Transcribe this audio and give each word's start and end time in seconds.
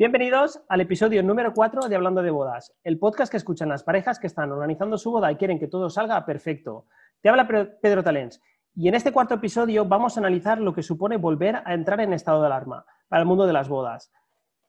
Bienvenidos 0.00 0.62
al 0.70 0.80
episodio 0.80 1.22
número 1.22 1.52
4 1.52 1.90
de 1.90 1.94
Hablando 1.94 2.22
de 2.22 2.30
Bodas, 2.30 2.74
el 2.84 2.98
podcast 2.98 3.30
que 3.30 3.36
escuchan 3.36 3.68
las 3.68 3.82
parejas 3.82 4.18
que 4.18 4.28
están 4.28 4.50
organizando 4.50 4.96
su 4.96 5.10
boda 5.10 5.30
y 5.30 5.36
quieren 5.36 5.58
que 5.58 5.68
todo 5.68 5.90
salga 5.90 6.24
perfecto. 6.24 6.86
Te 7.20 7.28
habla 7.28 7.46
Pedro 7.82 8.02
Talens 8.02 8.40
y 8.74 8.88
en 8.88 8.94
este 8.94 9.12
cuarto 9.12 9.34
episodio 9.34 9.84
vamos 9.84 10.16
a 10.16 10.20
analizar 10.20 10.58
lo 10.58 10.72
que 10.72 10.82
supone 10.82 11.18
volver 11.18 11.56
a 11.66 11.74
entrar 11.74 12.00
en 12.00 12.14
estado 12.14 12.40
de 12.40 12.46
alarma 12.46 12.86
para 13.08 13.20
el 13.20 13.28
mundo 13.28 13.46
de 13.46 13.52
las 13.52 13.68
bodas. 13.68 14.10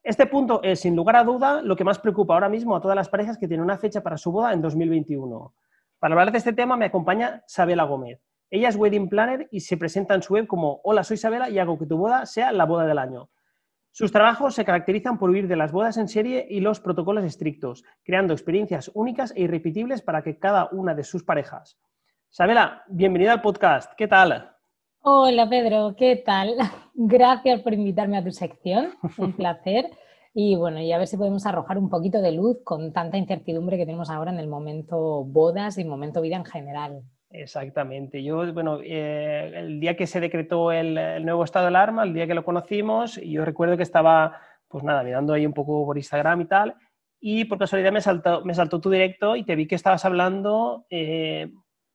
Este 0.04 0.26
punto 0.26 0.62
es, 0.64 0.82
sin 0.82 0.98
lugar 0.98 1.16
a 1.16 1.24
duda, 1.24 1.62
lo 1.62 1.78
que 1.78 1.86
más 1.86 2.00
preocupa 2.00 2.34
ahora 2.34 2.50
mismo 2.50 2.76
a 2.76 2.82
todas 2.82 2.98
las 2.98 3.08
parejas 3.08 3.38
que 3.38 3.48
tienen 3.48 3.64
una 3.64 3.78
fecha 3.78 4.04
para 4.04 4.18
su 4.18 4.34
boda 4.34 4.52
en 4.52 4.62
2021. 4.62 5.54
Para 5.98 6.14
hablar 6.14 6.34
de 6.34 6.40
este 6.40 6.52
tema 6.52 6.76
me 6.76 6.88
acompaña 6.88 7.42
Sabela 7.48 7.86
Gómez. 7.86 8.20
Ella 8.50 8.68
es 8.68 8.76
wedding 8.76 9.08
planner 9.08 9.48
y 9.50 9.62
se 9.62 9.78
presenta 9.78 10.14
en 10.14 10.24
su 10.24 10.34
web 10.34 10.46
como 10.46 10.82
Hola, 10.84 11.06
soy 11.06 11.16
Sabela 11.16 11.50
y 11.50 11.58
hago 11.58 11.80
que 11.80 11.86
tu 11.86 11.96
boda 11.96 12.26
sea 12.26 12.52
la 12.52 12.66
boda 12.66 12.86
del 12.86 12.98
año. 12.98 13.30
Sus 13.94 14.14
trabajos 14.14 14.56
se 14.56 14.64
caracterizan 14.64 15.20
por 15.20 15.30
huir 15.30 15.50
de 15.50 15.58
las 15.58 15.74
bodas 15.74 15.98
en 15.98 16.08
serie 16.08 16.48
y 16.50 16.62
los 16.62 16.80
protocolos 16.80 17.26
estrictos, 17.26 17.84
creando 18.06 18.32
experiencias 18.32 18.90
únicas 18.94 19.34
e 19.36 19.42
irrepetibles 19.42 20.02
para 20.02 20.24
que 20.24 20.40
cada 20.40 20.70
una 20.72 20.96
de 20.96 21.04
sus 21.04 21.26
parejas. 21.26 21.78
Sabela, 22.30 22.84
bienvenida 22.88 23.34
al 23.34 23.42
podcast. 23.42 23.92
¿Qué 23.98 24.08
tal? 24.08 24.56
Hola 25.02 25.50
Pedro, 25.50 25.94
¿qué 25.98 26.16
tal? 26.16 26.56
Gracias 26.94 27.60
por 27.62 27.74
invitarme 27.74 28.18
a 28.18 28.24
tu 28.24 28.32
sección. 28.32 28.94
Un 29.18 29.34
placer. 29.36 29.90
Y 30.34 30.56
bueno, 30.56 30.80
y 30.80 30.94
a 30.94 30.98
ver 30.98 31.08
si 31.08 31.18
podemos 31.18 31.46
arrojar 31.46 31.78
un 31.78 31.90
poquito 31.90 32.22
de 32.22 32.32
luz 32.32 32.60
con 32.64 32.94
tanta 32.94 33.18
incertidumbre 33.18 33.76
que 33.76 33.86
tenemos 33.86 34.10
ahora 34.10 34.32
en 34.32 34.40
el 34.40 34.48
momento 34.48 35.26
bodas 35.26 35.78
y 35.78 35.84
momento 35.84 36.22
vida 36.22 36.38
en 36.38 36.46
general. 36.46 37.04
Exactamente. 37.34 38.22
Yo, 38.24 38.52
bueno, 38.54 38.80
eh, 38.84 39.52
el 39.56 39.80
día 39.80 39.96
que 39.96 40.08
se 40.08 40.20
decretó 40.20 40.72
el, 40.72 40.96
nuevo 41.24 41.44
estado 41.44 41.66
de 41.66 41.70
alarma, 41.70 42.04
el 42.04 42.14
día 42.14 42.28
que 42.28 42.34
lo 42.34 42.44
conocimos, 42.44 43.16
yo 43.24 43.46
recuerdo 43.46 43.78
que 43.78 43.84
estaba, 43.84 44.38
pues 44.68 44.84
nada, 44.84 45.04
mirando 45.04 45.34
ahí 45.34 45.46
un 45.46 45.54
poco 45.54 45.86
por 45.86 45.98
Instagram 45.98 46.42
y 46.42 46.46
tal, 46.46 46.76
y 47.20 47.46
por 47.46 47.58
casualidad 47.58 47.92
me 47.92 48.02
saltó, 48.02 48.44
me 48.44 48.54
saltó 48.54 48.82
tu 48.82 48.90
directo 48.90 49.36
y 49.36 49.44
te 49.44 49.56
vi 49.56 49.68
que 49.68 49.76
estabas 49.76 50.04
hablando 50.04 50.86
eh, 50.90 51.52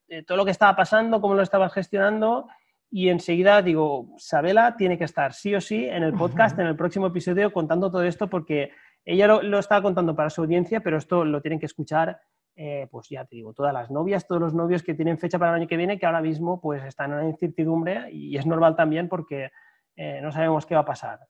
de 0.08 0.22
todo 0.22 0.38
lo 0.38 0.44
que 0.44 0.52
estaba 0.52 0.74
pasando, 0.74 1.20
cómo 1.20 1.34
lo 1.34 1.42
estabas 1.42 1.72
gestionando, 1.72 2.48
y 2.90 3.08
enseguida 3.08 3.60
digo, 3.60 4.14
Sabela 4.16 4.76
tiene 4.76 4.96
que 4.96 5.04
estar 5.04 5.34
sí 5.34 5.54
o 5.54 5.60
sí 5.60 5.84
en 5.84 6.02
el 6.02 6.14
podcast, 6.14 6.58
en 6.58 6.68
el 6.68 6.76
próximo 6.76 7.08
episodio, 7.08 7.52
contando 7.52 7.90
todo 7.90 8.04
esto, 8.04 8.30
porque 8.30 8.70
ella 9.04 9.26
lo, 9.26 9.42
lo 9.42 9.58
estaba 9.58 9.82
contando 9.82 10.16
para 10.16 10.30
su 10.30 10.40
audiencia, 10.40 10.80
pero 10.80 10.96
esto 10.96 11.24
lo 11.24 11.42
tienen 11.42 11.60
que 11.60 11.66
escuchar 11.66 12.20
eh, 12.58 12.88
pues 12.90 13.10
ya 13.10 13.26
te 13.26 13.36
digo, 13.36 13.52
todas 13.52 13.74
las 13.74 13.90
novias, 13.90 14.26
todos 14.26 14.40
los 14.40 14.54
novios 14.54 14.82
que 14.82 14.94
tienen 14.94 15.18
fecha 15.18 15.38
para 15.38 15.50
el 15.50 15.60
año 15.60 15.68
que 15.68 15.76
viene, 15.76 15.98
que 15.98 16.06
ahora 16.06 16.22
mismo 16.22 16.58
pues 16.58 16.82
están 16.84 17.12
en 17.12 17.28
incertidumbre 17.28 18.10
y 18.10 18.34
es 18.38 18.46
normal 18.46 18.74
también 18.74 19.10
porque 19.10 19.50
eh, 19.94 20.20
no 20.22 20.32
sabemos 20.32 20.64
qué 20.64 20.74
va 20.74 20.80
a 20.80 20.86
pasar. 20.86 21.20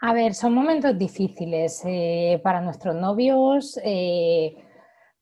A 0.00 0.12
ver, 0.14 0.34
son 0.34 0.54
momentos 0.54 0.96
difíciles 0.96 1.82
eh, 1.84 2.40
para 2.44 2.60
nuestros 2.60 2.94
novios. 2.94 3.80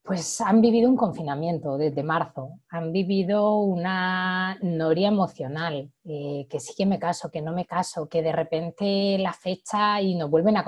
pues 0.02 0.40
han 0.42 0.60
vivido 0.60 0.90
un 0.90 0.96
confinamiento 0.96 1.78
desde 1.78 2.02
marzo, 2.02 2.58
han 2.68 2.92
vivido 2.92 3.58
una 3.60 4.58
noria 4.60 5.08
emocional, 5.08 5.90
que 6.04 6.60
sí 6.60 6.74
que 6.76 6.84
me 6.84 6.98
caso, 6.98 7.30
que 7.30 7.40
no 7.40 7.52
me 7.52 7.64
caso, 7.64 8.06
que 8.06 8.22
de 8.22 8.32
repente 8.32 9.16
la 9.18 9.32
fecha 9.32 10.00
y 10.02 10.14
nos 10.14 10.28
vuelven 10.28 10.58
a 10.58 10.64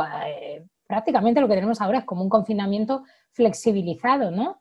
prácticamente 0.93 1.41
lo 1.41 1.49
que 1.49 1.55
tenemos 1.55 1.81
ahora 1.81 2.01
es 2.01 2.05
como 2.05 2.23
un 2.23 2.29
confinamiento 2.29 3.05
flexibilizado, 3.31 4.31
¿no? 4.31 4.61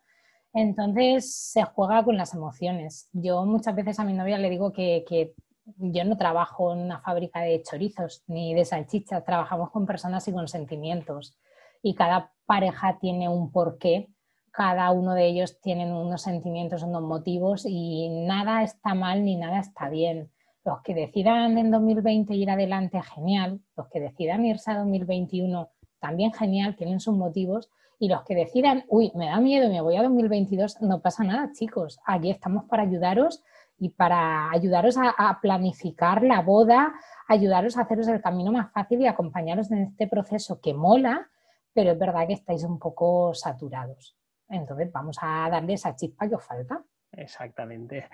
Entonces 0.54 1.36
se 1.36 1.62
juega 1.64 2.06
con 2.06 2.16
las 2.16 2.34
emociones. 2.34 3.10
Yo 3.12 3.46
muchas 3.46 3.76
veces 3.76 4.00
a 4.00 4.06
mi 4.06 4.14
novia 4.14 4.38
le 4.38 4.50
digo 4.50 4.72
que, 4.72 5.34
yo 5.76 6.06
no 6.06 6.16
trabajo 6.16 6.72
en 6.72 6.80
una 6.80 7.02
fábrica 7.02 7.42
de 7.42 7.62
chorizos 7.64 8.24
ni 8.28 8.54
de 8.54 8.64
salchichas, 8.64 9.26
trabajamos 9.26 9.72
con 9.72 9.86
personas 9.86 10.26
y 10.30 10.32
con 10.32 10.48
sentimientos. 10.48 11.38
Y 11.84 11.96
cada 11.96 12.32
pareja 12.46 12.98
tiene 12.98 13.28
un 13.28 13.52
porqué, 13.52 14.08
cada 14.52 14.90
uno 14.92 15.14
de 15.14 15.26
ellos 15.26 15.60
tiene 15.60 15.94
unos 15.94 16.22
sentimientos, 16.22 16.82
unos 16.82 17.02
motivos 17.02 17.66
y 17.68 18.08
nada 18.26 18.64
está 18.64 18.94
mal 18.94 19.26
ni 19.26 19.36
nada 19.36 19.60
está 19.60 19.90
bien. 19.90 20.32
Los 20.64 20.82
que 20.82 20.94
decidan 20.94 21.58
en 21.58 21.72
2020 21.72 22.34
ir 22.36 22.52
adelante, 22.52 23.02
genial. 23.02 23.60
Los 23.76 23.90
que 23.90 24.00
decidan 24.00 24.46
irse 24.46 24.72
a 24.72 24.78
2021 24.78 25.70
también 26.02 26.34
genial, 26.34 26.76
tienen 26.76 27.00
sus 27.00 27.16
motivos. 27.16 27.70
Y 28.00 28.10
los 28.10 28.24
que 28.24 28.36
decidan, 28.36 28.84
uy, 28.90 29.12
me 29.16 29.28
da 29.28 29.40
miedo, 29.40 29.70
me 29.70 29.80
voy 29.80 29.96
a 29.96 30.04
2022, 30.04 30.82
no 30.82 31.02
pasa 31.02 31.24
nada, 31.24 31.52
chicos. 31.54 32.00
Aquí 32.04 32.32
estamos 32.32 32.66
para 32.66 32.84
ayudaros 32.84 33.44
y 33.78 33.90
para 33.90 34.52
ayudaros 34.52 34.98
a, 34.98 35.40
planificar 35.42 36.24
la 36.24 36.42
boda, 36.42 36.94
ayudaros 37.28 37.78
a 37.78 37.82
haceros 37.82 38.08
el 38.08 38.22
camino 38.22 38.52
más 38.52 38.72
fácil 38.72 39.02
y 39.02 39.08
acompañaros 39.08 39.72
en 39.72 39.84
este 39.84 40.08
proceso 40.08 40.60
que 40.60 40.74
mola, 40.74 41.30
pero 41.74 41.92
es 41.92 42.00
verdad 42.00 42.28
que 42.28 42.34
estáis 42.34 42.64
un 42.64 42.80
poco 42.80 43.34
saturados. 43.34 44.18
Entonces 44.50 44.92
vamos 44.92 45.18
a 45.22 45.48
darle 45.50 45.74
esa 45.74 45.96
chispa 45.96 46.28
que 46.28 46.36
os 46.36 46.44
falta. 46.44 46.84
Exactamente. 47.12 48.08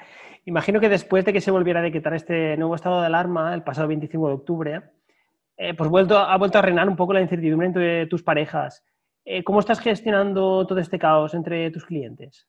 Imagino 0.45 0.79
que 0.79 0.89
después 0.89 1.23
de 1.25 1.33
que 1.33 1.41
se 1.41 1.51
volviera 1.51 1.79
a 1.79 1.83
decretar 1.83 2.13
este 2.13 2.57
nuevo 2.57 2.75
estado 2.75 2.99
de 2.99 3.07
alarma 3.07 3.53
el 3.53 3.63
pasado 3.63 3.87
25 3.87 4.27
de 4.27 4.33
octubre, 4.33 4.83
eh, 5.57 5.73
pues 5.73 5.89
vuelto, 5.89 6.17
ha 6.19 6.37
vuelto 6.37 6.59
a 6.59 6.61
reinar 6.61 6.87
un 6.87 6.95
poco 6.95 7.13
la 7.13 7.21
incertidumbre 7.21 7.67
entre 7.67 8.05
tus 8.05 8.21
parejas. 8.21 8.83
Eh, 9.25 9.43
¿Cómo 9.43 9.59
estás 9.59 9.79
gestionando 9.79 10.65
todo 10.67 10.79
este 10.79 10.99
caos 10.99 11.33
entre 11.33 11.71
tus 11.71 11.83
clientes? 11.83 12.47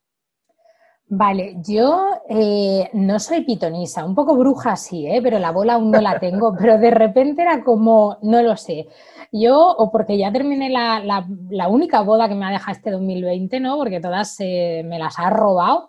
Vale, 1.11 1.57
yo 1.67 2.05
eh, 2.29 2.91
no 2.93 3.19
soy 3.19 3.41
pitonisa, 3.41 4.05
un 4.05 4.15
poco 4.15 4.37
bruja 4.37 4.77
sí, 4.77 5.09
pero 5.23 5.39
la 5.39 5.53
bola 5.53 5.75
aún 5.75 5.91
no 5.91 6.03
la 6.03 6.21
tengo, 6.21 6.55
pero 6.61 6.77
de 6.77 6.91
repente 6.91 7.41
era 7.41 7.65
como, 7.65 8.19
no 8.21 8.43
lo 8.43 8.57
sé. 8.59 8.89
Yo, 9.33 9.59
o 9.59 9.91
porque 9.91 10.19
ya 10.19 10.31
terminé 10.31 10.69
la, 10.69 11.03
la, 11.51 11.69
única 11.69 12.03
boda 12.03 12.29
que 12.29 12.35
me 12.35 12.45
ha 12.45 12.51
dejado 12.51 12.77
este 12.77 12.91
2020, 12.91 13.59
¿no? 13.61 13.79
Porque 13.79 14.01
todas 14.01 14.37
me 14.41 14.99
las 14.99 15.19
ha 15.19 15.31
robado. 15.31 15.89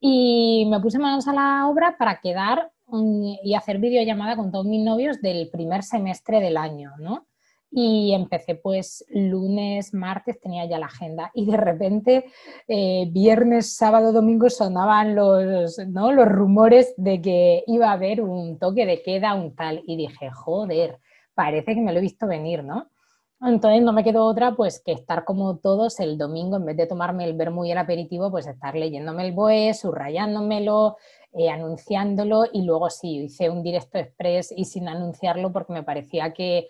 Y 0.00 0.66
me 0.70 0.80
puse 0.80 0.98
manos 0.98 1.28
a 1.28 1.32
la 1.32 1.66
obra 1.68 1.96
para 1.98 2.20
quedar 2.20 2.70
y 2.90 3.54
hacer 3.54 3.78
videollamada 3.78 4.36
con 4.36 4.50
todos 4.50 4.66
mis 4.66 4.84
novios 4.84 5.20
del 5.20 5.50
primer 5.50 5.82
semestre 5.82 6.40
del 6.40 6.56
año, 6.56 6.92
¿no? 6.98 7.26
Y 7.70 8.14
empecé 8.14 8.54
pues 8.54 9.04
lunes, 9.10 9.92
martes, 9.92 10.40
tenía 10.40 10.64
ya 10.64 10.78
la 10.78 10.86
agenda 10.86 11.30
y 11.34 11.44
de 11.44 11.56
repente 11.58 12.24
eh, 12.66 13.06
viernes, 13.10 13.76
sábado, 13.76 14.12
domingo 14.12 14.48
sonaban 14.48 15.14
los, 15.14 15.78
¿no? 15.86 16.12
los 16.12 16.26
rumores 16.26 16.94
de 16.96 17.20
que 17.20 17.64
iba 17.66 17.90
a 17.90 17.92
haber 17.92 18.22
un 18.22 18.58
toque 18.58 18.86
de 18.86 19.02
queda, 19.02 19.34
un 19.34 19.54
tal. 19.54 19.82
Y 19.86 19.96
dije, 19.96 20.30
joder, 20.30 20.98
parece 21.34 21.74
que 21.74 21.80
me 21.82 21.92
lo 21.92 21.98
he 21.98 22.02
visto 22.02 22.26
venir, 22.26 22.64
¿no? 22.64 22.88
Entonces 23.40 23.82
no 23.82 23.92
me 23.92 24.02
quedó 24.02 24.24
otra 24.24 24.56
pues 24.56 24.82
que 24.84 24.92
estar 24.92 25.24
como 25.24 25.58
todos 25.58 26.00
el 26.00 26.18
domingo, 26.18 26.56
en 26.56 26.64
vez 26.64 26.76
de 26.76 26.86
tomarme 26.86 27.24
el 27.24 27.34
vermú 27.34 27.64
y 27.64 27.70
el 27.70 27.78
aperitivo, 27.78 28.30
pues 28.30 28.48
estar 28.48 28.74
leyéndome 28.74 29.24
el 29.26 29.32
BOE, 29.32 29.74
subrayándomelo, 29.74 30.96
eh, 31.32 31.50
anunciándolo 31.50 32.44
y 32.52 32.62
luego 32.62 32.88
sí, 32.88 33.24
hice 33.24 33.50
un 33.50 33.62
directo 33.62 33.98
express 33.98 34.52
y 34.56 34.64
sin 34.64 34.88
anunciarlo 34.88 35.52
porque 35.52 35.72
me 35.72 35.82
parecía 35.82 36.32
que, 36.32 36.68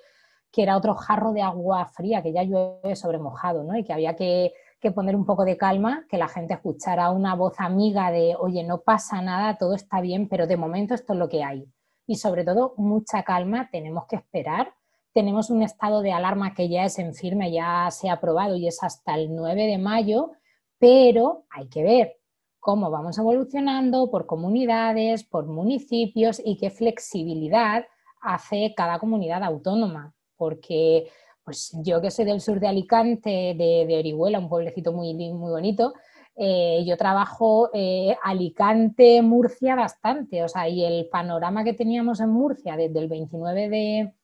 era 0.57 0.77
otro 0.77 0.95
jarro 0.97 1.33
de 1.33 1.43
agua 1.43 1.87
fría, 1.87 2.21
que 2.21 2.33
ya 2.33 2.43
llueve 2.43 2.97
sobre 2.97 3.19
mojado, 3.19 3.63
¿no? 3.63 3.77
Y 3.79 3.85
que 3.85 3.93
había 3.93 4.17
que, 4.17 4.53
que 4.81 4.91
poner 4.91 5.15
un 5.15 5.25
poco 5.25 5.45
de 5.45 5.57
calma, 5.57 6.05
que 6.09 6.19
la 6.19 6.27
gente 6.27 6.55
escuchara 6.55 7.11
una 7.11 7.37
voz 7.37 7.55
amiga 7.59 8.11
de, 8.11 8.35
oye, 8.37 8.65
no 8.65 8.81
pasa 8.81 9.23
nada, 9.23 9.57
todo 9.57 9.75
está 9.75 10.01
bien, 10.01 10.29
pero 10.29 10.49
de 10.49 10.57
momento 10.57 10.95
esto 10.95 11.13
es 11.13 11.19
lo 11.21 11.29
que 11.29 11.45
hay. 11.45 11.65
Y 12.09 12.17
sobre 12.17 12.45
todo, 12.45 12.75
mucha 12.77 13.23
calma, 13.23 13.69
tenemos 13.71 14.07
que 14.07 14.17
esperar. 14.17 14.75
Tenemos 15.13 15.51
un 15.51 15.63
estado 15.63 16.03
de 16.03 16.13
alarma 16.13 16.55
que 16.55 16.69
ya 16.69 16.85
es 16.85 16.99
en 16.99 17.15
firme, 17.15 17.53
ya 17.53 17.89
se 17.93 18.09
ha 18.09 18.15
aprobado 18.15 18.57
y 18.57 18.67
es 18.67 18.83
hasta 18.83 19.15
el 19.15 19.35
9 19.37 19.67
de 19.67 19.79
mayo, 19.79 20.33
pero 20.79 21.45
hay 21.51 21.69
que 21.69 21.83
ver, 21.83 22.18
cómo 22.61 22.91
vamos 22.91 23.19
evolucionando 23.19 24.11
por 24.11 24.27
comunidades, 24.27 25.25
por 25.25 25.47
municipios 25.47 26.41
y 26.45 26.57
qué 26.57 26.71
flexibilidad 26.71 27.87
hace 28.21 28.75
cada 28.77 28.99
comunidad 28.99 29.43
autónoma. 29.45 30.15
Porque 30.37 31.09
pues 31.45 31.73
yo 31.83 32.01
que 32.01 32.11
soy 32.11 32.27
del 32.27 32.43
sur 32.43 32.61
de 32.61 32.69
Alicante, 32.69 33.55
de, 33.57 33.97
Orihuela, 33.99 34.39
un 34.39 34.51
pueblecito 34.51 34.93
muy, 34.93 35.15
muy 35.15 35.51
bonito, 35.51 35.95
eh, 36.37 36.85
yo 36.87 36.97
trabajo 36.97 37.71
eh, 37.73 38.17
Alicante, 38.23 39.23
Murcia 39.23 39.75
bastante, 39.75 40.45
o 40.45 40.49
sea, 40.49 40.69
y 40.69 40.85
el 40.85 41.09
panorama 41.09 41.65
que 41.65 41.73
teníamos 41.73 42.21
en 42.21 42.29
Murcia 42.29 42.77
desde 42.77 42.99
el 42.99 43.09
29 43.09 43.69
de 43.71 44.15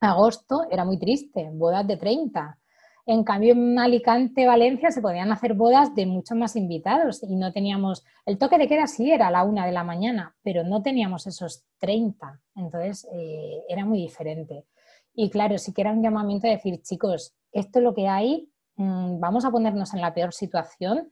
agosto 0.00 0.66
era 0.70 0.84
muy 0.84 0.98
triste, 0.98 1.50
bodas 1.52 1.86
de 1.86 1.96
30. 1.96 2.58
En 3.06 3.22
cambio, 3.22 3.52
en 3.52 3.78
Alicante, 3.78 4.46
Valencia, 4.46 4.90
se 4.90 5.02
podían 5.02 5.30
hacer 5.30 5.52
bodas 5.52 5.94
de 5.94 6.06
muchos 6.06 6.38
más 6.38 6.56
invitados 6.56 7.22
y 7.22 7.36
no 7.36 7.52
teníamos, 7.52 8.02
el 8.24 8.38
toque 8.38 8.56
de 8.56 8.66
queda 8.66 8.86
sí 8.86 9.10
era 9.10 9.28
a 9.28 9.30
la 9.30 9.44
una 9.44 9.66
de 9.66 9.72
la 9.72 9.84
mañana, 9.84 10.34
pero 10.42 10.64
no 10.64 10.82
teníamos 10.82 11.26
esos 11.26 11.64
30. 11.78 12.40
Entonces, 12.56 13.06
eh, 13.12 13.62
era 13.68 13.84
muy 13.84 13.98
diferente. 13.98 14.64
Y 15.14 15.28
claro, 15.28 15.58
sí 15.58 15.74
que 15.74 15.82
era 15.82 15.92
un 15.92 16.02
llamamiento 16.02 16.46
de 16.46 16.54
decir, 16.54 16.80
chicos, 16.82 17.34
esto 17.52 17.78
es 17.78 17.82
lo 17.84 17.94
que 17.94 18.08
hay, 18.08 18.50
mm, 18.76 19.20
vamos 19.20 19.44
a 19.44 19.50
ponernos 19.50 19.92
en 19.92 20.00
la 20.00 20.14
peor 20.14 20.32
situación 20.32 21.10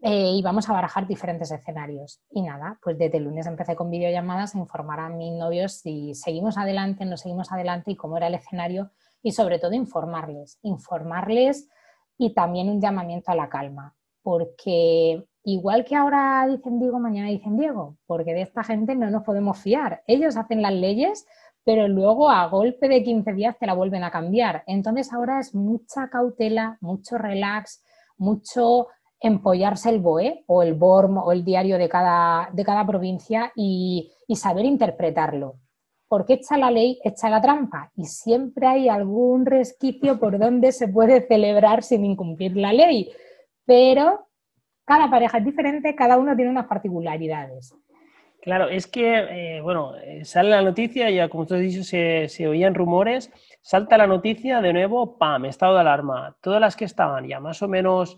eh, 0.00 0.30
y 0.32 0.42
vamos 0.42 0.68
a 0.68 0.72
barajar 0.72 1.06
diferentes 1.06 1.50
escenarios. 1.50 2.20
Y 2.30 2.42
nada, 2.42 2.78
pues 2.82 2.96
desde 2.96 3.18
el 3.18 3.24
lunes 3.24 3.46
empecé 3.46 3.76
con 3.76 3.90
videollamadas 3.90 4.54
a 4.54 4.58
informar 4.58 5.00
a 5.00 5.08
mis 5.10 5.32
novios 5.32 5.72
si 5.74 6.14
seguimos 6.14 6.56
adelante, 6.56 7.04
no 7.04 7.18
seguimos 7.18 7.52
adelante 7.52 7.90
y 7.90 7.96
cómo 7.96 8.16
era 8.16 8.28
el 8.28 8.34
escenario 8.34 8.92
y 9.22 9.32
sobre 9.32 9.58
todo 9.58 9.72
informarles, 9.72 10.58
informarles 10.62 11.68
y 12.16 12.34
también 12.34 12.68
un 12.68 12.80
llamamiento 12.80 13.30
a 13.30 13.36
la 13.36 13.48
calma, 13.48 13.94
porque 14.22 15.24
igual 15.44 15.84
que 15.84 15.96
ahora 15.96 16.46
dicen 16.48 16.78
Diego, 16.78 16.98
mañana 16.98 17.28
dicen 17.28 17.56
Diego, 17.56 17.96
porque 18.06 18.34
de 18.34 18.42
esta 18.42 18.64
gente 18.64 18.94
no 18.94 19.10
nos 19.10 19.22
podemos 19.22 19.58
fiar. 19.58 20.02
Ellos 20.06 20.36
hacen 20.36 20.62
las 20.62 20.72
leyes, 20.72 21.26
pero 21.64 21.88
luego 21.88 22.30
a 22.30 22.46
golpe 22.48 22.88
de 22.88 23.02
15 23.02 23.32
días 23.32 23.58
te 23.58 23.66
la 23.66 23.74
vuelven 23.74 24.02
a 24.04 24.10
cambiar. 24.10 24.64
Entonces 24.66 25.12
ahora 25.12 25.40
es 25.40 25.54
mucha 25.54 26.08
cautela, 26.08 26.78
mucho 26.80 27.18
relax, 27.18 27.82
mucho 28.16 28.88
empollarse 29.20 29.90
el 29.90 30.00
BOE 30.00 30.44
o 30.46 30.62
el 30.62 30.74
BORM 30.74 31.18
o 31.18 31.32
el 31.32 31.44
diario 31.44 31.78
de 31.78 31.88
cada, 31.88 32.50
de 32.52 32.64
cada 32.64 32.86
provincia 32.86 33.52
y, 33.54 34.12
y 34.26 34.36
saber 34.36 34.64
interpretarlo. 34.64 35.56
Porque 36.08 36.34
echa 36.34 36.56
la 36.56 36.70
ley, 36.70 36.98
echa 37.04 37.28
la 37.28 37.40
trampa 37.40 37.92
y 37.94 38.06
siempre 38.06 38.66
hay 38.66 38.88
algún 38.88 39.44
resquicio 39.44 40.18
por 40.18 40.38
donde 40.38 40.72
se 40.72 40.88
puede 40.88 41.26
celebrar 41.26 41.82
sin 41.82 42.04
incumplir 42.04 42.56
la 42.56 42.72
ley. 42.72 43.10
Pero 43.66 44.28
cada 44.88 45.10
pareja 45.10 45.36
es 45.38 45.44
diferente, 45.44 45.94
cada 45.94 46.16
uno 46.16 46.34
tiene 46.34 46.50
unas 46.50 46.66
particularidades. 46.66 47.74
Claro, 48.40 48.68
es 48.68 48.86
que, 48.86 49.56
eh, 49.56 49.60
bueno, 49.60 49.96
eh, 49.96 50.24
sale 50.24 50.48
la 50.48 50.62
noticia, 50.62 51.10
ya 51.10 51.28
como 51.28 51.44
tú 51.44 51.54
has 51.54 51.60
dicho, 51.60 51.84
se, 51.84 52.48
oían 52.48 52.74
rumores, 52.74 53.30
salta 53.60 53.98
la 53.98 54.06
noticia, 54.06 54.62
de 54.62 54.72
nuevo, 54.72 55.18
¡pam!, 55.18 55.44
estado 55.44 55.74
de 55.74 55.80
alarma. 55.80 56.36
Todas 56.40 56.60
las 56.60 56.74
que 56.74 56.86
estaban 56.86 57.26
ya 57.28 57.40
más 57.40 57.60
o 57.62 57.68
menos, 57.68 58.16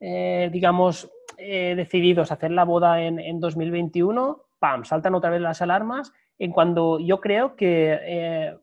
eh, 0.00 0.50
digamos, 0.52 1.10
decididos 1.38 2.30
a 2.30 2.34
hacer 2.34 2.50
la 2.50 2.64
boda 2.64 3.02
en, 3.02 3.18
en, 3.18 3.40
2021, 3.40 4.42
¡pam!, 4.58 4.84
saltan 4.84 5.14
otra 5.14 5.30
vez 5.30 5.40
las 5.40 5.62
alarmas, 5.62 6.12
en 6.40 6.50
cuando 6.50 6.98
yo 6.98 7.20
creo 7.20 7.54
que, 7.54 8.56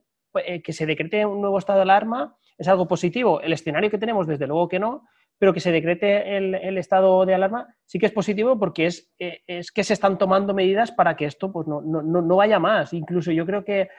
que 0.64 0.74
se 0.74 0.86
decrete 0.86 1.26
un 1.26 1.40
nuevo 1.40 1.58
estado 1.58 1.78
de 1.78 1.84
alarma 1.84 2.36
es 2.58 2.68
algo 2.68 2.88
positivo. 2.88 3.40
El 3.40 3.54
escenario 3.54 3.90
que 3.90 3.98
tenemos, 3.98 4.28
desde 4.28 4.48
luego 4.48 4.68
que 4.68 4.80
no, 4.80 5.08
pero 5.40 5.54
que 5.54 5.60
se 5.60 5.72
decrete 5.72 6.36
el, 6.38 6.78
estado 6.78 7.26
de 7.26 7.36
alarma 7.36 7.76
sí 7.86 8.00
que 8.00 8.08
es 8.08 8.12
positivo 8.12 8.58
porque 8.58 8.88
es, 8.88 9.14
eh, 9.20 9.42
es, 9.46 9.72
que 9.72 9.84
se 9.84 9.94
están 9.94 10.18
tomando 10.18 10.54
medidas 10.54 10.92
para 10.92 11.16
que 11.16 11.26
esto 11.26 11.52
pues, 11.52 11.68
no, 11.68 11.82
no, 11.82 12.02
no 12.02 12.36
vaya 12.36 12.60
más. 12.60 12.94
Incluso 12.94 13.32
yo 13.32 13.46
creo 13.46 13.64
que 13.64 13.90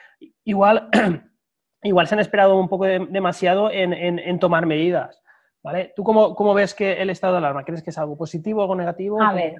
igual, 0.44 0.88
igual 1.82 2.08
se 2.08 2.14
han 2.16 2.20
esperado 2.20 2.58
un 2.58 2.68
poco 2.68 2.86
demasiado 2.86 3.70
en, 3.70 3.92
en, 3.92 4.38
tomar 4.40 4.66
medidas. 4.66 5.22
¿Vale? 5.62 5.92
¿Tú 5.96 6.04
cómo, 6.04 6.34
cómo, 6.36 6.54
ves 6.54 6.72
que 6.72 7.02
el 7.02 7.10
estado 7.10 7.34
de 7.34 7.38
alarma? 7.38 7.64
¿Crees 7.64 7.82
que 7.82 7.90
es 7.90 7.98
algo 7.98 8.16
positivo, 8.16 8.62
algo 8.62 8.76
negativo? 8.76 9.20
A 9.20 9.32
ver, 9.32 9.56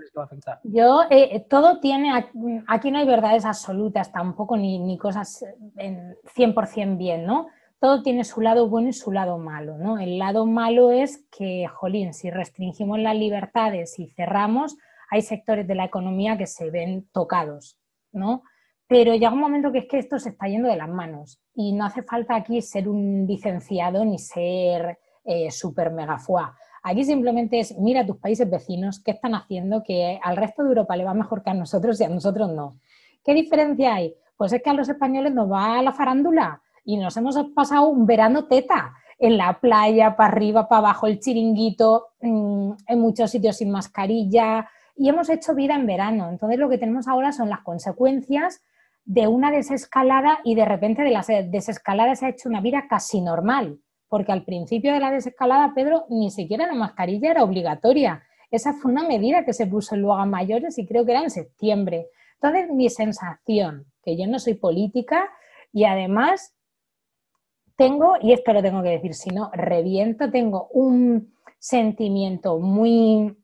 yo, 0.63 1.03
eh, 1.11 1.45
todo 1.51 1.81
tiene, 1.81 2.13
aquí 2.69 2.91
no 2.91 2.99
hay 2.99 3.07
verdades 3.07 3.45
absolutas 3.45 4.13
tampoco, 4.13 4.57
ni, 4.57 4.79
ni 4.79 4.97
cosas 4.97 5.45
en 5.77 6.17
100% 6.37 6.97
bien, 6.97 7.27
¿no? 7.27 7.49
todo 7.81 8.03
tiene 8.03 8.25
su 8.25 8.41
lado 8.41 8.69
bueno 8.69 8.89
y 8.89 8.93
su 8.93 9.13
lado 9.13 9.39
malo, 9.39 9.79
¿no? 9.79 9.99
El 9.99 10.19
lado 10.19 10.47
malo 10.47 10.91
es 10.91 11.25
que, 11.31 11.67
jolín, 11.69 12.13
si 12.13 12.31
restringimos 12.31 12.99
las 12.99 13.15
libertades 13.15 13.99
y 13.99 14.09
cerramos, 14.09 14.77
hay 15.11 15.23
sectores 15.23 15.67
de 15.67 15.75
la 15.75 15.85
economía 15.85 16.37
que 16.37 16.47
se 16.47 16.71
ven 16.71 17.09
tocados, 17.13 17.79
¿no? 18.13 18.43
Pero 18.89 19.15
llega 19.15 19.33
un 19.33 19.41
momento 19.41 19.71
que 19.71 19.79
es 19.79 19.87
que 19.87 19.99
esto 19.99 20.19
se 20.19 20.31
está 20.31 20.49
yendo 20.49 20.69
de 20.69 20.77
las 20.77 20.89
manos 20.89 21.41
y 21.55 21.73
no 21.73 21.85
hace 21.85 22.03
falta 22.03 22.35
aquí 22.35 22.61
ser 22.63 22.89
un 22.89 23.27
licenciado 23.27 24.05
ni 24.05 24.19
ser 24.19 24.99
eh, 25.29 25.51
super 25.51 25.93
mega 25.93 26.19
Aquí 26.83 27.05
simplemente 27.05 27.61
es, 27.61 27.77
mira 27.79 28.01
a 28.01 28.07
tus 28.07 28.17
países 28.17 28.49
vecinos, 28.49 29.01
qué 29.01 29.13
están 29.13 29.35
haciendo, 29.35 29.83
que 29.83 30.19
al 30.23 30.37
resto 30.37 30.63
de 30.63 30.71
Europa 30.71 30.97
le 30.97 31.05
va 31.05 31.15
mejor 31.15 31.43
que 31.43 31.51
a 31.51 31.55
nosotros 31.55 32.01
y 32.01 32.05
a 32.05 32.09
nosotros 32.09 32.51
no. 32.51 32.79
¿Qué 33.25 33.35
diferencia 33.35 33.95
hay? 33.95 34.15
Pues 34.37 34.53
es 34.53 34.63
que 34.63 34.71
a 34.71 34.75
los 34.75 34.89
españoles 34.89 35.35
nos 35.35 35.51
va 35.51 35.83
la 35.83 35.93
farándula, 35.93 36.63
y 36.89 36.97
nos 36.97 37.15
hemos 37.19 37.37
pasado 37.55 37.87
un 37.91 38.07
verano 38.07 38.47
teta 38.47 38.95
en 39.19 39.37
la 39.37 39.61
playa, 39.61 40.17
para 40.17 40.33
arriba, 40.33 40.69
para 40.71 40.79
abajo, 40.79 41.07
el 41.07 41.21
chiringuito, 41.21 42.07
mm, 42.23 42.73
en 42.87 42.99
muchos 42.99 43.31
sitios 43.31 43.59
sin 43.59 43.71
mascarilla 43.71 44.67
y 44.97 45.11
hemos 45.11 45.29
hecho 45.29 45.55
vida 45.55 45.75
en 45.75 45.87
verano. 45.87 46.31
Entonces 46.31 46.59
lo 46.59 46.71
que 46.71 46.79
tenemos 46.79 47.07
ahora 47.07 47.33
son 47.33 47.51
las 47.51 47.61
consecuencias 47.61 48.63
de 49.05 49.27
una 49.27 49.51
desescalada 49.51 50.39
y 50.45 50.55
de 50.55 50.65
repente 50.65 51.03
de 51.03 51.11
la 51.11 51.23
desescalada 51.45 52.17
se 52.17 52.25
ha 52.25 52.31
hecho 52.31 52.49
una 52.49 52.63
vida 52.63 52.87
casi 52.89 53.21
normal, 53.21 53.79
porque 54.09 54.33
al 54.33 54.45
principio 54.45 54.93
de 54.93 55.01
la 55.01 55.11
desescalada, 55.11 55.73
Pedro, 55.75 56.07
ni 56.09 56.31
siquiera 56.31 56.67
la 56.67 56.75
mascarilla 56.75 57.31
era 57.31 57.45
obligatoria. 57.45 58.23
Esa 58.51 58.73
fue 58.73 58.91
una 58.91 59.07
medida 59.07 59.45
que 59.45 59.53
se 59.53 59.67
puso 59.67 59.97
luego 59.97 60.17
a 60.17 60.27
mayores 60.27 60.79
y 60.79 60.87
creo 60.87 61.05
que 61.05 61.13
era 61.13 61.23
en 61.23 61.31
septiembre. 61.31 62.09
Entonces 62.41 62.71
mi 62.71 62.89
sensación, 62.89 63.87
que 64.03 64.17
yo 64.17 64.27
no 64.27 64.39
soy 64.39 64.55
política 64.55 65.29
y 65.73 65.85
además 65.85 66.55
tengo, 67.77 68.15
y 68.21 68.33
esto 68.33 68.53
lo 68.53 68.63
tengo 68.63 68.83
que 68.83 68.91
decir, 68.91 69.15
si 69.15 69.31
no, 69.31 69.51
reviento, 69.53 70.31
tengo 70.31 70.69
un 70.73 71.35
sentimiento 71.59 72.59
muy, 72.59 73.37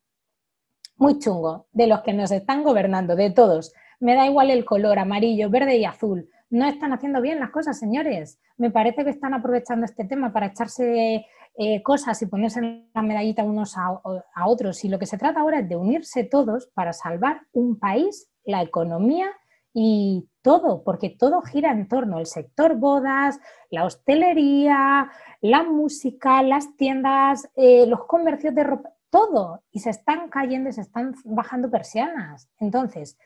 muy 0.96 1.18
chungo 1.18 1.66
de 1.72 1.86
los 1.86 2.00
que 2.00 2.12
nos 2.12 2.30
están 2.30 2.64
gobernando, 2.64 3.14
de 3.16 3.30
todos. 3.30 3.74
Me 4.00 4.14
da 4.14 4.26
igual 4.26 4.50
el 4.50 4.64
color 4.64 4.98
amarillo, 4.98 5.50
verde 5.50 5.76
y 5.76 5.84
azul. 5.84 6.30
No 6.54 6.66
están 6.66 6.92
haciendo 6.92 7.20
bien 7.20 7.40
las 7.40 7.50
cosas, 7.50 7.80
señores. 7.80 8.38
Me 8.58 8.70
parece 8.70 9.02
que 9.02 9.10
están 9.10 9.34
aprovechando 9.34 9.86
este 9.86 10.04
tema 10.04 10.32
para 10.32 10.46
echarse 10.46 11.26
eh, 11.56 11.82
cosas 11.82 12.22
y 12.22 12.26
ponerse 12.26 12.86
la 12.94 13.02
medallita 13.02 13.42
unos 13.42 13.76
a, 13.76 14.00
a 14.32 14.46
otros. 14.46 14.84
Y 14.84 14.88
lo 14.88 15.00
que 15.00 15.06
se 15.06 15.18
trata 15.18 15.40
ahora 15.40 15.58
es 15.58 15.68
de 15.68 15.74
unirse 15.74 16.22
todos 16.22 16.68
para 16.72 16.92
salvar 16.92 17.40
un 17.54 17.80
país, 17.80 18.30
la 18.44 18.62
economía 18.62 19.32
y 19.72 20.28
todo, 20.42 20.84
porque 20.84 21.10
todo 21.10 21.42
gira 21.42 21.72
en 21.72 21.88
torno 21.88 22.18
al 22.18 22.26
sector 22.26 22.76
bodas, 22.76 23.40
la 23.70 23.84
hostelería, 23.84 25.10
la 25.40 25.64
música, 25.64 26.40
las 26.44 26.76
tiendas, 26.76 27.50
eh, 27.56 27.84
los 27.88 28.04
comercios 28.06 28.54
de 28.54 28.62
ropa, 28.62 28.90
todo. 29.10 29.64
Y 29.72 29.80
se 29.80 29.90
están 29.90 30.28
cayendo, 30.28 30.70
se 30.70 30.82
están 30.82 31.16
bajando 31.24 31.68
persianas. 31.68 32.48
Entonces, 32.60 33.18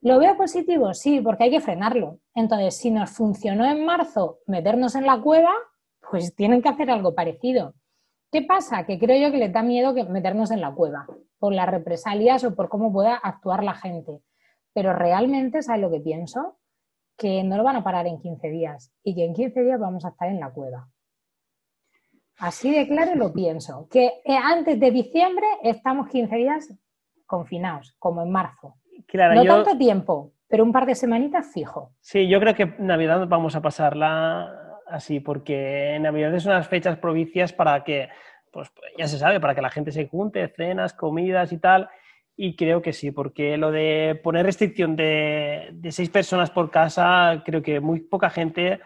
¿lo 0.00 0.18
veo 0.18 0.36
positivo? 0.36 0.94
Sí, 0.94 1.20
porque 1.20 1.44
hay 1.44 1.50
que 1.50 1.60
frenarlo. 1.60 2.18
Entonces, 2.34 2.76
si 2.76 2.90
nos 2.90 3.10
funcionó 3.10 3.64
en 3.64 3.84
marzo 3.84 4.38
meternos 4.46 4.94
en 4.94 5.06
la 5.06 5.20
cueva, 5.20 5.52
pues 6.10 6.34
tienen 6.34 6.62
que 6.62 6.68
hacer 6.68 6.90
algo 6.90 7.14
parecido. 7.14 7.74
¿Qué 8.32 8.42
pasa? 8.42 8.86
Que 8.86 8.98
creo 8.98 9.20
yo 9.20 9.32
que 9.32 9.38
les 9.38 9.52
da 9.52 9.62
miedo 9.62 9.94
que 9.94 10.04
meternos 10.04 10.50
en 10.50 10.60
la 10.60 10.72
cueva 10.72 11.06
por 11.38 11.52
las 11.52 11.68
represalias 11.68 12.44
o 12.44 12.54
por 12.54 12.68
cómo 12.68 12.92
pueda 12.92 13.16
actuar 13.16 13.64
la 13.64 13.74
gente. 13.74 14.20
Pero 14.72 14.92
realmente, 14.92 15.62
¿sabes 15.62 15.80
lo 15.80 15.90
que 15.90 16.00
pienso? 16.00 16.58
Que 17.16 17.42
no 17.42 17.56
lo 17.56 17.64
van 17.64 17.76
a 17.76 17.84
parar 17.84 18.06
en 18.06 18.20
15 18.20 18.48
días 18.48 18.92
y 19.02 19.14
que 19.14 19.24
en 19.24 19.34
15 19.34 19.62
días 19.62 19.80
vamos 19.80 20.04
a 20.04 20.10
estar 20.10 20.28
en 20.28 20.38
la 20.38 20.52
cueva. 20.52 20.88
Así 22.38 22.72
de 22.72 22.86
claro 22.86 23.16
lo 23.16 23.32
pienso. 23.32 23.88
Que 23.90 24.22
eh, 24.24 24.36
antes 24.36 24.78
de 24.78 24.90
diciembre 24.90 25.46
estamos 25.62 26.08
15 26.08 26.36
días 26.36 26.74
confinados, 27.26 27.94
como 27.98 28.22
en 28.22 28.30
marzo. 28.30 28.76
Claro, 29.06 29.34
no 29.34 29.44
tanto 29.44 29.76
tiempo, 29.76 30.32
pero 30.48 30.64
un 30.64 30.72
par 30.72 30.86
de 30.86 30.94
semanitas 30.94 31.52
fijo. 31.52 31.92
Sí, 32.00 32.28
yo 32.28 32.40
creo 32.40 32.54
que 32.54 32.74
Navidad 32.78 33.26
vamos 33.28 33.54
a 33.56 33.62
pasarla 33.62 34.78
así, 34.90 35.20
porque 35.20 35.98
Navidad 36.00 36.34
es 36.34 36.44
unas 36.46 36.68
fechas 36.68 36.98
propicias 36.98 37.52
para 37.52 37.84
que, 37.84 38.08
pues 38.52 38.70
ya 38.98 39.06
se 39.06 39.18
sabe, 39.18 39.40
para 39.40 39.54
que 39.54 39.62
la 39.62 39.70
gente 39.70 39.92
se 39.92 40.08
junte, 40.08 40.48
cenas, 40.48 40.92
comidas 40.92 41.52
y 41.52 41.58
tal. 41.58 41.88
Y 42.36 42.56
creo 42.56 42.82
que 42.82 42.92
sí, 42.92 43.10
porque 43.10 43.56
lo 43.56 43.70
de 43.70 44.18
poner 44.22 44.46
restricción 44.46 44.96
de, 44.96 45.78
seis 45.90 46.08
personas 46.08 46.50
por 46.50 46.70
casa, 46.70 47.42
creo 47.44 47.62
que 47.62 47.80
muy 47.80 48.00
poca 48.00 48.30
gente 48.30 48.80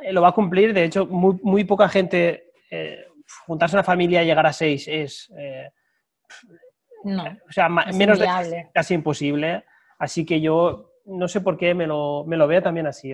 eh, 0.00 0.12
lo 0.12 0.22
va 0.22 0.28
a 0.28 0.32
cumplir. 0.32 0.74
De 0.74 0.84
hecho, 0.84 1.06
muy, 1.06 1.38
muy 1.42 1.64
poca 1.64 1.88
gente, 1.88 2.52
eh, 2.70 3.06
juntarse 3.46 3.76
una 3.76 3.82
familia 3.82 4.22
y 4.22 4.26
llegar 4.26 4.46
a 4.46 4.52
seis 4.52 4.86
es... 4.88 5.32
Eh, 5.36 5.70
no, 7.04 7.24
o 7.48 7.52
sea, 7.52 7.68
menos 7.68 8.18
de 8.18 8.68
casi 8.72 8.94
imposible. 8.94 9.64
Así 9.98 10.24
que 10.24 10.40
yo 10.40 10.92
no 11.06 11.28
sé 11.28 11.40
por 11.40 11.56
qué 11.56 11.74
me 11.74 11.86
lo, 11.86 12.24
me 12.26 12.36
lo 12.36 12.46
veo 12.46 12.62
también 12.62 12.86
así. 12.86 13.12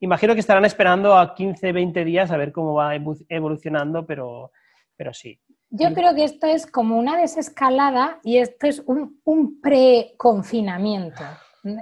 Imagino 0.00 0.34
que 0.34 0.40
estarán 0.40 0.64
esperando 0.64 1.16
a 1.16 1.34
15, 1.34 1.72
20 1.72 2.04
días 2.04 2.30
a 2.30 2.36
ver 2.36 2.52
cómo 2.52 2.74
va 2.74 2.94
evolucionando, 3.28 4.06
pero, 4.06 4.52
pero 4.96 5.12
sí. 5.12 5.38
Yo 5.70 5.94
creo 5.94 6.14
que 6.14 6.24
esto 6.24 6.46
es 6.46 6.66
como 6.66 6.98
una 6.98 7.16
desescalada 7.16 8.18
y 8.22 8.38
esto 8.38 8.66
es 8.66 8.80
un, 8.86 9.20
un 9.24 9.60
pre-confinamiento. 9.60 11.22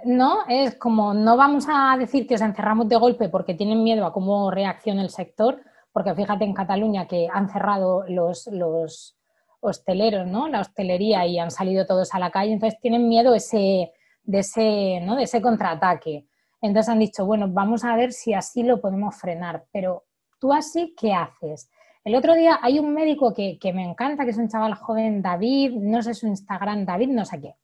¿No? 0.05 0.41
Es 0.47 0.75
como 0.75 1.15
no 1.15 1.39
vamos 1.39 1.67
a 1.67 1.97
decir 1.99 2.27
que 2.27 2.35
os 2.35 2.43
encerramos 2.43 2.87
de 2.89 2.97
golpe 2.97 3.31
porque 3.31 3.55
tienen 3.55 3.83
miedo 3.83 4.05
a 4.05 4.13
cómo 4.13 4.51
reacciona 4.51 5.03
el 5.03 5.09
sector, 5.09 5.63
porque 5.91 6.15
fíjate 6.15 6.45
en 6.45 6.53
Cataluña 6.53 7.09
que 7.09 7.29
han 7.33 7.49
cerrado 7.49 8.05
los, 8.07 8.47
los 8.49 9.17
hosteleros, 9.61 10.27
¿no? 10.27 10.49
La 10.49 10.61
hostelería 10.61 11.27
y 11.27 11.39
han 11.39 11.51
salido 11.51 11.87
todos 11.87 12.15
a 12.15 12.19
la 12.19 12.31
calle, 12.31 12.53
entonces 12.53 12.81
tienen 12.81 13.09
miedo 13.09 13.35
ese, 13.35 13.93
de, 14.25 14.39
ese, 14.39 15.01
¿no? 15.03 15.17
de 15.17 15.25
ese 15.25 15.41
contraataque. 15.41 16.27
Entonces 16.63 16.91
han 16.91 16.99
dicho, 16.99 17.25
bueno, 17.25 17.49
vamos 17.49 17.85
a 17.85 17.97
ver 17.97 18.13
si 18.13 18.35
así 18.35 18.63
lo 18.63 18.81
podemos 18.81 19.17
frenar, 19.17 19.65
pero 19.73 20.05
tú 20.39 20.53
así, 20.53 20.95
¿qué 20.99 21.13
haces? 21.13 21.71
El 22.03 22.15
otro 22.15 22.35
día 22.35 22.59
hay 22.63 22.79
un 22.79 22.95
médico 22.95 23.35
que, 23.35 23.59
me 23.75 23.85
encanta, 23.85 24.25
que 24.25 24.31
es 24.31 24.39
un 24.39 24.49
chaval 24.49 24.75
joven, 24.75 25.21
David, 25.21 25.73
no 25.73 26.03
sé 26.03 26.15
su 26.15 26.27
Instagram, 26.27 26.87
David, 26.87 27.09
no 27.09 27.25
sé 27.27 27.41
qué, 27.41 27.57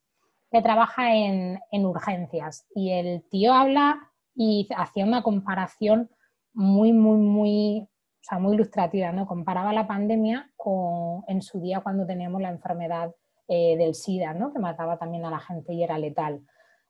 que 0.51 0.61
trabaja 0.61 1.15
en, 1.15 1.59
urgencias. 1.71 2.67
Y 2.75 2.91
el 2.91 3.23
tío 3.29 3.53
habla 3.53 4.11
y 4.35 4.67
hacía 4.75 5.05
una 5.05 5.23
comparación 5.23 6.11
muy, 6.53 6.93
muy, 6.93 7.17
muy 7.17 7.87
o 8.27 8.29
sea, 8.29 8.39
muy 8.39 8.55
ilustrativa, 8.55 9.13
¿no? 9.13 9.25
Comparaba 9.25 9.71
la 9.71 9.87
pandemia 9.87 10.51
con 10.57 11.23
en 11.29 11.41
su 11.41 11.61
día 11.61 11.79
cuando 11.79 12.05
teníamos 12.05 12.41
la 12.41 12.49
enfermedad 12.49 13.15
eh, 13.47 13.77
del 13.77 13.95
SIDA, 13.95 14.33
¿no? 14.33 14.51
Que 14.51 14.59
mataba 14.59 14.97
también 14.97 15.23
a 15.23 15.31
la 15.31 15.39
gente 15.39 15.73
y 15.73 15.81
era 15.81 15.97
letal. 15.97 16.41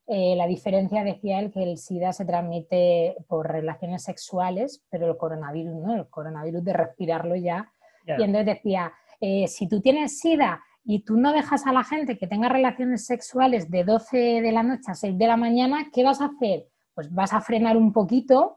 Eh, 0.08 0.36
la 0.36 0.48
diferencia 0.48 1.04
decía 1.04 1.40
él 1.40 1.52
que 1.52 1.62
el 1.62 1.78
SIDA 1.78 2.12
se 2.12 2.26
transmite 2.26 3.18
por 3.28 3.52
relaciones 3.52 4.02
sexuales, 4.02 4.84
pero 4.90 5.06
el 5.06 5.16
coronavirus, 5.16 5.76
¿no? 5.76 5.94
El 5.94 6.10
coronavirus 6.10 6.64
de 6.64 6.74
respirarlo 6.74 7.36
ya. 7.36 7.72
Y 8.08 8.24
entonces 8.24 8.56
decía, 8.56 8.92
eh, 9.22 9.48
si 9.48 9.68
tú 9.68 9.80
tienes 9.80 10.20
SIDA 10.20 10.64
y 10.84 11.04
tú 11.04 11.18
no 11.18 11.34
dejas 11.34 11.68
a 11.68 11.72
la 11.72 11.84
gente 11.84 12.18
que 12.18 12.26
tenga 12.26 12.50
relaciones 12.50 13.06
sexuales 13.06 13.70
de 13.70 13.84
12 13.84 14.42
de 14.42 14.52
la 14.52 14.64
noche 14.64 14.90
a 14.90 14.96
6 14.96 15.16
de 15.16 15.28
la 15.28 15.38
mañana, 15.38 15.90
¿qué 15.94 16.04
vas 16.04 16.20
a 16.20 16.32
hacer? 16.34 16.66
Pues 16.96 17.14
vas 17.14 17.32
a 17.34 17.42
frenar 17.42 17.78
un 17.78 17.94
poquito 17.94 18.57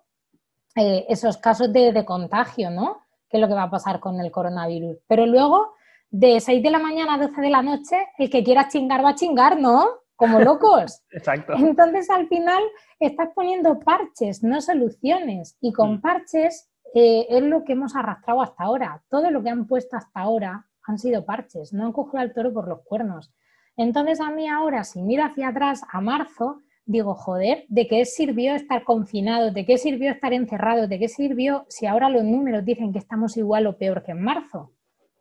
eh, 0.77 1.07
esos 1.09 1.37
casos 1.39 1.73
de, 1.73 2.05
contagio, 2.05 2.71
¿no? 2.71 3.03
¿Qué 3.29 3.37
es 3.37 3.41
lo 3.41 3.49
que 3.49 3.55
va 3.55 3.65
a 3.65 3.71
pasar 3.71 4.01
con 4.01 4.21
el 4.21 4.31
coronavirus? 4.31 4.99
Pero 5.07 5.27
luego, 5.27 5.75
de 6.11 6.41
6 6.41 6.63
de 6.63 6.71
la 6.71 6.79
mañana 6.79 7.15
a 7.15 7.19
12 7.19 7.41
de 7.41 7.51
la 7.51 7.63
noche, 7.63 7.97
el 8.19 8.31
que 8.31 8.43
quiera 8.45 8.69
chingar 8.69 9.05
va 9.05 9.11
a 9.11 9.15
chingar, 9.15 9.61
¿no? 9.61 9.87
Como 10.17 10.41
locos. 10.41 11.03
Exacto. 11.11 11.55
Entonces, 11.57 12.11
al 12.11 12.29
final, 12.29 12.63
estás 12.99 13.31
poniendo 13.35 13.79
parches, 13.81 14.43
no 14.43 14.61
soluciones. 14.61 15.57
Y 15.61 15.73
con 15.73 15.95
mm. 15.95 16.01
parches 16.01 16.71
eh, 16.95 17.27
es 17.29 17.43
lo 17.43 17.65
que 17.65 17.73
hemos 17.73 17.95
arrastrado 17.95 18.43
hasta 18.43 18.65
ahora. 18.65 19.03
Todo 19.09 19.31
lo 19.31 19.43
que 19.43 19.51
han 19.51 19.67
puesto 19.67 19.97
hasta 19.97 20.21
ahora 20.21 20.67
han 20.87 20.99
sido 20.99 21.25
parches, 21.25 21.73
no 21.73 21.87
han 21.87 21.93
cogido 21.93 22.21
al 22.21 22.33
toro 22.33 22.53
por 22.53 22.69
los 22.69 22.83
cuernos. 22.83 23.33
Entonces 23.77 24.21
a 24.21 24.31
mí 24.31 24.49
ahora, 24.49 24.85
si 24.85 25.03
miro 25.03 25.25
hacia 25.25 25.49
atrás 25.49 25.83
a 25.91 26.01
marzo, 26.01 26.61
digo, 26.91 27.15
joder, 27.15 27.65
¿de 27.69 27.87
qué 27.87 28.05
sirvió 28.05 28.55
estar 28.55 28.83
confinado? 28.83 29.53
¿De 29.53 29.65
qué 29.65 29.79
sirvió 29.79 30.11
estar 30.11 30.33
encerrado? 30.33 30.89
¿De 30.89 30.99
qué 30.99 31.09
sirvió 31.09 31.65
si 31.69 31.87
ahora 31.87 32.09
los 32.09 32.25
números 32.25 32.65
dicen 32.65 32.93
que 32.93 32.99
estamos 32.99 33.37
igual 33.37 33.69
o 33.69 33.79
peor 33.79 34.03
que 34.03 34.11
en 34.11 34.23
marzo? 34.23 34.73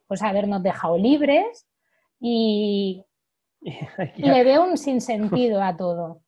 Pues 0.07 0.23
habernos 0.23 0.63
dejado 0.63 0.97
libres 0.97 1.67
y, 2.19 3.05
le 4.17 4.43
veo 4.43 4.65
un 4.65 4.77
sinsentido 4.77 5.61
a 5.61 5.77
todo. 5.77 6.21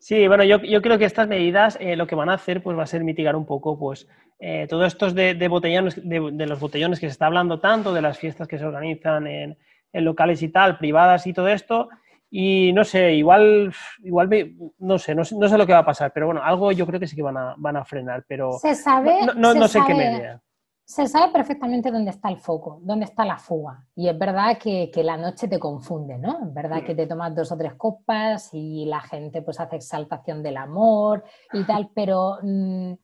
Sí, 0.00 0.26
bueno, 0.26 0.42
yo, 0.42 0.58
creo 0.80 0.98
que 0.98 1.04
estas 1.04 1.28
medidas 1.28 1.76
eh, 1.78 1.94
lo 1.94 2.06
que 2.06 2.14
van 2.14 2.30
a 2.30 2.34
hacer 2.34 2.62
pues 2.62 2.76
va 2.76 2.84
a 2.84 2.86
ser 2.86 3.04
mitigar 3.04 3.36
un 3.36 3.44
poco 3.44 3.78
pues 3.78 4.08
eh, 4.40 4.66
todos 4.68 4.86
estos 4.86 5.14
de, 5.14 5.34
botellones, 5.48 6.00
de, 6.02 6.46
los 6.46 6.58
botellones 6.58 6.98
que 6.98 7.06
se 7.06 7.12
está 7.12 7.26
hablando 7.26 7.60
tanto, 7.60 7.92
de 7.92 8.00
las 8.00 8.18
fiestas 8.18 8.48
que 8.48 8.58
se 8.58 8.64
organizan 8.64 9.26
en, 9.26 9.58
locales 9.92 10.42
y 10.42 10.48
tal, 10.48 10.78
privadas 10.78 11.26
y 11.26 11.34
todo 11.34 11.48
esto. 11.48 11.90
Y 12.34 12.72
no 12.72 12.82
sé, 12.82 13.12
igual, 13.12 13.74
igual 14.02 14.30
no, 14.78 14.98
sé, 14.98 15.14
no, 15.14 15.22
sé 15.22 15.36
lo 15.36 15.66
que 15.66 15.74
va 15.74 15.80
a 15.80 15.84
pasar, 15.84 16.12
pero 16.14 16.24
bueno, 16.24 16.42
algo 16.42 16.72
yo 16.72 16.86
creo 16.86 16.98
que 16.98 17.06
sí 17.06 17.14
que 17.14 17.20
van 17.20 17.36
a, 17.36 17.54
van 17.58 17.76
a 17.76 17.84
frenar, 17.84 18.24
pero 18.26 18.52
se 18.52 18.74
sabe, 18.74 19.20
no, 19.36 19.68
sé 19.68 19.80
qué 19.86 19.94
medida. 19.94 20.42
Se 20.82 21.06
sabe 21.06 21.30
perfectamente 21.30 21.90
dónde 21.90 22.10
está 22.10 22.30
el 22.30 22.38
foco, 22.38 22.80
dónde 22.82 23.04
está 23.04 23.26
la 23.26 23.36
fuga. 23.36 23.86
Y 23.94 24.08
es 24.08 24.18
verdad 24.18 24.56
que, 24.56 24.90
la 25.04 25.18
noche 25.18 25.46
te 25.46 25.58
confunde, 25.58 26.16
¿no? 26.16 26.46
Es 26.46 26.54
verdad 26.54 26.82
que 26.82 26.94
te 26.94 27.06
tomas 27.06 27.34
dos 27.34 27.52
o 27.52 27.56
tres 27.58 27.74
copas 27.74 28.48
y 28.54 28.86
la 28.86 29.02
gente 29.02 29.42
pues 29.42 29.60
hace 29.60 29.76
exaltación 29.76 30.42
del 30.42 30.56
amor 30.56 31.24
y 31.52 31.64
tal, 31.64 31.90
pero... 31.94 32.38
Mm, 32.42 32.94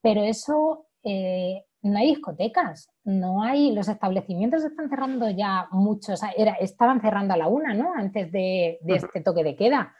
pero 0.00 0.22
eso 0.22 0.86
eh, 1.02 1.64
no 1.82 1.98
hay 1.98 2.08
discotecas, 2.08 2.90
no 3.04 3.42
hay, 3.42 3.72
los 3.72 3.88
establecimientos 3.88 4.64
están 4.64 4.88
cerrando 4.88 5.30
ya 5.30 5.68
muchos, 5.70 6.20
estaban 6.60 7.00
cerrando 7.00 7.34
a 7.34 7.36
la 7.36 7.48
una, 7.48 7.74
¿no? 7.74 7.92
Antes 7.94 8.32
de, 8.32 8.78
este 8.86 9.20
toque 9.20 9.44
de 9.44 9.56
queda. 9.56 9.94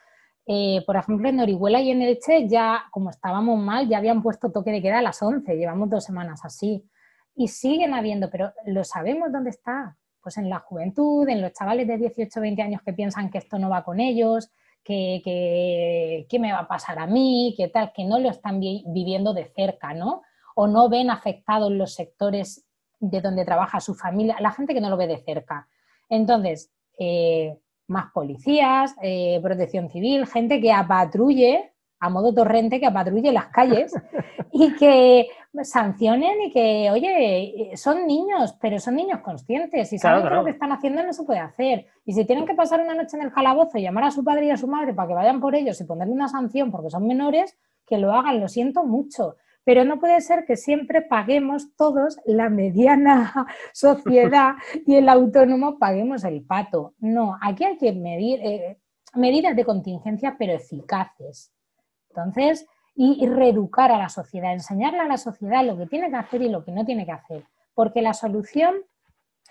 Eh, 0.47 0.83
por 0.87 0.97
ejemplo, 0.97 1.29
en 1.29 1.41
Orihuela 1.41 1.81
y 1.81 1.91
en 1.91 2.03
Elche 2.03 2.49
ya, 2.49 2.85
como 2.91 3.11
estábamos 3.11 3.59
mal, 3.61 3.89
ya 3.89 3.99
habían 3.99 4.23
puesto 4.23 4.51
toque 4.51 4.73
de 4.73 4.83
queda 4.83 4.99
a 4.99 5.03
las 5.03 5.23
11, 5.23 5.57
llevamos 5.57 5.91
dos 5.91 6.05
semanas 6.05 6.41
así. 6.45 6.85
Y 7.35 7.49
siguen 7.49 7.95
habiendo, 7.95 8.31
pero 8.31 8.53
lo 8.67 8.83
sabemos 8.83 9.31
dónde 9.31 9.51
está. 9.51 9.97
Pues 10.21 10.37
en 10.37 10.51
la 10.51 10.59
juventud, 10.59 11.29
en 11.29 11.41
los 11.41 11.53
chavales 11.53 11.87
de 11.87 11.97
18 11.97 12.41
20 12.41 12.63
años 12.63 12.83
que 12.83 12.93
piensan 12.93 13.31
que 13.31 13.39
esto 13.39 13.59
no 13.59 13.71
va 13.71 13.85
con 13.85 14.01
ellos, 14.01 14.51
que, 14.83 16.27
qué 16.29 16.39
me 16.39 16.53
va 16.53 16.61
a 16.61 16.69
pasar 16.69 16.99
a 16.99 17.07
mí, 17.07 17.55
qué 17.57 17.69
tal, 17.69 17.93
que 17.95 18.05
no 18.05 18.19
lo 18.19 18.31
están 18.31 18.59
viviendo 18.59 19.35
de 19.35 19.45
cerca, 19.55 19.95
¿no? 19.95 20.23
O 20.61 20.67
no 20.67 20.89
ven 20.89 21.09
afectados 21.09 21.71
los 21.71 21.95
sectores 21.95 22.67
de 22.99 23.21
donde 23.21 23.45
trabaja 23.45 23.79
su 23.79 23.95
familia, 23.95 24.37
la 24.41 24.51
gente 24.51 24.75
que 24.75 24.81
no 24.81 24.91
lo 24.91 24.97
ve 24.97 25.07
de 25.07 25.19
cerca. 25.19 25.69
Entonces, 26.09 26.73
eh, 26.99 27.57
más 27.87 28.11
policías, 28.13 28.97
eh, 29.01 29.39
protección 29.41 29.89
civil, 29.89 30.27
gente 30.27 30.61
que 30.61 30.73
apatrulle 30.73 31.75
a 32.01 32.11
modo 32.11 32.35
torrente, 32.35 32.81
que 32.81 32.87
apatrulle 32.87 33.31
las 33.31 33.47
calles 33.49 33.93
y 34.53 34.75
que 34.75 35.29
sancionen 35.63 36.43
y 36.43 36.53
que, 36.53 36.91
oye, 36.91 37.73
son 37.77 38.07
niños, 38.07 38.57
pero 38.61 38.81
son 38.81 38.97
niños 38.97 39.21
conscientes 39.21 39.93
y 39.93 39.99
saben 39.99 40.25
que 40.25 40.35
lo 40.35 40.45
que 40.45 40.51
están 40.51 40.73
haciendo 40.73 41.05
no 41.05 41.13
se 41.13 41.25
puede 41.25 41.41
hacer. 41.41 41.87
Y 42.05 42.15
si 42.15 42.25
tienen 42.25 42.47
que 42.47 42.55
pasar 42.55 42.81
una 42.81 42.95
noche 42.95 43.17
en 43.17 43.23
el 43.23 43.33
calabozo 43.33 43.79
y 43.79 43.83
llamar 43.83 44.05
a 44.05 44.11
su 44.11 44.25
padre 44.25 44.47
y 44.47 44.51
a 44.51 44.57
su 44.57 44.67
madre 44.67 44.93
para 44.93 45.09
que 45.09 45.15
vayan 45.15 45.41
por 45.41 45.55
ellos 45.55 45.81
y 45.81 45.85
ponerle 45.85 46.15
una 46.15 46.29
sanción 46.29 46.71
porque 46.71 46.91
son 46.91 47.07
menores, 47.07 47.57
que 47.87 47.99
lo 47.99 48.13
hagan, 48.13 48.41
lo 48.41 48.49
siento 48.49 48.85
mucho. 48.85 49.37
Pero 49.69 49.85
no 49.85 50.01
puede 50.01 50.23
ser 50.23 50.47
que 50.47 50.57
siempre 50.57 51.03
paguemos 51.03 51.77
todos 51.77 52.19
la 52.25 52.49
mediana 52.49 53.35
sociedad 53.75 54.55
y 54.87 54.95
el 54.97 55.11
autónomo 55.11 55.79
paguemos 55.79 56.25
el 56.25 56.43
pato. 56.43 56.95
No, 57.01 57.37
aquí 57.43 57.65
hay 57.65 57.77
que 57.77 57.93
medir 57.93 58.41
eh, 58.43 58.79
medidas 59.15 59.55
de 59.55 59.67
contingencia, 59.67 60.37
pero 60.39 60.55
eficaces. 60.55 61.53
Entonces, 62.09 62.67
y, 62.95 63.27
reeducar 63.27 63.93
a 63.93 63.99
la 63.99 64.09
sociedad, 64.09 64.55
enseñarle 64.55 65.01
a 65.01 65.07
la 65.07 65.19
sociedad 65.19 65.63
lo 65.63 65.77
que 65.77 65.87
tiene 65.87 66.09
que 66.09 66.17
hacer 66.17 66.41
y 66.41 66.49
lo 66.49 66.65
que 66.65 66.73
no 66.73 66.87
tiene 66.87 67.05
que 67.05 67.13
hacer. 67.13 67.45
Porque 67.75 68.01
la 68.01 68.15
solución 68.15 68.75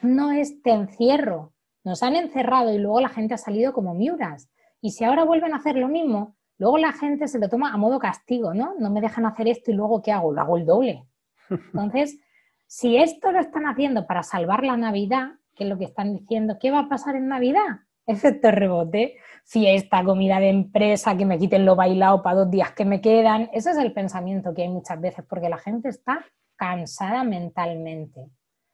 no 0.01 0.31
es 0.31 0.63
te 0.63 0.71
encierro. 0.71 1.53
Nos 1.83 2.01
han 2.01 2.15
encerrado 2.15 2.73
y 2.73 2.79
luego 2.79 3.01
la 3.01 3.09
gente 3.09 3.35
ha 3.35 3.37
salido 3.37 3.71
como 3.71 3.93
miuras. 3.93 4.49
Y 4.81 4.93
si 4.93 5.03
ahora 5.03 5.25
vuelven 5.25 5.53
a 5.53 5.57
hacer 5.57 5.75
lo 5.75 5.89
mismo, 5.89 6.36
luego 6.57 6.77
la 6.77 6.91
gente 6.93 7.27
se 7.27 7.39
lo 7.39 7.49
toma 7.49 7.73
a 7.73 7.77
modo 7.77 7.99
castigo, 7.99 8.53
¿no? 8.53 8.73
No 8.79 8.89
me 8.89 9.01
dejan 9.01 9.25
hacer 9.25 9.47
esto 9.47 9.71
y 9.71 9.75
luego 9.75 10.01
¿qué 10.01 10.11
hago? 10.11 10.31
Lo 10.31 10.41
hago 10.41 10.57
el 10.57 10.65
doble. 10.65 11.05
Entonces, 11.49 12.19
si 12.65 12.97
esto 12.97 13.31
lo 13.31 13.39
están 13.39 13.65
haciendo 13.65 14.05
para 14.05 14.23
salvar 14.23 14.63
la 14.63 14.77
Navidad, 14.77 15.31
que 15.55 15.63
es 15.63 15.69
lo 15.69 15.77
que 15.77 15.85
están 15.85 16.13
diciendo, 16.13 16.57
¿qué 16.59 16.71
va 16.71 16.79
a 16.79 16.89
pasar 16.89 17.15
en 17.15 17.27
Navidad? 17.27 17.81
Efecto 18.05 18.51
rebote 18.51 19.17
fiesta, 19.47 20.03
comida 20.03 20.39
de 20.39 20.49
empresa, 20.49 21.15
que 21.15 21.25
me 21.25 21.39
quiten 21.39 21.65
lo 21.65 21.75
bailado 21.75 22.21
para 22.21 22.39
dos 22.39 22.51
días 22.51 22.73
que 22.73 22.83
me 22.83 22.99
quedan. 22.99 23.49
Ese 23.53 23.71
es 23.71 23.77
el 23.77 23.93
pensamiento 23.93 24.53
que 24.53 24.63
hay 24.63 24.69
muchas 24.69 24.99
veces, 24.99 25.23
porque 25.27 25.47
la 25.47 25.57
gente 25.57 25.87
está 25.87 26.25
cansada 26.57 27.23
mentalmente. 27.23 28.29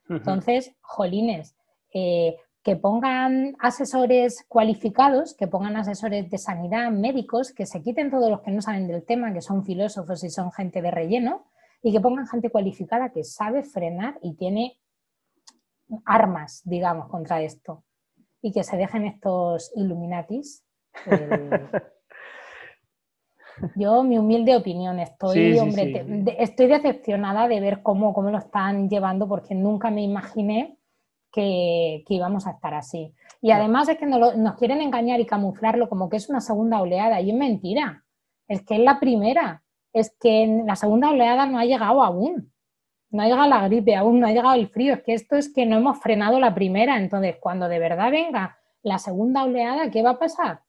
Entonces, 0.09 0.75
jolines, 0.81 1.55
eh, 1.93 2.35
que 2.63 2.77
pongan 2.77 3.55
asesores 3.59 4.45
cualificados, 4.47 5.35
que 5.35 5.47
pongan 5.47 5.75
asesores 5.75 6.29
de 6.29 6.37
sanidad, 6.37 6.89
médicos, 6.91 7.51
que 7.51 7.65
se 7.65 7.81
quiten 7.81 8.09
todos 8.09 8.29
los 8.29 8.41
que 8.41 8.51
no 8.51 8.61
saben 8.61 8.87
del 8.87 9.03
tema, 9.03 9.33
que 9.33 9.41
son 9.41 9.65
filósofos 9.65 10.23
y 10.23 10.29
son 10.29 10.51
gente 10.51 10.81
de 10.81 10.89
relleno, 10.89 11.45
y 11.81 11.91
que 11.91 11.99
pongan 11.99 12.25
gente 12.25 12.49
cualificada 12.49 13.11
que 13.11 13.25
sabe 13.25 13.63
frenar 13.63 14.17
y 14.21 14.35
tiene 14.35 14.79
armas, 16.05 16.61
digamos, 16.63 17.09
contra 17.09 17.41
esto 17.41 17.83
y 18.41 18.51
que 18.51 18.63
se 18.63 18.77
dejen 18.77 19.05
estos 19.05 19.71
Illuminatis. 19.75 20.63
Yo, 23.75 24.03
mi 24.03 24.17
humilde 24.17 24.55
opinión, 24.55 24.99
estoy, 24.99 25.59
hombre, 25.59 26.05
estoy 26.39 26.67
decepcionada 26.67 27.47
de 27.47 27.59
ver 27.59 27.83
cómo, 27.83 28.13
cómo 28.13 28.31
lo 28.31 28.39
están 28.39 28.89
llevando 28.89 29.27
porque 29.27 29.53
nunca 29.53 29.91
me 29.91 30.01
imaginé 30.01 30.77
que, 31.33 32.05
íbamos 32.07 32.47
a 32.47 32.51
estar 32.51 32.73
así. 32.73 33.13
Y 33.41 33.51
además 33.51 33.89
es 33.89 33.97
que 33.97 34.05
nos, 34.05 34.37
nos, 34.37 34.55
quieren 34.55 34.81
engañar 34.81 35.19
y 35.19 35.25
camuflarlo 35.25 35.89
como 35.89 36.07
que 36.09 36.15
es 36.17 36.29
una 36.29 36.39
segunda 36.39 36.79
oleada 36.79 37.19
y 37.19 37.31
es 37.31 37.35
mentira. 37.35 38.05
Es 38.47 38.63
que 38.63 38.75
es 38.75 38.81
la 38.81 39.01
primera. 39.01 39.63
Es 39.91 40.15
que 40.17 40.63
la 40.65 40.77
segunda 40.77 41.09
oleada 41.09 41.45
no 41.45 41.59
ha 41.59 41.65
llegado 41.65 42.01
aún 42.01 42.53
no 43.13 43.21
ha 43.21 43.27
llegado 43.27 43.47
la 43.47 43.67
gripe 43.67 43.95
aún, 43.95 44.19
no 44.19 44.27
ha 44.27 44.31
llegado 44.31 44.55
el 44.55 44.67
frío, 44.67 44.95
es 44.95 45.03
que 45.03 45.13
esto 45.13 45.35
es 45.35 45.53
que 45.53 45.67
no 45.67 45.77
hemos 45.77 45.99
frenado 45.99 46.39
la 46.39 46.55
primera, 46.55 46.97
entonces 46.97 47.37
cuando 47.39 47.69
de 47.69 47.77
verdad 47.77 48.09
venga 48.09 48.57
la 48.81 48.97
segunda 48.97 49.43
oleada, 49.43 49.91
¿qué 49.91 50.01
va 50.01 50.11
a 50.11 50.19
pasar? 50.19 50.61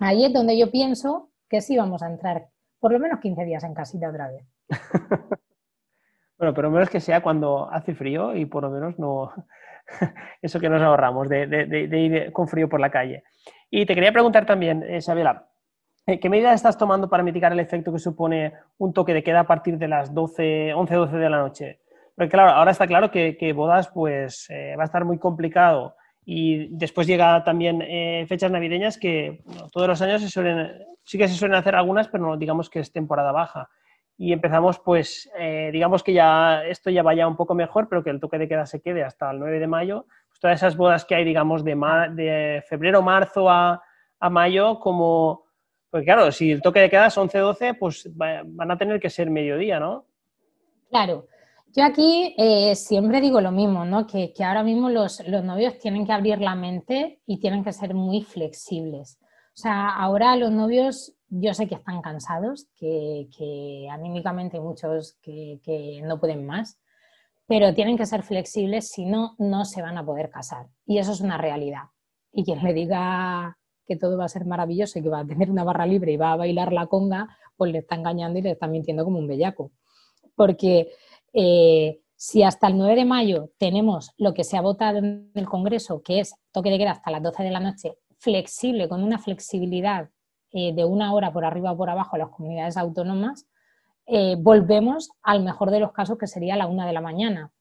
Ahí 0.00 0.24
es 0.24 0.32
donde 0.32 0.58
yo 0.58 0.72
pienso 0.72 1.30
que 1.48 1.60
sí 1.60 1.76
vamos 1.76 2.02
a 2.02 2.08
entrar 2.08 2.48
por 2.80 2.92
lo 2.92 2.98
menos 2.98 3.20
15 3.20 3.44
días 3.44 3.62
en 3.62 3.74
casita 3.74 4.08
otra 4.08 4.28
vez. 4.28 4.44
bueno, 6.40 6.54
pero 6.54 6.70
menos 6.70 6.88
que 6.88 7.00
sea 7.00 7.20
cuando 7.20 7.70
hace 7.70 7.94
frío 7.94 8.34
y 8.34 8.46
por 8.46 8.62
lo 8.62 8.70
menos 8.70 8.98
no 8.98 9.30
eso 10.42 10.58
que 10.58 10.70
nos 10.70 10.80
ahorramos 10.80 11.28
de, 11.28 11.88
ir 11.92 12.32
con 12.32 12.48
frío 12.48 12.66
por 12.66 12.80
la 12.80 12.90
calle. 12.90 13.24
Y 13.68 13.84
te 13.84 13.94
quería 13.94 14.10
preguntar 14.10 14.46
también, 14.46 14.82
Isabela, 14.90 15.46
eh, 16.06 16.18
¿Qué 16.18 16.30
medidas 16.30 16.54
estás 16.54 16.78
tomando 16.78 17.10
para 17.10 17.22
mitigar 17.22 17.52
el 17.52 17.60
efecto 17.60 17.92
que 17.92 17.98
supone 17.98 18.54
un 18.78 18.94
toque 18.94 19.12
de 19.12 19.22
queda 19.22 19.40
a 19.40 19.46
partir 19.46 19.76
de 19.76 19.86
las 19.86 20.14
12, 20.14 20.72
11, 20.72 20.94
12 20.94 21.16
de 21.18 21.30
la 21.30 21.38
noche? 21.38 21.80
Porque 22.16 22.30
claro, 22.30 22.52
ahora 22.52 22.70
está 22.70 22.86
claro 22.86 23.10
que, 23.10 23.52
bodas 23.54 23.88
pues 23.88 24.48
eh, 24.48 24.74
va 24.78 24.84
a 24.84 24.86
estar 24.86 25.04
muy 25.04 25.18
complicado 25.18 25.94
y 26.24 26.68
después 26.74 27.06
llega 27.06 27.44
también 27.44 27.82
eh, 27.82 28.24
fechas 28.26 28.50
navideñas 28.50 28.96
que 28.96 29.42
todos 29.72 29.88
los 29.88 30.00
años 30.00 30.22
se 30.22 30.30
suelen, 30.30 30.72
sí 31.04 31.18
que 31.18 31.28
se 31.28 31.34
suelen 31.34 31.58
hacer 31.58 31.76
algunas, 31.76 32.08
pero 32.08 32.26
no 32.26 32.36
digamos 32.38 32.70
que 32.70 32.80
es 32.80 32.90
temporada 32.92 33.30
baja. 33.30 33.68
Y 34.22 34.34
empezamos, 34.34 34.78
pues, 34.78 35.30
eh, 35.38 35.70
digamos 35.72 36.02
que 36.02 36.12
ya 36.12 36.62
esto 36.66 36.90
ya 36.90 37.02
vaya 37.02 37.26
un 37.26 37.38
poco 37.38 37.54
mejor, 37.54 37.88
pero 37.88 38.04
que 38.04 38.10
el 38.10 38.20
toque 38.20 38.36
de 38.36 38.48
queda 38.48 38.66
se 38.66 38.82
quede 38.82 39.02
hasta 39.02 39.30
el 39.30 39.38
9 39.38 39.58
de 39.58 39.66
mayo. 39.66 40.04
Pues 40.28 40.40
todas 40.40 40.58
esas 40.58 40.76
bodas 40.76 41.06
que 41.06 41.14
hay, 41.14 41.24
digamos, 41.24 41.64
de, 41.64 41.74
de 42.12 42.62
febrero, 42.68 43.00
marzo 43.00 43.48
a, 43.48 43.82
a, 44.18 44.28
mayo, 44.28 44.78
como, 44.78 45.46
pues 45.88 46.04
claro, 46.04 46.30
si 46.32 46.50
el 46.52 46.60
toque 46.60 46.80
de 46.80 46.90
queda 46.90 47.06
es 47.06 47.16
11-12, 47.16 47.78
pues 47.78 48.10
van 48.14 48.70
a 48.70 48.76
tener 48.76 49.00
que 49.00 49.08
ser 49.08 49.30
mediodía, 49.30 49.80
¿no? 49.80 50.04
Claro. 50.90 51.26
Yo 51.74 51.82
aquí 51.82 52.34
eh, 52.36 52.74
siempre 52.74 53.22
digo 53.22 53.40
lo 53.40 53.52
mismo, 53.52 53.86
¿no? 53.86 54.06
Que, 54.06 54.34
que 54.34 54.44
ahora 54.44 54.62
mismo 54.62 54.90
los, 54.90 55.26
los 55.28 55.42
novios 55.42 55.78
tienen 55.78 56.04
que 56.04 56.12
abrir 56.12 56.42
la 56.42 56.54
mente 56.54 57.22
y 57.24 57.40
tienen 57.40 57.64
que 57.64 57.72
ser 57.72 57.94
muy 57.94 58.20
flexibles. 58.20 59.18
O 59.54 59.56
sea, 59.56 59.88
ahora 59.88 60.36
los 60.36 60.50
novios 60.50 61.14
yo 61.30 61.54
sé 61.54 61.68
que 61.68 61.76
están 61.76 62.02
cansados, 62.02 62.66
que, 62.76 63.88
anímicamente 63.90 64.60
muchos 64.60 65.16
que, 65.22 66.02
no 66.04 66.18
pueden 66.18 66.44
más, 66.44 66.78
pero 67.46 67.72
tienen 67.74 67.96
que 67.96 68.06
ser 68.06 68.22
flexibles, 68.22 68.90
si 68.90 69.06
no, 69.06 69.36
no 69.38 69.64
se 69.64 69.82
van 69.82 69.96
a 69.96 70.04
poder 70.04 70.30
casar. 70.30 70.66
Y 70.86 70.98
eso 70.98 71.12
es 71.12 71.20
una 71.20 71.38
realidad. 71.38 71.84
Y 72.32 72.44
quien 72.44 72.62
le 72.62 72.72
diga 72.72 73.56
que 73.86 73.96
todo 73.96 74.18
va 74.18 74.24
a 74.24 74.28
ser 74.28 74.44
maravilloso 74.44 74.98
y 74.98 75.02
que 75.02 75.08
va 75.08 75.20
a 75.20 75.26
tener 75.26 75.50
una 75.50 75.64
barra 75.64 75.86
libre 75.86 76.12
y 76.12 76.16
va 76.16 76.32
a 76.32 76.36
bailar 76.36 76.72
la 76.72 76.86
conga, 76.86 77.28
pues 77.56 77.72
le 77.72 77.78
está 77.78 77.96
engañando 77.96 78.38
y 78.38 78.42
le 78.42 78.52
está 78.52 78.66
mintiendo 78.66 79.04
como 79.04 79.18
un 79.18 79.26
bellaco. 79.26 79.72
Porque 80.36 80.92
eh, 81.32 82.00
si 82.14 82.42
hasta 82.42 82.68
el 82.68 82.78
9 82.78 82.96
de 82.96 83.04
mayo 83.04 83.50
tenemos 83.58 84.12
lo 84.16 84.34
que 84.34 84.44
se 84.44 84.56
ha 84.56 84.60
votado 84.60 84.98
en 84.98 85.30
el 85.34 85.48
Congreso, 85.48 86.02
que 86.02 86.20
es 86.20 86.34
toque 86.52 86.70
de 86.70 86.78
queda 86.78 86.92
hasta 86.92 87.10
las 87.10 87.22
12 87.22 87.42
de 87.42 87.50
la 87.50 87.60
noche, 87.60 87.98
flexible, 88.18 88.88
con 88.88 89.02
una 89.02 89.18
flexibilidad 89.18 90.10
eh, 90.52 90.72
de 90.74 90.84
una 90.84 91.12
hora 91.14 91.32
por 91.32 91.44
arriba 91.44 91.72
o 91.72 91.76
por 91.76 91.90
abajo 91.90 92.16
a 92.16 92.18
las 92.18 92.30
comunidades 92.30 92.76
autónomas, 92.76 93.46
eh, 94.06 94.36
volvemos 94.38 95.10
al 95.22 95.42
mejor 95.44 95.70
de 95.70 95.78
los 95.78 95.92
casos 95.92 96.18
que 96.18 96.26
sería 96.26 96.56
la 96.56 96.66
una 96.66 96.86
de 96.86 96.92
la 96.92 97.00
mañana. 97.00 97.52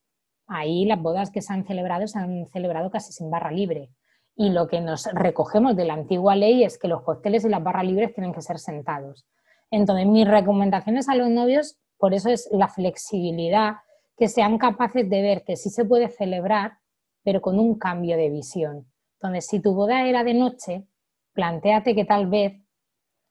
Ahí 0.48 0.86
las 0.86 1.00
bodas 1.00 1.30
que 1.30 1.42
se 1.42 1.54
han 1.54 1.66
celebrado 1.66 2.08
se 2.08 2.18
han 2.18 2.48
celebrado 2.52 2.90
casi 2.90 3.14
sin 3.14 3.30
barra 3.30 3.52
libre. 3.52 3.92
Y 4.36 4.50
lo 4.50 4.68
que 4.68 4.82
nos 4.82 5.06
recogemos 5.14 5.76
de 5.76 5.86
la 5.86 5.94
antigua 5.94 6.36
ley 6.36 6.64
es 6.64 6.80
que 6.80 6.88
los 6.88 7.04
cócteles 7.04 7.46
y 7.46 7.50
las 7.50 7.62
barras 7.62 7.86
libres 7.86 8.14
tienen 8.14 8.34
que 8.34 8.42
ser 8.42 8.58
sentados. 8.58 9.28
Entonces, 9.70 10.08
mis 10.08 10.28
recomendaciones 10.28 11.08
a 11.10 11.16
los 11.16 11.30
novios, 11.30 11.78
por 11.98 12.14
eso 12.14 12.30
es 12.30 12.50
la 12.52 12.68
flexibilidad, 12.68 13.76
que 14.18 14.28
sean 14.28 14.58
capaces 14.58 15.08
de 15.10 15.22
ver 15.22 15.44
que 15.44 15.56
sí 15.56 15.70
se 15.70 15.86
puede 15.86 16.10
celebrar, 16.10 16.80
pero 17.24 17.42
con 17.42 17.60
un 17.60 17.78
cambio 17.78 18.18
de 18.18 18.30
visión. 18.30 18.88
Entonces, 19.22 19.46
si 19.46 19.60
tu 19.60 19.74
boda 19.74 20.08
era 20.08 20.24
de 20.24 20.34
noche, 20.34 20.88
planteate 21.34 21.94
que 21.94 22.06
tal 22.06 22.28
vez 22.28 22.54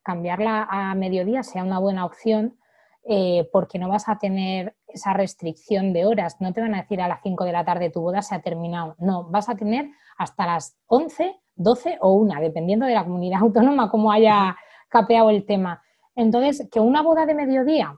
cambiarla 0.09 0.67
a 0.71 0.95
mediodía 0.95 1.43
sea 1.43 1.63
una 1.63 1.79
buena 1.79 2.07
opción 2.07 2.57
eh, 3.05 3.47
porque 3.53 3.79
no 3.79 3.91
vas 3.91 4.09
a 4.09 4.19
tener 4.19 4.75
esa 4.87 5.13
restricción 5.13 5.93
de 5.93 6.07
horas. 6.07 6.37
No 6.41 6.55
te 6.55 6.63
van 6.63 6.75
a 6.75 6.81
decir 6.81 7.03
a 7.03 7.09
las 7.09 7.21
5 7.23 7.45
de 7.45 7.53
la 7.53 7.63
tarde 7.63 7.91
tu 7.91 8.01
boda 8.01 8.23
se 8.23 8.35
ha 8.35 8.41
terminado. 8.41 8.97
No, 8.99 9.25
vas 9.25 9.51
a 9.51 9.55
tener 9.55 9.91
hasta 10.17 10.47
las 10.47 10.79
11, 10.87 11.37
12 11.57 11.99
o 12.01 12.13
1, 12.13 12.41
dependiendo 12.41 12.87
de 12.87 12.95
la 12.95 13.05
comunidad 13.05 13.41
autónoma, 13.43 13.91
cómo 13.91 14.11
haya 14.11 14.57
capeado 14.89 15.29
el 15.29 15.45
tema. 15.45 15.83
Entonces, 16.17 16.67
que 16.73 16.81
una 16.81 17.03
boda 17.03 17.27
de 17.27 17.35
mediodía 17.35 17.95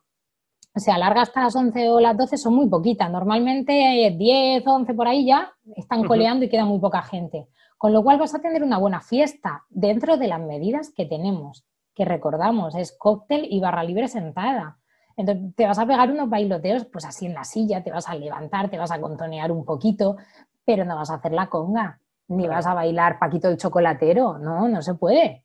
se 0.75 0.91
alarga 0.91 1.23
hasta 1.23 1.43
las 1.45 1.55
11 1.55 1.91
o 1.91 2.01
las 2.01 2.17
12 2.17 2.39
son 2.39 2.57
muy 2.57 2.69
poquitas. 2.69 3.09
Normalmente 3.09 4.17
10, 4.19 4.67
11 4.67 4.95
por 4.95 5.07
ahí 5.07 5.27
ya 5.27 5.53
están 5.77 6.03
coleando 6.03 6.45
y 6.45 6.49
queda 6.49 6.65
muy 6.65 6.81
poca 6.81 7.03
gente. 7.03 7.47
Con 7.79 7.93
lo 7.93 8.03
cual 8.03 8.19
vas 8.19 8.35
a 8.35 8.41
tener 8.41 8.65
una 8.65 8.79
buena 8.79 9.01
fiesta 9.01 9.63
dentro 9.71 10.17
de 10.17 10.27
las 10.27 10.41
medidas 10.41 10.93
que 10.93 11.07
tenemos 11.07 11.70
que 12.01 12.07
recordamos, 12.07 12.75
es 12.77 12.97
cóctel 12.97 13.47
y 13.51 13.61
barra 13.61 13.85
libre 13.85 14.09
sentada. 14.09 14.79
Entonces 15.19 15.55
te 15.55 15.67
vas 15.67 15.79
a 15.79 15.85
pegar 15.85 16.11
unos 16.11 16.31
bailoteos, 16.31 16.87
pues 16.87 17.05
así 17.05 17.27
en 17.27 17.35
la 17.35 17.45
silla, 17.45 17.83
te 17.83 17.91
vas 17.91 18.09
a 18.09 18.15
levantar, 18.15 18.71
te 18.71 18.79
vas 18.79 18.91
a 18.91 18.99
contonear 18.99 19.53
un 19.53 19.67
poquito, 19.67 20.17
pero 20.65 20.87
no 20.87 20.97
vas 20.97 21.11
a 21.11 21.17
hacer 21.17 21.33
la 21.33 21.51
conga, 21.51 22.01
ni 22.29 22.49
vas 22.49 22.67
a 22.67 22.73
bailar 22.73 23.19
Paquito 23.19 23.51
el 23.51 23.59
chocolatero, 23.59 24.39
no, 24.39 24.67
no 24.67 24.81
se 24.81 24.95
puede. 24.95 25.45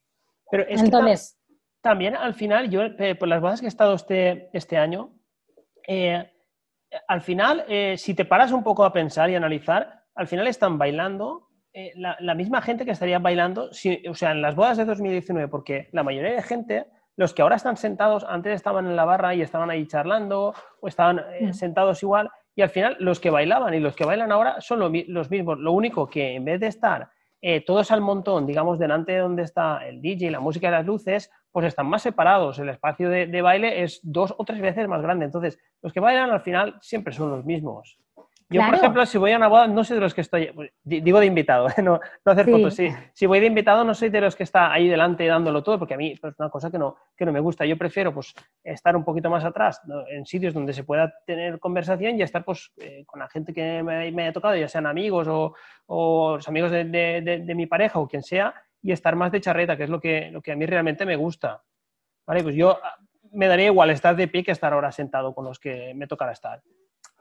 Pero 0.49 0.63
es 0.69 0.81
Entonces, 0.81 1.37
también 1.81 2.15
al 2.15 2.33
final, 2.33 2.69
yo 2.69 2.83
eh, 2.83 3.15
por 3.15 3.27
las 3.27 3.41
bodas 3.41 3.59
que 3.59 3.65
he 3.65 3.67
estado 3.67 3.93
este, 3.93 4.49
este 4.53 4.77
año, 4.77 5.11
eh, 5.85 6.31
al 7.05 7.19
final, 7.19 7.65
eh, 7.67 7.97
si 7.97 8.13
te 8.13 8.23
paras 8.23 8.53
un 8.53 8.63
poco 8.63 8.85
a 8.85 8.93
pensar 8.93 9.29
y 9.29 9.35
analizar, 9.35 10.05
al 10.15 10.27
final 10.27 10.47
están 10.47 10.77
bailando 10.77 11.49
eh, 11.77 11.91
la, 11.97 12.35
misma 12.35 12.61
gente 12.61 12.85
que 12.85 12.91
estaría 12.91 13.19
bailando, 13.19 13.69
o 13.69 14.15
sea, 14.15 14.31
en 14.31 14.41
las 14.41 14.55
bodas 14.55 14.77
de 14.77 14.85
2019, 14.85 15.49
porque 15.49 15.89
la 15.91 16.03
mayoría 16.03 16.31
de 16.31 16.41
gente, 16.41 16.85
los 17.17 17.33
que 17.33 17.41
ahora 17.41 17.57
están 17.57 17.75
sentados, 17.75 18.25
antes 18.29 18.55
estaban 18.55 18.85
en 18.87 18.95
la 18.95 19.03
barra 19.03 19.35
y 19.35 19.41
estaban 19.41 19.69
ahí 19.69 19.85
charlando, 19.85 20.53
o 20.79 20.87
estaban 20.87 21.19
eh, 21.19 21.47
mm. 21.47 21.53
sentados 21.53 22.01
igual, 22.01 22.29
y 22.55 22.61
al 22.61 22.69
final 22.69 22.95
los 23.01 23.19
que 23.19 23.29
bailaban 23.29 23.73
y 23.73 23.81
los 23.81 23.93
que 23.93 24.05
bailan 24.05 24.31
ahora 24.31 24.61
son 24.61 24.79
los 24.79 25.29
mismos. 25.29 25.59
Lo 25.59 25.73
único 25.73 26.07
que 26.09 26.35
en 26.35 26.45
vez 26.45 26.61
de 26.61 26.67
estar 26.67 27.09
eh, 27.41 27.59
todos 27.59 27.91
al 27.91 27.99
montón, 27.99 28.47
digamos, 28.47 28.79
delante 28.79 29.11
de 29.11 29.19
donde 29.19 29.43
está 29.43 29.85
el 29.85 30.01
DJ, 30.01 30.31
la 30.31 30.39
música 30.39 30.69
y 30.69 30.71
las 30.71 30.85
luces, 30.85 31.29
pues 31.51 31.65
están 31.65 31.87
más 31.87 32.03
separados. 32.03 32.57
El 32.57 32.69
espacio 32.69 33.09
de 33.09 33.41
baile 33.41 33.83
es 33.83 33.99
dos 34.01 34.33
o 34.37 34.45
tres 34.45 34.61
veces 34.61 34.87
más 34.87 35.01
grande. 35.01 35.25
Entonces, 35.25 35.59
los 35.81 35.91
que 35.91 35.99
bailan 35.99 36.29
al 36.29 36.39
final 36.39 36.77
siempre 36.79 37.13
son 37.13 37.31
los 37.31 37.43
mismos. 37.43 37.99
Yo, 38.47 38.61
por 38.63 38.75
ejemplo, 38.75 39.05
si 39.07 39.17
voy 39.17 39.31
a 39.31 39.37
una 39.37 39.47
boda, 39.47 39.67
no 39.67 39.83
soy 39.83 39.95
de 39.95 40.01
los 40.01 40.13
que 40.13 40.21
estoy, 40.21 40.51
digo 40.83 41.19
de 41.19 41.25
invitado, 41.25 41.67
no, 41.83 41.99
no 42.23 42.31
hacer 42.31 42.45
fotos, 42.45 42.75
sí. 42.75 42.89
Si 43.11 43.25
voy 43.25 43.39
de 43.39 43.47
invitado, 43.47 43.83
no 43.83 43.95
soy 43.95 44.09
de 44.09 44.21
los 44.21 44.35
que 44.35 44.43
está 44.43 44.71
ahí 44.71 44.87
delante 44.87 45.25
dándolo 45.25 45.63
todo, 45.63 45.79
porque 45.79 45.95
a 45.95 45.97
mí 45.97 46.15
pues, 46.21 46.33
es 46.33 46.39
una 46.39 46.49
cosa 46.49 46.69
que 46.69 46.77
no, 46.77 46.95
que 47.17 47.25
no 47.25 47.31
me 47.31 47.39
gusta. 47.39 47.65
Yo 47.65 47.75
prefiero 47.75 48.13
pues, 48.13 48.35
estar 48.63 48.95
un 48.95 49.03
poquito 49.03 49.31
más 49.31 49.43
atrás, 49.43 49.81
en 50.09 50.27
sitios 50.27 50.53
donde 50.53 50.73
se 50.73 50.83
pueda 50.83 51.11
tener 51.25 51.59
conversación 51.59 52.19
y 52.19 52.21
estar 52.21 52.45
pues, 52.45 52.71
eh, 52.77 53.03
con 53.07 53.19
la 53.19 53.27
gente 53.29 53.51
que 53.51 53.81
me, 53.81 54.11
me, 54.11 54.23
haya 54.23 54.33
tocado, 54.33 54.55
ya 54.55 54.67
sean 54.67 54.85
amigos 54.85 55.27
o, 55.27 55.55
o 55.87 56.35
los 56.35 56.47
amigos 56.47 56.69
de, 56.69 56.85
de, 56.85 57.43
de, 57.43 57.55
mi 57.55 57.65
pareja 57.65 57.99
o 57.99 58.07
quien 58.07 58.21
sea, 58.21 58.53
y 58.79 58.91
estar 58.91 59.15
más 59.15 59.31
de 59.31 59.41
charreta, 59.41 59.75
que 59.75 59.85
es 59.85 59.89
lo 59.89 59.99
que, 59.99 60.29
lo 60.29 60.43
que 60.43 60.51
a 60.51 60.55
mí 60.55 60.67
realmente 60.67 61.03
me 61.05 61.15
gusta. 61.15 61.63
Vale, 62.27 62.43
pues 62.43 62.55
yo 62.55 62.77
ah, 62.83 62.95
me 63.31 63.47
daría 63.47 63.67
igual 63.67 63.89
estar 63.89 64.15
de 64.15 64.27
pie 64.27 64.43
que 64.43 64.51
estar 64.51 64.71
ahora 64.71 64.91
sentado 64.91 65.33
con 65.33 65.45
los 65.45 65.59
que 65.59 65.93
me 65.95 66.05
tocará 66.05 66.31
estar. 66.31 66.61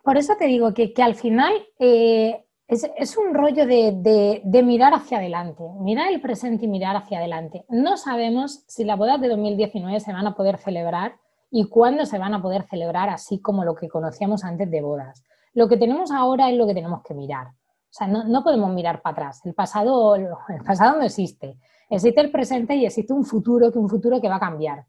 Por 0.05 0.19
eso 0.19 0.35
te 0.39 0.45
digo 0.45 0.75
que, 0.75 0.93
al 1.03 1.15
final 1.15 1.55
eh, 1.79 2.45
es, 2.69 3.17
un 3.17 3.33
rollo 3.33 3.67
de, 3.67 4.63
mirar 4.63 4.93
hacia 4.93 5.17
adelante, 5.17 5.65
mirar 5.81 6.13
el 6.13 6.21
presente 6.21 6.67
y 6.67 6.69
mirar 6.69 6.95
hacia 6.95 7.19
adelante. 7.19 7.65
No 7.71 7.97
sabemos 7.97 8.65
si 8.69 8.85
las 8.85 8.99
bodas 8.99 9.19
de 9.19 9.29
2019 9.29 9.99
se 10.01 10.13
van 10.13 10.27
a 10.27 10.35
poder 10.35 10.59
celebrar 10.59 11.17
y 11.51 11.71
cuándo 11.71 12.05
se 12.05 12.19
van 12.19 12.35
a 12.35 12.43
poder 12.43 12.65
celebrar, 12.65 13.09
así 13.09 13.41
como 13.41 13.65
lo 13.65 13.75
que 13.75 13.89
conocíamos 13.89 14.45
antes 14.45 14.71
de 14.71 14.83
bodas. 14.83 15.25
Lo 15.55 15.69
que 15.69 15.79
tenemos 15.79 16.11
ahora 16.11 16.51
es 16.51 16.59
lo 16.59 16.67
que 16.67 16.75
tenemos 16.75 17.03
que 17.03 17.15
mirar. 17.15 17.47
O 17.47 17.97
sea, 17.97 18.07
no, 18.07 18.45
podemos 18.45 18.75
mirar 18.75 19.01
para 19.01 19.13
atrás. 19.13 19.41
El 19.47 19.55
pasado, 19.55 20.17
el 20.17 20.29
pasado 20.67 20.99
no 20.99 21.05
existe. 21.05 21.57
Existe 21.89 22.21
el 22.21 22.31
presente 22.31 22.75
y 22.75 22.85
existe 22.85 23.15
un 23.15 23.25
futuro, 23.25 23.73
que 23.73 23.79
un 23.79 23.89
futuro 23.89 24.21
que 24.21 24.29
va 24.29 24.37
a 24.37 24.41
cambiar 24.41 24.85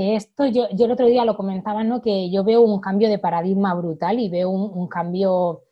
que 0.00 0.16
esto 0.16 0.46
yo, 0.46 0.66
yo 0.72 0.86
el 0.86 0.92
otro 0.92 1.04
día 1.04 1.26
lo 1.26 1.36
comentaba, 1.36 1.84
¿no? 1.84 2.00
que 2.00 2.30
yo 2.30 2.42
veo 2.42 2.62
un 2.62 2.80
cambio 2.80 3.10
de 3.10 3.18
paradigma 3.18 3.74
brutal 3.74 4.18
y 4.18 4.30
veo 4.30 4.48
un, 4.48 4.88
cambio 4.88 5.64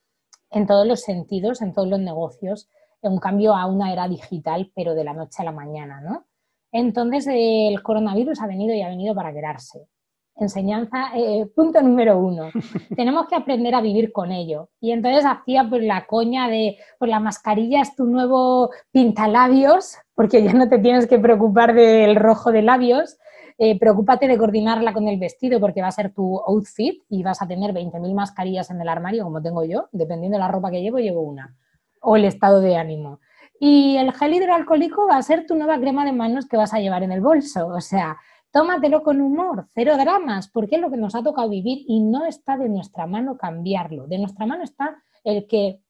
en 0.50 0.66
todos 0.66 0.86
los 0.86 1.00
sentidos, 1.00 1.62
en 1.62 1.72
todos 1.72 1.88
los 1.88 1.98
negocios, 1.98 2.68
un 3.00 3.20
cambio 3.20 3.54
a 3.54 3.64
una 3.64 3.90
era 3.90 4.06
digital, 4.06 4.70
pero 4.76 4.94
de 4.94 5.04
la 5.04 5.14
noche 5.14 5.40
a 5.40 5.46
la 5.46 5.52
mañana, 5.52 6.02
¿no? 6.02 6.26
Entonces, 6.72 7.26
el 7.30 7.82
coronavirus 7.82 8.42
ha 8.42 8.46
venido 8.46 8.74
y 8.74 8.82
ha 8.82 8.90
venido 8.90 9.14
para 9.14 9.32
quedarse. 9.32 9.88
Enseñanza, 10.36 11.12
eh, 11.16 11.46
punto 11.56 11.80
número 11.80 12.18
uno. 12.18 12.50
Tenemos 12.96 13.28
que 13.28 13.34
aprender 13.34 13.74
a 13.74 13.80
vivir 13.80 14.12
con 14.12 14.30
ello. 14.30 14.68
Y 14.78 14.90
entonces 14.90 15.24
hacía 15.24 15.66
pues 15.70 15.82
la 15.84 16.06
coña 16.06 16.48
de, 16.48 16.76
pues 16.98 17.10
la 17.10 17.18
mascarilla 17.18 17.80
es 17.80 17.96
tu 17.96 18.04
nuevo 18.04 18.72
pintalabios, 18.92 19.96
porque 20.14 20.42
ya 20.42 20.52
no 20.52 20.68
te 20.68 20.80
tienes 20.80 21.06
que 21.06 21.18
preocupar 21.18 21.72
del 21.72 22.14
rojo 22.14 22.52
de 22.52 22.60
labios, 22.60 23.16
eh, 23.60 23.76
preocúpate 23.76 24.28
de 24.28 24.38
coordinarla 24.38 24.92
con 24.92 25.08
el 25.08 25.18
vestido 25.18 25.58
porque 25.58 25.82
va 25.82 25.88
a 25.88 25.92
ser 25.92 26.14
tu 26.14 26.38
outfit 26.46 27.02
y 27.08 27.24
vas 27.24 27.42
a 27.42 27.48
tener 27.48 27.72
20.000 27.74 28.14
mascarillas 28.14 28.70
en 28.70 28.80
el 28.80 28.88
armario, 28.88 29.24
como 29.24 29.42
tengo 29.42 29.64
yo, 29.64 29.88
dependiendo 29.90 30.36
de 30.36 30.40
la 30.40 30.48
ropa 30.48 30.70
que 30.70 30.80
llevo, 30.80 30.98
llevo 30.98 31.22
una, 31.22 31.56
o 32.00 32.16
el 32.16 32.24
estado 32.24 32.60
de 32.60 32.76
ánimo. 32.76 33.18
Y 33.58 33.96
el 33.96 34.12
gel 34.12 34.34
hidroalcohólico 34.34 35.08
va 35.08 35.16
a 35.16 35.22
ser 35.22 35.44
tu 35.44 35.56
nueva 35.56 35.78
crema 35.80 36.04
de 36.04 36.12
manos 36.12 36.46
que 36.46 36.56
vas 36.56 36.72
a 36.72 36.78
llevar 36.78 37.02
en 37.02 37.10
el 37.10 37.20
bolso, 37.20 37.66
o 37.66 37.80
sea, 37.80 38.16
tómatelo 38.52 39.02
con 39.02 39.20
humor, 39.20 39.66
cero 39.74 39.96
dramas, 39.96 40.48
porque 40.48 40.76
es 40.76 40.80
lo 40.80 40.90
que 40.90 40.96
nos 40.96 41.16
ha 41.16 41.24
tocado 41.24 41.48
vivir 41.48 41.84
y 41.88 42.00
no 42.00 42.26
está 42.26 42.56
de 42.56 42.68
nuestra 42.68 43.08
mano 43.08 43.36
cambiarlo. 43.36 44.06
De 44.06 44.18
nuestra 44.18 44.46
mano 44.46 44.62
está 44.62 45.02
el 45.24 45.48
que 45.48 45.80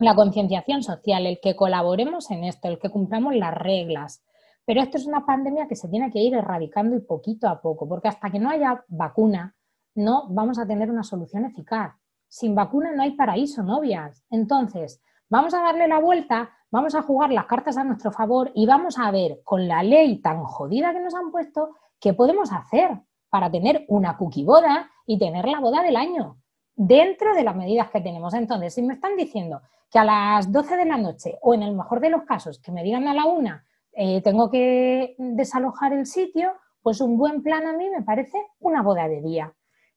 la 0.00 0.16
concienciación 0.16 0.82
social, 0.82 1.24
el 1.24 1.38
que 1.40 1.54
colaboremos 1.56 2.30
en 2.32 2.42
esto, 2.42 2.68
el 2.68 2.78
que 2.80 2.90
cumplamos 2.90 3.34
las 3.34 3.54
reglas, 3.54 4.24
pero 4.66 4.82
esto 4.82 4.98
es 4.98 5.06
una 5.06 5.24
pandemia 5.24 5.68
que 5.68 5.76
se 5.76 5.88
tiene 5.88 6.10
que 6.10 6.18
ir 6.18 6.34
erradicando 6.34 6.96
y 6.96 7.00
poquito 7.00 7.48
a 7.48 7.62
poco, 7.62 7.88
porque 7.88 8.08
hasta 8.08 8.30
que 8.30 8.40
no 8.40 8.50
haya 8.50 8.84
vacuna, 8.88 9.54
no 9.94 10.26
vamos 10.28 10.58
a 10.58 10.66
tener 10.66 10.90
una 10.90 11.04
solución 11.04 11.44
eficaz. 11.44 11.94
Sin 12.28 12.56
vacuna 12.56 12.90
no 12.92 13.04
hay 13.04 13.12
paraíso, 13.12 13.62
novias. 13.62 14.24
Entonces, 14.28 15.00
vamos 15.30 15.54
a 15.54 15.62
darle 15.62 15.86
la 15.86 16.00
vuelta, 16.00 16.50
vamos 16.72 16.96
a 16.96 17.02
jugar 17.02 17.30
las 17.30 17.46
cartas 17.46 17.76
a 17.76 17.84
nuestro 17.84 18.10
favor 18.10 18.50
y 18.54 18.66
vamos 18.66 18.98
a 18.98 19.08
ver 19.12 19.40
con 19.44 19.68
la 19.68 19.84
ley 19.84 20.20
tan 20.20 20.42
jodida 20.42 20.92
que 20.92 21.00
nos 21.00 21.14
han 21.14 21.30
puesto 21.30 21.76
qué 22.00 22.12
podemos 22.12 22.52
hacer 22.52 23.00
para 23.30 23.48
tener 23.48 23.84
una 23.86 24.16
cookie 24.16 24.44
boda 24.44 24.90
y 25.06 25.16
tener 25.16 25.46
la 25.46 25.60
boda 25.60 25.80
del 25.82 25.94
año 25.94 26.38
dentro 26.74 27.34
de 27.34 27.44
las 27.44 27.54
medidas 27.54 27.88
que 27.90 28.00
tenemos. 28.00 28.34
Entonces, 28.34 28.74
si 28.74 28.82
me 28.82 28.94
están 28.94 29.16
diciendo 29.16 29.62
que 29.88 30.00
a 30.00 30.04
las 30.04 30.50
12 30.50 30.76
de 30.76 30.84
la 30.86 30.96
noche 30.96 31.38
o 31.40 31.54
en 31.54 31.62
el 31.62 31.76
mejor 31.76 32.00
de 32.00 32.10
los 32.10 32.24
casos 32.24 32.58
que 32.58 32.72
me 32.72 32.82
digan 32.82 33.06
a 33.06 33.14
la 33.14 33.26
una 33.26 33.64
eh, 33.96 34.20
tengo 34.20 34.50
que 34.50 35.14
desalojar 35.18 35.94
el 35.94 36.04
sitio, 36.04 36.52
pues 36.82 37.00
un 37.00 37.16
buen 37.16 37.42
plan 37.42 37.66
a 37.66 37.72
mí 37.72 37.88
me 37.88 38.02
parece 38.02 38.38
una 38.60 38.82
boda 38.82 39.08
de 39.08 39.22
día. 39.22 39.54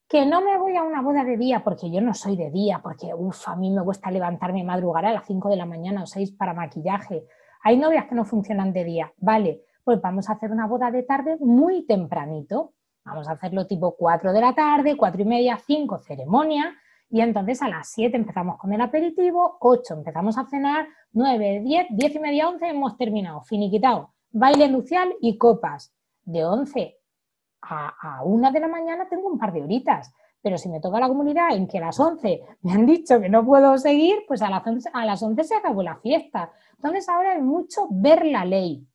Que 0.08 0.26
no 0.26 0.42
me 0.42 0.58
voy 0.58 0.78
a 0.78 0.84
una 0.84 1.02
boda 1.02 1.26
de 1.26 1.36
día 1.36 1.64
porque 1.64 1.92
yo 1.92 2.00
no 2.00 2.14
soy 2.14 2.38
de 2.38 2.50
día, 2.50 2.80
porque 2.82 3.14
uff, 3.14 3.48
a 3.50 3.58
mí 3.58 3.70
me 3.70 3.84
cuesta 3.84 4.10
levantarme 4.10 4.62
y 4.62 4.64
madrugar 4.64 5.06
a 5.06 5.12
las 5.12 5.26
5 5.28 5.50
de 5.50 5.58
la 5.58 5.66
mañana 5.66 6.04
o 6.04 6.06
6 6.08 6.32
para 6.32 6.54
maquillaje. 6.54 7.26
Hay 7.62 7.78
novias 7.78 8.06
que 8.06 8.16
no 8.16 8.24
funcionan 8.24 8.72
de 8.72 8.86
día. 8.86 9.14
Vale, 9.18 9.64
pues 9.84 10.02
vamos 10.02 10.30
a 10.30 10.34
hacer 10.34 10.52
una 10.52 10.66
boda 10.66 10.92
de 10.92 11.04
tarde 11.04 11.36
muy 11.42 11.86
tempranito. 11.86 12.74
Vamos 13.04 13.28
a 13.28 13.34
hacerlo 13.34 13.68
tipo 13.68 13.98
4 13.98 14.32
de 14.32 14.42
la 14.42 14.56
tarde, 14.56 14.96
4 14.96 15.22
y 15.22 15.26
media, 15.26 15.58
5 15.58 16.00
ceremonia. 16.00 16.74
Y 17.12 17.22
entonces 17.22 17.62
a 17.62 17.68
las 17.68 17.90
7 17.90 18.16
empezamos 18.16 18.58
con 18.58 18.72
el 18.72 18.82
aperitivo, 18.82 19.58
8 19.62 19.96
empezamos 19.96 20.38
a 20.38 20.46
cenar, 20.46 20.88
9, 21.14 21.62
10, 21.64 21.88
10 21.90 22.16
y 22.16 22.20
media, 22.20 22.50
11 22.50 22.68
hemos 22.68 22.98
terminado, 22.98 23.42
finiquitado. 23.42 24.14
Baile 24.32 24.70
nupcial 24.70 25.16
y 25.20 25.38
copas. 25.38 25.94
De 26.24 26.46
11 26.46 26.96
a, 27.64 28.18
a 28.20 28.24
1 28.24 28.52
de 28.52 28.60
la 28.60 28.68
mañana 28.68 29.10
tengo 29.10 29.28
un 29.28 29.40
par 29.40 29.52
de 29.52 29.64
horitas. 29.64 30.14
Pero 30.42 30.58
si 30.60 30.70
me 30.70 30.80
toca 30.80 31.00
la 31.00 31.08
comunidad 31.08 31.56
en 31.56 31.68
que 31.68 31.80
a 31.80 31.82
las 31.82 32.00
11 32.00 32.42
me 32.62 32.74
han 32.74 32.86
dicho 32.86 33.20
que 33.20 33.28
no 33.28 33.44
puedo 33.44 33.78
seguir, 33.80 34.20
pues 34.28 34.44
a 34.44 34.50
las 34.52 34.66
11, 34.66 34.90
a 34.94 35.06
las 35.06 35.24
11 35.24 35.44
se 35.44 35.56
acabó 35.56 35.82
la 35.82 35.96
fiesta. 35.96 36.52
Entonces 36.76 37.10
ahora 37.10 37.34
es 37.34 37.42
mucho 37.42 37.88
ver 37.90 38.24
la 38.24 38.46
ley. 38.46 38.88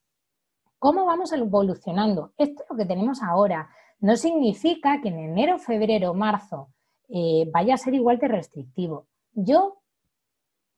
¿Cómo 0.79 1.05
vamos 1.05 1.33
evolucionando? 1.33 2.33
Esto 2.38 2.62
es 2.62 2.70
lo 2.70 2.77
que 2.77 2.87
tenemos 2.87 3.22
ahora. 3.22 3.68
No 3.98 4.16
significa 4.16 5.00
que 5.00 5.09
en 5.09 5.18
enero, 5.18 5.59
febrero, 5.59 6.14
marzo 6.14 6.73
eh, 7.16 7.48
vaya 7.53 7.74
a 7.74 7.79
ser 7.79 7.94
igual 7.94 8.18
de 8.18 8.27
restrictivo. 8.27 9.07
Yo, 9.35 9.79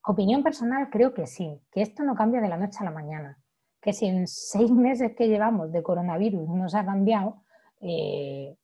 opinión 0.04 0.42
personal, 0.42 0.90
creo 0.90 1.14
que 1.14 1.26
sí, 1.26 1.62
que 1.72 1.80
esto 1.80 2.04
no 2.04 2.14
cambia 2.14 2.42
de 2.42 2.48
la 2.48 2.58
noche 2.58 2.76
a 2.82 2.84
la 2.84 2.90
mañana. 2.90 3.38
Que 3.80 3.94
si 3.94 4.04
en 4.04 4.26
seis 4.26 4.70
meses 4.86 5.14
que 5.16 5.28
llevamos 5.28 5.72
de 5.72 5.82
coronavirus 5.82 6.46
no 6.46 6.68
se 6.68 6.76
ha 6.76 6.84
cambiado, 6.84 7.42
eh, 7.80 8.54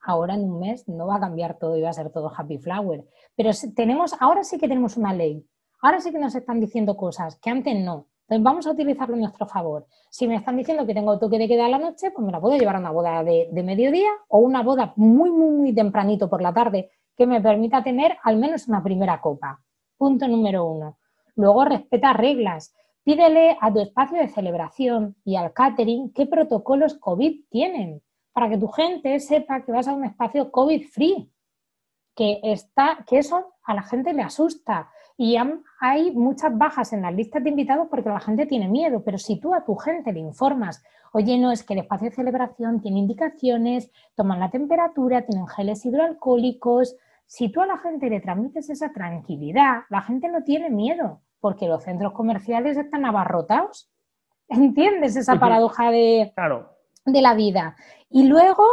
ahora 0.00 0.34
en 0.34 0.50
un 0.50 0.58
mes 0.58 0.88
no 0.88 1.06
va 1.06 1.16
a 1.16 1.20
cambiar 1.20 1.58
todo 1.58 1.76
y 1.76 1.82
va 1.82 1.90
a 1.90 1.92
ser 1.92 2.10
todo 2.10 2.32
happy 2.36 2.58
flower. 2.58 3.04
Pero 3.36 3.50
tenemos, 3.76 4.16
ahora 4.18 4.42
sí 4.42 4.58
que 4.58 4.66
tenemos 4.66 4.96
una 4.96 5.14
ley. 5.14 5.46
Ahora 5.80 6.00
sí 6.00 6.10
que 6.10 6.18
nos 6.18 6.34
están 6.34 6.58
diciendo 6.58 6.96
cosas 6.96 7.38
que 7.38 7.50
antes 7.50 7.78
no. 7.78 8.08
Entonces 8.22 8.42
vamos 8.42 8.66
a 8.66 8.72
utilizarlo 8.72 9.14
en 9.14 9.20
nuestro 9.20 9.46
favor. 9.46 9.86
Si 10.10 10.26
me 10.26 10.34
están 10.34 10.56
diciendo 10.56 10.86
que 10.86 10.94
tengo 10.94 11.20
toque 11.20 11.38
de 11.38 11.46
queda 11.46 11.66
a 11.66 11.68
la 11.68 11.78
noche, 11.78 12.10
pues 12.10 12.26
me 12.26 12.32
la 12.32 12.40
puedo 12.40 12.58
llevar 12.58 12.74
a 12.74 12.80
una 12.80 12.90
boda 12.90 13.22
de, 13.22 13.48
de 13.52 13.62
mediodía 13.62 14.10
o 14.26 14.40
una 14.40 14.64
boda 14.64 14.92
muy, 14.96 15.30
muy, 15.30 15.50
muy 15.50 15.72
tempranito 15.72 16.28
por 16.28 16.42
la 16.42 16.52
tarde 16.52 16.90
que 17.16 17.26
me 17.26 17.40
permita 17.40 17.82
tener 17.82 18.16
al 18.22 18.36
menos 18.36 18.68
una 18.68 18.82
primera 18.82 19.20
copa. 19.20 19.60
Punto 19.96 20.26
número 20.28 20.64
uno. 20.64 20.98
Luego 21.36 21.64
respeta 21.64 22.12
reglas. 22.12 22.74
Pídele 23.04 23.56
a 23.60 23.72
tu 23.72 23.80
espacio 23.80 24.18
de 24.18 24.28
celebración 24.28 25.16
y 25.24 25.36
al 25.36 25.52
catering 25.52 26.12
qué 26.12 26.26
protocolos 26.26 26.94
COVID 26.94 27.44
tienen 27.50 28.02
para 28.32 28.48
que 28.48 28.58
tu 28.58 28.68
gente 28.68 29.18
sepa 29.20 29.62
que 29.62 29.72
vas 29.72 29.88
a 29.88 29.94
un 29.94 30.04
espacio 30.04 30.50
COVID 30.50 30.86
free. 30.88 31.30
Que, 32.14 32.40
está, 32.42 33.04
que 33.06 33.18
eso 33.18 33.54
a 33.64 33.74
la 33.74 33.82
gente 33.82 34.12
le 34.12 34.22
asusta. 34.22 34.90
Y 35.16 35.36
hay 35.80 36.10
muchas 36.12 36.56
bajas 36.56 36.92
en 36.92 37.02
las 37.02 37.14
listas 37.14 37.42
de 37.42 37.50
invitados 37.50 37.88
porque 37.90 38.08
la 38.08 38.20
gente 38.20 38.46
tiene 38.46 38.68
miedo, 38.68 39.02
pero 39.04 39.18
si 39.18 39.40
tú 39.40 39.54
a 39.54 39.64
tu 39.64 39.74
gente 39.76 40.12
le 40.12 40.20
informas, 40.20 40.82
oye, 41.12 41.38
no, 41.38 41.52
es 41.52 41.62
que 41.62 41.74
el 41.74 41.80
espacio 41.80 42.10
de 42.10 42.16
celebración 42.16 42.80
tiene 42.80 42.98
indicaciones, 42.98 43.90
toman 44.14 44.40
la 44.40 44.50
temperatura, 44.50 45.24
tienen 45.24 45.46
geles 45.46 45.84
hidroalcohólicos, 45.84 46.96
si 47.26 47.50
tú 47.50 47.62
a 47.62 47.66
la 47.66 47.78
gente 47.78 48.10
le 48.10 48.20
transmites 48.20 48.68
esa 48.68 48.92
tranquilidad, 48.92 49.84
la 49.88 50.02
gente 50.02 50.28
no 50.28 50.42
tiene 50.42 50.68
miedo 50.68 51.22
porque 51.40 51.66
los 51.66 51.82
centros 51.82 52.12
comerciales 52.12 52.76
están 52.76 53.04
abarrotados. 53.04 53.90
¿Entiendes 54.48 55.16
esa 55.16 55.38
paradoja 55.40 55.90
de, 55.90 56.32
de 57.06 57.22
la 57.22 57.34
vida? 57.34 57.74
Y 58.10 58.24
luego, 58.24 58.64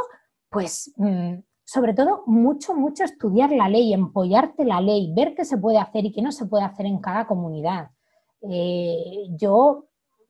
pues 0.49 0.93
mm, 0.97 1.36
sobre 1.63 1.93
todo, 1.93 2.23
mucho, 2.25 2.73
mucho 2.73 3.04
estudiar 3.04 3.52
la 3.52 3.69
ley, 3.69 3.93
empollarte 3.93 4.65
la 4.65 4.82
ley, 4.82 5.13
ver 5.15 5.36
qué 5.36 5.45
se 5.45 5.58
puede 5.58 5.78
hacer 5.78 6.06
y 6.06 6.12
qué 6.12 6.21
no 6.21 6.32
se 6.32 6.45
puede 6.45 6.65
hacer 6.65 6.86
en 6.86 6.99
cada 6.99 7.28
comunidad. 7.28 7.91
Eh, 8.41 9.28
yo, 9.38 9.86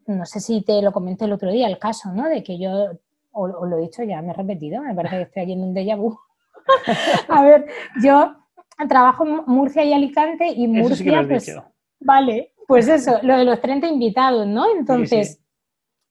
no 0.09 0.25
sé 0.25 0.39
si 0.39 0.61
te 0.61 0.81
lo 0.81 0.91
comenté 0.91 1.25
el 1.25 1.33
otro 1.33 1.51
día, 1.51 1.67
el 1.67 1.79
caso, 1.79 2.11
¿no? 2.13 2.27
De 2.27 2.43
que 2.43 2.59
yo, 2.59 2.89
o, 3.31 3.47
lo 3.47 3.77
he 3.77 3.81
dicho 3.81 4.03
ya, 4.03 4.21
me 4.21 4.31
he 4.31 4.33
repetido, 4.33 4.81
me 4.81 4.95
parece 4.95 5.15
que 5.17 5.21
estoy 5.23 5.43
aquí 5.43 5.53
en 5.53 5.63
un 5.63 5.73
déjà 5.73 5.97
vu. 5.97 6.17
A 7.29 7.43
ver, 7.43 7.67
yo 8.03 8.35
trabajo 8.87 9.25
en 9.25 9.43
Murcia 9.47 9.83
y 9.83 9.93
Alicante 9.93 10.47
y 10.47 10.67
Murcia, 10.67 11.25
pues, 11.27 11.55
vale, 11.99 12.53
pues 12.67 12.87
eso, 12.87 13.19
lo 13.23 13.37
de 13.37 13.45
los 13.45 13.61
30 13.61 13.87
invitados, 13.87 14.45
¿no? 14.47 14.65
Entonces, 14.69 15.41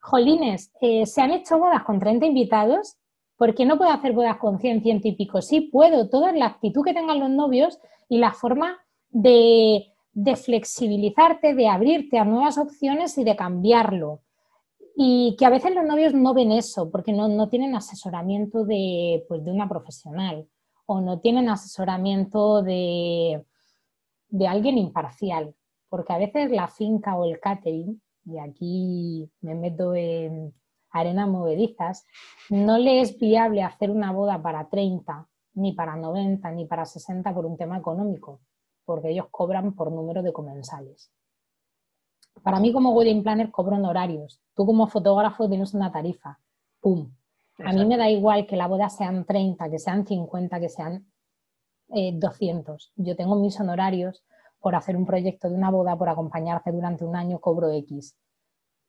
jolines, 0.01 0.73
eh, 0.81 1.07
se 1.07 1.21
han 1.21 1.31
hecho 1.31 1.59
bodas 1.59 1.83
con 1.85 1.99
30 1.99 2.27
invitados 2.27 2.99
¿Por 3.39 3.55
qué 3.55 3.65
no 3.65 3.79
puedo 3.79 3.93
hacer 3.93 4.13
bodas 4.13 4.37
con 4.37 4.59
100, 4.59 4.83
100 4.83 5.01
y 5.05 5.13
pico? 5.13 5.41
Sí 5.41 5.61
puedo, 5.61 6.11
toda 6.11 6.33
la 6.33 6.47
actitud 6.47 6.83
que 6.85 6.93
tengan 6.93 7.21
los 7.21 7.31
novios 7.31 7.79
y 8.09 8.19
la 8.19 8.33
forma 8.33 8.77
de, 9.11 9.93
flexibilizarte, 10.37 11.55
de 11.55 11.68
abrirte 11.68 12.18
a 12.18 12.25
nuevas 12.25 12.59
opciones 12.59 13.16
y 13.18 13.25
de 13.25 13.37
cambiarlo. 13.37 14.23
Y 14.97 15.37
que 15.38 15.47
a 15.47 15.51
veces 15.51 15.75
los 15.75 15.85
novios 15.85 16.12
no 16.14 16.35
ven 16.35 16.51
eso 16.51 16.90
porque 16.90 17.12
no, 17.12 17.49
tienen 17.49 17.75
asesoramiento 17.77 18.64
de, 18.64 19.25
pues, 19.29 19.44
de 19.44 19.53
una 19.53 19.68
profesional 19.68 20.49
o 20.87 21.01
no 21.01 21.21
tienen 21.21 21.49
asesoramiento 21.49 22.62
de, 22.62 23.44
de 24.29 24.49
alguien 24.49 24.79
imparcial. 24.79 25.55
Porque 25.88 26.12
a 26.12 26.18
veces 26.18 26.51
la 26.51 26.68
finca 26.68 27.16
o 27.16 27.25
el 27.25 27.40
catering, 27.40 28.03
y 28.25 28.38
aquí 28.38 29.31
me 29.40 29.55
meto 29.55 29.94
en, 29.94 30.53
arenas 30.90 31.29
movedizas, 31.29 32.07
no 32.51 32.79
le 32.79 33.01
es 33.01 33.18
viable 33.18 33.62
hacer 33.62 33.90
una 33.90 34.12
boda 34.12 34.42
para 34.42 34.68
30, 34.68 35.27
ni 35.55 35.73
para 35.73 35.97
90, 35.97 36.51
ni 36.53 36.66
para 36.66 36.85
60 36.85 37.35
por 37.35 37.47
un 37.47 37.57
tema 37.57 37.79
económico, 37.79 38.40
porque 38.88 39.11
ellos 39.11 39.27
cobran 39.31 39.74
por 39.74 39.92
número 39.92 40.22
de 40.22 40.33
comensales. 40.33 41.11
Para 42.42 42.59
mí 42.59 42.72
como 42.72 42.92
wedding 42.92 43.22
planner 43.22 43.51
cobro 43.51 43.77
horarios. 43.77 44.40
Tú 44.55 44.64
como 44.64 44.87
fotógrafo 44.87 45.46
tienes 45.46 45.74
una 45.74 45.92
tarifa. 45.92 46.38
¡Pum! 46.81 47.12
A 47.59 47.72
mí 47.74 47.85
me 47.85 47.98
da 47.98 48.09
igual 48.09 48.46
que 48.46 48.57
la 48.57 48.66
boda 48.66 48.88
sean 48.88 49.27
30, 49.27 49.68
que 49.68 49.79
sean 49.79 50.07
50, 50.07 50.59
que 50.59 50.70
sean 50.70 51.07
200. 51.88 52.87
Eh, 52.87 53.03
Yo 53.05 53.14
tengo 53.14 53.35
mis 53.35 53.61
honorarios 53.61 54.24
por 54.59 54.74
hacer 54.74 54.96
un 54.96 55.05
proyecto 55.05 55.51
de 55.51 55.57
una 55.57 55.70
boda, 55.70 55.94
por 55.98 56.09
acompañarte 56.09 56.72
durante 56.72 57.05
un 57.05 57.14
año, 57.14 57.40
cobro 57.40 57.70
X 57.70 58.16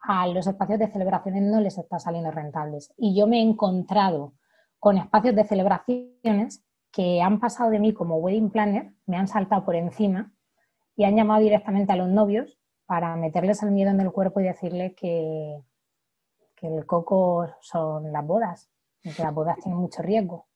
a 0.02 0.28
los 0.28 0.48
espacios 0.48 0.80
de 0.80 0.88
celebraciones 0.88 1.44
no 1.44 1.60
les 1.60 1.78
está 1.78 2.00
saliendo 2.00 2.32
rentables. 2.32 2.94
Y 2.96 3.14
yo 3.14 3.28
me 3.28 3.40
he 3.40 3.42
encontrado 3.42 4.34
con 4.80 4.98
espacios 4.98 5.36
de 5.36 5.44
celebraciones 5.44 6.64
que 6.92 7.22
han 7.22 7.40
pasado 7.40 7.70
de 7.70 7.80
mí 7.80 7.94
como 7.94 8.18
wedding 8.18 8.50
planner, 8.50 8.94
me 9.06 9.18
han 9.18 9.28
saltado 9.28 9.66
por 9.66 9.76
encima 9.76 10.34
y 10.96 11.06
han 11.06 11.16
llamado 11.16 11.42
directamente 11.42 11.94
a 11.94 11.96
los 11.96 12.10
novios 12.10 12.60
para 12.86 13.16
meterles 13.16 13.62
el 13.64 13.72
miedo 13.72 13.92
en 13.92 14.02
el 14.02 14.12
cuerpo 14.12 14.40
y 14.40 14.46
decirles 14.46 14.94
que, 14.96 15.62
que 16.56 16.68
el 16.68 16.86
coco 16.86 17.48
son 17.62 18.12
las 18.12 18.26
bodas, 18.26 18.70
que 19.04 19.24
las 19.24 19.34
bodas 19.34 19.58
tienen 19.62 19.80
mucho 19.80 20.02
riesgo. 20.02 20.48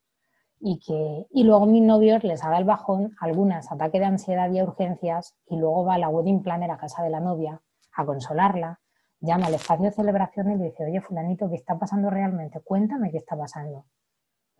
Y, 0.59 0.79
que, 0.79 1.27
y 1.29 1.43
luego 1.43 1.65
mis 1.65 1.83
novios 1.83 2.23
les 2.23 2.43
haga 2.43 2.57
el 2.57 2.63
bajón, 2.63 3.15
algunas 3.19 3.69
ataque 3.71 3.99
de 3.99 4.05
ansiedad 4.05 4.49
y 4.49 4.61
urgencias, 4.61 5.35
y 5.47 5.57
luego 5.57 5.83
va 5.83 5.97
la 5.97 6.07
wedding 6.07 6.41
planner 6.41 6.71
a 6.71 6.77
casa 6.77 7.03
de 7.03 7.09
la 7.09 7.19
novia 7.19 7.61
a 7.95 8.05
consolarla, 8.05 8.79
llama 9.19 9.47
al 9.47 9.53
espacio 9.53 9.85
de 9.85 9.91
celebración 9.91 10.51
y 10.51 10.55
le 10.55 10.65
dice, 10.65 10.85
oye, 10.85 11.01
fulanito, 11.01 11.49
¿qué 11.49 11.55
está 11.55 11.77
pasando 11.77 12.09
realmente? 12.09 12.61
Cuéntame 12.61 13.11
qué 13.11 13.17
está 13.17 13.37
pasando. 13.37 13.85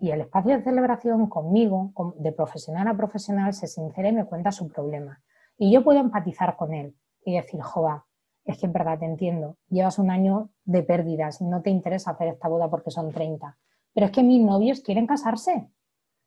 Y 0.03 0.11
el 0.11 0.19
espacio 0.19 0.57
de 0.57 0.61
celebración 0.61 1.27
conmigo, 1.27 1.93
de 2.17 2.33
profesional 2.33 2.89
a 2.89 2.97
profesional, 2.97 3.53
se 3.53 3.67
sincera 3.67 4.09
y 4.09 4.11
me 4.11 4.25
cuenta 4.25 4.51
su 4.51 4.67
problema. 4.67 5.23
Y 5.57 5.71
yo 5.71 5.81
puedo 5.81 6.01
empatizar 6.01 6.57
con 6.57 6.73
él 6.73 6.97
y 7.23 7.35
decir, 7.35 7.61
joa, 7.61 8.05
es 8.43 8.57
que 8.57 8.65
en 8.65 8.73
verdad 8.73 8.99
te 8.99 9.05
entiendo, 9.05 9.55
llevas 9.69 9.99
un 9.99 10.11
año 10.11 10.49
de 10.65 10.83
pérdidas 10.83 11.39
y 11.39 11.45
no 11.45 11.61
te 11.61 11.69
interesa 11.69 12.11
hacer 12.11 12.27
esta 12.27 12.49
boda 12.49 12.69
porque 12.69 12.91
son 12.91 13.13
30. 13.13 13.57
Pero 13.93 14.07
es 14.07 14.11
que 14.11 14.23
mis 14.23 14.43
novios 14.43 14.81
quieren 14.81 15.07
casarse. 15.07 15.71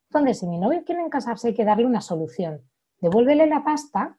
Entonces, 0.09 0.39
si 0.39 0.47
mis 0.47 0.59
novios 0.59 0.83
quieren 0.83 1.07
casarse, 1.11 1.49
hay 1.49 1.53
que 1.53 1.63
darle 1.63 1.85
una 1.85 2.01
solución. 2.01 2.63
Devuélvele 2.99 3.45
la 3.45 3.63
pasta, 3.63 4.17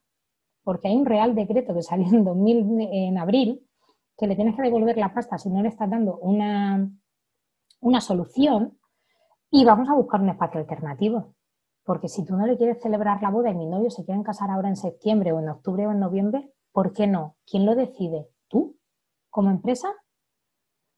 porque 0.63 0.87
hay 0.87 0.97
un 0.97 1.05
real 1.05 1.35
decreto 1.35 1.75
que 1.75 1.83
salió 1.83 2.07
en, 2.07 2.23
2000, 2.23 2.89
en 2.93 3.19
abril, 3.19 3.67
que 4.17 4.29
le 4.29 4.37
tienes 4.37 4.55
que 4.55 4.63
devolver 4.63 4.97
la 4.99 5.13
pasta 5.13 5.37
si 5.37 5.51
no 5.51 5.63
le 5.63 5.69
estás 5.69 5.91
dando 5.91 6.17
una, 6.19 6.89
una 7.81 8.01
solución 8.01 8.78
y 9.51 9.65
vamos 9.65 9.89
a 9.89 9.95
buscar 9.95 10.21
un 10.21 10.31
espacio 10.31 10.61
alternativo. 10.61 11.35
Porque 11.85 12.09
si 12.09 12.25
tú 12.25 12.37
no 12.37 12.47
le 12.47 12.57
quieres 12.57 12.83
celebrar 12.83 13.23
la 13.23 13.31
boda 13.31 13.51
y 13.51 13.55
mi 13.55 13.67
novio 13.67 13.91
se 13.91 14.05
quieren 14.05 14.23
casar 14.23 14.51
ahora 14.51 14.69
en 14.69 14.77
septiembre 14.77 15.33
o 15.33 15.41
en 15.41 15.49
octubre 15.49 15.87
o 15.87 15.93
en 15.93 16.01
noviembre, 16.01 16.53
¿por 16.73 16.93
qué 16.93 17.07
no? 17.07 17.37
¿Quién 17.47 17.65
lo 17.65 17.75
decide? 17.75 18.29
¿Tú? 18.49 18.77
¿Como 19.31 19.51
empresa? 19.51 19.89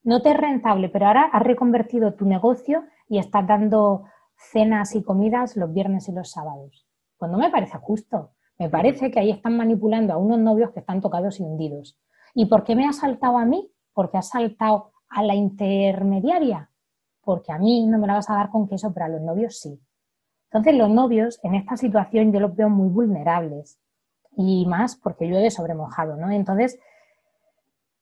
No 0.02 0.22
te 0.22 0.30
es 0.30 0.36
rentable, 0.36 0.88
pero 0.88 1.06
ahora 1.06 1.30
has 1.32 1.42
reconvertido 1.42 2.14
tu 2.14 2.26
negocio 2.26 2.84
y 3.08 3.18
estás 3.18 3.46
dando 3.46 4.04
cenas 4.36 4.94
y 4.94 5.02
comidas 5.02 5.56
los 5.56 5.72
viernes 5.72 6.08
y 6.08 6.12
los 6.12 6.30
sábados. 6.30 6.86
Pues 7.18 7.30
no 7.30 7.38
me 7.38 7.50
parece 7.50 7.78
justo. 7.78 8.32
Me 8.58 8.68
parece 8.68 9.10
que 9.10 9.20
ahí 9.20 9.30
están 9.30 9.56
manipulando 9.56 10.12
a 10.12 10.16
unos 10.16 10.38
novios 10.38 10.70
que 10.72 10.80
están 10.80 11.00
tocados 11.00 11.38
y 11.38 11.42
hundidos. 11.42 11.98
¿Y 12.34 12.46
por 12.46 12.64
qué 12.64 12.74
me 12.74 12.86
ha 12.86 12.92
saltado 12.92 13.38
a 13.38 13.44
mí? 13.44 13.70
Porque 13.92 14.18
ha 14.18 14.22
saltado 14.22 14.92
a 15.08 15.22
la 15.22 15.34
intermediaria. 15.34 16.69
Porque 17.22 17.52
a 17.52 17.58
mí 17.58 17.86
no 17.86 17.98
me 17.98 18.06
la 18.06 18.14
vas 18.14 18.30
a 18.30 18.34
dar 18.34 18.50
con 18.50 18.68
queso, 18.68 18.92
pero 18.92 19.06
a 19.06 19.08
los 19.08 19.20
novios 19.20 19.58
sí. 19.58 19.78
Entonces 20.50 20.74
los 20.74 20.90
novios 20.90 21.38
en 21.42 21.54
esta 21.54 21.76
situación 21.76 22.32
yo 22.32 22.40
los 22.40 22.54
veo 22.54 22.68
muy 22.68 22.88
vulnerables. 22.88 23.78
Y 24.36 24.66
más 24.66 24.96
porque 24.96 25.26
llueve 25.26 25.50
sobre 25.50 25.74
mojado, 25.74 26.16
¿no? 26.16 26.30
Entonces, 26.30 26.78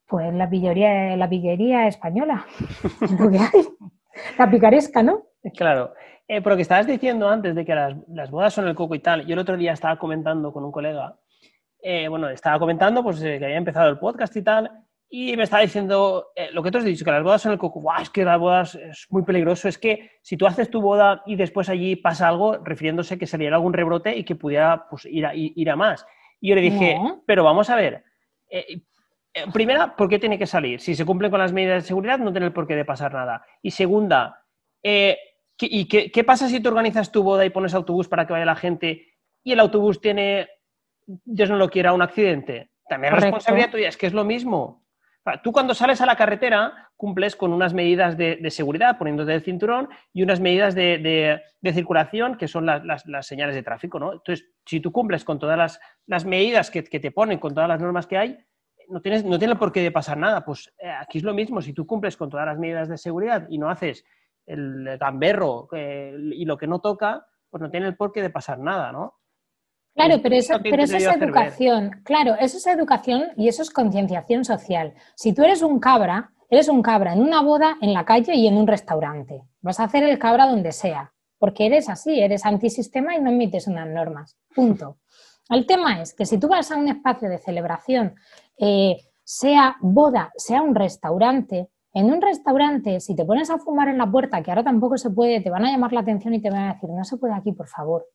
pues 0.06 0.32
la 0.34 0.48
pillería, 0.48 1.16
la 1.16 1.28
pillería 1.28 1.86
española, 1.86 2.46
lo 3.18 3.30
que 3.30 3.38
hay. 3.38 3.68
La 4.38 4.50
picaresca, 4.50 5.02
¿no? 5.02 5.22
Claro. 5.54 5.94
Eh, 6.26 6.42
pero 6.42 6.56
que 6.56 6.62
estabas 6.62 6.86
diciendo 6.86 7.28
antes 7.28 7.54
de 7.54 7.64
que 7.64 7.74
las, 7.74 8.30
bodas 8.30 8.52
son 8.52 8.68
el 8.68 8.74
coco 8.74 8.94
y 8.94 9.00
tal, 9.00 9.24
yo 9.26 9.32
el 9.32 9.38
otro 9.38 9.56
día 9.56 9.72
estaba 9.72 9.98
comentando 9.98 10.52
con 10.52 10.62
un 10.62 10.70
colega, 10.70 11.16
eh, 11.80 12.06
bueno, 12.08 12.28
estaba 12.28 12.58
comentando 12.58 13.02
pues 13.02 13.22
eh, 13.22 13.38
que 13.38 13.46
había 13.46 13.56
empezado 13.56 13.88
el 13.88 13.98
podcast 13.98 14.36
y 14.36 14.42
tal, 14.42 14.70
y 15.10 15.36
me 15.36 15.44
estaba 15.44 15.62
diciendo 15.62 16.28
lo 16.52 16.62
que 16.62 16.70
tú 16.70 16.78
has 16.78 16.84
dicho, 16.84 17.04
que 17.04 17.10
las 17.10 17.22
bodas 17.22 17.42
son 17.42 17.52
el 17.52 17.58
coco, 17.58 17.82
es 18.00 18.10
que 18.10 18.24
las 18.24 18.38
bodas 18.38 18.74
es 18.74 19.06
muy 19.10 19.22
peligroso, 19.22 19.68
es 19.68 19.78
que 19.78 20.10
si 20.22 20.36
tú 20.36 20.46
haces 20.46 20.70
tu 20.70 20.80
boda 20.80 21.22
y 21.26 21.36
después 21.36 21.68
allí 21.68 21.96
pasa 21.96 22.28
algo, 22.28 22.58
refiriéndose 22.58 23.18
que 23.18 23.26
saliera 23.26 23.56
algún 23.56 23.72
rebrote 23.72 24.16
y 24.16 24.24
que 24.24 24.34
pudiera 24.34 24.86
pues, 24.90 25.06
ir, 25.06 25.24
a, 25.24 25.32
ir 25.34 25.70
a 25.70 25.76
más. 25.76 26.06
Y 26.40 26.50
yo 26.50 26.54
le 26.54 26.60
dije, 26.60 26.98
pero 27.26 27.42
vamos 27.42 27.70
a 27.70 27.76
ver, 27.76 28.04
primera, 29.52 29.96
¿por 29.96 30.08
qué 30.08 30.18
tiene 30.18 30.38
que 30.38 30.46
salir? 30.46 30.80
Si 30.80 30.94
se 30.94 31.04
cumplen 31.04 31.30
con 31.30 31.40
las 31.40 31.52
medidas 31.52 31.82
de 31.82 31.88
seguridad, 31.88 32.18
no 32.18 32.30
tiene 32.30 32.46
el 32.46 32.52
porqué 32.52 32.76
de 32.76 32.84
pasar 32.84 33.12
nada. 33.12 33.44
Y 33.62 33.70
segunda, 33.70 34.44
eh, 34.82 35.18
¿Y 35.60 35.86
qué, 35.86 36.24
pasa 36.24 36.48
si 36.48 36.60
tú 36.60 36.68
organizas 36.68 37.10
tu 37.10 37.22
boda 37.22 37.44
y 37.44 37.50
pones 37.50 37.74
autobús 37.74 38.08
para 38.08 38.26
que 38.26 38.32
vaya 38.32 38.44
la 38.44 38.54
gente 38.54 39.08
y 39.42 39.52
el 39.52 39.60
autobús 39.60 40.00
tiene, 40.00 40.48
Dios 41.06 41.50
no 41.50 41.56
lo 41.56 41.68
quiera, 41.68 41.92
un 41.92 42.02
accidente? 42.02 42.70
También 42.88 43.14
es 43.14 43.20
responsabilidad 43.20 43.70
tuya, 43.70 43.88
es 43.88 43.96
que 43.96 44.06
es 44.06 44.12
lo 44.12 44.24
mismo. 44.24 44.84
Tú 45.42 45.52
cuando 45.52 45.74
sales 45.74 46.00
a 46.00 46.06
la 46.06 46.16
carretera 46.16 46.90
cumples 46.96 47.36
con 47.36 47.52
unas 47.52 47.74
medidas 47.74 48.16
de, 48.16 48.50
seguridad, 48.50 48.98
poniéndote 48.98 49.34
el 49.34 49.42
cinturón, 49.42 49.88
y 50.12 50.22
unas 50.22 50.40
medidas 50.40 50.74
de, 50.74 51.40
circulación, 51.72 52.36
que 52.36 52.48
son 52.48 52.66
las, 52.66 53.04
señales 53.26 53.54
de 53.54 53.62
tráfico. 53.62 53.98
¿no? 53.98 54.12
Entonces, 54.14 54.48
si 54.66 54.80
tú 54.80 54.90
cumples 54.92 55.24
con 55.24 55.38
todas 55.38 55.80
las, 56.06 56.24
medidas 56.24 56.70
que, 56.70 56.82
te 56.82 57.10
ponen, 57.10 57.38
con 57.38 57.54
todas 57.54 57.68
las 57.68 57.80
normas 57.80 58.06
que 58.06 58.18
hay, 58.18 58.38
no, 58.88 59.00
tienes, 59.00 59.24
no 59.24 59.38
tiene 59.38 59.56
por 59.56 59.70
qué 59.70 59.90
pasar 59.90 60.16
nada. 60.16 60.44
Pues 60.44 60.72
eh, 60.78 60.88
aquí 60.88 61.18
es 61.18 61.24
lo 61.24 61.34
mismo, 61.34 61.62
si 61.62 61.72
tú 61.72 61.86
cumples 61.86 62.16
con 62.16 62.30
todas 62.30 62.46
las 62.46 62.58
medidas 62.58 62.88
de 62.88 62.98
seguridad 62.98 63.46
y 63.48 63.58
no 63.58 63.70
haces 63.70 64.04
el 64.46 64.96
gamberro 64.98 65.68
y 65.72 66.44
lo 66.46 66.56
que 66.56 66.66
no 66.66 66.80
toca, 66.80 67.26
pues 67.50 67.60
no 67.60 67.70
tiene 67.70 67.86
el 67.86 67.96
porqué 67.96 68.22
de 68.22 68.30
pasar 68.30 68.58
nada, 68.58 68.92
¿no? 68.92 69.14
Claro, 69.98 70.22
pero 70.22 70.36
eso, 70.36 70.54
pero 70.62 70.82
eso 70.82 70.96
es 70.96 71.06
educación. 71.06 71.90
Claro, 72.04 72.36
eso 72.38 72.58
es 72.58 72.66
educación 72.68 73.24
y 73.36 73.48
eso 73.48 73.62
es 73.62 73.70
concienciación 73.70 74.44
social. 74.44 74.94
Si 75.16 75.32
tú 75.32 75.42
eres 75.42 75.62
un 75.62 75.80
cabra, 75.80 76.30
eres 76.48 76.68
un 76.68 76.82
cabra 76.82 77.12
en 77.12 77.20
una 77.20 77.42
boda, 77.42 77.76
en 77.80 77.92
la 77.92 78.04
calle 78.04 78.34
y 78.34 78.46
en 78.46 78.56
un 78.56 78.66
restaurante. 78.66 79.42
Vas 79.60 79.80
a 79.80 79.84
hacer 79.84 80.04
el 80.04 80.18
cabra 80.18 80.46
donde 80.46 80.72
sea, 80.72 81.12
porque 81.38 81.66
eres 81.66 81.88
así, 81.88 82.20
eres 82.20 82.46
antisistema 82.46 83.16
y 83.16 83.20
no 83.20 83.30
emites 83.30 83.66
unas 83.66 83.88
normas. 83.88 84.36
Punto. 84.54 84.98
El 85.50 85.66
tema 85.66 86.00
es 86.00 86.14
que 86.14 86.26
si 86.26 86.38
tú 86.38 86.46
vas 86.46 86.70
a 86.70 86.76
un 86.76 86.88
espacio 86.88 87.28
de 87.28 87.38
celebración, 87.38 88.14
eh, 88.56 88.98
sea 89.24 89.76
boda, 89.80 90.30
sea 90.36 90.62
un 90.62 90.74
restaurante, 90.74 91.70
en 91.92 92.12
un 92.12 92.20
restaurante, 92.20 93.00
si 93.00 93.16
te 93.16 93.24
pones 93.24 93.50
a 93.50 93.58
fumar 93.58 93.88
en 93.88 93.98
la 93.98 94.10
puerta, 94.10 94.42
que 94.42 94.50
ahora 94.50 94.62
tampoco 94.62 94.96
se 94.98 95.10
puede, 95.10 95.40
te 95.40 95.50
van 95.50 95.64
a 95.64 95.72
llamar 95.72 95.92
la 95.92 96.00
atención 96.00 96.34
y 96.34 96.40
te 96.40 96.50
van 96.50 96.68
a 96.68 96.74
decir, 96.74 96.88
no 96.90 97.02
se 97.02 97.16
puede 97.16 97.34
aquí, 97.34 97.52
por 97.52 97.66
favor. 97.66 98.06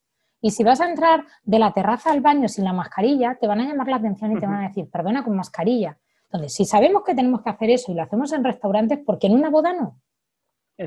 Y 0.45 0.51
si 0.51 0.61
vas 0.65 0.81
a 0.81 0.89
entrar 0.89 1.25
de 1.45 1.57
la 1.57 1.71
terraza 1.71 2.11
al 2.11 2.19
baño 2.19 2.49
sin 2.49 2.65
la 2.65 2.73
mascarilla, 2.73 3.37
te 3.39 3.47
van 3.47 3.61
a 3.61 3.65
llamar 3.65 3.87
la 3.87 3.95
atención 3.95 4.33
y 4.33 4.39
te 4.41 4.45
van 4.45 4.65
a 4.65 4.67
decir, 4.67 4.89
perdona, 4.91 5.23
con 5.23 5.37
mascarilla. 5.37 5.97
Entonces, 6.25 6.53
si 6.53 6.65
sabemos 6.65 7.03
que 7.05 7.15
tenemos 7.15 7.41
que 7.41 7.49
hacer 7.49 7.69
eso 7.69 7.93
y 7.93 7.95
lo 7.95 8.03
hacemos 8.03 8.33
en 8.33 8.43
restaurantes, 8.43 8.99
¿por 8.99 9.17
qué 9.17 9.27
en 9.27 9.35
una 9.35 9.49
boda 9.49 9.71
no? 9.71 10.01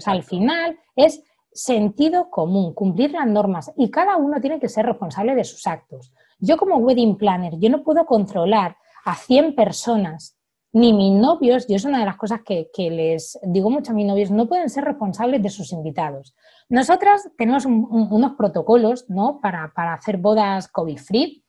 al 0.04 0.24
final 0.24 0.78
es 0.94 1.22
sentido 1.52 2.28
común, 2.28 2.74
cumplir 2.74 3.12
las 3.12 3.26
normas 3.26 3.72
y 3.76 3.90
cada 3.90 4.16
uno 4.16 4.42
tiene 4.42 4.60
que 4.60 4.68
ser 4.68 4.84
responsable 4.84 5.34
de 5.34 5.44
sus 5.44 5.66
actos. 5.66 6.12
Yo 6.38 6.58
como 6.58 6.76
wedding 6.76 7.16
planner, 7.16 7.54
yo 7.58 7.70
no 7.70 7.82
puedo 7.82 8.04
controlar 8.04 8.76
a 9.06 9.14
100 9.14 9.54
personas 9.54 10.36
ni 10.72 10.92
mis 10.92 11.12
novios, 11.12 11.66
yo 11.66 11.76
es 11.76 11.86
una 11.86 12.00
de 12.00 12.04
las 12.04 12.18
cosas 12.18 12.40
que, 12.44 12.68
les 12.76 13.38
digo 13.42 13.70
mucho 13.70 13.92
a 13.92 13.94
mis 13.94 14.04
novios, 14.04 14.30
no 14.30 14.46
pueden 14.46 14.68
ser 14.68 14.84
responsables 14.84 15.42
de 15.42 15.48
sus 15.48 15.72
invitados. 15.72 16.34
Nosotras 16.68 17.30
tenemos 17.36 17.64
unos 17.64 18.32
protocolos 18.32 19.08
¿no? 19.08 19.40
para, 19.40 19.72
hacer 19.94 20.18
bodas 20.18 20.68
COVID-free 20.68 21.44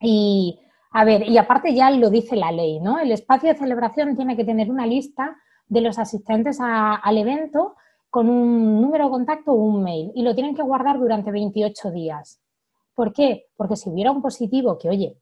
y, 0.00 0.58
a 0.90 1.04
ver, 1.04 1.28
y 1.28 1.36
aparte 1.36 1.74
ya 1.74 1.90
lo 1.90 2.08
dice 2.08 2.36
la 2.36 2.50
ley, 2.50 2.80
¿no? 2.80 2.98
El 2.98 3.12
espacio 3.12 3.50
de 3.50 3.58
celebración 3.58 4.16
tiene 4.16 4.36
que 4.36 4.44
tener 4.44 4.70
una 4.70 4.86
lista 4.86 5.36
de 5.66 5.82
los 5.82 5.98
asistentes 5.98 6.58
al 6.60 7.18
evento 7.18 7.76
con 8.08 8.28
un 8.28 8.80
número 8.80 9.04
de 9.04 9.10
contacto 9.10 9.52
o 9.52 9.54
un 9.54 9.82
mail 9.82 10.12
y 10.14 10.22
lo 10.22 10.34
tienen 10.34 10.54
que 10.54 10.62
guardar 10.62 10.98
durante 10.98 11.30
28 11.30 11.90
días. 11.90 12.40
¿Por 12.94 13.12
qué? 13.12 13.46
Porque 13.56 13.76
si 13.76 13.90
hubiera 13.90 14.10
un 14.10 14.22
positivo 14.22 14.78
que, 14.78 14.88
oye, 14.88 15.16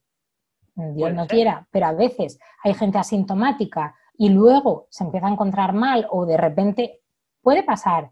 Dios 0.75 1.13
no 1.13 1.27
quiera, 1.27 1.67
pero 1.71 1.87
a 1.87 1.93
veces 1.93 2.39
hay 2.63 2.75
gente 2.75 2.99
asintomática 2.99 3.95
y 4.17 4.31
luego 4.31 4.87
se 4.91 5.05
empieza 5.05 5.27
a 5.27 5.33
encontrar 5.33 5.73
mal 5.73 6.07
o 6.11 6.27
de 6.27 6.37
repente 6.37 7.01
puede 7.43 7.63
pasar, 7.63 8.11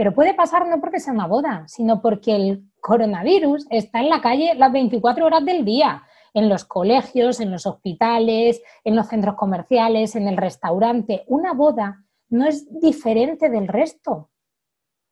pero 0.00 0.14
puede 0.14 0.32
pasar 0.32 0.66
no 0.66 0.80
porque 0.80 0.98
sea 0.98 1.12
una 1.12 1.26
boda, 1.26 1.64
sino 1.66 2.00
porque 2.00 2.34
el 2.34 2.64
coronavirus 2.80 3.66
está 3.68 4.00
en 4.00 4.08
la 4.08 4.22
calle 4.22 4.54
las 4.54 4.72
24 4.72 5.26
horas 5.26 5.44
del 5.44 5.62
día, 5.62 6.04
en 6.32 6.48
los 6.48 6.64
colegios, 6.64 7.38
en 7.38 7.50
los 7.50 7.66
hospitales, 7.66 8.62
en 8.82 8.96
los 8.96 9.08
centros 9.08 9.34
comerciales, 9.34 10.16
en 10.16 10.26
el 10.26 10.38
restaurante. 10.38 11.24
Una 11.26 11.52
boda 11.52 12.02
no 12.30 12.46
es 12.46 12.80
diferente 12.80 13.50
del 13.50 13.68
resto. 13.68 14.30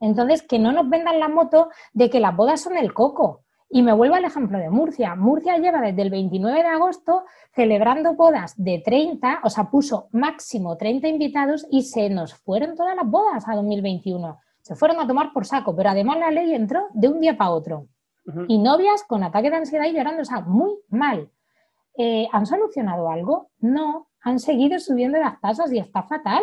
Entonces, 0.01 0.41
que 0.41 0.59
no 0.59 0.73
nos 0.73 0.89
vendan 0.89 1.21
la 1.21 1.29
moto 1.29 1.69
de 1.93 2.09
que 2.09 2.19
las 2.19 2.35
bodas 2.35 2.63
son 2.63 2.79
el 2.79 2.95
coco. 2.95 3.45
Y 3.69 3.83
me 3.83 3.93
vuelvo 3.93 4.15
al 4.15 4.25
ejemplo 4.25 4.57
de 4.57 4.71
Murcia. 4.71 5.15
Murcia 5.17 5.59
lleva 5.59 5.83
desde 5.83 6.01
el 6.01 6.09
29 6.09 6.63
de 6.63 6.67
agosto 6.67 7.25
celebrando 7.55 8.15
bodas 8.15 8.55
de 8.57 8.81
30, 8.83 9.41
o 9.45 9.51
sea, 9.51 9.65
puso 9.65 10.09
máximo 10.13 10.79
30 10.79 11.09
invitados 11.09 11.67
y 11.71 11.83
se 11.83 12.09
nos 12.09 12.33
fueron 12.33 12.75
todas 12.75 12.97
las 12.97 13.07
bodas 13.07 13.47
a 13.47 13.55
2021. 13.55 14.39
Se 14.69 14.77
fueron 14.77 15.01
a 15.01 15.07
tomar 15.07 15.33
por 15.33 15.47
saco, 15.47 15.75
pero 15.75 15.89
además 15.89 16.19
la 16.19 16.31
ley 16.31 16.53
entró 16.53 16.89
de 16.93 17.09
un 17.09 17.21
día 17.21 17.39
para 17.39 17.53
otro. 17.53 17.89
Y 18.47 18.59
novias 18.59 19.05
con 19.09 19.23
ataque 19.23 19.49
de 19.49 19.57
ansiedad 19.57 19.87
y 19.87 19.95
llorando, 19.95 20.21
o 20.21 20.25
sea, 20.27 20.43
muy 20.43 20.75
mal. 20.91 21.31
Eh, 21.97 22.29
¿Han 22.31 22.45
solucionado 22.45 23.09
algo? 23.09 23.49
No, 23.61 24.09
han 24.21 24.39
seguido 24.39 24.79
subiendo 24.79 25.19
las 25.19 25.41
tasas 25.41 25.73
y 25.73 25.79
está 25.79 26.03
fatal. 26.03 26.43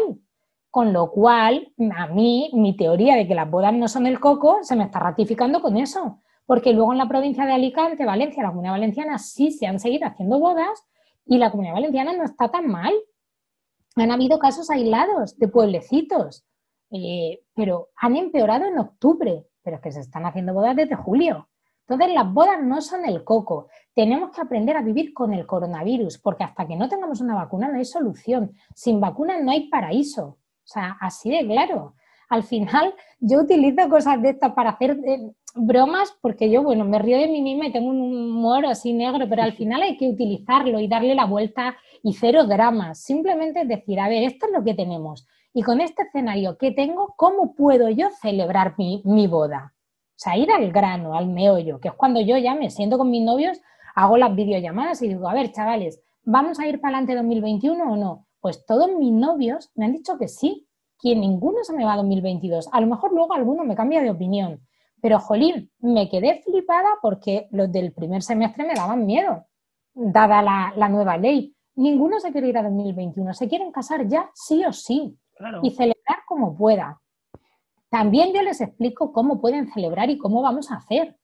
Con 0.71 0.91
lo 0.91 1.11
cual, 1.11 1.71
a 1.95 2.07
mí, 2.07 2.49
mi 2.53 2.75
teoría 2.75 3.15
de 3.15 3.27
que 3.27 3.35
las 3.35 3.47
bodas 3.47 3.75
no 3.75 3.87
son 3.87 4.07
el 4.07 4.19
coco 4.19 4.57
se 4.63 4.75
me 4.75 4.85
está 4.85 4.97
ratificando 4.97 5.61
con 5.61 5.77
eso 5.77 6.19
porque 6.45 6.73
luego 6.73 6.91
en 6.91 6.99
la 6.99 7.07
provincia 7.07 7.45
de 7.45 7.53
Alicante, 7.53 8.05
Valencia, 8.05 8.43
la 8.43 8.49
Comunidad 8.49 8.73
Valenciana 8.73 9.17
sí 9.17 9.51
se 9.51 9.67
han 9.67 9.79
seguido 9.79 10.07
haciendo 10.07 10.39
bodas 10.39 10.83
y 11.25 11.37
la 11.37 11.49
Comunidad 11.49 11.75
Valenciana 11.75 12.13
no 12.13 12.23
está 12.23 12.49
tan 12.49 12.67
mal. 12.67 12.93
Han 13.95 14.11
habido 14.11 14.37
casos 14.39 14.69
aislados 14.69 15.37
de 15.37 15.47
pueblecitos, 15.47 16.45
eh, 16.95 17.43
pero 17.53 17.89
han 17.97 18.15
empeorado 18.15 18.65
en 18.65 18.79
octubre, 18.79 19.47
pero 19.61 19.77
es 19.77 19.81
que 19.81 19.91
se 19.91 19.99
están 20.01 20.25
haciendo 20.25 20.53
bodas 20.53 20.75
desde 20.75 20.95
julio. 20.95 21.49
Entonces 21.87 22.15
las 22.15 22.33
bodas 22.33 22.63
no 22.63 22.81
son 22.81 23.05
el 23.05 23.23
coco. 23.23 23.67
Tenemos 23.93 24.31
que 24.31 24.41
aprender 24.41 24.75
a 24.75 24.81
vivir 24.81 25.13
con 25.13 25.33
el 25.33 25.45
coronavirus, 25.45 26.17
porque 26.17 26.43
hasta 26.43 26.67
que 26.67 26.75
no 26.75 26.89
tengamos 26.89 27.21
una 27.21 27.35
vacuna 27.35 27.67
no 27.67 27.77
hay 27.77 27.85
solución. 27.85 28.53
Sin 28.73 28.99
vacuna 28.99 29.39
no 29.39 29.51
hay 29.51 29.69
paraíso. 29.69 30.25
O 30.25 30.67
sea, 30.67 30.97
así 30.99 31.29
de 31.29 31.45
claro. 31.45 31.95
Al 32.29 32.43
final 32.43 32.95
yo 33.19 33.41
utilizo 33.41 33.87
cosas 33.87 34.19
de 34.21 34.29
estas 34.31 34.53
para 34.53 34.71
hacer 34.71 34.99
eh, 35.05 35.31
bromas 35.55 36.15
porque 36.21 36.49
yo, 36.49 36.61
bueno, 36.61 36.85
me 36.85 36.99
río 36.99 37.17
de 37.17 37.27
mí 37.27 37.41
misma 37.41 37.67
y 37.67 37.71
tengo 37.71 37.89
un 37.89 38.01
humor 38.01 38.65
así 38.65 38.93
negro, 38.93 39.25
pero 39.29 39.41
al 39.43 39.53
final 39.57 39.81
hay 39.81 39.97
que 39.97 40.09
utilizarlo 40.09 40.79
y 40.79 40.87
darle 40.87 41.15
la 41.15 41.25
vuelta 41.25 41.75
y 42.03 42.13
cero 42.13 42.45
dramas. 42.45 43.01
Simplemente 43.01 43.65
decir, 43.65 43.99
a 43.99 44.09
ver, 44.09 44.23
esto 44.23 44.47
es 44.47 44.51
lo 44.53 44.63
que 44.63 44.73
tenemos. 44.73 45.27
Y 45.53 45.63
con 45.63 45.79
este 45.79 46.03
escenario 46.03 46.57
que 46.57 46.71
tengo, 46.71 47.13
¿cómo 47.15 47.55
puedo 47.55 47.89
yo 47.89 48.09
celebrar 48.21 48.75
mi, 48.77 49.01
mi 49.05 49.27
boda? 49.27 49.73
O 50.15 50.17
sea, 50.17 50.37
ir 50.37 50.51
al 50.51 50.71
grano, 50.71 51.15
al 51.15 51.27
meollo, 51.27 51.79
que 51.79 51.87
es 51.87 51.93
cuando 51.93 52.21
yo 52.21 52.37
ya 52.37 52.55
me 52.55 52.69
siento 52.69 52.97
con 52.97 53.09
mis 53.09 53.23
novios, 53.23 53.59
hago 53.95 54.17
las 54.17 54.35
videollamadas 54.35 55.01
y 55.01 55.07
digo, 55.07 55.29
a 55.29 55.33
ver, 55.33 55.51
chavales, 55.51 56.01
¿vamos 56.23 56.59
a 56.59 56.67
ir 56.67 56.79
para 56.79 56.97
adelante 56.97 57.15
2021 57.15 57.83
o 57.83 57.95
no? 57.95 58.27
Pues 58.41 58.65
todos 58.65 58.89
mis 58.97 59.11
novios 59.11 59.71
me 59.75 59.85
han 59.85 59.93
dicho 59.93 60.17
que 60.17 60.27
sí, 60.27 60.67
que 60.99 61.15
ninguno 61.15 61.63
se 61.63 61.73
me 61.73 61.85
va 61.85 61.93
a 61.93 61.97
2022. 61.97 62.69
A 62.71 62.81
lo 62.81 62.87
mejor 62.87 63.13
luego 63.13 63.33
alguno 63.33 63.63
me 63.63 63.75
cambia 63.75 64.01
de 64.01 64.09
opinión, 64.09 64.61
pero, 65.05 65.19
jolín, 65.19 65.69
me 65.81 66.09
quedé 66.09 66.41
flipada 66.41 66.97
porque 66.99 67.47
los 67.51 67.71
del 67.71 67.93
primer 67.93 68.23
semestre 68.23 68.65
me 68.65 68.73
daban 68.73 69.05
miedo, 69.05 69.45
dada 69.93 70.41
la, 70.41 70.89
nueva 70.89 71.15
ley. 71.15 71.55
Ninguno 71.75 72.19
se 72.19 72.31
quiere 72.31 72.47
ir 72.47 72.57
a 72.57 72.63
2021, 72.63 73.35
se 73.35 73.47
quieren 73.47 73.71
casar 73.71 74.07
ya 74.07 74.31
sí 74.33 74.65
o 74.65 74.73
sí 74.73 75.15
y 75.61 75.69
celebrar 75.69 76.25
como 76.27 76.57
pueda. 76.57 76.99
también 77.87 78.33
yo 78.33 78.41
les 78.41 78.59
explico 78.61 79.13
cómo 79.13 79.39
pueden 79.39 79.71
celebrar 79.71 80.09
y 80.09 80.17
cómo 80.17 80.41
vamos 80.41 80.71
a 80.71 80.77
hacer. 80.77 81.15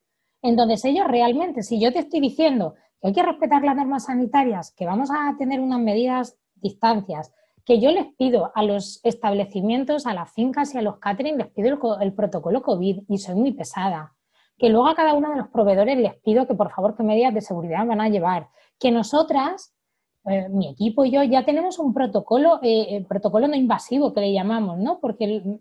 Entonces 0.44 0.86
ellos 0.86 1.08
realmente, 1.08 1.64
si 1.64 1.82
yo 1.82 1.92
te 1.92 2.02
estoy 2.02 2.20
diciendo 2.20 2.76
que 3.02 3.08
hay 3.08 3.14
que 3.14 3.24
respetar 3.24 3.64
las 3.64 3.76
normas 3.76 4.06
sanitarias, 4.06 4.76
que 4.78 4.86
vamos 4.86 5.10
a 5.10 5.36
tener 5.40 5.60
unas 5.60 5.80
medidas, 5.80 6.38
distancias, 6.54 7.34
que 7.66 7.80
yo 7.80 7.92
les 7.92 8.08
pido 8.16 8.52
a 8.56 8.64
los 8.64 9.00
establecimientos, 9.04 10.06
a 10.06 10.14
las 10.14 10.32
fincas 10.32 10.74
y 10.74 10.78
a 10.78 10.82
los 10.82 10.98
catering, 10.98 11.38
les 11.38 11.48
pido 11.48 12.00
el, 12.00 12.14
protocolo 12.14 12.62
COVID 12.62 13.04
y 13.08 13.18
soy 13.18 13.36
muy 13.36 13.52
pesada. 13.54 14.14
Que 14.58 14.70
luego 14.70 14.88
a 14.88 14.96
cada 14.96 15.14
uno 15.14 15.32
de 15.32 15.38
los 15.38 15.48
proveedores 15.50 15.98
les 15.98 16.16
pido 16.22 16.48
que 16.48 16.56
por 16.56 16.72
favor 16.72 16.96
qué 16.96 17.04
medidas 17.04 17.34
de 17.34 17.42
seguridad 17.42 17.86
van 17.86 18.02
a 18.02 18.10
llevar. 18.10 18.50
Que 18.80 18.92
nosotras, 18.92 19.74
eh, 20.26 20.50
mi 20.50 20.70
equipo 20.70 21.06
y 21.06 21.12
yo, 21.12 21.24
ya 21.24 21.46
tenemos 21.46 21.80
un 21.80 21.94
protocolo, 21.94 22.60
eh, 22.62 23.06
protocolo 23.08 23.48
no 23.48 23.56
invasivo 23.56 24.14
que 24.14 24.22
le 24.22 24.34
llamamos, 24.34 24.78
¿no? 24.78 25.00
Porque 25.00 25.60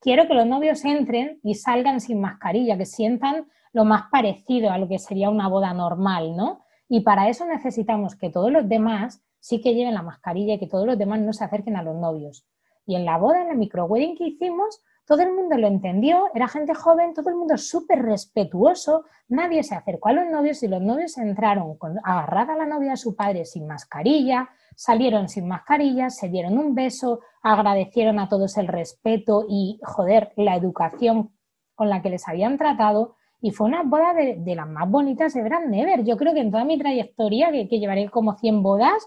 quiero 0.00 0.26
que 0.26 0.34
los 0.34 0.46
novios 0.46 0.84
entren 0.84 1.40
y 1.42 1.54
salgan 1.54 2.00
sin 2.00 2.20
mascarilla, 2.20 2.76
que 2.76 2.86
sientan 2.86 3.46
lo 3.72 3.84
más 3.84 4.04
parecido 4.10 4.70
a 4.70 4.78
lo 4.78 4.88
que 4.88 4.98
sería 4.98 5.30
una 5.30 5.48
boda 5.48 5.74
normal, 5.74 6.36
¿no? 6.36 6.64
Y 6.88 7.00
para 7.00 7.28
eso 7.28 7.46
necesitamos 7.46 8.14
que 8.14 8.30
todos 8.30 8.50
los 8.50 8.68
demás 8.68 9.22
sí 9.44 9.60
que 9.60 9.74
lleven 9.74 9.92
la 9.92 10.00
mascarilla 10.00 10.54
y 10.54 10.58
que 10.58 10.66
todos 10.66 10.86
los 10.86 10.96
demás 10.96 11.20
no 11.20 11.34
se 11.34 11.44
acerquen 11.44 11.76
a 11.76 11.82
los 11.82 11.94
novios. 11.94 12.46
Y 12.86 12.96
en 12.96 13.04
la 13.04 13.18
boda, 13.18 13.42
en 13.42 13.50
el 13.50 13.58
micro 13.58 13.84
wedding 13.84 14.16
que 14.16 14.28
hicimos, 14.28 14.82
todo 15.04 15.20
el 15.20 15.34
mundo 15.34 15.58
lo 15.58 15.66
entendió, 15.66 16.30
era 16.34 16.48
gente 16.48 16.74
joven, 16.74 17.12
todo 17.12 17.28
el 17.28 17.36
mundo 17.36 17.58
súper 17.58 18.00
respetuoso, 18.00 19.04
nadie 19.28 19.62
se 19.62 19.74
acercó 19.74 20.08
a 20.08 20.12
los 20.14 20.30
novios 20.30 20.62
y 20.62 20.68
los 20.68 20.80
novios 20.80 21.18
entraron 21.18 21.76
con, 21.76 21.98
agarrada 22.04 22.54
a 22.54 22.56
la 22.56 22.64
novia 22.64 22.94
a 22.94 22.96
su 22.96 23.14
padre 23.14 23.44
sin 23.44 23.66
mascarilla, 23.66 24.48
salieron 24.76 25.28
sin 25.28 25.46
mascarilla, 25.46 26.08
se 26.08 26.30
dieron 26.30 26.56
un 26.56 26.74
beso, 26.74 27.20
agradecieron 27.42 28.20
a 28.20 28.30
todos 28.30 28.56
el 28.56 28.66
respeto 28.66 29.44
y, 29.46 29.78
joder, 29.82 30.32
la 30.36 30.56
educación 30.56 31.34
con 31.74 31.90
la 31.90 32.00
que 32.00 32.08
les 32.08 32.26
habían 32.28 32.56
tratado 32.56 33.16
y 33.42 33.50
fue 33.50 33.66
una 33.66 33.82
boda 33.82 34.14
de, 34.14 34.54
las 34.56 34.66
más 34.66 34.90
bonitas 34.90 35.34
de 35.34 35.42
Brand 35.42 35.68
Never. 35.68 36.02
Yo 36.02 36.16
creo 36.16 36.32
que 36.32 36.40
en 36.40 36.50
toda 36.50 36.64
mi 36.64 36.78
trayectoria, 36.78 37.52
que, 37.52 37.68
que 37.68 37.78
llevaré 37.78 38.08
como 38.08 38.38
100 38.38 38.62
bodas, 38.62 39.06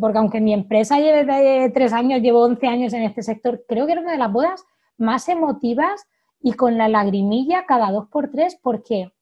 porque 0.00 0.18
aunque 0.18 0.40
mi 0.40 0.52
empresa 0.52 0.98
lleve 0.98 1.70
tres 1.70 1.92
años, 1.92 2.20
llevo 2.20 2.42
11 2.42 2.66
años 2.66 2.92
en 2.92 3.02
este 3.02 3.22
sector, 3.22 3.64
creo 3.66 3.86
que 3.86 3.92
era 3.92 4.00
una 4.00 4.12
de 4.12 4.18
las 4.18 4.32
bodas 4.32 4.64
más 4.96 5.28
emotivas 5.28 6.06
y 6.40 6.52
con 6.52 6.76
la 6.76 6.88
lagrimilla 6.88 7.64
cada 7.66 7.90
dos 7.90 8.08
por 8.08 8.30
tres, 8.30 8.58
porque 8.62 9.12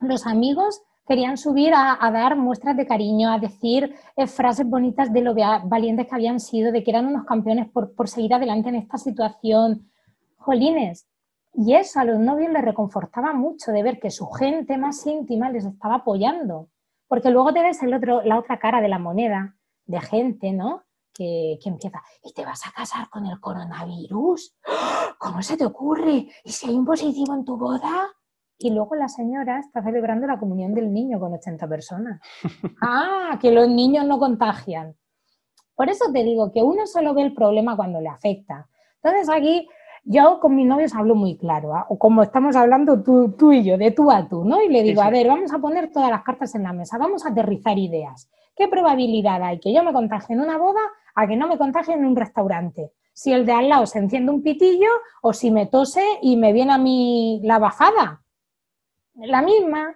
los 0.00 0.26
amigos 0.26 0.82
querían 1.06 1.36
subir 1.36 1.72
a, 1.74 1.98
dar 2.12 2.36
muestras 2.36 2.76
de 2.76 2.86
cariño, 2.86 3.32
a 3.32 3.38
decir 3.38 3.94
eh, 4.16 4.26
frases 4.26 4.66
bonitas 4.66 5.12
de 5.12 5.20
lo 5.20 5.34
valientes 5.34 6.06
que 6.06 6.14
habían 6.14 6.40
sido, 6.40 6.72
de 6.72 6.82
que 6.84 6.90
eran 6.90 7.06
unos 7.06 7.24
campeones 7.24 7.68
por, 7.68 7.94
por 7.94 8.08
seguir 8.08 8.34
adelante 8.34 8.68
en 8.68 8.76
esta 8.76 8.98
situación. 8.98 9.90
Jolines, 10.36 11.06
y 11.54 11.74
eso 11.74 12.00
a 12.00 12.04
los 12.04 12.18
novios 12.18 12.50
les 12.50 12.62
reconfortaba 12.62 13.32
mucho 13.32 13.72
de 13.72 13.82
ver 13.82 13.98
que 14.00 14.10
su 14.10 14.26
gente 14.26 14.78
más 14.78 15.06
íntima 15.06 15.50
les 15.50 15.64
estaba 15.64 15.96
apoyando. 15.96 16.68
Porque 17.08 17.30
luego 17.30 17.52
te 17.52 17.62
ves 17.62 17.82
el 17.82 17.92
otro, 17.92 18.22
la 18.22 18.38
otra 18.38 18.58
cara 18.58 18.80
de 18.80 18.88
la 18.88 18.98
moneda, 18.98 19.56
de 19.92 20.00
gente, 20.00 20.52
¿no? 20.52 20.82
Que, 21.14 21.58
empieza, 21.64 22.02
¿y 22.24 22.32
te 22.32 22.44
vas 22.44 22.66
a 22.66 22.72
casar 22.72 23.08
con 23.10 23.26
el 23.26 23.38
coronavirus? 23.38 24.56
¿Cómo 25.18 25.42
se 25.42 25.56
te 25.56 25.64
ocurre? 25.64 26.26
¿Y 26.42 26.50
si 26.50 26.68
hay 26.68 26.74
un 26.74 26.86
positivo 26.86 27.34
en 27.34 27.44
tu 27.44 27.56
boda? 27.56 28.08
Y 28.58 28.70
luego 28.70 28.94
la 28.94 29.08
señora 29.08 29.58
está 29.58 29.82
celebrando 29.82 30.26
la 30.26 30.38
comunión 30.38 30.74
del 30.74 30.92
niño 30.92 31.20
con 31.20 31.34
80 31.34 31.68
personas. 31.68 32.20
ah, 32.82 33.38
que 33.40 33.52
los 33.52 33.68
niños 33.68 34.06
no 34.06 34.18
contagian. 34.18 34.96
Por 35.74 35.90
eso 35.90 36.06
te 36.12 36.24
digo 36.24 36.50
que 36.50 36.62
uno 36.62 36.86
solo 36.86 37.12
ve 37.14 37.22
el 37.22 37.34
problema 37.34 37.76
cuando 37.76 38.00
le 38.00 38.08
afecta. 38.08 38.68
Entonces 39.02 39.28
aquí 39.28 39.68
yo 40.04 40.40
con 40.40 40.56
mis 40.56 40.66
novios 40.66 40.94
hablo 40.94 41.14
muy 41.14 41.36
claro, 41.36 41.74
¿ah? 41.74 41.86
o 41.88 41.98
como 41.98 42.22
estamos 42.22 42.56
hablando 42.56 43.02
tú, 43.02 43.32
tú, 43.32 43.52
y 43.52 43.62
yo, 43.62 43.78
de 43.78 43.92
tú 43.92 44.10
a 44.10 44.28
tú, 44.28 44.44
¿no? 44.44 44.60
Y 44.60 44.68
le 44.68 44.82
digo, 44.82 45.02
a 45.02 45.10
ver, 45.10 45.28
vamos 45.28 45.52
a 45.52 45.58
poner 45.58 45.92
todas 45.92 46.10
las 46.10 46.22
cartas 46.22 46.54
en 46.54 46.64
la 46.64 46.72
mesa, 46.72 46.98
vamos 46.98 47.24
a 47.24 47.28
aterrizar 47.28 47.78
ideas. 47.78 48.28
¿Qué 48.54 48.68
probabilidad 48.68 49.42
hay 49.42 49.58
que 49.60 49.72
yo 49.72 49.82
me 49.82 49.92
contagie 49.92 50.34
en 50.34 50.40
una 50.40 50.58
boda 50.58 50.80
a 51.14 51.26
que 51.26 51.36
no 51.36 51.48
me 51.48 51.58
contagie 51.58 51.94
en 51.94 52.04
un 52.04 52.16
restaurante? 52.16 52.92
Si 53.12 53.32
el 53.32 53.44
de 53.46 53.52
al 53.52 53.68
lado 53.68 53.86
se 53.86 53.98
enciende 53.98 54.32
un 54.32 54.42
pitillo 54.42 54.90
o 55.22 55.32
si 55.32 55.50
me 55.50 55.66
tose 55.66 56.02
y 56.22 56.36
me 56.36 56.52
viene 56.52 56.72
a 56.72 56.78
mí 56.78 57.40
la 57.42 57.58
bajada. 57.58 58.22
La 59.14 59.42
misma. 59.42 59.94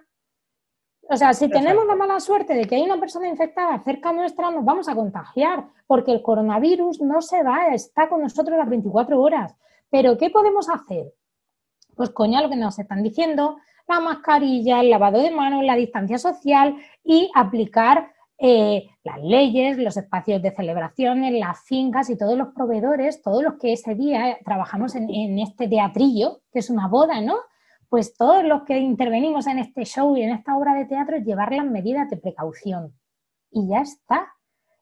O 1.09 1.15
sea, 1.15 1.33
si 1.33 1.49
tenemos 1.49 1.85
la 1.85 1.95
mala 1.95 2.19
suerte 2.19 2.53
de 2.53 2.65
que 2.65 2.75
hay 2.75 2.83
una 2.83 2.99
persona 2.99 3.27
infectada 3.27 3.81
cerca 3.83 4.11
nuestra, 4.11 4.51
nos 4.51 4.65
vamos 4.65 4.89
a 4.89 4.95
contagiar, 4.95 5.65
porque 5.87 6.11
el 6.11 6.21
coronavirus 6.21 7.01
no 7.01 7.21
se 7.21 7.43
va, 7.43 7.67
está 7.67 8.09
con 8.09 8.21
nosotros 8.21 8.57
las 8.57 8.69
24 8.69 9.19
horas. 9.19 9.55
Pero, 9.89 10.17
¿qué 10.17 10.29
podemos 10.29 10.69
hacer? 10.69 11.13
Pues 11.95 12.09
coña 12.09 12.41
lo 12.41 12.49
que 12.49 12.57
nos 12.57 12.77
están 12.77 13.03
diciendo, 13.03 13.57
la 13.87 14.01
mascarilla, 14.01 14.81
el 14.81 14.89
lavado 14.89 15.19
de 15.19 15.31
manos, 15.31 15.63
la 15.63 15.75
distancia 15.75 16.17
social 16.17 16.75
y 17.03 17.31
aplicar 17.33 18.11
eh, 18.39 18.89
las 19.03 19.19
leyes, 19.23 19.77
los 19.79 19.97
espacios 19.97 20.41
de 20.43 20.51
celebraciones, 20.51 21.33
las 21.33 21.59
fincas 21.63 22.09
y 22.11 22.17
todos 22.17 22.37
los 22.37 22.49
proveedores, 22.53 23.21
todos 23.23 23.41
los 23.43 23.55
que 23.55 23.73
ese 23.73 23.95
día 23.95 24.37
trabajamos 24.45 24.95
en, 24.95 25.39
este 25.39 25.67
teatrillo, 25.67 26.41
que 26.51 26.59
es 26.59 26.69
una 26.69 26.87
boda, 26.87 27.19
¿no? 27.19 27.37
Pues 27.89 28.15
todos 28.15 28.43
los 28.43 28.63
que 28.63 28.77
intervenimos 28.77 29.47
en 29.47 29.59
este 29.59 29.85
show 29.85 30.15
y 30.15 30.21
en 30.21 30.31
esta 30.31 30.55
obra 30.55 30.75
de 30.75 30.85
teatro, 30.85 31.17
llevar 31.17 31.51
las 31.51 31.65
medidas 31.65 32.09
de 32.09 32.17
precaución. 32.17 32.93
Y 33.49 33.69
ya 33.69 33.79
está. 33.81 34.27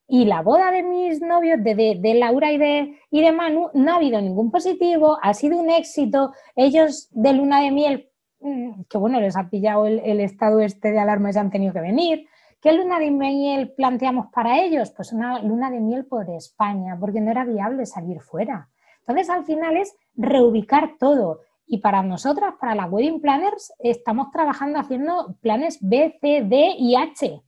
Y 0.07 0.25
la 0.25 0.41
boda 0.41 0.71
de 0.71 0.83
mis 0.83 1.21
novios, 1.21 1.63
de, 1.63 2.13
Laura 2.19 2.51
y 2.51 2.57
de, 2.57 2.99
y 3.09 3.21
de 3.21 3.31
Manu, 3.31 3.69
no 3.73 3.93
ha 3.93 3.95
habido 3.95 4.21
ningún 4.21 4.51
positivo, 4.51 5.17
ha 5.21 5.33
sido 5.33 5.57
un 5.57 5.69
éxito. 5.69 6.33
Ellos 6.55 7.07
de 7.11 7.33
luna 7.33 7.61
de 7.61 7.71
miel, 7.71 8.09
mm, 8.41 8.83
que 8.89 8.97
bueno, 8.97 9.21
les 9.21 9.37
ha 9.37 9.49
pillado 9.49 9.85
el, 9.85 9.99
el 10.03 10.19
estado 10.19 10.59
este 10.59 10.91
de 10.91 10.99
alarma 10.99 11.29
y 11.29 11.33
se 11.33 11.39
han 11.39 11.51
tenido 11.51 11.73
que 11.73 11.81
venir. 11.81 12.27
¿Qué 12.65 12.73
luna 12.73 12.97
de 12.97 13.11
miel 13.11 13.73
planteamos 13.77 14.31
para 14.33 14.59
ellos? 14.59 14.89
Pues 14.89 15.13
una 15.13 15.37
luna 15.37 15.69
de 15.69 15.79
miel 15.79 16.07
por 16.07 16.27
España, 16.31 16.97
porque 16.99 17.21
no 17.21 17.29
era 17.29 17.45
viable 17.45 17.85
salir 17.85 18.21
fuera. 18.21 18.69
Entonces, 19.01 19.29
al 19.29 19.45
final 19.45 19.77
es 19.77 19.95
reubicar 20.15 20.95
todo. 20.97 21.41
Y 21.67 21.77
para 21.77 22.01
nosotras, 22.01 22.55
para 22.59 22.73
las 22.73 22.91
wedding 22.91 23.21
planners, 23.21 23.71
estamos 23.77 24.31
trabajando 24.31 24.79
haciendo 24.79 25.37
planes 25.41 25.77
B, 25.79 26.17
C, 26.19 26.41
D 26.43 26.73
y 26.79 26.95
H. 26.95 27.39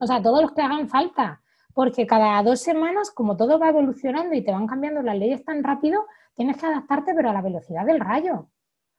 O 0.00 0.06
sea, 0.06 0.22
todos 0.22 0.40
los 0.40 0.52
que 0.52 0.62
hagan 0.62 0.88
falta. 0.88 1.42
Porque 1.74 2.06
cada 2.06 2.42
dos 2.42 2.62
semanas, 2.62 3.10
como 3.10 3.36
todo 3.36 3.58
va 3.58 3.68
evolucionando 3.68 4.34
y 4.34 4.42
te 4.42 4.52
van 4.52 4.66
cambiando 4.66 5.02
las 5.02 5.18
leyes 5.18 5.44
tan 5.44 5.62
rápido, 5.62 6.06
tienes 6.34 6.56
que 6.56 6.64
adaptarte, 6.64 7.12
pero 7.14 7.28
a 7.28 7.34
la 7.34 7.42
velocidad 7.42 7.84
del 7.84 8.00
rayo. 8.00 8.48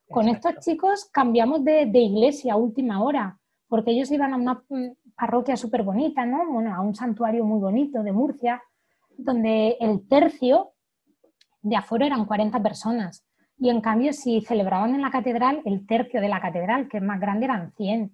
Con 0.07 0.27
estos 0.27 0.59
chicos 0.59 1.09
cambiamos 1.11 1.63
de, 1.63 1.87
de 1.87 1.99
iglesia 1.99 2.53
a 2.53 2.57
última 2.57 3.01
hora, 3.01 3.39
porque 3.73 3.89
ellos 3.89 4.11
iban 4.11 4.31
a 4.35 4.37
una 4.37 4.63
parroquia 5.17 5.57
súper 5.57 5.81
bonita, 5.81 6.27
¿no? 6.27 6.47
Bueno, 6.47 6.75
a 6.75 6.81
un 6.81 6.93
santuario 6.93 7.43
muy 7.43 7.59
bonito 7.59 8.03
de 8.03 8.11
Murcia, 8.11 8.61
donde 9.17 9.77
el 9.79 10.07
tercio 10.07 10.73
de 11.63 11.75
aforo 11.75 12.05
eran 12.05 12.25
40 12.25 12.61
personas. 12.61 13.25
Y 13.57 13.71
en 13.71 13.81
cambio, 13.81 14.13
si 14.13 14.41
celebraban 14.41 14.93
en 14.93 15.01
la 15.01 15.09
catedral, 15.09 15.63
el 15.65 15.87
tercio 15.87 16.21
de 16.21 16.29
la 16.29 16.39
catedral, 16.39 16.87
que 16.87 16.97
es 16.97 17.03
más 17.03 17.19
grande, 17.19 17.45
eran 17.45 17.71
100. 17.71 18.13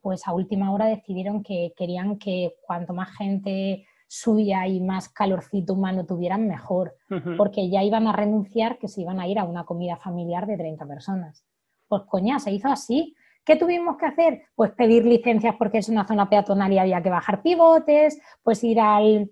Pues 0.00 0.26
a 0.26 0.32
última 0.32 0.72
hora 0.72 0.86
decidieron 0.86 1.44
que 1.44 1.72
querían 1.76 2.18
que 2.18 2.54
cuanto 2.66 2.92
más 2.92 3.16
gente 3.16 3.86
suya 4.08 4.66
y 4.66 4.80
más 4.80 5.08
calorcito 5.08 5.74
humano 5.74 6.04
tuvieran, 6.04 6.48
mejor, 6.48 6.96
porque 7.36 7.70
ya 7.70 7.84
iban 7.84 8.08
a 8.08 8.12
renunciar 8.12 8.76
que 8.78 8.88
se 8.88 9.02
iban 9.02 9.20
a 9.20 9.28
ir 9.28 9.38
a 9.38 9.44
una 9.44 9.62
comida 9.62 9.98
familiar 9.98 10.48
de 10.48 10.56
30 10.56 10.84
personas. 10.84 11.46
Pues 11.86 12.02
coña, 12.08 12.40
se 12.40 12.50
hizo 12.50 12.66
así. 12.66 13.14
¿Qué 13.46 13.54
tuvimos 13.54 13.96
que 13.96 14.06
hacer? 14.06 14.42
Pues 14.56 14.72
pedir 14.72 15.04
licencias 15.06 15.54
porque 15.56 15.78
es 15.78 15.88
una 15.88 16.04
zona 16.04 16.28
peatonal 16.28 16.72
y 16.72 16.78
había 16.78 17.00
que 17.00 17.10
bajar 17.10 17.42
pivotes, 17.42 18.20
pues 18.42 18.64
ir 18.64 18.80
al, 18.80 19.30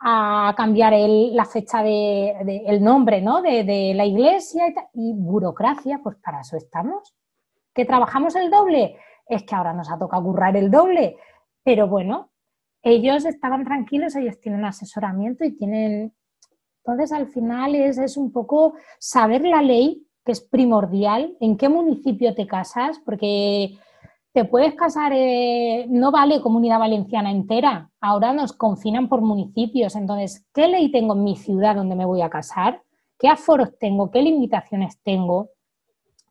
a 0.00 0.54
cambiar 0.56 0.94
la 0.96 1.44
fecha 1.44 1.82
de, 1.82 2.30
el 2.66 2.82
nombre 2.82 3.20
¿no? 3.20 3.42
de, 3.42 3.92
la 3.94 4.06
iglesia 4.06 4.72
y, 4.94 5.12
burocracia, 5.12 6.00
pues 6.02 6.16
para 6.24 6.40
eso 6.40 6.56
estamos. 6.56 7.14
¿Que 7.74 7.84
trabajamos 7.84 8.34
el 8.34 8.50
doble? 8.50 8.96
Es 9.26 9.42
que 9.42 9.54
ahora 9.54 9.74
nos 9.74 9.92
ha 9.92 9.98
tocado 9.98 10.22
currar 10.22 10.56
el 10.56 10.70
doble, 10.70 11.18
pero 11.62 11.86
bueno, 11.86 12.30
ellos 12.82 13.26
estaban 13.26 13.64
tranquilos, 13.64 14.16
ellos 14.16 14.40
tienen 14.40 14.64
asesoramiento 14.64 15.44
y 15.44 15.54
tienen... 15.54 16.14
Entonces, 16.78 17.12
al 17.12 17.28
final 17.28 17.74
es, 17.74 17.98
es 17.98 18.16
un 18.16 18.32
poco 18.32 18.74
saber 18.98 19.42
la 19.42 19.60
ley 19.60 20.03
que 20.24 20.32
es 20.32 20.40
primordial, 20.40 21.36
en 21.40 21.56
qué 21.56 21.68
municipio 21.68 22.34
te 22.34 22.46
casas, 22.46 23.00
porque 23.04 23.76
te 24.32 24.44
puedes 24.44 24.74
casar, 24.74 25.12
eh, 25.14 25.86
no 25.88 26.10
vale 26.10 26.40
comunidad 26.40 26.78
valenciana 26.78 27.30
entera, 27.30 27.90
ahora 28.00 28.32
nos 28.32 28.52
confinan 28.52 29.08
por 29.08 29.20
municipios, 29.20 29.94
entonces, 29.94 30.46
¿qué 30.52 30.66
ley 30.66 30.90
tengo 30.90 31.14
en 31.14 31.22
mi 31.24 31.36
ciudad 31.36 31.76
donde 31.76 31.94
me 31.94 32.04
voy 32.04 32.22
a 32.22 32.30
casar? 32.30 32.82
¿Qué 33.18 33.28
aforos 33.28 33.78
tengo? 33.78 34.10
¿Qué 34.10 34.22
limitaciones 34.22 34.98
tengo? 35.02 35.50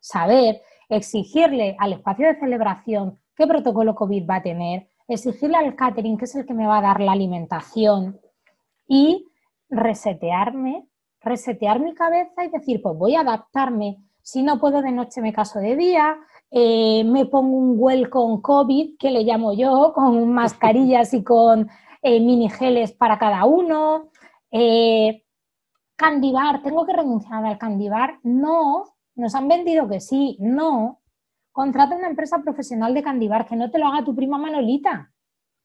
Saber, 0.01 0.61
exigirle 0.89 1.77
al 1.79 1.93
espacio 1.93 2.27
de 2.27 2.39
celebración 2.39 3.19
qué 3.35 3.47
protocolo 3.47 3.95
COVID 3.95 4.29
va 4.29 4.35
a 4.37 4.43
tener, 4.43 4.87
exigirle 5.07 5.57
al 5.57 5.75
catering, 5.75 6.17
que 6.17 6.25
es 6.25 6.35
el 6.35 6.45
que 6.45 6.53
me 6.53 6.67
va 6.67 6.79
a 6.79 6.81
dar 6.81 6.99
la 6.99 7.13
alimentación, 7.13 8.19
y 8.87 9.27
resetearme 9.69 10.87
resetear 11.23 11.79
mi 11.79 11.93
cabeza 11.93 12.43
y 12.45 12.49
decir, 12.49 12.81
pues 12.81 12.97
voy 12.97 13.15
a 13.15 13.21
adaptarme. 13.21 13.97
Si 14.21 14.43
no 14.43 14.59
puedo 14.59 14.81
de 14.81 14.91
noche, 14.91 15.21
me 15.21 15.33
caso 15.33 15.59
de 15.59 15.75
día. 15.75 16.17
Eh, 16.51 17.03
me 17.05 17.25
pongo 17.25 17.57
un 17.57 17.75
welcome 17.77 18.41
COVID, 18.41 18.97
que 18.97 19.11
le 19.11 19.23
llamo 19.23 19.53
yo, 19.53 19.91
con 19.95 20.31
mascarillas 20.31 21.13
y 21.13 21.23
con 21.23 21.69
eh, 22.01 22.19
mini 22.19 22.49
geles 22.49 22.91
para 22.91 23.17
cada 23.17 23.45
uno. 23.45 24.11
Eh, 24.51 25.23
candibar, 25.95 26.61
¿tengo 26.61 26.85
que 26.85 26.93
renunciar 26.93 27.45
al 27.45 27.57
candibar? 27.57 28.19
No, 28.23 28.83
nos 29.15 29.35
han 29.35 29.47
vendido 29.47 29.87
que 29.87 29.99
sí, 29.99 30.37
no. 30.39 31.01
Contrata 31.51 31.95
una 31.95 32.07
empresa 32.07 32.39
profesional 32.43 32.93
de 32.93 33.03
candibar, 33.03 33.45
que 33.45 33.55
no 33.55 33.71
te 33.71 33.77
lo 33.77 33.87
haga 33.87 34.03
tu 34.03 34.15
prima 34.15 34.37
Manolita, 34.37 35.11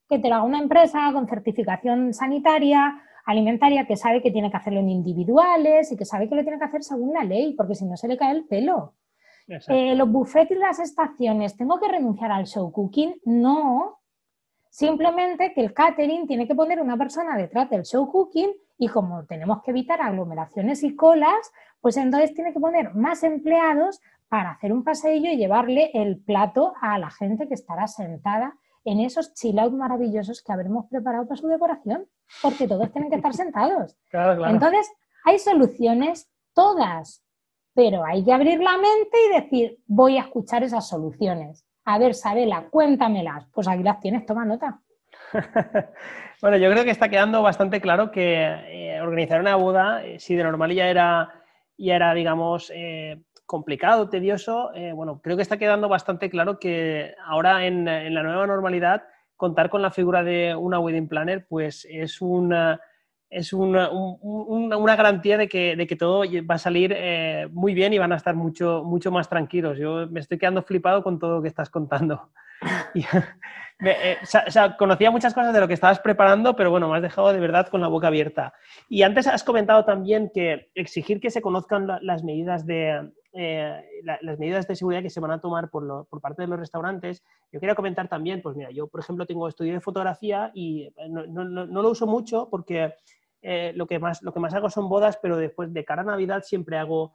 que 0.08 0.18
te 0.18 0.28
lo 0.28 0.36
haga 0.36 0.44
una 0.44 0.60
empresa 0.60 1.10
con 1.12 1.26
certificación 1.26 2.12
sanitaria, 2.12 3.02
alimentaria, 3.28 3.86
que 3.86 3.94
sabe 3.94 4.22
que 4.22 4.30
tiene 4.30 4.50
que 4.50 4.56
hacerlo 4.56 4.80
en 4.80 4.88
individuales 4.88 5.92
y 5.92 5.96
que 5.96 6.06
sabe 6.06 6.30
que 6.30 6.34
lo 6.34 6.42
tiene 6.42 6.58
que 6.58 6.64
hacer 6.64 6.82
según 6.82 7.12
la 7.12 7.24
ley, 7.24 7.52
porque 7.52 7.74
si 7.74 7.84
no 7.84 7.94
se 7.94 8.08
le 8.08 8.16
cae 8.16 8.34
el 8.34 8.46
pelo. 8.46 8.94
Eh, 9.68 9.94
los 9.94 10.10
buffets 10.10 10.50
y 10.50 10.54
las 10.54 10.78
estaciones, 10.78 11.54
¿tengo 11.54 11.78
que 11.78 11.88
renunciar 11.88 12.32
al 12.32 12.46
show 12.46 12.72
cooking? 12.72 13.20
No. 13.26 13.98
Simplemente 14.70 15.52
que 15.52 15.60
el 15.60 15.74
catering 15.74 16.26
tiene 16.26 16.46
que 16.46 16.54
poner 16.54 16.80
una 16.80 16.96
persona 16.96 17.36
detrás 17.36 17.68
del 17.68 17.84
show 17.84 18.10
cooking 18.10 18.50
y 18.78 18.88
como 18.88 19.24
tenemos 19.26 19.62
que 19.62 19.72
evitar 19.72 20.00
aglomeraciones 20.00 20.82
y 20.82 20.96
colas, 20.96 21.52
pues 21.82 21.98
entonces 21.98 22.32
tiene 22.32 22.54
que 22.54 22.60
poner 22.60 22.94
más 22.94 23.22
empleados 23.24 24.00
para 24.28 24.52
hacer 24.52 24.72
un 24.72 24.84
paseillo 24.84 25.30
y 25.30 25.36
llevarle 25.36 25.90
el 25.92 26.18
plato 26.18 26.72
a 26.80 26.98
la 26.98 27.10
gente 27.10 27.46
que 27.46 27.54
estará 27.54 27.88
sentada 27.88 28.56
en 28.84 29.00
esos 29.00 29.34
chill 29.34 29.58
maravillosos 29.72 30.42
que 30.42 30.52
habremos 30.52 30.86
preparado 30.86 31.26
para 31.26 31.40
su 31.40 31.48
decoración, 31.48 32.06
porque 32.42 32.66
todos 32.68 32.90
tienen 32.92 33.10
que 33.10 33.16
estar 33.16 33.34
sentados. 33.34 33.96
Entonces, 34.12 34.90
hay 35.24 35.38
soluciones 35.38 36.30
todas, 36.54 37.24
pero 37.74 38.04
hay 38.04 38.24
que 38.24 38.32
abrir 38.32 38.60
la 38.60 38.76
mente 38.76 39.18
y 39.28 39.40
decir, 39.40 39.78
voy 39.86 40.18
a 40.18 40.22
escuchar 40.22 40.62
esas 40.62 40.88
soluciones. 40.88 41.64
A 41.84 41.98
ver, 41.98 42.14
Sabela, 42.14 42.68
cuéntamelas. 42.70 43.46
Pues 43.52 43.66
aquí 43.68 43.82
las 43.82 44.00
tienes, 44.00 44.26
toma 44.26 44.44
nota. 44.44 44.80
bueno, 46.42 46.56
yo 46.56 46.70
creo 46.70 46.84
que 46.84 46.90
está 46.90 47.08
quedando 47.08 47.42
bastante 47.42 47.80
claro 47.80 48.10
que 48.10 48.34
eh, 48.36 49.00
organizar 49.00 49.40
una 49.40 49.56
boda, 49.56 50.04
eh, 50.04 50.18
si 50.18 50.34
de 50.34 50.44
normal 50.44 50.72
ya 50.72 50.88
era, 50.88 51.37
ya 51.78 51.96
era 51.96 52.12
digamos, 52.14 52.72
eh, 52.74 53.22
complicado, 53.46 54.10
tedioso, 54.10 54.70
bueno, 54.94 55.22
creo 55.22 55.36
que 55.36 55.42
está 55.42 55.56
quedando 55.56 55.88
bastante 55.88 56.28
claro 56.28 56.58
que 56.58 57.14
ahora 57.24 57.64
en, 57.64 57.86
la 57.86 58.22
nueva 58.22 58.46
normalidad 58.46 59.04
contar 59.36 59.70
con 59.70 59.80
la 59.80 59.90
figura 59.90 60.22
de 60.22 60.54
una 60.54 60.80
wedding 60.80 61.08
planner 61.08 61.46
pues 61.48 61.86
es 61.88 62.20
una, 62.20 62.78
es 63.30 63.54
una, 63.54 63.88
una 63.90 64.96
garantía 64.96 65.38
de 65.38 65.48
que, 65.48 65.76
de 65.76 65.86
que, 65.86 65.96
todo 65.96 66.24
va 66.50 66.56
a 66.56 66.58
salir 66.58 66.94
muy 67.52 67.72
bien 67.72 67.94
y 67.94 67.98
van 67.98 68.12
a 68.12 68.16
estar 68.16 68.34
mucho, 68.34 68.82
mucho 68.84 69.10
más 69.10 69.30
tranquilos. 69.30 69.78
Yo 69.78 70.06
me 70.08 70.20
estoy 70.20 70.36
quedando 70.36 70.62
flipado 70.62 71.02
con 71.02 71.18
todo 71.18 71.36
lo 71.36 71.42
que 71.42 71.48
estás 71.48 71.70
contando. 71.70 72.28
Eh, 73.80 74.16
o 74.22 74.50
sea, 74.50 74.76
conocía 74.76 75.10
muchas 75.10 75.34
cosas 75.34 75.54
de 75.54 75.60
lo 75.60 75.68
que 75.68 75.74
estabas 75.74 76.00
preparando, 76.00 76.56
pero 76.56 76.70
bueno, 76.70 76.88
me 76.88 76.96
has 76.96 77.02
dejado 77.02 77.32
de 77.32 77.38
verdad 77.38 77.68
con 77.68 77.80
la 77.80 77.88
boca 77.88 78.08
abierta. 78.08 78.52
Y 78.88 79.02
antes 79.02 79.26
has 79.28 79.44
comentado 79.44 79.84
también 79.84 80.30
que 80.34 80.70
exigir 80.74 81.20
que 81.20 81.30
se 81.30 81.42
conozcan 81.42 81.86
las 82.02 82.24
medidas 82.24 82.66
de, 82.66 83.12
eh, 83.32 83.80
las 84.02 84.38
medidas 84.38 84.66
de 84.66 84.74
seguridad 84.74 85.02
que 85.02 85.10
se 85.10 85.20
van 85.20 85.30
a 85.30 85.40
tomar 85.40 85.70
por, 85.70 86.08
por, 86.08 86.20
parte 86.20 86.42
de 86.42 86.48
los 86.48 86.58
restaurantes. 86.58 87.22
Yo 87.52 87.60
quería 87.60 87.76
comentar 87.76 88.08
también, 88.08 88.42
pues 88.42 88.56
mira, 88.56 88.70
yo 88.72 88.88
por 88.88 89.00
ejemplo 89.00 89.26
tengo 89.26 89.46
estudio 89.46 89.74
de 89.74 89.80
fotografía 89.80 90.50
y 90.54 90.92
no, 91.08 91.26
no, 91.26 91.44
no 91.44 91.82
lo 91.82 91.90
uso 91.90 92.06
mucho 92.06 92.48
porque 92.50 92.94
eh, 93.42 93.72
lo, 93.76 93.86
que 93.86 94.00
más, 94.00 94.22
lo 94.22 94.32
que 94.32 94.40
más 94.40 94.54
hago 94.54 94.70
son 94.70 94.88
bodas, 94.88 95.18
pero 95.22 95.36
después 95.36 95.72
de 95.72 95.84
cara 95.84 96.02
a 96.02 96.06
Navidad 96.06 96.42
siempre 96.42 96.78
hago 96.78 97.14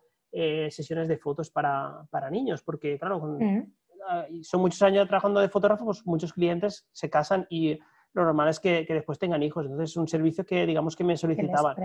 sesiones 0.69 1.07
de 1.07 1.19
fotos 1.19 1.51
para, 1.51 2.07
para, 2.09 2.31
niños, 2.31 2.63
porque 2.63 2.97
claro, 2.97 3.19
con, 3.19 3.37
mm. 3.37 3.71
Ah, 4.07 4.25
son 4.41 4.61
muchos 4.61 4.81
años 4.81 5.07
trabajando 5.07 5.39
de 5.39 5.49
fotógrafo, 5.49 5.85
pues 5.85 6.05
muchos 6.05 6.33
clientes 6.33 6.87
se 6.91 7.09
casan 7.09 7.45
y 7.49 7.79
lo 8.13 8.23
normal 8.23 8.49
es 8.49 8.59
que, 8.59 8.85
después 8.87 9.17
tengan 9.17 9.41
hijos. 9.43 9.65
Entonces 9.65 9.91
es 9.91 9.97
un 9.97 10.07
servicio 10.07 10.45
que 10.45 10.65
digamos 10.65 10.95
que 10.95 11.03
me 11.03 11.17
solicitaban. 11.17 11.75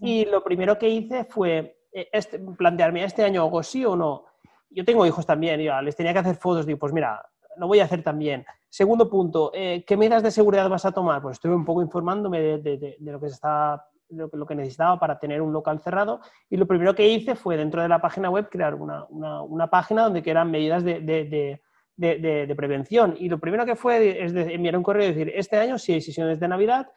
Y 0.00 0.24
lo 0.24 0.42
primero 0.42 0.78
que 0.78 0.88
hice 0.88 1.24
fue 1.24 1.84
eh, 1.92 2.08
este, 2.12 2.38
plantearme, 2.38 3.04
¿este 3.04 3.24
año 3.24 3.42
hago 3.42 3.62
sí 3.62 3.84
o 3.84 3.96
no? 3.96 4.24
Yo 4.70 4.84
tengo 4.84 5.04
hijos 5.04 5.26
también, 5.26 5.60
ya 5.60 5.82
les 5.82 5.96
tenía 5.96 6.12
que 6.12 6.20
hacer 6.20 6.36
fotos, 6.36 6.64
digo, 6.64 6.78
pues 6.78 6.92
mira, 6.92 7.28
lo 7.56 7.66
voy 7.66 7.80
a 7.80 7.84
hacer 7.84 8.02
también. 8.02 8.46
Segundo 8.68 9.10
punto, 9.10 9.50
eh, 9.52 9.84
¿qué 9.86 9.96
medidas 9.96 10.22
de 10.22 10.30
seguridad 10.30 10.68
vas 10.68 10.84
a 10.84 10.92
tomar? 10.92 11.20
Pues 11.20 11.34
estuve 11.34 11.54
un 11.54 11.64
poco 11.64 11.82
informándome 11.82 12.40
de, 12.40 12.58
de 12.58 12.96
lo 13.00 13.20
que 13.20 13.28
se 13.28 13.34
está 13.34 13.89
lo, 14.10 14.46
que 14.46 14.54
necesitaba 14.54 14.98
para 14.98 15.18
tener 15.18 15.42
un 15.42 15.52
local 15.52 15.80
cerrado. 15.80 16.20
Y 16.48 16.56
lo 16.56 16.66
primero 16.66 16.94
que 16.94 17.08
hice 17.08 17.34
fue 17.34 17.56
dentro 17.56 17.82
de 17.82 17.88
la 17.88 18.00
página 18.00 18.30
web 18.30 18.48
crear 18.50 18.74
una, 18.74 19.04
una, 19.08 19.68
página 19.68 20.04
donde 20.04 20.22
eran 20.24 20.50
medidas 20.50 20.84
de, 20.84 21.00
de, 21.00 22.46
de, 22.46 22.54
prevención. 22.54 23.14
Y 23.18 23.28
lo 23.28 23.38
primero 23.38 23.64
que 23.64 23.76
fue 23.76 24.24
es 24.24 24.34
enviar 24.34 24.76
un 24.76 24.82
correo 24.82 25.04
y 25.04 25.12
decir, 25.12 25.32
este 25.34 25.56
año 25.56 25.78
sí 25.78 25.92
hay 25.92 26.00
sesiones 26.00 26.40
de 26.40 26.48
Navidad 26.48 26.88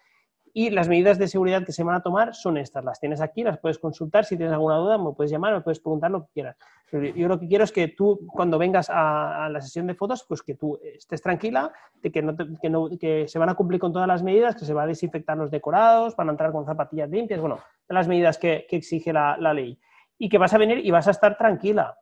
y 0.56 0.70
las 0.70 0.88
medidas 0.88 1.18
de 1.18 1.28
seguridad 1.28 1.66
que 1.66 1.72
se 1.72 1.84
van 1.84 1.95
a 1.95 2.04
tomar 2.04 2.36
son 2.36 2.58
estas. 2.58 2.86
Las 2.86 2.99
tienes 2.99 3.22
aquí, 3.22 3.43
las 3.43 3.58
puedes 3.58 3.80
consultar. 3.80 4.24
Si 4.24 4.38
tienes 4.38 4.54
alguna 4.54 4.78
duda, 4.78 4.99
me 4.99 5.12
puedes 5.14 5.32
llamar, 5.32 5.54
me 5.54 5.62
puedes 5.62 5.80
preguntar 5.80 6.12
lo 6.12 6.28
que 6.28 6.32
quieras. 6.32 6.56
yo 6.91 7.28
lo 7.28 7.39
que 7.39 7.47
quiero 7.47 7.64
es 7.64 7.72
que 7.72 7.88
tú, 7.88 8.20
cuando 8.28 8.60
vengas 8.60 8.88
a, 8.89 9.49
la 9.51 9.62
sesión 9.62 9.88
de 9.88 9.95
fotos, 9.95 10.24
pues 10.28 10.43
que 10.43 10.54
tú 10.54 10.80
estés 10.84 11.24
tranquila 11.24 11.74
de 12.04 12.12
que, 12.12 12.22
no 12.22 12.36
que, 12.36 12.70
no, 12.70 12.88
que, 12.99 13.28
se 13.28 13.39
van 13.39 13.49
a 13.49 13.56
cumplir 13.56 13.80
con 13.80 13.91
todas 13.91 14.08
las 14.08 14.22
medidas, 14.22 14.56
que 14.56 14.66
se 14.66 14.76
va 14.76 14.84
a 14.84 14.88
desinfectar 14.88 15.36
los 15.36 15.49
decorados, 15.49 16.16
van 16.16 16.30
a 16.30 16.32
entrar 16.34 16.51
con 16.51 16.66
zapatillas 16.66 17.10
limpias, 17.10 17.41
bueno, 17.41 17.60
las 17.89 18.08
medidas 18.08 18.38
que, 18.38 18.68
que 18.70 18.76
exige 18.76 19.12
la, 19.12 19.36
la 19.39 19.56
ley. 19.56 19.80
Y 20.20 20.30
que 20.30 20.38
vas 20.38 20.54
a 20.54 20.60
venir 20.60 20.86
y 20.86 20.91
vas 20.91 21.08
a 21.08 21.12
estar 21.12 21.36
tranquila. 21.36 21.97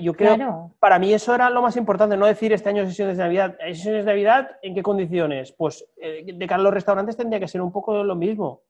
Yo 0.00 0.14
creo, 0.14 0.74
para 0.78 0.98
mí 0.98 1.12
eso 1.12 1.34
era 1.34 1.50
lo 1.50 1.60
más 1.60 1.76
importante, 1.76 2.16
no 2.16 2.26
decir 2.26 2.52
este 2.52 2.70
año 2.70 2.86
sesiones 2.86 3.18
de 3.18 3.24
Navidad. 3.24 3.56
¿Sesiones 3.58 4.06
de 4.06 4.12
Navidad 4.12 4.50
en 4.62 4.74
qué 4.74 4.82
condiciones? 4.82 5.52
Pues 5.52 5.86
eh, 5.96 6.24
de 6.34 6.46
cara 6.46 6.60
a 6.60 6.64
los 6.64 6.72
restaurantes 6.72 7.16
tendría 7.16 7.40
que 7.40 7.48
ser 7.48 7.60
un 7.60 7.70
poco 7.70 8.02
lo 8.02 8.16
mismo. 8.16 8.62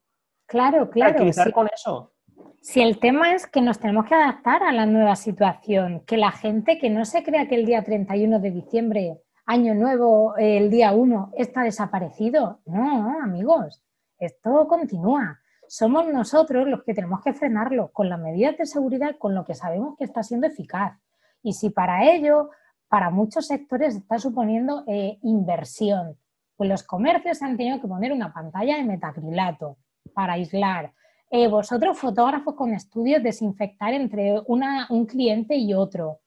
Claro, 0.47 0.91
claro. 0.91 1.13
Tranquilizar 1.13 1.53
con 1.53 1.69
eso. 1.73 2.13
Si 2.61 2.81
el 2.81 2.99
tema 2.99 3.35
es 3.35 3.47
que 3.47 3.61
nos 3.61 3.79
tenemos 3.79 4.07
que 4.07 4.17
adaptar 4.17 4.65
a 4.65 4.73
la 4.73 4.87
nueva 4.87 5.15
situación, 5.15 6.01
que 6.01 6.17
la 6.17 6.33
gente 6.33 6.79
que 6.79 6.91
no 6.91 7.05
se 7.05 7.23
crea 7.23 7.47
que 7.47 7.55
el 7.55 7.67
día 7.67 7.85
31 7.85 8.41
de 8.41 8.51
diciembre, 8.51 9.21
año 9.45 9.75
nuevo, 9.75 10.35
el 10.37 10.71
día 10.71 10.93
1, 10.93 11.33
está 11.37 11.63
desaparecido. 11.63 12.61
No, 12.67 13.21
amigos, 13.23 13.85
esto 14.19 14.67
continúa 14.67 15.39
somos 15.69 16.07
nosotros 16.09 16.69
los 16.69 16.83
que 16.85 16.95
tenemos 16.95 17.21
que 17.23 17.33
frenarlo 17.33 17.91
con 17.93 18.09
las 18.09 18.19
medidas 18.19 18.57
de 18.57 18.67
seguridad, 18.67 19.17
con 19.19 19.35
lo 19.35 19.45
que 19.45 19.55
sabemos 19.55 19.97
que 19.97 20.05
está 20.05 20.23
siendo 20.23 20.47
eficaz. 20.47 20.99
Y 21.43 21.53
si 21.53 21.71
para 21.71 22.11
ello, 22.11 22.51
para 22.89 23.11
muchos 23.11 23.47
sectores 23.47 23.97
está 23.97 24.19
suponiendo 24.19 24.85
eh, 24.87 25.19
inversión, 25.23 26.19
pues 26.57 26.71
los 26.71 26.83
comercios 26.83 27.43
han 27.43 27.57
tenido 27.57 27.81
que 27.81 27.89
poner 27.89 28.13
una 28.13 28.33
pantalla 28.33 28.77
de 28.77 28.85
metacrilato 28.85 29.77
para 30.15 30.35
aislar. 30.35 30.93
Eh, 31.31 31.49
vosotros, 31.49 31.99
fotógrafos 31.99 32.55
con 32.55 32.73
estudios, 32.73 33.23
desinfectar 33.23 33.93
entre 33.93 34.41
un 34.47 35.07
cliente 35.07 35.57
y 35.57 35.75
otro. 35.75 36.21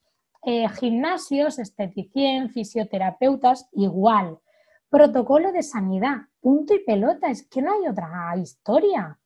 Eh, 0.44 0.68
gimnasios, 0.70 1.60
esteticien, 1.60 2.50
fisioterapeutas, 2.50 3.68
igual. 3.72 4.40
Protocolo 4.90 5.52
de 5.52 5.64
sanidad, 5.64 6.18
punto 6.42 6.74
y 6.74 6.84
pelota, 6.84 7.30
es 7.30 7.48
que 7.48 7.62
no 7.62 7.74
hay 7.74 7.88
otra 7.88 8.36
historia 8.38 9.20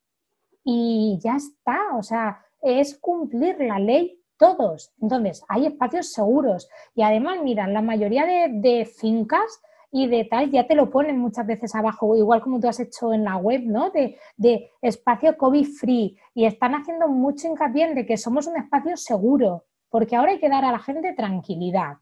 y 0.64 1.20
ya 1.22 1.36
está, 1.36 1.96
o 1.98 2.04
sea, 2.04 2.44
es 2.62 2.98
cumplir 2.98 3.60
la 3.60 3.80
ley 3.80 4.20
todos. 4.38 4.94
Entonces, 5.02 5.44
hay 5.48 5.66
espacios 5.66 6.12
seguros 6.12 6.70
y 6.96 7.04
además, 7.04 7.40
mira, 7.44 7.68
la 7.68 7.82
mayoría 7.82 8.26
de, 8.26 8.86
fincas 8.86 9.62
y 9.92 10.08
de 10.08 10.26
tal 10.26 10.50
ya 10.50 10.66
te 10.66 10.76
lo 10.76 10.90
ponen 10.90 11.20
muchas 11.20 11.46
veces 11.46 11.76
abajo, 11.76 12.16
igual 12.16 12.42
como 12.42 12.60
tú 12.60 12.68
has 12.68 12.80
hecho 12.80 13.14
en 13.14 13.24
la 13.24 13.38
web, 13.38 13.62
¿no? 13.66 13.92
De, 13.92 14.18
de 14.38 14.72
espacio 14.82 15.38
COVID 15.38 15.66
free 15.66 16.18
y 16.34 16.46
están 16.46 16.74
haciendo 16.74 17.08
mucho 17.08 17.48
hincapié 17.48 17.86
en 17.86 17.96
de 17.96 18.06
que 18.06 18.18
somos 18.18 18.48
un 18.48 18.58
espacio 18.58 18.98
seguro, 18.98 19.66
porque 19.90 20.16
ahora 20.16 20.32
hay 20.32 20.40
que 20.40 20.50
dar 20.50 20.66
a 20.66 20.72
la 20.72 20.80
gente 20.80 21.14
tranquilidad. 21.14 21.98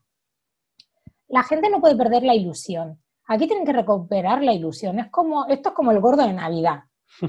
La 1.28 1.44
gente 1.44 1.70
no 1.70 1.82
puede 1.82 1.96
perder 1.96 2.24
la 2.24 2.36
ilusión. 2.36 3.02
Aquí 3.28 3.48
tienen 3.48 3.66
que 3.66 3.74
recuperar 3.74 4.44
la 4.44 4.54
ilusión. 4.54 5.00
Es 5.00 5.10
como, 5.10 5.46
esto 5.48 5.70
es 5.70 5.76
como 5.76 5.92
el 5.92 6.02
gordo 6.02 6.26
de 6.26 6.34
Navidad. 6.34 6.84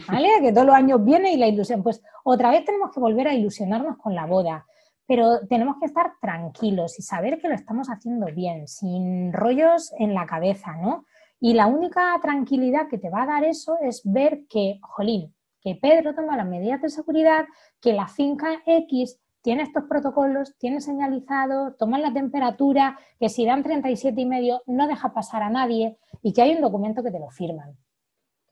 ¿Vale? 0.08 0.28
Que 0.40 0.52
todos 0.52 0.66
los 0.66 0.76
años 0.76 1.04
viene 1.04 1.32
y 1.32 1.36
la 1.36 1.48
ilusión. 1.48 1.82
Pues 1.82 2.02
otra 2.24 2.50
vez 2.50 2.64
tenemos 2.64 2.90
que 2.92 3.00
volver 3.00 3.28
a 3.28 3.34
ilusionarnos 3.34 3.96
con 3.98 4.14
la 4.14 4.26
boda, 4.26 4.66
pero 5.06 5.46
tenemos 5.48 5.76
que 5.80 5.86
estar 5.86 6.12
tranquilos 6.20 6.98
y 6.98 7.02
saber 7.02 7.40
que 7.40 7.48
lo 7.48 7.54
estamos 7.54 7.88
haciendo 7.88 8.26
bien, 8.26 8.68
sin 8.68 9.32
rollos 9.32 9.92
en 9.98 10.14
la 10.14 10.26
cabeza, 10.26 10.76
¿no? 10.76 11.04
Y 11.40 11.54
la 11.54 11.66
única 11.66 12.16
tranquilidad 12.22 12.88
que 12.88 12.98
te 12.98 13.10
va 13.10 13.24
a 13.24 13.26
dar 13.26 13.44
eso 13.44 13.76
es 13.82 14.02
ver 14.04 14.46
que, 14.48 14.78
jolín, 14.82 15.34
que 15.60 15.74
Pedro 15.74 16.14
toma 16.14 16.36
las 16.36 16.46
medidas 16.46 16.80
de 16.80 16.88
seguridad, 16.88 17.46
que 17.80 17.92
la 17.92 18.06
finca 18.06 18.62
X 18.64 19.18
tiene 19.42 19.64
estos 19.64 19.84
protocolos, 19.84 20.56
tiene 20.58 20.80
señalizado, 20.80 21.74
toma 21.74 21.98
la 21.98 22.12
temperatura, 22.12 22.96
que 23.18 23.28
si 23.28 23.44
dan 23.44 23.64
37 23.64 24.20
y 24.20 24.26
medio 24.26 24.62
no 24.66 24.86
deja 24.86 25.12
pasar 25.12 25.42
a 25.42 25.50
nadie 25.50 25.98
y 26.22 26.32
que 26.32 26.42
hay 26.42 26.54
un 26.54 26.60
documento 26.60 27.02
que 27.02 27.10
te 27.10 27.18
lo 27.18 27.28
firman 27.30 27.76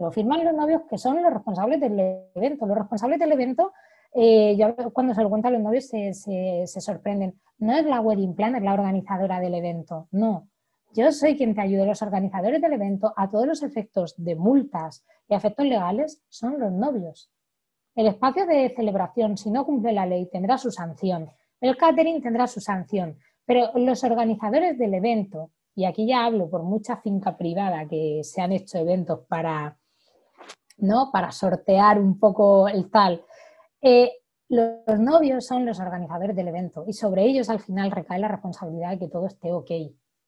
lo 0.01 0.11
firman 0.11 0.45
los 0.45 0.55
novios 0.55 0.83
que 0.89 0.99
son 0.99 1.23
los 1.23 1.33
responsables 1.33 1.81
del 1.81 2.25
evento. 2.35 2.67
Los 2.67 2.79
responsables 2.79 3.19
del 3.19 3.33
evento 3.33 3.73
eh, 4.13 4.59
cuando 4.93 5.15
se 5.15 5.23
lo 5.23 5.29
cuento 5.29 5.49
a 5.49 5.51
los 5.51 5.61
novios 5.61 5.87
se, 5.87 6.15
se, 6.15 6.81
sorprenden. 6.81 7.39
No 7.59 7.77
es 7.77 7.85
la 7.85 8.01
wedding 8.01 8.35
planner 8.35 8.63
la 8.63 8.73
organizadora 8.75 9.39
del 9.41 9.55
evento, 9.55 10.09
no. 10.11 10.49
Yo 10.95 11.13
soy 11.13 11.37
quien 11.37 11.55
te 11.55 11.61
ayuda. 11.61 11.85
Los 11.85 12.03
organizadores 12.03 12.61
del 12.61 12.73
evento, 12.73 13.13
a 13.17 13.31
todos 13.31 13.47
los 13.47 13.63
efectos 13.63 14.15
de 14.17 14.35
multas 14.35 15.05
y 15.29 15.35
efectos 15.35 15.67
legales, 15.67 16.23
son 16.29 16.59
los 16.59 16.73
novios. 16.73 17.31
El 17.95 18.09
espacio 18.09 18.47
de 18.47 18.73
celebración, 18.75 19.37
si 19.37 19.51
no 19.51 19.65
cumple 19.65 19.93
la 19.93 20.07
ley, 20.07 20.29
tendrá 20.33 20.59
su 20.59 20.71
sanción. 20.71 21.31
El 21.61 21.77
catering 21.77 22.23
tendrá 22.23 22.47
su 22.47 22.61
sanción. 22.61 23.19
Pero 23.45 23.71
los 23.75 24.03
organizadores 24.03 24.79
del 24.79 24.95
evento, 24.95 25.51
y 25.75 25.85
aquí 25.85 26.07
ya 26.07 26.25
hablo 26.25 26.49
por 26.49 26.63
mucha 26.63 26.97
finca 26.97 27.37
privada 27.37 27.87
que 27.87 28.23
se 28.25 28.41
han 28.41 28.53
hecho 28.53 28.79
eventos 28.79 29.21
para, 29.29 29.77
¿no? 30.81 31.11
para 31.13 31.33
sortear 31.33 31.99
un 31.99 32.19
poco 32.19 32.69
el 32.69 32.91
tal, 32.91 33.25
eh, 33.81 34.13
los 34.49 34.99
novios 34.99 35.47
son 35.47 35.65
los 35.65 35.79
organizadores 35.79 36.35
del 36.35 36.49
evento 36.49 36.85
y 36.87 36.93
sobre 36.93 37.25
ellos 37.25 37.49
al 37.49 37.61
final 37.61 37.93
recae 37.93 38.19
la 38.19 38.29
responsabilidad 38.29 38.91
de 38.91 38.99
que 38.99 39.09
todo 39.09 39.27
esté 39.27 39.53
ok. 39.53 39.71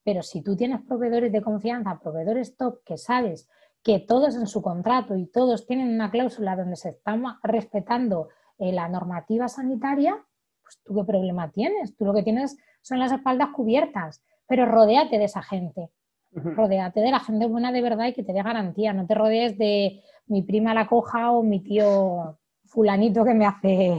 Pero 0.03 0.23
si 0.23 0.41
tú 0.41 0.55
tienes 0.55 0.81
proveedores 0.81 1.31
de 1.31 1.41
confianza, 1.41 1.99
proveedores 2.01 2.55
top 2.55 2.83
que 2.85 2.97
sabes 2.97 3.49
que 3.83 3.99
todos 3.99 4.35
en 4.35 4.47
su 4.47 4.61
contrato 4.61 5.17
y 5.17 5.25
todos 5.27 5.65
tienen 5.65 5.93
una 5.93 6.09
cláusula 6.09 6.55
donde 6.55 6.77
se 6.77 6.89
está 6.89 7.17
respetando 7.43 8.29
eh, 8.57 8.71
la 8.71 8.87
normativa 8.87 9.49
sanitaria, 9.49 10.25
pues 10.61 10.79
tú 10.83 10.95
qué 10.95 11.03
problema 11.03 11.51
tienes. 11.51 11.95
Tú 11.97 12.05
lo 12.05 12.13
que 12.13 12.23
tienes 12.23 12.57
son 12.81 12.99
las 12.99 13.11
espaldas 13.11 13.49
cubiertas, 13.53 14.23
pero 14.47 14.65
rodéate 14.65 15.17
de 15.17 15.25
esa 15.25 15.41
gente. 15.41 15.89
Rodéate 16.35 17.01
de 17.01 17.11
la 17.11 17.19
gente 17.19 17.45
buena 17.45 17.71
de 17.71 17.81
verdad 17.81 18.07
y 18.07 18.13
que 18.13 18.23
te 18.23 18.33
dé 18.33 18.41
garantía. 18.41 18.93
No 18.93 19.05
te 19.05 19.15
rodees 19.15 19.57
de 19.57 20.01
mi 20.27 20.41
prima 20.41 20.73
la 20.73 20.87
coja 20.87 21.31
o 21.31 21.43
mi 21.43 21.61
tío 21.61 22.37
fulanito 22.65 23.23
que 23.23 23.33
me 23.33 23.45
hace, 23.45 23.97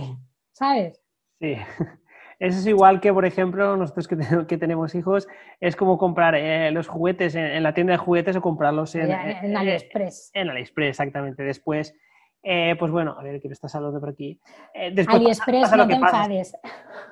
¿sabes? 0.52 1.00
Sí. 1.40 1.56
Eso 2.40 2.58
es 2.58 2.66
igual 2.66 3.00
que, 3.00 3.12
por 3.12 3.24
ejemplo, 3.24 3.76
nosotros 3.76 4.08
que, 4.08 4.58
tenemos 4.58 4.94
hijos, 4.94 5.28
es 5.60 5.76
como 5.76 5.96
comprar 5.98 6.34
eh, 6.34 6.70
los 6.72 6.88
juguetes 6.88 7.34
en, 7.36 7.62
la 7.62 7.74
tienda 7.74 7.92
de 7.92 7.98
juguetes 7.98 8.36
o 8.36 8.42
comprarlos 8.42 8.94
en, 8.96 9.10
en, 9.10 9.56
AliExpress. 9.56 10.30
En 10.34 10.50
AliExpress, 10.50 10.90
exactamente. 10.90 11.42
Después, 11.44 11.94
eh, 12.42 12.74
pues 12.78 12.90
bueno, 12.90 13.16
a 13.18 13.22
ver, 13.22 13.40
¿qué 13.40 13.48
me 13.48 13.54
estás 13.54 13.74
hablando 13.74 14.00
por 14.00 14.10
aquí? 14.10 14.40
Eh, 14.74 14.94
AliExpress, 15.06 15.76
no 15.76 15.86
te 15.86 15.94
enfades. 15.94 16.56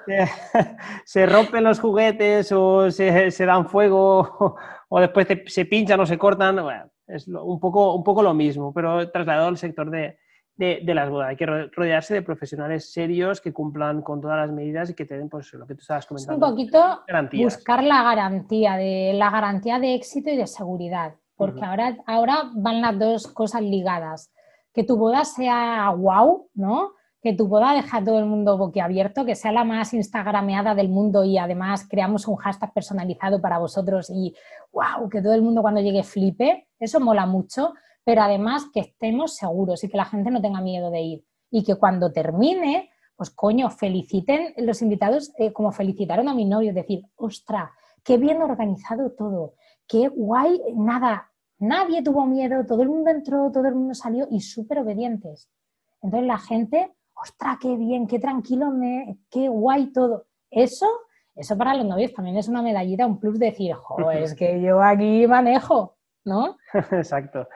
Se, 1.04 1.26
rompen 1.26 1.62
los 1.62 1.78
juguetes 1.78 2.50
o 2.50 2.90
se, 2.90 3.30
se 3.30 3.46
dan 3.46 3.68
fuego 3.68 4.56
o, 4.94 5.00
después 5.00 5.26
se 5.46 5.64
pinchan 5.64 5.98
o 6.00 6.06
se 6.06 6.18
cortan. 6.18 6.56
Bueno, 6.62 6.90
es 7.06 7.26
un, 7.28 7.58
poco, 7.58 7.94
un 7.94 8.04
poco 8.04 8.22
lo 8.22 8.34
mismo, 8.34 8.72
pero 8.72 9.10
trasladado 9.10 9.48
al 9.48 9.56
sector 9.56 9.90
de, 9.90 10.18
de, 10.56 10.94
las 10.94 11.08
bodas. 11.08 11.30
Hay 11.30 11.36
que 11.36 11.46
rodearse 11.46 12.14
de 12.14 12.22
profesionales 12.22 12.92
serios 12.92 13.40
que 13.40 13.52
cumplan 13.52 14.02
con 14.02 14.20
todas 14.20 14.36
las 14.36 14.54
medidas 14.54 14.90
y 14.90 14.94
que 14.94 15.04
te 15.04 15.16
den 15.16 15.28
pues, 15.28 15.52
lo 15.54 15.66
que 15.66 15.74
tú 15.74 15.80
estabas 15.80 16.06
comentando. 16.06 16.46
un 16.46 16.52
poquito 16.52 17.02
buscar 17.32 17.82
la 17.82 18.02
garantía, 18.02 18.76
de, 18.76 19.12
la 19.14 19.30
garantía 19.30 19.78
de 19.78 19.94
éxito 19.94 20.30
y 20.30 20.36
de 20.36 20.46
seguridad, 20.46 21.14
porque 21.36 21.64
ahora, 21.64 21.96
ahora 22.06 22.50
van 22.54 22.80
las 22.80 22.98
dos 22.98 23.26
cosas 23.28 23.62
ligadas. 23.62 24.32
Que 24.74 24.84
tu 24.84 24.96
boda 24.96 25.24
sea 25.24 25.90
wow, 25.90 26.48
¿no? 26.54 26.92
Que 27.22 27.32
tu 27.32 27.46
boda 27.46 27.72
deja 27.72 27.98
a 27.98 28.04
todo 28.04 28.18
el 28.18 28.26
mundo 28.26 28.58
boquiabierto, 28.58 29.24
que 29.24 29.36
sea 29.36 29.52
la 29.52 29.64
más 29.64 29.94
instagrameada 29.94 30.74
del 30.74 30.88
mundo 30.88 31.24
y 31.24 31.38
además 31.38 31.86
creamos 31.88 32.26
un 32.26 32.34
hashtag 32.36 32.72
personalizado 32.72 33.40
para 33.40 33.58
vosotros 33.58 34.10
y 34.10 34.34
wow, 34.72 35.08
que 35.08 35.22
todo 35.22 35.32
el 35.32 35.42
mundo 35.42 35.62
cuando 35.62 35.80
llegue 35.80 36.02
flipe, 36.02 36.66
eso 36.80 36.98
mola 36.98 37.24
mucho, 37.24 37.74
pero 38.04 38.22
además 38.22 38.66
que 38.74 38.80
estemos 38.80 39.36
seguros 39.36 39.84
y 39.84 39.88
que 39.88 39.96
la 39.96 40.04
gente 40.04 40.30
no 40.30 40.42
tenga 40.42 40.60
miedo 40.60 40.90
de 40.90 41.00
ir. 41.00 41.24
Y 41.50 41.62
que 41.62 41.76
cuando 41.76 42.12
termine, 42.12 42.90
pues 43.14 43.30
coño, 43.30 43.70
feliciten 43.70 44.54
los 44.56 44.82
invitados 44.82 45.32
eh, 45.38 45.52
como 45.52 45.70
felicitaron 45.70 46.28
a 46.28 46.34
mi 46.34 46.44
novio, 46.44 46.70
es 46.70 46.74
decir, 46.74 47.04
ostra, 47.14 47.70
qué 48.02 48.16
bien 48.16 48.42
organizado 48.42 49.12
todo, 49.12 49.54
qué 49.86 50.08
guay, 50.08 50.60
nada, 50.74 51.30
nadie 51.58 52.02
tuvo 52.02 52.26
miedo, 52.26 52.66
todo 52.66 52.82
el 52.82 52.88
mundo 52.88 53.10
entró, 53.10 53.52
todo 53.52 53.66
el 53.66 53.76
mundo 53.76 53.94
salió 53.94 54.26
y 54.28 54.40
súper 54.40 54.80
obedientes. 54.80 55.48
Entonces 56.00 56.26
la 56.26 56.38
gente, 56.38 56.90
ostra, 57.14 57.58
qué 57.60 57.76
bien, 57.76 58.06
qué 58.06 58.18
tranquilo, 58.18 58.70
me, 58.70 59.18
qué 59.30 59.48
guay 59.48 59.92
todo. 59.92 60.26
Eso, 60.50 60.86
eso 61.34 61.56
para 61.56 61.74
los 61.74 61.86
novios 61.86 62.12
también 62.12 62.36
es 62.36 62.48
una 62.48 62.62
medallita, 62.62 63.06
un 63.06 63.18
plus 63.18 63.38
de 63.38 63.46
decir, 63.46 63.74
jo, 63.74 64.10
es 64.10 64.34
que 64.34 64.60
yo 64.60 64.82
aquí 64.82 65.26
manejo, 65.26 65.96
¿no? 66.24 66.56
Exacto. 66.92 67.48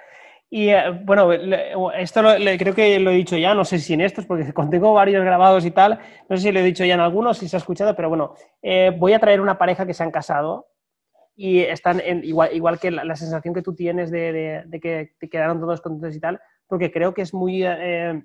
Y 0.48 0.68
eh, 0.68 0.90
bueno, 1.04 1.32
esto 1.32 2.22
creo 2.59 2.74
que 2.74 3.00
lo 3.00 3.11
he 3.11 3.16
dicho 3.16 3.36
ya, 3.36 3.54
no 3.54 3.64
sé 3.64 3.78
si 3.78 3.94
en 3.94 4.00
estos, 4.00 4.26
porque 4.26 4.44
tengo 4.70 4.92
varios 4.92 5.24
grabados 5.24 5.64
y 5.64 5.70
tal, 5.70 5.98
no 6.28 6.36
sé 6.36 6.44
si 6.44 6.52
lo 6.52 6.61
he 6.61 6.64
dicho 6.64 6.84
ya 6.84 6.94
en 6.94 7.00
algunos, 7.00 7.38
si 7.38 7.48
se 7.48 7.57
ha 7.57 7.59
escuchado, 7.59 7.96
pero 7.96 8.09
bueno, 8.09 8.34
eh, 8.62 8.94
voy 8.96 9.12
a 9.12 9.18
traer 9.18 9.40
una 9.40 9.59
pareja 9.59 9.86
que 9.86 9.94
se 9.94 10.02
han 10.02 10.11
casado 10.11 10.68
y 11.34 11.61
están 11.61 12.00
en, 12.00 12.24
igual, 12.24 12.54
igual 12.54 12.78
que 12.78 12.90
la, 12.90 13.16
sensación 13.16 13.52
que 13.52 13.62
tú 13.62 13.74
tienes 13.74 14.11
de, 14.11 14.64
que 14.80 15.12
te 15.18 15.28
quedaron 15.28 15.61
todos 15.61 15.80
contentos 15.80 16.16
y 16.16 16.20
tal, 16.20 16.40
porque 16.66 16.90
creo 16.90 17.12
que 17.12 17.22
es 17.22 17.34
muy, 17.34 17.62
eh, 17.64 18.22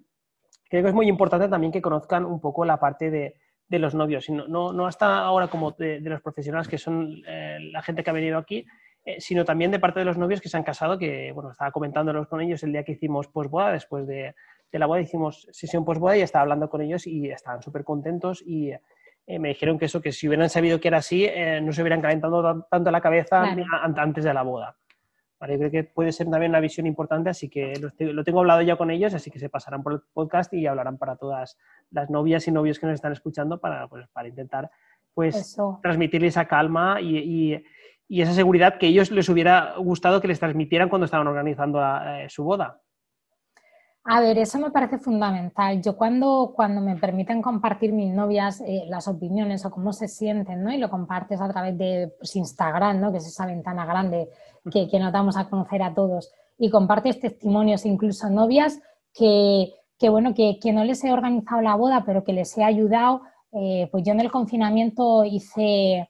creo 0.72 0.82
que 0.82 0.90
es 0.90 0.96
muy 0.96 1.08
importante 1.08 1.48
también 1.48 1.72
que 1.72 1.82
conozcan 1.82 2.26
un 2.26 2.42
poco 2.42 2.66
la 2.66 2.80
parte 2.80 3.12
de, 3.12 3.36
los 3.78 3.94
novios, 3.94 4.30
no, 4.30 4.48
no, 4.48 4.74
no, 4.74 4.88
hasta 4.88 5.20
ahora 5.20 5.48
como 5.48 5.72
de, 5.72 6.00
los 6.02 6.22
profesionales 6.22 6.68
que 6.68 6.78
son 6.78 7.22
la 7.22 7.82
gente 7.82 8.04
que 8.04 8.10
ha 8.10 8.14
venido 8.14 8.38
aquí, 8.38 8.66
eh, 9.04 9.20
sino 9.20 9.44
también 9.44 9.72
de 9.72 9.80
parte 9.80 10.00
de 10.00 10.06
los 10.06 10.18
novios 10.18 10.42
que 10.42 10.50
se 10.50 10.58
han 10.58 10.64
casado, 10.64 11.00
que, 11.00 11.32
bueno, 11.32 11.52
estaba 11.52 11.72
comentándolos 11.72 12.28
con 12.28 12.40
ellos 12.40 12.62
el 12.62 12.72
día 12.72 12.84
que 12.84 12.92
hicimos 12.92 13.28
posboda, 13.28 13.72
después 13.72 14.06
de, 14.06 14.36
la 14.72 14.86
boda 14.86 15.02
hicimos 15.02 15.48
sesión 15.52 15.84
posboda 15.84 16.18
y 16.18 16.22
estaba 16.22 16.44
hablando 16.44 16.70
con 16.70 16.82
ellos 16.82 17.08
y 17.08 17.30
estaban 17.30 17.62
súper 17.64 17.84
contentos 17.84 18.44
y 18.46 18.72
eh, 18.72 19.40
me 19.40 19.50
dijeron 19.50 19.80
que 19.80 19.86
eso, 19.86 20.02
que 20.02 20.12
si 20.12 20.28
hubieran 20.28 20.50
sabido 20.50 20.80
que 20.80 20.88
era 20.88 21.00
así, 21.00 21.26
eh, 21.26 21.60
no 21.62 21.74
se 21.74 21.82
hubieran 21.82 22.02
calentado 22.02 22.68
tanto 22.70 22.92
la 22.92 23.02
cabeza 23.02 23.44
antes 23.82 24.24
de 24.24 24.34
la 24.34 24.44
boda. 24.44 24.78
Vale, 25.42 25.58
creo 25.58 25.72
que 25.72 25.84
puede 25.84 26.14
ser 26.14 26.30
también 26.30 26.52
una 26.52 26.62
visión 26.62 26.88
importante, 26.88 27.32
así 27.32 27.50
que 27.50 27.74
lo, 27.80 28.24
tengo 28.24 28.40
hablado 28.40 28.62
ya 28.62 28.78
con 28.78 28.92
ellos, 28.92 29.14
así 29.14 29.30
que 29.30 29.40
se 29.40 29.50
pasarán 29.50 29.84
por 29.84 29.94
el 29.94 30.02
podcast 30.14 30.54
y 30.54 30.68
hablarán 30.68 30.98
para 30.98 31.18
todas 31.18 31.58
las 31.90 32.10
novias 32.10 32.48
y 32.48 32.52
novios 32.52 32.80
que 32.80 32.86
nos 32.86 32.94
están 32.94 33.12
escuchando 33.12 33.60
para, 33.60 33.88
pues, 33.88 34.08
para 34.10 34.30
intentar 34.30 34.72
pues, 35.14 35.58
transmitirles 35.82 36.36
esa 36.36 36.48
calma 36.48 37.02
y 37.02 37.62
y 38.12 38.22
esa 38.22 38.34
seguridad 38.34 38.78
que 38.78 38.88
ellos 38.88 39.10
les 39.10 39.30
hubiera 39.30 39.76
gustado 39.78 40.20
que 40.20 40.28
les 40.28 40.38
transmitieran 40.38 40.90
cuando 40.90 41.06
estaban 41.06 41.28
organizando 41.28 41.82
eh, 41.82 42.28
su 42.28 42.44
boda. 42.44 42.82
A 44.04 44.20
ver, 44.20 44.40
eso 44.40 44.58
me 44.58 44.72
parece 44.72 44.98
fundamental. 44.98 45.82
Yo 45.82 45.96
cuando, 45.96 46.54
cuando 46.56 46.82
me 46.82 46.96
permiten 46.96 47.42
compartir 47.42 47.94
mis 47.94 48.12
novias 48.12 48.60
eh, 48.62 48.86
las 48.88 49.08
opiniones 49.08 49.64
o 49.64 49.70
cómo 49.70 49.94
se 49.94 50.08
sienten, 50.08 50.64
¿no? 50.64 50.72
Y 50.72 50.78
lo 50.78 50.90
compartes 50.90 51.40
a 51.40 51.48
través 51.50 51.78
de 51.78 52.12
pues, 52.18 52.36
Instagram, 52.36 53.00
¿no? 53.00 53.12
Que 53.12 53.20
es 53.20 53.28
esa 53.28 53.46
ventana 53.46 53.86
grande 53.86 54.30
que, 54.72 54.88
que 54.90 55.00
nos 55.00 55.14
damos 55.14 55.38
a 55.38 55.48
conocer 55.50 55.84
a 55.84 55.94
todos. 55.94 56.32
Y 56.58 56.72
compartes 56.72 57.20
testimonios, 57.20 57.86
incluso 57.86 58.28
novias 58.30 58.80
que, 59.14 59.72
que 60.00 60.10
bueno, 60.10 60.34
que, 60.34 60.58
que, 60.60 60.74
no 60.74 60.84
les 60.84 61.04
he 61.04 61.14
organizado 61.14 61.62
la 61.62 61.76
boda, 61.76 62.04
pero 62.04 62.24
que 62.24 62.34
les 62.34 62.58
he 62.58 62.64
ayudado. 62.64 63.22
Eh, 63.52 63.88
pues 63.92 64.04
yo 64.04 64.14
en 64.14 64.22
el 64.22 64.32
confinamiento 64.32 65.26
hice 65.26 66.10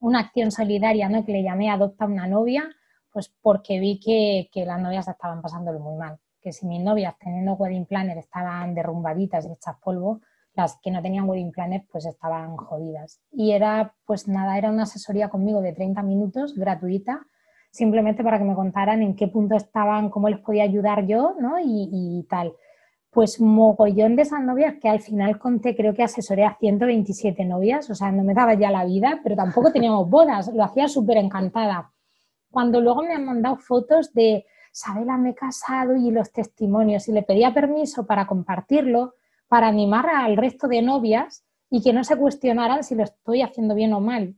una 0.00 0.20
acción 0.20 0.50
solidaria 0.50 1.08
¿no? 1.08 1.24
que 1.24 1.32
le 1.32 1.42
llamé 1.44 1.70
Adopta 1.70 2.06
una 2.06 2.26
novia, 2.26 2.64
pues 3.12 3.32
porque 3.40 3.78
vi 3.78 4.00
que, 4.00 4.48
que 4.52 4.66
las 4.66 4.80
novias 4.80 5.06
estaban 5.06 5.42
pasándolo 5.42 5.78
muy 5.78 5.96
mal. 5.96 6.18
Que 6.40 6.52
si 6.52 6.66
mis 6.66 6.82
novias 6.82 7.14
teniendo 7.18 7.54
wedding 7.54 7.86
planner 7.86 8.18
estaban 8.18 8.74
derrumbaditas 8.74 9.46
y 9.46 9.52
hechas 9.52 9.76
polvo, 9.82 10.20
las 10.54 10.78
que 10.82 10.90
no 10.90 11.02
tenían 11.02 11.28
wedding 11.28 11.52
planner 11.52 11.84
pues 11.90 12.06
estaban 12.06 12.56
jodidas. 12.56 13.20
Y 13.30 13.52
era, 13.52 13.94
pues 14.04 14.28
nada, 14.28 14.58
era 14.58 14.70
una 14.70 14.84
asesoría 14.84 15.28
conmigo 15.28 15.60
de 15.60 15.72
30 15.72 16.02
minutos, 16.02 16.54
gratuita, 16.54 17.26
simplemente 17.70 18.24
para 18.24 18.38
que 18.38 18.44
me 18.44 18.54
contaran 18.54 19.02
en 19.02 19.14
qué 19.14 19.28
punto 19.28 19.54
estaban, 19.54 20.10
cómo 20.10 20.28
les 20.28 20.40
podía 20.40 20.64
ayudar 20.64 21.06
yo, 21.06 21.34
¿no? 21.38 21.56
Y, 21.62 22.26
tal 22.28 22.54
pues 23.12 23.40
mogollón 23.40 24.14
de 24.14 24.22
esas 24.22 24.40
novias 24.40 24.76
que 24.80 24.88
al 24.88 25.00
final 25.00 25.36
conté, 25.40 25.74
creo 25.74 25.94
que 25.94 26.04
asesoré 26.04 26.44
a 26.44 26.56
127 26.60 27.44
novias, 27.44 27.90
o 27.90 27.94
sea, 27.96 28.12
no 28.12 28.22
me 28.22 28.34
daba 28.34 28.54
ya 28.54 28.70
la 28.70 28.84
vida, 28.84 29.18
pero 29.24 29.34
tampoco 29.34 29.72
teníamos 29.72 30.08
bodas, 30.08 30.46
lo 30.54 30.62
hacía 30.62 30.86
súper 30.86 31.16
encantada. 31.16 31.90
Cuando 32.52 32.80
luego 32.80 33.02
me 33.02 33.14
han 33.14 33.24
mandado 33.24 33.56
fotos 33.56 34.14
de, 34.14 34.46
Sabela, 34.70 35.16
me 35.16 35.30
he 35.30 35.34
casado 35.34 35.96
y 35.96 36.10
los 36.10 36.32
testimonios, 36.32 37.08
y 37.08 37.12
le 37.12 37.22
pedía 37.22 37.52
permiso 37.52 38.06
para 38.06 38.26
compartirlo, 38.26 39.14
para 39.48 39.68
animar 39.68 40.08
al 40.08 40.36
resto 40.36 40.68
de 40.68 40.82
novias 40.82 41.44
y 41.68 41.82
que 41.82 41.92
no 41.92 42.04
se 42.04 42.16
cuestionaran 42.16 42.84
si 42.84 42.94
lo 42.94 43.04
estoy 43.04 43.42
haciendo 43.42 43.74
bien 43.74 43.92
o 43.92 44.00
mal. 44.00 44.36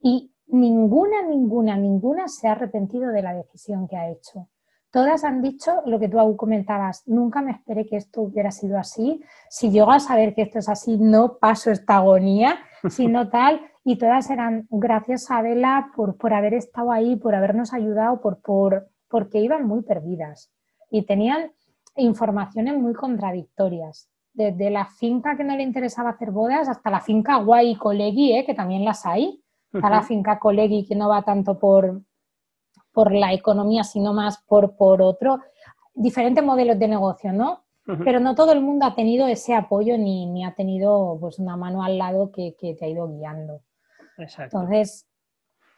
Y 0.00 0.32
ninguna, 0.46 1.22
ninguna, 1.22 1.76
ninguna 1.76 2.28
se 2.28 2.48
ha 2.48 2.52
arrepentido 2.52 3.10
de 3.10 3.22
la 3.22 3.34
decisión 3.34 3.88
que 3.88 3.96
ha 3.96 4.10
hecho. 4.10 4.48
Todas 4.90 5.24
han 5.24 5.42
dicho 5.42 5.82
lo 5.84 5.98
que 5.98 6.08
tú 6.08 6.36
comentabas, 6.36 7.02
nunca 7.06 7.42
me 7.42 7.52
esperé 7.52 7.86
que 7.86 7.96
esto 7.96 8.22
hubiera 8.22 8.50
sido 8.50 8.78
así, 8.78 9.20
si 9.50 9.70
llego 9.70 9.90
a 9.90 10.00
saber 10.00 10.34
que 10.34 10.42
esto 10.42 10.58
es 10.58 10.68
así, 10.68 10.96
no 10.96 11.38
paso 11.38 11.70
esta 11.70 11.96
agonía, 11.96 12.58
sino 12.88 13.28
tal, 13.30 13.60
y 13.84 13.98
todas 13.98 14.30
eran 14.30 14.66
gracias 14.70 15.30
a 15.30 15.42
Vela 15.42 15.90
por, 15.94 16.16
por 16.16 16.32
haber 16.32 16.54
estado 16.54 16.92
ahí, 16.92 17.16
por 17.16 17.34
habernos 17.34 17.74
ayudado, 17.74 18.20
por, 18.20 18.40
por, 18.40 18.88
porque 19.08 19.38
iban 19.38 19.66
muy 19.66 19.82
perdidas 19.82 20.50
y 20.90 21.02
tenían 21.02 21.52
informaciones 21.96 22.76
muy 22.76 22.94
contradictorias. 22.94 24.08
desde 24.32 24.68
la 24.68 24.84
finca 24.84 25.34
que 25.34 25.44
no 25.44 25.56
le 25.56 25.62
interesaba 25.62 26.10
hacer 26.10 26.30
bodas 26.30 26.68
hasta 26.68 26.90
la 26.90 27.00
finca 27.00 27.36
guay 27.36 27.74
colegui, 27.76 28.36
¿eh? 28.36 28.44
que 28.44 28.52
también 28.52 28.84
las 28.84 29.06
hay. 29.06 29.42
Está 29.72 29.88
la 29.88 30.02
finca 30.02 30.38
colegui 30.38 30.84
que 30.86 30.94
no 30.94 31.08
va 31.08 31.22
tanto 31.22 31.58
por, 31.58 32.02
por 32.92 33.12
la 33.12 33.32
economía, 33.32 33.82
sino 33.82 34.12
más 34.12 34.36
por, 34.46 34.76
por 34.76 35.00
otro. 35.00 35.40
Diferentes 35.94 36.44
modelos 36.44 36.78
de 36.78 36.88
negocio, 36.88 37.32
¿no? 37.32 37.64
Pero 38.04 38.20
no 38.20 38.34
todo 38.34 38.52
el 38.52 38.60
mundo 38.60 38.84
ha 38.84 38.94
tenido 38.94 39.26
ese 39.26 39.54
apoyo 39.54 39.96
ni, 39.96 40.26
ni 40.26 40.44
ha 40.44 40.54
tenido 40.54 41.16
pues, 41.20 41.38
una 41.38 41.56
mano 41.56 41.82
al 41.82 41.96
lado 41.96 42.30
que, 42.32 42.56
que 42.58 42.74
te 42.74 42.84
ha 42.84 42.88
ido 42.88 43.08
guiando. 43.08 43.60
Exacto. 44.18 44.56
Entonces, 44.56 45.06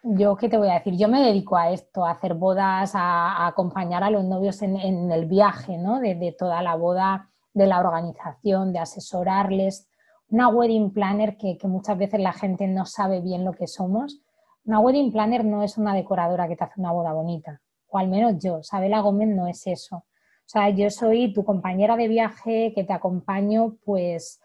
yo 0.02 0.36
qué 0.36 0.48
te 0.48 0.58
voy 0.58 0.68
a 0.68 0.74
decir, 0.74 0.96
yo 0.96 1.08
me 1.08 1.20
dedico 1.20 1.56
a 1.56 1.70
esto, 1.70 2.04
a 2.04 2.12
hacer 2.12 2.34
bodas, 2.34 2.92
a, 2.94 3.46
acompañar 3.46 4.04
a 4.04 4.10
los 4.10 4.24
novios 4.24 4.62
en, 4.62 4.76
el 5.10 5.26
viaje, 5.26 5.76
¿no? 5.76 6.00
De, 6.00 6.34
toda 6.38 6.62
la 6.62 6.76
boda, 6.76 7.30
de 7.52 7.66
la 7.66 7.80
organización, 7.80 8.72
de 8.72 8.78
asesorarles. 8.78 9.88
Una 10.28 10.48
wedding 10.48 10.92
planner 10.92 11.36
que, 11.36 11.58
muchas 11.64 11.98
veces 11.98 12.20
la 12.20 12.32
gente 12.32 12.66
no 12.68 12.86
sabe 12.86 13.20
bien 13.20 13.44
lo 13.44 13.52
que 13.52 13.66
somos. 13.66 14.20
Una 14.64 14.80
wedding 14.80 15.10
planner 15.10 15.44
no 15.44 15.62
es 15.62 15.78
una 15.78 15.94
decoradora 15.94 16.46
que 16.46 16.56
te 16.56 16.64
hace 16.64 16.80
una 16.80 16.92
boda 16.92 17.12
bonita, 17.12 17.60
o 17.88 17.98
al 17.98 18.08
menos 18.08 18.38
yo, 18.38 18.62
Sabela 18.62 19.00
Gómez 19.00 19.28
no 19.28 19.46
es 19.46 19.66
eso. 19.66 19.96
O 19.96 20.50
sea, 20.50 20.70
yo 20.70 20.90
soy 20.90 21.32
tu 21.32 21.44
compañera 21.44 21.96
de 21.96 22.08
viaje 22.08 22.72
que 22.74 22.84
te 22.84 22.92
acompaño 22.92 23.76
pues 23.84 24.40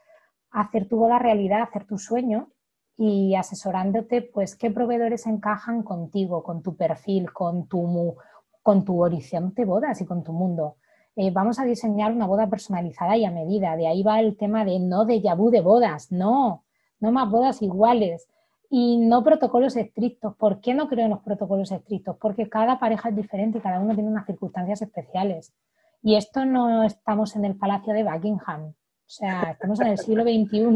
hacer 0.51 0.87
tu 0.87 0.97
boda 0.97 1.19
realidad, 1.19 1.61
hacer 1.61 1.85
tu 1.85 1.97
sueño 1.97 2.49
y 2.97 3.35
asesorándote 3.35 4.21
pues 4.21 4.55
qué 4.55 4.69
proveedores 4.69 5.25
encajan 5.25 5.83
contigo, 5.83 6.43
con 6.43 6.61
tu 6.61 6.75
perfil, 6.75 7.31
con 7.31 7.67
tu, 7.67 8.15
con 8.61 8.85
tu 8.85 9.01
horizonte 9.01 9.65
bodas 9.65 10.01
y 10.01 10.05
con 10.05 10.23
tu 10.23 10.31
mundo. 10.31 10.77
Eh, 11.15 11.31
vamos 11.31 11.59
a 11.59 11.65
diseñar 11.65 12.11
una 12.11 12.25
boda 12.25 12.49
personalizada 12.49 13.17
y 13.17 13.25
a 13.25 13.31
medida. 13.31 13.75
De 13.75 13.87
ahí 13.87 14.03
va 14.03 14.19
el 14.19 14.37
tema 14.37 14.65
de 14.65 14.79
no 14.79 15.05
de 15.05 15.21
yabú 15.21 15.49
de 15.49 15.61
bodas, 15.61 16.11
no, 16.11 16.63
no 16.99 17.11
más 17.11 17.29
bodas 17.29 17.61
iguales 17.61 18.27
y 18.69 18.97
no 18.97 19.23
protocolos 19.23 19.75
estrictos. 19.75 20.35
¿Por 20.35 20.59
qué 20.59 20.73
no 20.73 20.87
creo 20.87 21.05
en 21.05 21.11
los 21.11 21.21
protocolos 21.21 21.71
estrictos? 21.71 22.17
Porque 22.17 22.49
cada 22.49 22.79
pareja 22.79 23.09
es 23.09 23.15
diferente 23.15 23.57
y 23.59 23.61
cada 23.61 23.79
uno 23.79 23.93
tiene 23.93 24.09
unas 24.09 24.25
circunstancias 24.25 24.81
especiales. 24.81 25.53
Y 26.01 26.15
esto 26.15 26.45
no 26.45 26.83
estamos 26.83 27.35
en 27.35 27.45
el 27.45 27.55
Palacio 27.55 27.93
de 27.93 28.03
Buckingham, 28.03 28.73
o 29.05 29.09
sea, 29.15 29.51
estamos 29.51 29.79
en 29.79 29.87
el 29.87 29.97
siglo 29.97 30.23
XXI 30.23 30.71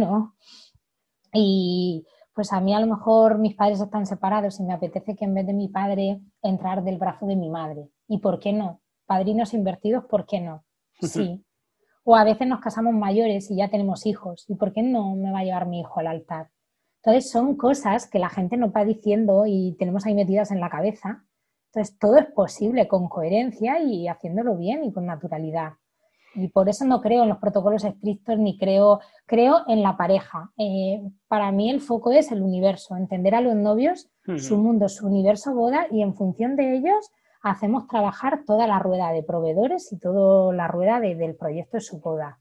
y 1.40 2.06
pues 2.34 2.54
a 2.54 2.60
mí 2.60 2.74
a 2.74 2.80
lo 2.80 2.88
mejor 2.88 3.38
mis 3.38 3.56
padres 3.56 3.82
están 3.82 4.06
separados 4.06 4.60
y 4.60 4.64
me 4.64 4.74
apetece 4.74 5.16
que 5.16 5.26
en 5.26 5.34
vez 5.34 5.46
de 5.46 5.54
mi 5.54 5.70
padre 5.70 6.22
entrar 6.42 6.84
del 6.84 6.98
brazo 6.98 7.26
de 7.26 7.36
mi 7.36 7.50
madre. 7.50 7.90
¿Y 8.08 8.20
por 8.20 8.40
qué 8.40 8.54
no? 8.54 8.82
Padrinos 9.06 9.54
invertidos, 9.54 10.06
¿por 10.06 10.26
qué 10.26 10.42
no? 10.42 10.64
Sí. 11.02 11.44
O 12.10 12.16
a 12.16 12.24
veces 12.24 12.48
nos 12.48 12.62
casamos 12.62 12.94
mayores 12.94 13.52
y 13.52 13.58
ya 13.58 13.68
tenemos 13.68 14.06
hijos. 14.06 14.46
¿Y 14.48 14.56
por 14.56 14.72
qué 14.72 14.82
no 14.82 15.14
me 15.18 15.30
va 15.30 15.40
a 15.40 15.44
llevar 15.44 15.68
mi 15.68 15.82
hijo 15.82 16.00
al 16.00 16.08
altar? 16.08 16.52
Entonces 17.04 17.30
son 17.30 17.58
cosas 17.58 18.10
que 18.10 18.18
la 18.18 18.30
gente 18.30 18.56
nos 18.56 18.70
va 18.74 18.86
diciendo 18.86 19.44
y 19.46 19.76
tenemos 19.78 20.06
ahí 20.06 20.14
metidas 20.14 20.52
en 20.52 20.62
la 20.62 20.70
cabeza 20.70 21.28
entonces, 21.78 22.00
todo 22.00 22.18
es 22.18 22.26
posible 22.28 22.88
con 22.88 23.08
coherencia 23.08 23.80
y 23.80 24.08
haciéndolo 24.08 24.56
bien 24.56 24.84
y 24.84 24.92
con 24.92 25.06
naturalidad. 25.06 25.74
Y 26.36 26.50
por 26.50 26.70
eso 26.70 26.86
no 26.86 27.02
creo 27.02 27.24
en 27.24 27.30
los 27.30 27.40
protocolos 27.40 27.84
estrictos 27.84 28.38
ni 28.38 28.58
creo, 28.58 29.00
creo 29.26 29.64
en 29.68 29.82
la 29.82 29.98
pareja. 29.98 30.52
Eh, 30.58 31.02
para 31.28 31.52
mí 31.52 31.70
el 31.70 31.82
foco 31.82 32.12
es 32.12 32.32
el 32.32 32.42
universo, 32.42 32.96
entender 32.96 33.34
a 33.36 33.42
los 33.42 33.56
novios, 33.56 34.10
su 34.38 34.58
mundo, 34.58 34.90
su 34.90 35.08
universo 35.08 35.54
boda 35.54 35.88
y 35.90 36.02
en 36.02 36.14
función 36.14 36.58
de 36.58 36.76
ellos 36.76 37.12
hacemos 37.42 37.88
trabajar 37.88 38.44
toda 38.46 38.68
la 38.68 38.80
rueda 38.80 39.12
de 39.12 39.24
proveedores 39.24 39.92
y 39.94 40.00
toda 40.00 40.54
la 40.54 40.68
rueda 40.68 41.00
del 41.00 41.36
proyecto 41.36 41.78
de 41.78 41.82
su 41.82 42.00
boda. 42.00 42.40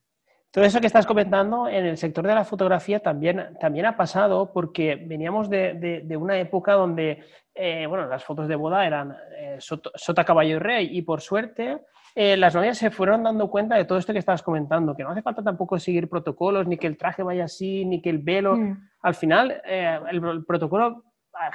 Todo 0.50 0.64
eso 0.64 0.80
que 0.80 0.86
estás 0.86 1.06
comentando 1.06 1.68
en 1.68 1.84
el 1.84 1.98
sector 1.98 2.26
de 2.26 2.34
la 2.34 2.44
fotografía 2.44 3.00
también, 3.00 3.56
también 3.60 3.84
ha 3.86 3.96
pasado 3.96 4.52
porque 4.52 4.96
veníamos 4.96 5.50
de, 5.50 6.02
de, 6.02 6.16
una 6.16 6.38
época 6.38 6.72
donde 6.72 7.22
eh, 7.54 7.86
bueno, 7.86 8.06
las 8.06 8.24
fotos 8.24 8.48
de 8.48 8.56
boda 8.56 8.86
eran 8.86 9.14
eh, 9.36 9.58
sota, 9.60 10.24
caballo 10.24 10.56
y 10.56 10.58
rey 10.58 10.88
y 10.92 11.02
por 11.02 11.20
suerte 11.20 11.80
eh, 12.16 12.36
las 12.36 12.54
novias 12.54 12.78
se 12.78 12.90
fueron 12.90 13.22
dando 13.22 13.48
cuenta 13.48 13.76
de 13.76 13.84
todo 13.84 13.98
esto 13.98 14.12
que 14.12 14.18
estabas 14.18 14.42
comentando, 14.42 14.96
que 14.96 15.04
no 15.04 15.10
hace 15.10 15.22
falta 15.22 15.42
tampoco 15.42 15.78
seguir 15.78 16.08
protocolos, 16.08 16.66
ni 16.66 16.76
que 16.76 16.88
el 16.88 16.96
traje 16.96 17.22
vaya 17.22 17.44
así, 17.44 17.84
ni 17.84 18.02
que 18.02 18.10
el 18.10 18.18
velo. 18.18 18.56
Mm. 18.56 18.88
Al 19.02 19.14
final, 19.14 19.62
el, 19.64 20.44
protocolo, 20.44 21.04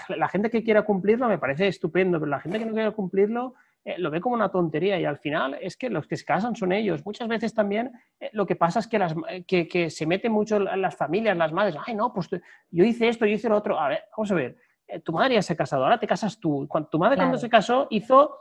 la 0.07 0.29
gente 0.29 0.49
que 0.49 0.63
quiera 0.63 0.83
cumplirlo 0.83 1.27
me 1.27 1.37
parece 1.37 1.67
estupendo, 1.67 2.19
pero 2.19 2.29
la 2.29 2.39
gente 2.39 2.59
que 2.59 2.65
no 2.65 2.73
quiera 2.73 2.91
cumplirlo 2.91 3.55
lo 3.97 4.11
ve 4.11 4.21
como 4.21 4.35
una 4.35 4.49
tontería 4.49 4.99
y 4.99 5.05
al 5.05 5.17
final 5.17 5.57
es 5.59 5.75
que 5.75 5.89
los 5.89 6.07
que 6.07 6.15
se 6.15 6.23
casan 6.23 6.55
son 6.55 6.71
ellos. 6.71 7.03
Muchas 7.03 7.27
veces 7.27 7.53
también 7.53 7.91
lo 8.31 8.45
que 8.45 8.55
pasa 8.55 8.79
es 8.79 8.87
que, 8.87 8.99
las, 8.99 9.15
que, 9.47 9.67
que 9.67 9.89
se 9.89 10.05
mete 10.05 10.29
mucho 10.29 10.59
las 10.59 10.95
familias, 10.95 11.35
las 11.35 11.51
madres, 11.51 11.75
ay 11.85 11.95
no, 11.95 12.13
pues 12.13 12.29
yo 12.69 12.85
hice 12.85 13.09
esto, 13.09 13.25
yo 13.25 13.33
hice 13.33 13.49
lo 13.49 13.57
otro. 13.57 13.79
A 13.79 13.89
ver, 13.89 14.03
vamos 14.15 14.31
a 14.31 14.35
ver 14.35 14.55
eh, 14.91 14.99
tu 14.99 15.13
madre 15.13 15.35
ya 15.35 15.41
se 15.41 15.53
ha 15.53 15.55
casado, 15.55 15.83
ahora 15.83 15.99
te 15.99 16.07
casas 16.07 16.39
tú. 16.39 16.65
Cuando, 16.67 16.89
tu 16.89 16.99
madre 16.99 17.15
cuando 17.17 17.37
se 17.37 17.49
casó 17.49 17.87
hizo... 17.89 18.37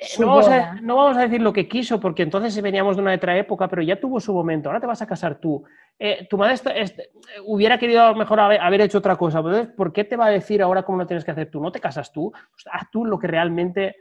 Eh, 0.00 0.06
no 0.18 0.28
vamos, 0.28 0.48
a, 0.48 0.74
no 0.80 0.96
vamos, 0.96 1.18
a, 1.18 1.20
decir 1.20 1.42
lo 1.42 1.52
que 1.52 1.68
quiso, 1.68 2.00
porque 2.00 2.22
entonces 2.22 2.58
veníamos 2.62 2.96
de 2.96 3.02
una 3.02 3.14
otra 3.14 3.36
época, 3.36 3.68
pero 3.68 3.82
ya 3.82 4.00
tuvo 4.00 4.18
su 4.18 4.32
momento, 4.32 4.70
ahora 4.70 4.80
te 4.80 4.86
vas 4.86 5.02
a 5.02 5.06
casar 5.06 5.38
tú. 5.38 5.62
Eh, 5.98 6.26
tu 6.30 6.38
madre 6.38 6.54
hubiera 7.44 7.78
querido 7.78 8.14
mejor 8.14 8.40
haber, 8.40 8.80
hecho 8.80 8.96
otra 8.96 9.16
cosa, 9.16 9.40
entonces, 9.40 9.68
¿por 9.76 9.92
qué 9.92 10.04
te 10.04 10.16
va 10.16 10.26
a 10.26 10.30
decir 10.30 10.62
ahora 10.62 10.84
cómo 10.84 10.96
lo 10.96 11.06
tienes 11.06 11.22
que 11.22 11.32
hacer 11.32 11.50
tú? 11.50 11.60
¿No 11.60 11.70
te 11.70 11.80
casas 11.80 12.10
tú? 12.14 12.32
Pues 12.32 12.64
haz 12.72 12.90
tú 12.90 13.04
lo 13.04 13.18
que 13.18 13.26
realmente... 13.26 13.96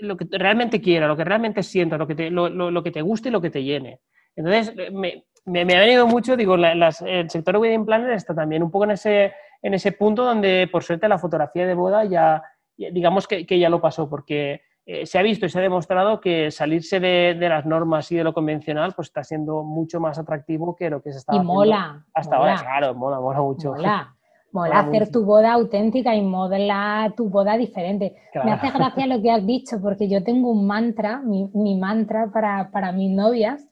lo 0.00 0.16
que 0.16 0.26
realmente 0.32 0.80
quiera, 0.80 1.06
lo 1.06 1.16
que 1.16 1.24
realmente 1.24 1.62
sienta, 1.62 1.96
lo 1.96 2.08
que 2.08 2.16
te, 2.16 2.30
lo, 2.30 2.82
que 2.82 2.90
te 2.90 3.02
guste 3.02 3.28
y 3.28 3.32
lo 3.32 3.40
que 3.40 3.50
te 3.50 3.62
llene. 3.62 4.00
Entonces, 4.34 4.74
me, 4.92 5.26
me, 5.44 5.60
ha 5.60 5.80
venido 5.80 6.08
mucho, 6.08 6.36
digo, 6.36 6.56
el 6.56 7.30
sector 7.30 7.56
wedding 7.58 7.86
planner 7.86 8.10
está 8.10 8.34
también 8.34 8.64
un 8.64 8.72
poco 8.72 8.84
en 8.84 8.90
ese, 8.90 9.32
en 9.62 9.74
ese 9.74 9.92
punto 9.92 10.24
donde, 10.24 10.68
por 10.72 10.82
suerte, 10.82 11.08
la 11.08 11.18
fotografía 11.18 11.68
de 11.68 11.74
boda 11.74 12.04
ya, 12.04 12.42
digamos 12.76 13.26
que, 13.26 13.44
ya 13.58 13.68
lo 13.68 13.80
pasó, 13.80 14.08
porque 14.08 14.62
eh, 14.84 15.06
se 15.06 15.18
ha 15.18 15.22
visto 15.22 15.46
y 15.46 15.48
se 15.48 15.58
ha 15.58 15.62
demostrado 15.62 16.20
que 16.20 16.50
salirse 16.50 17.00
de, 17.00 17.34
las 17.34 17.66
normas 17.66 18.10
y 18.12 18.16
de 18.16 18.24
lo 18.24 18.34
convencional 18.34 18.92
pues 18.94 19.08
está 19.08 19.24
siendo 19.24 19.62
mucho 19.62 20.00
más 20.00 20.18
atractivo 20.18 20.76
que 20.76 20.90
lo 20.90 21.02
que 21.02 21.12
se 21.12 21.18
estaba 21.18 21.42
y 21.42 21.44
mola, 21.44 22.04
hasta 22.14 22.36
ahora. 22.36 22.56
Claro, 22.56 22.94
mola, 22.94 23.20
mola 23.20 23.40
mucho. 23.40 23.72
Mola. 23.72 24.12
Mola 24.52 24.78
hacer 24.78 25.10
tu 25.10 25.22
boda 25.26 25.52
auténtica 25.52 26.14
y 26.14 26.22
modelar 26.22 27.14
tu 27.14 27.28
boda 27.28 27.58
diferente. 27.58 28.16
Me 28.42 28.52
hace 28.52 28.70
gracia 28.70 29.06
lo 29.06 29.20
que 29.20 29.30
has 29.30 29.44
dicho, 29.44 29.82
porque 29.82 30.08
yo 30.08 30.24
tengo 30.24 30.50
un 30.50 30.66
mantra, 30.66 31.18
mi, 31.18 31.50
mi 31.52 31.76
mantra 31.76 32.30
para, 32.32 32.70
para 32.70 32.90
mis 32.92 33.10
novias, 33.10 33.68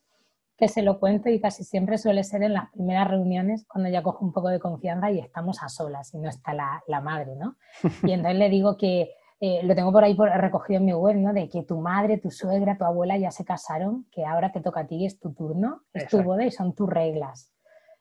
que 0.57 0.68
se 0.68 0.82
lo 0.82 1.00
cuento 1.00 1.28
y 1.28 1.40
casi 1.40 1.64
siempre 1.64 1.98
suele 1.98 2.22
ser 2.24 2.42
en 2.42 2.55
las 2.55 2.70
primeras 2.70 3.09
reuniones 3.09 3.66
cuando 3.66 3.90
ya 3.90 4.02
cojo 4.02 4.24
un 4.24 4.32
poco 4.32 4.48
de 4.48 4.61
confianza 4.61 5.11
y 5.11 5.18
estamos 5.18 5.62
a 5.62 5.68
solas 5.68 6.14
y 6.14 6.18
no 6.18 6.28
está 6.28 6.55
la, 6.55 6.82
la 6.86 7.00
madre, 7.00 7.34
¿no? 7.36 7.57
Y 8.02 8.12
entonces 8.12 8.38
le 8.38 8.48
digo 8.48 8.76
que 8.76 9.11
eh, 9.40 9.61
lo 9.64 9.74
tengo 9.74 9.92
por 9.92 10.05
ahí 10.05 10.14
por, 10.14 10.30
recogido 10.30 10.78
en 10.78 10.86
mi 10.86 10.92
web, 10.92 11.16
¿no? 11.16 11.32
De 11.32 11.48
que 11.48 11.64
tu 11.64 11.78
madre, 11.78 12.18
tu 12.18 12.30
suegra, 12.30 12.78
tu 12.78 12.84
abuela 12.84 13.18
ya 13.18 13.30
se 13.30 13.44
casaron, 13.44 14.07
que 14.11 14.24
ahora 14.24 14.52
te 14.52 14.61
toca 14.61 14.80
a 14.80 14.86
ti 14.86 14.96
y 14.96 15.07
es 15.07 15.18
tu 15.18 15.34
turno, 15.34 15.82
es 15.92 16.09
tu 16.09 16.22
boda 16.22 16.46
y 16.46 16.50
son 16.50 16.74
tus 16.74 16.88
reglas. 16.88 17.52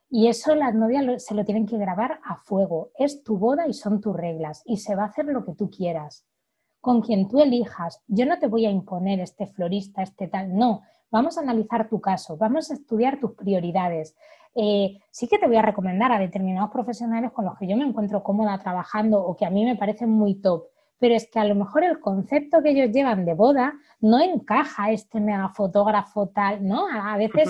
Y 0.08 0.28
eso 0.28 0.54
las 0.54 0.74
novias 0.74 1.24
se 1.24 1.34
lo 1.34 1.44
tienen 1.44 1.66
que 1.66 1.76
grabar 1.76 2.20
a 2.24 2.36
fuego. 2.36 2.92
Es 2.96 3.24
tu 3.24 3.36
boda 3.36 3.66
y 3.66 3.72
son 3.72 4.00
tus 4.00 4.16
reglas. 4.16 4.62
Y 4.64 4.76
se 4.76 4.94
va 4.94 5.02
a 5.02 5.06
hacer 5.06 5.24
lo 5.26 5.44
que 5.44 5.54
tú 5.54 5.70
quieras. 5.70 6.24
Con 6.80 7.02
quien 7.02 7.28
tú 7.28 7.40
elijas. 7.40 8.00
Yo 8.06 8.24
no 8.24 8.38
te 8.38 8.46
voy 8.46 8.64
a 8.64 8.70
imponer 8.70 9.18
este 9.18 9.46
florista, 9.46 10.02
este 10.02 10.28
tal. 10.28 10.54
No, 10.56 10.82
vamos 11.14 11.38
a 11.38 11.42
analizar 11.42 11.88
tu 11.88 12.00
caso, 12.00 12.36
vamos 12.36 12.72
a 12.72 12.74
estudiar 12.74 13.20
tus 13.20 13.34
prioridades. 13.34 14.16
Eh, 14.56 14.98
sí 15.12 15.28
que 15.28 15.38
te 15.38 15.46
voy 15.46 15.54
a 15.54 15.62
recomendar 15.62 16.10
a 16.10 16.18
determinados 16.18 16.72
profesionales 16.72 17.30
con 17.30 17.44
los 17.44 17.56
que 17.56 17.68
yo 17.68 17.76
me 17.76 17.84
encuentro 17.84 18.24
cómoda 18.24 18.58
trabajando 18.58 19.22
o 19.22 19.36
que 19.36 19.46
a 19.46 19.50
mí 19.50 19.64
me 19.64 19.76
parecen 19.76 20.10
muy 20.10 20.34
top, 20.34 20.64
pero 20.98 21.14
es 21.14 21.30
que 21.30 21.38
a 21.38 21.44
lo 21.44 21.54
mejor 21.54 21.84
el 21.84 22.00
concepto 22.00 22.62
que 22.62 22.70
ellos 22.70 22.90
llevan 22.90 23.24
de 23.24 23.34
boda 23.34 23.74
no 24.00 24.20
encaja 24.20 24.90
este 24.90 25.20
megafotógrafo 25.20 26.30
tal, 26.30 26.66
¿no? 26.66 26.88
A 26.88 27.16
veces 27.16 27.48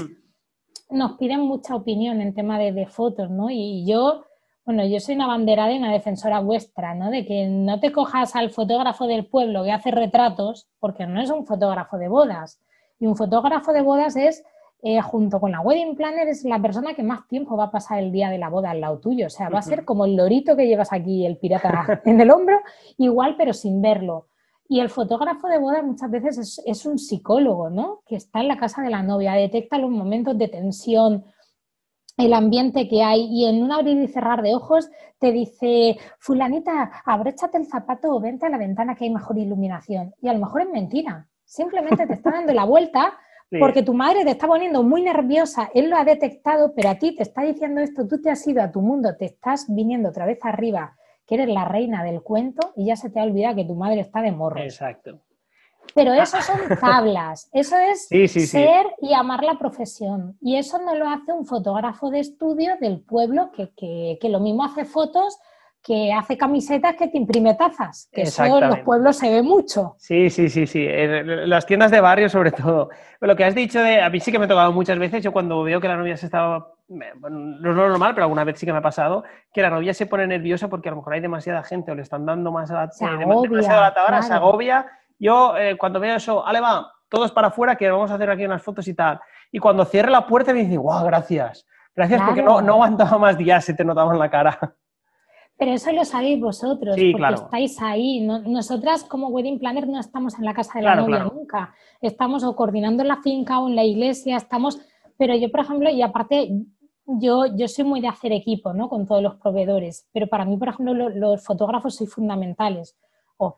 nos 0.91 1.12
piden 1.12 1.41
mucha 1.41 1.75
opinión 1.75 2.21
en 2.21 2.35
tema 2.35 2.59
de, 2.59 2.71
de 2.71 2.87
fotos, 2.87 3.31
¿no? 3.31 3.49
Y 3.49 3.87
yo, 3.87 4.27
bueno, 4.67 4.85
yo 4.85 5.01
soy 5.01 5.15
una 5.15 5.27
banderada 5.27 5.73
y 5.73 5.79
una 5.79 5.93
defensora 5.93 6.41
vuestra, 6.41 6.95
¿no? 6.95 7.11
De 7.11 7.25
que 7.25 7.47
no 7.47 7.81
te 7.81 7.93
cojas 7.93 8.37
al 8.37 8.51
fotógrafo 8.51 9.07
del 9.07 9.25
pueblo 9.27 9.65
que 9.65 9.73
hace 9.73 9.91
retratos, 9.91 10.69
porque 10.81 11.07
no 11.07 11.23
es 11.23 11.31
un 11.31 11.47
fotógrafo 11.47 11.97
de 11.97 12.09
bodas. 12.09 12.61
Y 12.99 13.07
un 13.07 13.16
fotógrafo 13.16 13.72
de 13.72 13.82
bodas 13.82 14.16
es, 14.16 14.45
eh, 14.82 15.01
junto 15.01 15.40
con 15.40 15.53
la 15.53 15.61
wedding 15.61 15.97
planner, 15.97 16.28
es 16.28 16.45
la 16.45 16.61
persona 16.61 16.95
que 16.95 17.03
más 17.03 17.26
tiempo 17.28 17.57
va 17.57 17.64
a 17.64 17.70
pasar 17.70 17.99
el 17.99 18.12
día 18.12 18.30
de 18.30 18.38
la 18.38 18.49
boda 18.49 18.70
al 18.70 18.80
lado 18.80 18.99
tuyo. 18.99 19.26
O 19.26 19.30
sea, 19.30 19.49
va 19.49 19.59
a 19.59 19.62
ser 19.62 19.84
como 19.84 20.05
el 20.05 20.16
lorito 20.16 20.57
que 20.57 20.66
llevas 20.66 20.92
aquí, 20.92 21.26
el 21.26 21.38
pirata 21.38 22.03
en 22.05 22.20
el 22.20 22.30
hombro, 22.30 22.61
igual, 22.99 23.34
pero 23.36 23.53
sin 23.53 23.80
verlo. 23.80 24.28
Y 24.68 24.80
el 24.80 24.88
fotógrafo 24.88 25.49
de 25.49 25.59
boda 25.59 25.82
muchas 25.82 26.11
veces 26.11 26.38
es, 26.38 26.62
es, 26.64 26.86
un 26.86 26.99
psicólogo, 26.99 27.68
¿no? 27.68 28.01
Que 28.07 28.16
está 28.16 28.40
en 28.40 28.49
la 28.49 28.57
casa 28.57 28.82
de 28.82 28.90
la 28.90 29.03
novia, 29.03 29.34
detecta 29.34 29.76
los 29.78 29.90
momentos 29.90 30.38
de 30.38 30.49
tensión, 30.49 31.24
el 32.16 32.32
ambiente 32.32 32.88
que 32.88 33.03
hay 33.03 33.24
y 33.24 33.47
en 33.47 33.62
un 33.62 33.72
abrir 33.72 33.99
y 33.99 34.07
cerrar 34.07 34.42
de 34.42 34.55
ojos 34.55 34.88
te 35.18 35.32
dice, 35.32 35.99
fulanita, 36.18 37.03
abróchate 37.05 37.59
el 37.59 37.66
zapato 37.66 38.14
o 38.14 38.20
vente 38.20 38.47
a 38.47 38.51
la 38.51 38.59
ventana 38.59 38.95
que 38.95 39.05
hay 39.05 39.11
mejor 39.11 39.38
iluminación. 39.38 40.14
Y 40.20 40.28
a 40.28 40.32
lo 40.32 40.40
mejor 40.40 40.62
es 40.62 40.68
mentira. 40.70 41.28
Simplemente 41.45 42.07
te 42.07 42.14
está 42.14 42.30
dando 42.30 42.53
la 42.53 42.64
vuelta 42.64 43.18
Porque 43.61 43.82
tu 43.82 43.95
madre 43.95 44.24
te 44.24 44.30
está 44.30 44.47
poniendo 44.47 44.82
muy 44.82 45.03
nerviosa, 45.03 45.70
él 45.74 45.90
lo 45.90 45.97
ha 45.97 46.05
detectado, 46.05 46.74
pero 46.74 46.90
a 46.90 46.97
ti 46.97 47.14
te 47.14 47.22
está 47.22 47.42
diciendo 47.42 47.80
esto, 47.80 48.07
tú 48.07 48.20
te 48.20 48.30
has 48.30 48.47
ido 48.47 48.62
a 48.62 48.70
tu 48.70 48.80
mundo, 48.80 49.16
te 49.16 49.26
estás 49.26 49.66
viniendo 49.68 50.09
otra 50.09 50.26
vez 50.26 50.38
arriba, 50.42 50.97
que 51.26 51.36
eres 51.36 51.49
la 51.49 51.64
reina 51.64 52.05
del 52.05 52.22
cuento 52.22 52.72
y 52.76 52.86
ya 52.86 52.97
se 52.97 53.11
te 53.11 53.20
ha 53.20 53.24
olvidado 53.24 53.57
que 53.57 53.64
tu 53.64 53.74
madre 53.74 54.01
está 54.01 54.22
de 54.22 54.32
morro. 54.32 54.61
Exacto. 54.61 55.20
Pero 55.95 56.14
eso 56.14 56.40
son 56.40 56.61
tablas, 56.80 57.51
eso 57.53 57.76
es 57.76 58.09
ser 58.09 58.86
y 59.01 59.12
amar 59.12 59.45
la 59.45 59.59
profesión. 59.59 60.36
Y 60.40 60.57
eso 60.57 60.78
no 60.78 60.95
lo 60.95 61.09
hace 61.09 61.32
un 61.32 61.47
fotógrafo 61.47 62.11
de 62.11 62.20
estudio 62.20 62.76
del 62.80 63.01
pueblo 63.01 63.51
que, 63.53 64.18
que 64.18 64.28
lo 64.28 64.40
mismo 64.40 64.64
hace 64.64 64.84
fotos 64.84 65.38
que 65.85 66.14
hace 66.14 66.39
camisetas 66.39 66.97
que 66.97 67.09
te 67.09 67.18
imprime 67.18 67.55
tazas, 67.55 68.09
que 68.11 68.22
eso 68.22 68.43
en 68.43 68.68
los 68.68 68.78
pueblos 68.80 69.18
se 69.18 69.30
ve 69.30 69.43
mucho. 69.43 69.95
Sí, 69.99 70.30
sí, 70.30 70.49
sí, 70.49 70.66
sí, 70.66 70.89
las 70.89 71.66
tiendas 71.66 71.91
de 71.91 72.01
barrio 72.01 72.30
sobre 72.30 72.53
todo. 72.53 72.89
lo 73.20 73.37
que 73.37 73.45
has 73.45 73.55
dicho 73.55 73.80
de, 73.80 74.01
a 74.01 74.09
mí 74.09 74.18
sí 74.18 74.32
que 74.32 74.39
me 74.39 74.47
ha 74.47 74.49
tocado 74.49 74.72
muchas 74.72 74.99
veces, 74.99 75.22
yo 75.22 75.30
cuando 75.30 75.62
veo 75.62 75.82
que 75.82 75.89
la 75.89 75.97
novia 75.97 76.16
se 76.16 76.24
estaba, 76.24 76.72
bueno, 76.89 77.39
no 77.39 77.70
es 77.70 77.76
normal, 77.76 78.14
pero 78.14 78.24
alguna 78.24 78.45
vez 78.45 78.59
sí 78.59 78.64
que 78.64 78.72
me 78.72 78.78
ha 78.78 78.82
pasado, 78.82 79.24
que 79.53 79.61
la 79.61 79.68
novia 79.68 79.93
se 79.93 80.07
pone 80.07 80.26
nerviosa 80.26 80.68
porque 80.68 80.89
a 80.89 80.93
lo 80.93 80.97
mejor 80.97 81.12
hay 81.12 81.20
demasiada 81.20 81.62
gente 81.62 81.93
o 81.93 81.95
le 81.95 82.01
están 82.01 82.24
dando 82.24 82.51
más 82.51 82.70
a 82.70 82.87
la, 82.87 82.91
se 82.91 83.05
agobia, 83.05 84.22
se 84.22 84.32
agobia. 84.32 84.87
Yo 85.18 85.55
eh, 85.59 85.76
cuando 85.76 86.01
veo 86.01 86.16
eso, 86.16 86.47
ale 86.47 86.62
va, 86.62 86.91
todos 87.11 87.30
para 87.30 87.49
afuera 87.49 87.76
que 87.76 87.91
vamos 87.91 88.11
a 88.11 88.14
hacer 88.14 88.30
aquí 88.30 88.47
unas 88.47 88.62
fotos 88.62 88.89
y 88.89 88.95
tal. 88.95 89.20
Y 89.53 89.59
cuando 89.59 89.85
cierre 89.85 90.11
la 90.11 90.26
puerta 90.26 90.55
me 90.55 90.61
dice, 90.61 90.78
wow, 90.78 91.05
gracias. 91.05 91.66
Gracias 91.95 92.22
porque 92.22 92.43
no, 92.43 92.62
no 92.62 92.72
aguantaba 92.72 93.18
más 93.18 93.37
días, 93.37 93.66
se 93.66 93.74
te 93.74 93.85
notaba 93.85 94.14
en 94.14 94.18
la 94.18 94.30
cara. 94.30 94.74
Pero 95.57 95.72
eso 95.72 95.92
lo 95.92 96.05
sabéis 96.05 96.40
vosotros, 96.40 96.96
porque 97.12 97.34
estáis 97.34 97.80
ahí. 97.80 98.20
nosotras 98.20 99.05
como 99.05 99.28
wedding 99.28 99.59
planner 99.59 99.86
no 99.86 100.00
estamos 100.00 100.36
en 100.38 100.44
la 100.44 100.55
casa 100.55 100.78
de 100.78 100.84
la 100.84 100.96
novia 100.96 101.24
nunca. 101.24 101.74
Estamos 102.00 102.42
o 102.42 102.57
coordinando 102.57 103.02
en 103.02 103.09
la 103.09 103.22
finca 103.22 103.61
o 103.61 103.68
en 103.68 103.76
la 103.76 103.84
iglesia, 103.84 104.36
estamos... 104.36 104.80
Pero 105.16 105.36
yo, 105.36 105.50
por 105.52 105.61
ejemplo, 105.61 105.90
y 105.90 106.02
aparte, 106.02 106.50
yo, 107.07 107.46
yo 107.55 107.68
soy 107.68 107.84
muy 107.84 108.00
de 108.00 108.09
hacer 108.09 108.32
equipo, 108.32 108.72
¿no? 108.72 108.88
Con 108.88 109.07
todos 109.07 109.22
los 109.22 109.36
proveedores. 109.36 110.09
Pero 110.12 110.26
para 110.26 110.44
mí, 110.44 110.57
por 110.57 110.68
ejemplo, 110.68 111.09
los 111.09 111.44
fotógrafos 111.44 111.94
son 111.94 112.09
fundamentales. 112.09 112.96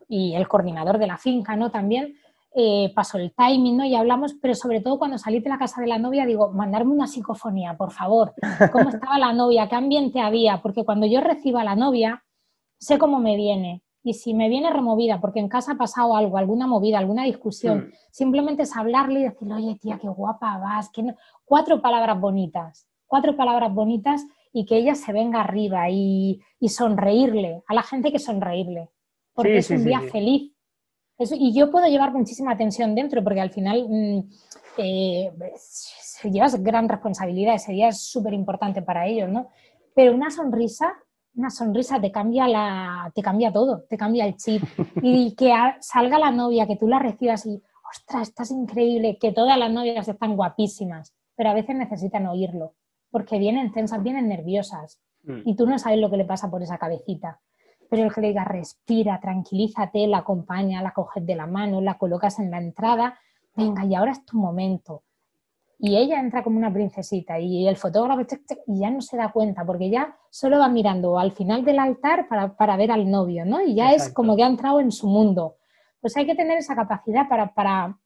y 0.09 0.35
el 0.35 0.49
coordinador 0.49 0.99
de 0.99 1.07
la 1.07 1.17
finca, 1.17 1.57
¿no? 1.57 1.71
También 1.71 2.15
eh, 2.59 2.91
pasó 2.95 3.19
el 3.19 3.35
timing, 3.35 3.77
¿no? 3.77 3.85
Y 3.85 3.95
hablamos, 3.95 4.33
pero 4.41 4.55
sobre 4.55 4.81
todo 4.81 4.99
cuando 4.99 5.19
salí 5.19 5.41
de 5.41 5.51
la 5.51 5.59
casa 5.59 5.83
de 5.83 5.89
la 5.89 5.99
novia, 5.99 6.25
digo, 6.25 6.53
mandarme 6.53 6.93
una 6.93 7.07
psicofonía, 7.07 7.77
por 7.77 7.93
favor. 7.93 8.33
¿Cómo 8.73 8.89
estaba 8.89 9.19
la 9.19 9.35
novia? 9.35 9.69
¿Qué 9.69 9.75
ambiente 9.75 10.21
había? 10.21 10.63
Porque 10.63 10.83
cuando 10.83 11.07
yo 11.07 11.21
reciba 11.21 11.61
a 11.61 11.65
la 11.65 11.77
novia, 11.77 12.25
sé 12.79 12.97
cómo 12.97 13.19
me 13.19 13.37
viene. 13.37 13.83
Y 14.03 14.15
si 14.15 14.33
me 14.33 14.49
viene 14.49 14.71
removida, 14.71 15.21
porque 15.21 15.39
en 15.39 15.51
casa 15.51 15.73
ha 15.73 15.77
pasado 15.77 16.17
algo, 16.17 16.39
alguna 16.39 16.67
movida, 16.67 16.99
alguna 16.99 17.25
discusión, 17.25 17.89
mm. 17.89 17.93
simplemente 18.11 18.63
es 18.63 18.75
hablarle 18.75 19.21
y 19.21 19.25
decirle, 19.25 19.55
oye, 19.57 19.75
tía, 19.79 19.99
qué 20.01 20.09
guapa 20.09 20.57
vas. 20.57 20.91
Cuatro 21.45 21.83
palabras 21.83 22.19
bonitas, 22.19 22.89
cuatro 23.07 23.37
palabras 23.37 23.75
bonitas 23.75 24.25
y 24.51 24.65
que 24.65 24.79
ella 24.79 24.95
se 24.95 25.13
venga 25.13 25.41
arriba 25.43 25.91
y, 25.91 26.41
sonreírle, 26.67 27.63
a 27.69 27.75
la 27.75 27.83
gente 27.83 28.11
que 28.11 28.19
sonreírle, 28.19 28.89
porque 29.35 29.59
es 29.59 29.69
un 29.69 29.85
día 29.85 30.01
feliz 30.01 30.56
y 31.19 31.55
yo 31.55 31.71
puedo 31.71 31.87
llevar 31.87 32.13
muchísima 32.13 32.57
tensión 32.57 32.95
dentro 32.95 33.23
porque 33.25 33.41
al 33.41 33.51
final 33.51 33.87
mm, 33.89 34.31
eh, 34.79 35.33
llevas 36.25 36.63
gran 36.63 36.89
responsabilidad, 36.89 37.55
ese 37.55 37.73
día 37.73 37.89
es 37.89 38.01
súper 38.01 38.35
importante 38.35 38.83
para 38.83 39.07
ellos, 39.07 39.31
¿no? 39.31 39.49
Pero 39.95 40.15
una 40.15 40.31
sonrisa, 40.31 40.93
una 41.35 41.51
sonrisa 41.51 42.01
te 42.01 42.13
cambia, 42.13 42.47
la, 42.47 43.11
te 43.15 43.23
cambia 43.23 43.53
todo, 43.53 43.83
te 43.89 43.97
cambia 43.97 44.27
el 44.27 44.37
chip. 44.37 44.63
Y 45.03 45.35
que 45.35 45.53
salga 45.81 46.19
la 46.19 46.31
novia, 46.31 46.67
que 46.67 46.77
tú 46.77 46.89
la 46.89 46.99
recibas 46.99 47.47
y, 47.47 47.63
ostras, 47.91 48.29
estás 48.29 48.51
increíble, 48.51 49.19
que 49.19 49.33
todas 49.33 49.59
las 49.59 49.71
novias 49.71 50.07
están 50.09 50.37
guapísimas, 50.37 51.15
pero 51.35 51.51
a 51.51 51.55
veces 51.55 51.77
necesitan 51.77 52.27
oírlo, 52.27 52.75
porque 53.11 53.39
vienen 53.39 53.73
tensas, 53.73 54.03
vienen 54.03 54.29
nerviosas, 54.29 55.01
mm. 55.25 55.41
y 55.45 55.57
tú 55.57 55.67
no 55.67 55.79
sabes 55.79 55.99
lo 55.99 56.11
que 56.11 56.19
le 56.19 56.25
pasa 56.25 56.51
por 56.51 56.63
esa 56.63 56.79
cabecita 56.79 57.41
pero 57.89 58.05
el 58.05 58.13
que 58.13 58.21
le 58.21 58.29
diga 58.29 58.45
respira, 58.45 59.21
tranquilízate, 59.21 60.07
la 60.07 60.19
acompaña, 60.19 60.83
la 60.83 60.93
coges 60.93 61.25
de 61.25 61.37
la 61.37 61.47
mano, 61.47 61.81
la 61.81 61.99
colocas 61.99 62.39
en 62.39 62.51
la 62.51 62.59
entrada, 62.59 63.19
venga, 63.55 63.85
y 63.85 63.95
ahora 63.95 64.13
es 64.13 64.25
tu 64.25 64.39
momento. 64.39 65.03
Y 65.79 65.97
ella 65.97 66.21
entra 66.21 66.43
como 66.43 66.57
una 66.57 66.73
princesita 66.73 67.39
y 67.39 67.69
el 67.69 67.77
fotógrafo 67.77 68.23
y 68.67 68.81
ya 68.81 68.91
no 68.91 69.03
se 69.03 69.17
da 69.17 69.31
cuenta 69.31 69.65
porque 69.65 69.91
ya 69.91 70.17
solo 70.31 70.59
va 70.59 70.69
mirando 70.69 71.19
al 71.19 71.33
final 71.33 71.65
del 71.65 71.79
altar 71.79 72.29
para, 72.29 72.77
ver 72.77 72.91
al 72.91 73.11
novio, 73.11 73.45
¿no? 73.45 73.61
Y 73.61 73.75
ya 73.75 73.93
es 73.93 74.09
como 74.09 74.37
que 74.37 74.43
ha 74.43 74.47
entrado 74.47 74.81
en 74.81 74.91
su 74.91 75.07
mundo. 75.07 75.57
Pues 76.01 76.17
hay 76.17 76.25
que 76.25 76.35
tener 76.35 76.57
esa 76.57 76.75
capacidad 76.75 77.29
para, 77.29 77.53
para, 77.53 77.99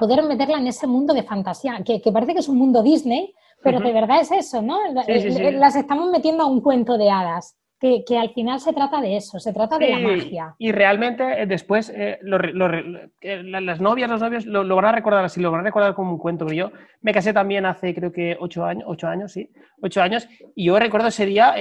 poder 0.00 0.24
meterla 0.24 0.58
en 0.58 0.66
ese 0.66 0.88
mundo 0.88 1.14
de 1.14 1.22
fantasía, 1.22 1.82
que, 1.84 2.00
parece 2.12 2.34
que 2.34 2.40
es 2.40 2.48
un 2.48 2.58
mundo 2.58 2.82
Disney, 2.82 3.32
pero 3.62 3.78
de 3.78 3.92
verdad 3.92 4.20
es 4.20 4.32
eso, 4.32 4.60
¿no? 4.60 4.78
Las 4.92 5.76
estamos 5.76 6.10
metiendo 6.10 6.42
a 6.42 6.46
un 6.46 6.60
cuento 6.60 6.98
de 6.98 7.10
hadas 7.10 7.56
que, 8.06 8.16
al 8.16 8.30
final 8.30 8.60
se 8.60 8.72
trata 8.72 9.00
de 9.00 9.16
eso, 9.16 9.40
se 9.40 9.52
trata 9.52 9.76
de 9.76 9.90
la 9.90 9.98
magia. 9.98 10.54
Y 10.58 10.70
realmente 10.70 11.42
eh, 11.42 11.46
después 11.46 11.90
eh, 11.90 12.20
eh, 12.22 13.42
las 13.42 13.80
novias, 13.80 14.08
los 14.08 14.20
novios 14.20 14.46
lo, 14.46 14.76
van 14.76 14.84
a 14.84 14.92
recordar 14.92 15.24
así, 15.24 15.40
lo 15.40 15.50
van 15.50 15.62
a 15.62 15.64
recordar 15.64 15.94
como 15.94 16.12
un 16.12 16.18
cuento. 16.18 16.46
yo 16.52 16.70
me 17.00 17.12
casé 17.12 17.32
también 17.32 17.66
hace 17.66 17.92
creo 17.92 18.12
que 18.12 18.36
ocho 18.38 18.64
años, 18.64 18.84
ocho 18.86 19.08
años, 19.08 19.32
sí, 19.32 19.50
ocho 19.80 20.00
años, 20.00 20.28
y 20.54 20.66
yo 20.66 20.78
recuerdo 20.78 21.08
ese 21.08 21.26
día, 21.26 21.54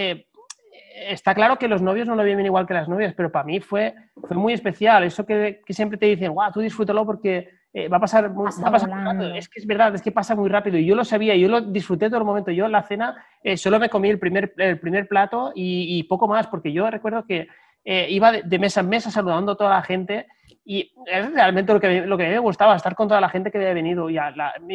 está 0.93 1.33
claro 1.33 1.57
que 1.57 1.67
los 1.67 1.81
novios 1.81 2.07
no 2.07 2.15
lo 2.15 2.23
viven 2.23 2.45
igual 2.45 2.67
que 2.67 2.75
las 2.75 2.87
novias, 2.87 3.15
pero 3.15 3.31
para 3.31 3.45
mí 3.45 3.59
fue, 3.59 3.95
fue 4.27 4.37
muy 4.37 4.53
especial. 4.53 5.03
Eso 5.03 5.25
que, 5.25 5.61
que 5.65 5.73
siempre 5.73 5.97
te 5.97 6.05
dicen, 6.05 6.33
guau, 6.33 6.51
tú 6.51 6.59
disfrútalo 6.59 7.03
porque 7.03 7.49
eh, 7.73 7.87
va 7.87 7.97
a 7.97 7.99
pasar, 8.01 8.29
muy, 8.29 8.47
rápido. 8.47 9.33
Es 9.33 9.47
que 9.47 9.59
es 9.61 9.65
verdad, 9.65 9.95
es 9.95 10.01
que 10.01 10.11
pasa 10.11 10.35
muy 10.35 10.49
rápido. 10.49 10.77
Y 10.77 10.85
yo 10.85 10.95
lo 10.95 11.05
sabía, 11.05 11.35
yo 11.35 11.47
lo 11.47 11.61
disfruté 11.61 12.07
todo 12.07 12.19
el 12.19 12.25
momento. 12.25 12.51
Yo 12.51 12.65
en 12.65 12.73
la 12.73 12.83
cena 12.83 13.23
eh, 13.43 13.55
solo 13.55 13.79
me 13.79 13.89
comí 13.89 14.09
el 14.09 14.19
primer, 14.19 14.53
el 14.57 14.79
primer 14.79 15.07
plato 15.07 15.53
y, 15.55 16.03
poco 16.03 16.27
más, 16.27 16.47
porque 16.47 16.73
yo 16.73 16.89
recuerdo 16.89 17.25
que 17.25 17.47
eh, 17.85 18.07
iba 18.09 18.33
de, 18.33 18.59
mesa 18.59 18.81
en 18.81 18.89
mesa 18.89 19.09
saludando 19.09 19.53
a 19.53 19.57
toda 19.57 19.69
la 19.69 19.81
gente 19.81 20.27
y 20.65 20.93
es 21.07 21.33
realmente 21.33 21.73
lo 21.73 21.79
que, 21.79 22.01
lo 22.01 22.17
que 22.17 22.25
a 22.25 22.27
mí 22.27 22.33
me 22.33 22.39
gustaba, 22.39 22.75
estar 22.75 22.93
con 22.93 23.07
toda 23.07 23.21
la 23.21 23.29
gente 23.29 23.51
que 23.51 23.57
había 23.57 23.73
venido. 23.73 24.09
Y 24.09 24.19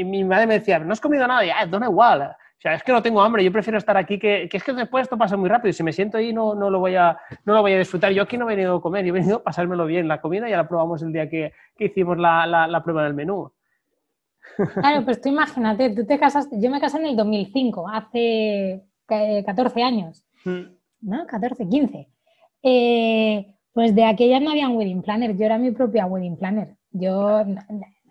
mi, 0.05 0.25
madre 0.25 0.47
me 0.47 0.55
decía, 0.55 0.79
no 0.79 0.93
has 0.93 1.01
comido 1.01 1.27
nada, 1.27 1.45
y 1.45 1.51
ah, 1.51 1.67
da 1.67 1.85
igual. 1.85 2.35
O 2.59 2.61
sea, 2.61 2.75
es 2.75 2.83
que 2.83 2.93
no 2.93 3.03
tengo 3.03 3.21
hambre, 3.21 3.45
yo 3.45 3.53
prefiero 3.53 3.77
estar 3.77 3.97
aquí, 3.99 4.19
que, 4.19 4.49
que, 4.51 4.57
es 4.57 4.65
que 4.65 4.73
después 4.73 5.03
esto 5.03 5.19
pasa 5.19 5.37
muy 5.37 5.49
rápido 5.49 5.69
y 5.69 5.73
si 5.75 5.83
me 5.83 5.93
siento 5.93 6.17
ahí 6.17 6.33
no, 6.33 6.55
no, 6.55 6.71
lo 6.71 6.79
voy 6.79 6.95
a, 6.97 7.19
no 7.45 7.53
lo 7.53 7.61
voy 7.61 7.75
a 7.75 7.79
disfrutar. 7.79 8.13
Yo 8.13 8.23
aquí 8.23 8.39
no 8.39 8.49
he 8.49 8.57
venido 8.57 8.77
a 8.77 8.81
comer, 8.81 9.05
yo 9.05 9.11
he 9.11 9.19
venido 9.21 9.37
a 9.37 9.43
pasármelo 9.43 9.85
bien. 9.85 10.09
La 10.09 10.23
comida 10.23 10.49
ya 10.49 10.57
la 10.57 10.69
probamos 10.69 11.03
el 11.03 11.13
día 11.13 11.29
que, 11.29 11.53
que 11.77 11.87
hicimos 11.87 12.17
la, 12.17 12.47
la, 12.47 12.83
prueba 12.83 13.05
del 13.05 13.13
menú. 13.13 13.53
Claro, 14.57 15.05
pues 15.05 15.21
tú 15.21 15.29
imagínate, 15.29 15.91
tú 15.91 16.07
te 16.07 16.19
casaste, 16.19 16.59
yo 16.59 16.71
me 16.71 16.81
casé 16.81 16.97
en 16.99 17.07
el 17.07 17.17
2005, 17.17 17.89
hace 17.89 18.83
14 19.07 19.83
años, 19.83 20.25
mm. 20.45 20.63
¿no? 21.03 21.27
14, 21.27 21.69
15. 21.69 22.09
Eh, 22.63 23.55
pues 23.75 23.95
de 23.95 24.05
aquella 24.05 24.41
no 24.41 24.53
había 24.53 24.69
un 24.69 24.77
wedding 24.77 25.03
planner, 25.03 25.37
yo 25.37 25.45
era 25.45 25.59
mi 25.59 25.73
propia 25.73 26.07
wedding 26.07 26.39
planner. 26.39 26.77
Yo 26.91 27.45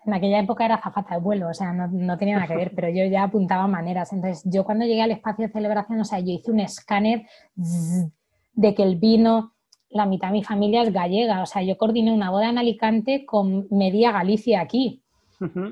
en 0.05 0.13
aquella 0.13 0.39
época 0.39 0.65
era 0.65 0.81
zafata 0.81 1.15
de 1.15 1.21
vuelo, 1.21 1.49
o 1.49 1.53
sea, 1.53 1.73
no, 1.73 2.17
tenía 2.17 2.35
nada 2.35 2.47
que 2.47 2.55
ver, 2.55 2.73
pero 2.75 2.89
yo 2.89 3.05
ya 3.05 3.23
apuntaba 3.23 3.67
maneras. 3.67 4.13
Entonces, 4.13 4.43
yo 4.45 4.63
cuando 4.63 4.85
llegué 4.85 5.01
al 5.01 5.11
espacio 5.11 5.47
de 5.47 5.53
celebración, 5.53 5.99
o 5.99 6.05
sea, 6.05 6.19
yo 6.19 6.31
hice 6.31 6.51
un 6.51 6.59
escáner 6.59 7.25
de 7.55 8.75
que 8.75 8.83
el 8.83 8.97
vino, 8.97 9.53
la 9.89 10.05
mitad 10.05 10.27
de 10.27 10.33
mi 10.33 10.43
familia 10.43 10.83
es 10.83 10.93
gallega, 10.93 11.41
o 11.41 11.45
sea, 11.45 11.63
yo 11.63 11.77
coordiné 11.77 12.13
una 12.13 12.29
boda 12.29 12.49
en 12.49 12.57
Alicante 12.57 13.25
con 13.25 13.67
media 13.71 14.11
Galicia 14.11 14.61
aquí. 14.61 15.01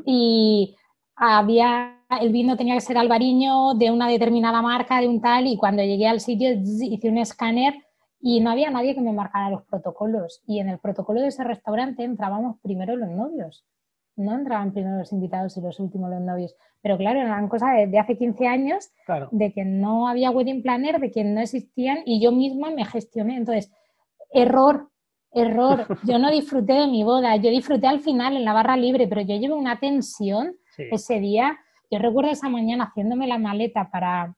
Y 0.05 0.75
había, 1.15 1.99
el 2.19 2.31
vino 2.31 2.57
tenía 2.57 2.73
que 2.73 2.81
ser 2.81 2.97
albariño 2.97 3.75
de 3.75 3.91
una 3.91 4.07
determinada 4.07 4.61
marca, 4.61 4.99
de 4.99 5.07
un 5.07 5.21
tal, 5.21 5.47
y 5.47 5.57
cuando 5.57 5.83
llegué 5.83 6.07
al 6.07 6.19
sitio 6.19 6.49
hice 6.51 7.09
un 7.09 7.17
escáner 7.17 7.75
y 8.19 8.39
no 8.39 8.51
había 8.51 8.71
nadie 8.71 8.95
que 8.95 9.01
me 9.01 9.13
marcara 9.13 9.49
los 9.49 9.63
protocolos. 9.63 10.41
Y 10.47 10.59
en 10.59 10.69
el 10.69 10.79
protocolo 10.79 11.21
de 11.21 11.27
ese 11.27 11.43
restaurante 11.43 12.03
entrábamos 12.03 12.57
primero 12.61 12.95
los 12.95 13.09
novios 13.09 13.65
no 14.15 14.35
entraban 14.35 14.73
primero 14.73 14.97
los 14.97 15.11
invitados 15.11 15.57
y 15.57 15.61
los 15.61 15.79
últimos 15.79 16.09
los 16.09 16.21
novios. 16.21 16.55
Pero 16.81 16.97
claro, 16.97 17.19
eran 17.19 17.47
cosas 17.47 17.89
de, 17.89 17.99
hace 17.99 18.17
15 18.17 18.47
años, 18.47 18.91
de 19.31 19.53
que 19.53 19.65
no 19.65 20.07
había 20.07 20.31
wedding 20.31 20.61
planner, 20.61 20.99
de 20.99 21.11
que 21.11 21.23
no 21.23 21.41
existían 21.41 21.99
y 22.05 22.21
yo 22.21 22.31
misma 22.31 22.71
me 22.71 22.85
gestioné. 22.85 23.37
Entonces, 23.37 23.71
error, 24.31 24.89
error. 25.31 25.87
Yo 26.03 26.19
no 26.19 26.29
disfruté 26.29 26.73
de 26.73 26.87
mi 26.87 27.03
boda, 27.03 27.35
yo 27.37 27.49
disfruté 27.49 27.87
al 27.87 28.01
final 28.01 28.37
en 28.37 28.45
la 28.45 28.53
barra 28.53 28.77
libre, 28.77 29.07
pero 29.07 29.21
yo 29.21 29.35
llevé 29.35 29.53
una 29.53 29.79
tensión 29.79 30.55
ese 30.77 31.19
día. 31.19 31.57
Yo 31.89 31.97
recuerdo 31.97 32.29
esa 32.29 32.49
mañana 32.49 32.85
haciéndome 32.85 33.27
la 33.27 33.39
maleta 33.39 33.89
para, 33.89 34.35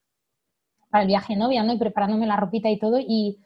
para 0.89 1.01
el 1.01 1.07
viaje 1.07 1.35
novia, 1.35 1.63
¿no? 1.63 1.73
Y 1.73 1.77
preparándome 1.77 2.27
la 2.27 2.37
ropita 2.37 2.69
y 2.69 2.79
todo 2.79 2.97
y 2.99 3.39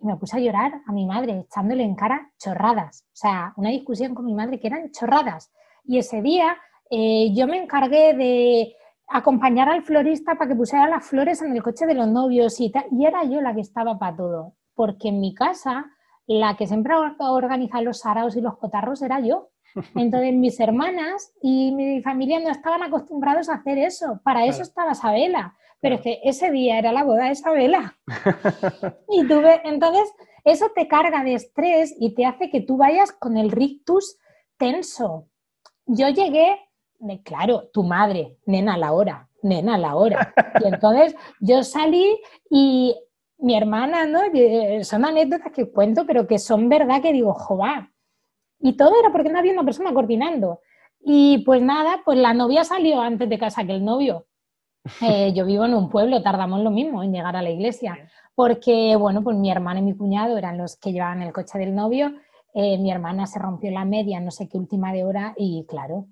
me 0.00 0.16
puse 0.16 0.36
a 0.36 0.40
llorar 0.40 0.82
a 0.86 0.92
mi 0.92 1.06
madre, 1.06 1.40
echándole 1.40 1.82
en 1.82 1.94
cara 1.94 2.30
chorradas. 2.38 3.06
O 3.06 3.16
sea, 3.16 3.52
una 3.56 3.70
discusión 3.70 4.14
con 4.14 4.26
mi 4.26 4.34
madre 4.34 4.60
que 4.60 4.66
eran 4.66 4.90
chorradas. 4.90 5.50
Y 5.84 5.98
ese 5.98 6.22
día 6.22 6.56
eh, 6.90 7.32
yo 7.34 7.46
me 7.46 7.62
encargué 7.62 8.14
de 8.14 8.76
acompañar 9.08 9.68
al 9.68 9.82
florista 9.82 10.36
para 10.36 10.48
que 10.48 10.56
pusiera 10.56 10.88
las 10.88 11.06
flores 11.06 11.42
en 11.42 11.54
el 11.54 11.62
coche 11.62 11.86
de 11.86 11.94
los 11.94 12.08
novios 12.08 12.60
y, 12.60 12.72
y 12.90 13.06
era 13.06 13.24
yo 13.24 13.40
la 13.40 13.54
que 13.54 13.60
estaba 13.60 13.98
para 13.98 14.16
todo. 14.16 14.54
Porque 14.74 15.08
en 15.08 15.20
mi 15.20 15.34
casa 15.34 15.86
la 16.26 16.56
que 16.56 16.66
siempre 16.66 16.94
organiza 17.18 17.82
los 17.82 18.00
saraos 18.00 18.36
y 18.36 18.40
los 18.40 18.56
cotarros 18.56 19.02
era 19.02 19.20
yo. 19.20 19.50
Entonces 19.94 20.32
mis 20.34 20.58
hermanas 20.60 21.32
y 21.42 21.72
mi 21.72 22.00
familia 22.02 22.40
no 22.40 22.50
estaban 22.50 22.82
acostumbrados 22.82 23.48
a 23.48 23.54
hacer 23.54 23.78
eso. 23.78 24.20
Para 24.24 24.46
eso 24.46 24.62
estaba 24.62 24.94
Sabela. 24.94 25.56
Pero 25.80 25.96
es 25.96 26.00
que 26.00 26.20
ese 26.24 26.50
día 26.50 26.78
era 26.78 26.92
la 26.92 27.04
boda 27.04 27.26
de 27.26 27.32
Isabela. 27.32 27.98
y 29.10 29.26
tuve, 29.26 29.60
entonces, 29.64 30.10
eso 30.42 30.70
te 30.74 30.88
carga 30.88 31.22
de 31.22 31.34
estrés 31.34 31.94
y 31.98 32.14
te 32.14 32.24
hace 32.24 32.48
que 32.48 32.62
tú 32.62 32.78
vayas 32.78 33.12
con 33.12 33.36
el 33.36 33.50
rictus 33.50 34.16
tenso. 34.56 35.28
Yo 35.86 36.08
llegué, 36.08 36.58
claro, 37.22 37.68
tu 37.72 37.82
madre, 37.82 38.38
nena, 38.46 38.76
la 38.76 38.92
hora, 38.92 39.28
nena, 39.42 39.78
la 39.78 39.94
hora. 39.94 40.34
Y 40.62 40.66
entonces 40.72 41.14
yo 41.40 41.62
salí 41.62 42.18
y 42.50 42.96
mi 43.38 43.56
hermana, 43.56 44.06
¿no? 44.06 44.20
Son 44.82 45.04
anécdotas 45.04 45.52
que 45.52 45.70
cuento, 45.70 46.06
pero 46.06 46.26
que 46.26 46.38
son 46.38 46.68
verdad 46.68 47.02
que 47.02 47.12
digo, 47.12 47.34
joder. 47.34 47.90
Y 48.60 48.76
todo 48.76 48.92
era 48.98 49.12
porque 49.12 49.28
no 49.28 49.38
había 49.38 49.52
una 49.52 49.64
persona 49.64 49.92
coordinando. 49.92 50.60
Y 51.00 51.38
pues 51.44 51.60
nada, 51.60 52.00
pues 52.04 52.16
la 52.18 52.32
novia 52.32 52.64
salió 52.64 53.00
antes 53.00 53.28
de 53.28 53.38
casa 53.38 53.64
que 53.64 53.72
el 53.72 53.84
novio. 53.84 54.26
Eh, 55.02 55.32
yo 55.34 55.44
vivo 55.44 55.64
en 55.64 55.74
un 55.74 55.90
pueblo, 55.90 56.22
tardamos 56.22 56.60
lo 56.60 56.70
mismo 56.70 57.02
en 57.02 57.12
llegar 57.12 57.36
a 57.36 57.42
la 57.42 57.50
iglesia, 57.50 57.98
porque, 58.34 58.96
bueno, 58.96 59.22
pues 59.22 59.36
mi 59.36 59.50
hermana 59.50 59.80
y 59.80 59.82
mi 59.82 59.96
cuñado 59.96 60.36
eran 60.36 60.58
los 60.58 60.76
que 60.76 60.92
llevaban 60.92 61.22
el 61.22 61.32
coche 61.32 61.58
del 61.58 61.74
novio, 61.74 62.12
eh, 62.54 62.78
mi 62.78 62.90
hermana 62.90 63.26
se 63.26 63.40
rompió 63.40 63.70
la 63.72 63.84
media, 63.84 64.20
no 64.20 64.30
sé 64.30 64.48
qué 64.48 64.56
última 64.56 64.92
de 64.92 65.04
hora, 65.04 65.34
y 65.36 65.66
claro, 65.68 66.06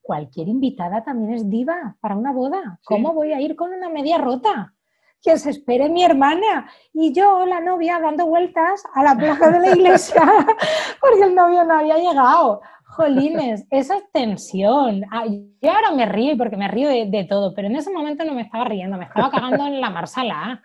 cualquier 0.00 0.48
invitada 0.48 1.04
también 1.04 1.34
es 1.34 1.48
diva 1.48 1.96
para 2.00 2.16
una 2.16 2.32
boda. 2.32 2.80
¿Cómo 2.84 3.12
voy 3.12 3.32
a 3.32 3.40
ir 3.40 3.54
con 3.56 3.72
una 3.72 3.88
media 3.88 4.18
rota? 4.18 4.74
Que 5.20 5.38
se 5.38 5.50
espere 5.50 5.88
mi 5.88 6.02
hermana. 6.02 6.68
Y 6.92 7.12
yo, 7.12 7.46
la 7.46 7.60
novia, 7.60 8.00
dando 8.00 8.26
vueltas 8.26 8.82
a 8.94 9.04
la 9.04 9.14
plaza 9.14 9.50
de 9.50 9.60
la 9.60 9.70
iglesia 9.76 10.22
porque 11.00 11.24
el 11.24 11.34
novio 11.34 11.64
no 11.64 11.78
había 11.78 11.96
llegado. 11.98 12.60
Jolines, 12.84 13.66
esa 13.70 13.96
tensión. 14.12 15.02
Ah, 15.10 15.24
yo 15.26 15.70
ahora 15.70 15.92
me 15.92 16.04
río 16.04 16.36
porque 16.36 16.58
me 16.58 16.68
río 16.68 16.88
de, 16.88 17.26
todo, 17.28 17.54
pero 17.54 17.68
en 17.68 17.76
ese 17.76 17.90
momento 17.90 18.24
no 18.24 18.34
me 18.34 18.42
estaba 18.42 18.64
riendo, 18.64 18.98
me 18.98 19.04
estaba 19.04 19.30
cagando 19.30 19.66
en 19.66 19.80
la 19.80 19.88
marsala. 19.88 20.62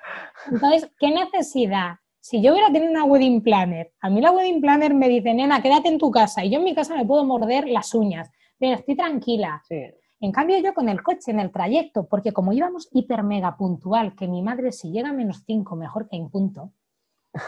Entonces, 0.52 0.92
¿qué 1.00 1.10
necesidad? 1.12 1.96
Si 2.30 2.42
yo 2.42 2.52
hubiera 2.52 2.70
tenido 2.70 2.92
una 2.92 3.06
wedding 3.06 3.42
planner, 3.42 3.94
a 4.02 4.10
mí 4.10 4.20
la 4.20 4.34
wedding 4.34 4.60
planner 4.60 4.94
me 4.94 5.08
dice, 5.08 5.34
nena, 5.34 5.62
quédate 5.62 5.88
en 5.88 5.98
tu 5.98 6.12
casa 6.12 6.44
y 6.44 6.50
yo 6.50 6.58
en 6.58 6.66
mi 6.66 6.76
casa 6.76 6.94
me 6.94 7.06
puedo 7.06 7.24
morder 7.24 7.70
las 7.70 7.96
uñas, 7.96 8.30
pero 8.60 8.76
estoy 8.76 8.98
tranquila. 8.98 9.64
En 10.20 10.34
cambio, 10.34 10.58
yo 10.58 10.74
con 10.74 10.90
el 10.90 11.02
coche 11.02 11.32
en 11.32 11.40
el 11.40 11.54
trayecto, 11.54 12.06
porque 12.06 12.34
como 12.34 12.52
íbamos 12.52 12.90
hiper 12.92 13.24
mega 13.24 13.56
puntual, 13.56 14.14
que 14.14 14.28
mi 14.28 14.42
madre 14.42 14.74
si 14.74 14.92
llega 14.92 15.12
a 15.12 15.14
menos 15.14 15.44
5 15.46 15.78
mejor 15.78 16.10
que 16.10 16.18
en 16.18 16.30
punto, 16.30 16.74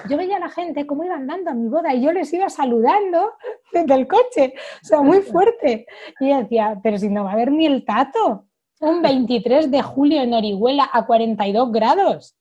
yo 0.09 0.15
veía 0.15 0.37
a 0.37 0.39
la 0.39 0.49
gente 0.49 0.87
cómo 0.87 1.03
iban 1.03 1.27
dando 1.27 1.51
a 1.51 1.55
mi 1.55 1.67
boda 1.67 1.93
y 1.93 2.01
yo 2.01 2.13
les 2.13 2.31
iba 2.31 2.47
saludando 2.47 3.33
desde 3.73 3.93
el 3.93 4.07
coche, 4.07 4.53
o 4.81 4.85
sea, 4.85 5.01
muy 5.01 5.19
fuerte. 5.23 5.87
Y 6.21 6.29
decía, 6.29 6.79
pero 6.81 6.97
si 6.97 7.09
no 7.09 7.25
va 7.25 7.31
a 7.31 7.33
haber 7.33 7.51
ni 7.51 7.65
el 7.65 7.83
tato, 7.83 8.45
un 8.79 9.01
23 9.01 9.71
de 9.71 9.81
julio 9.81 10.21
en 10.21 10.33
Orihuela 10.33 10.89
a 10.93 11.05
42 11.05 11.69
grados. 11.69 12.38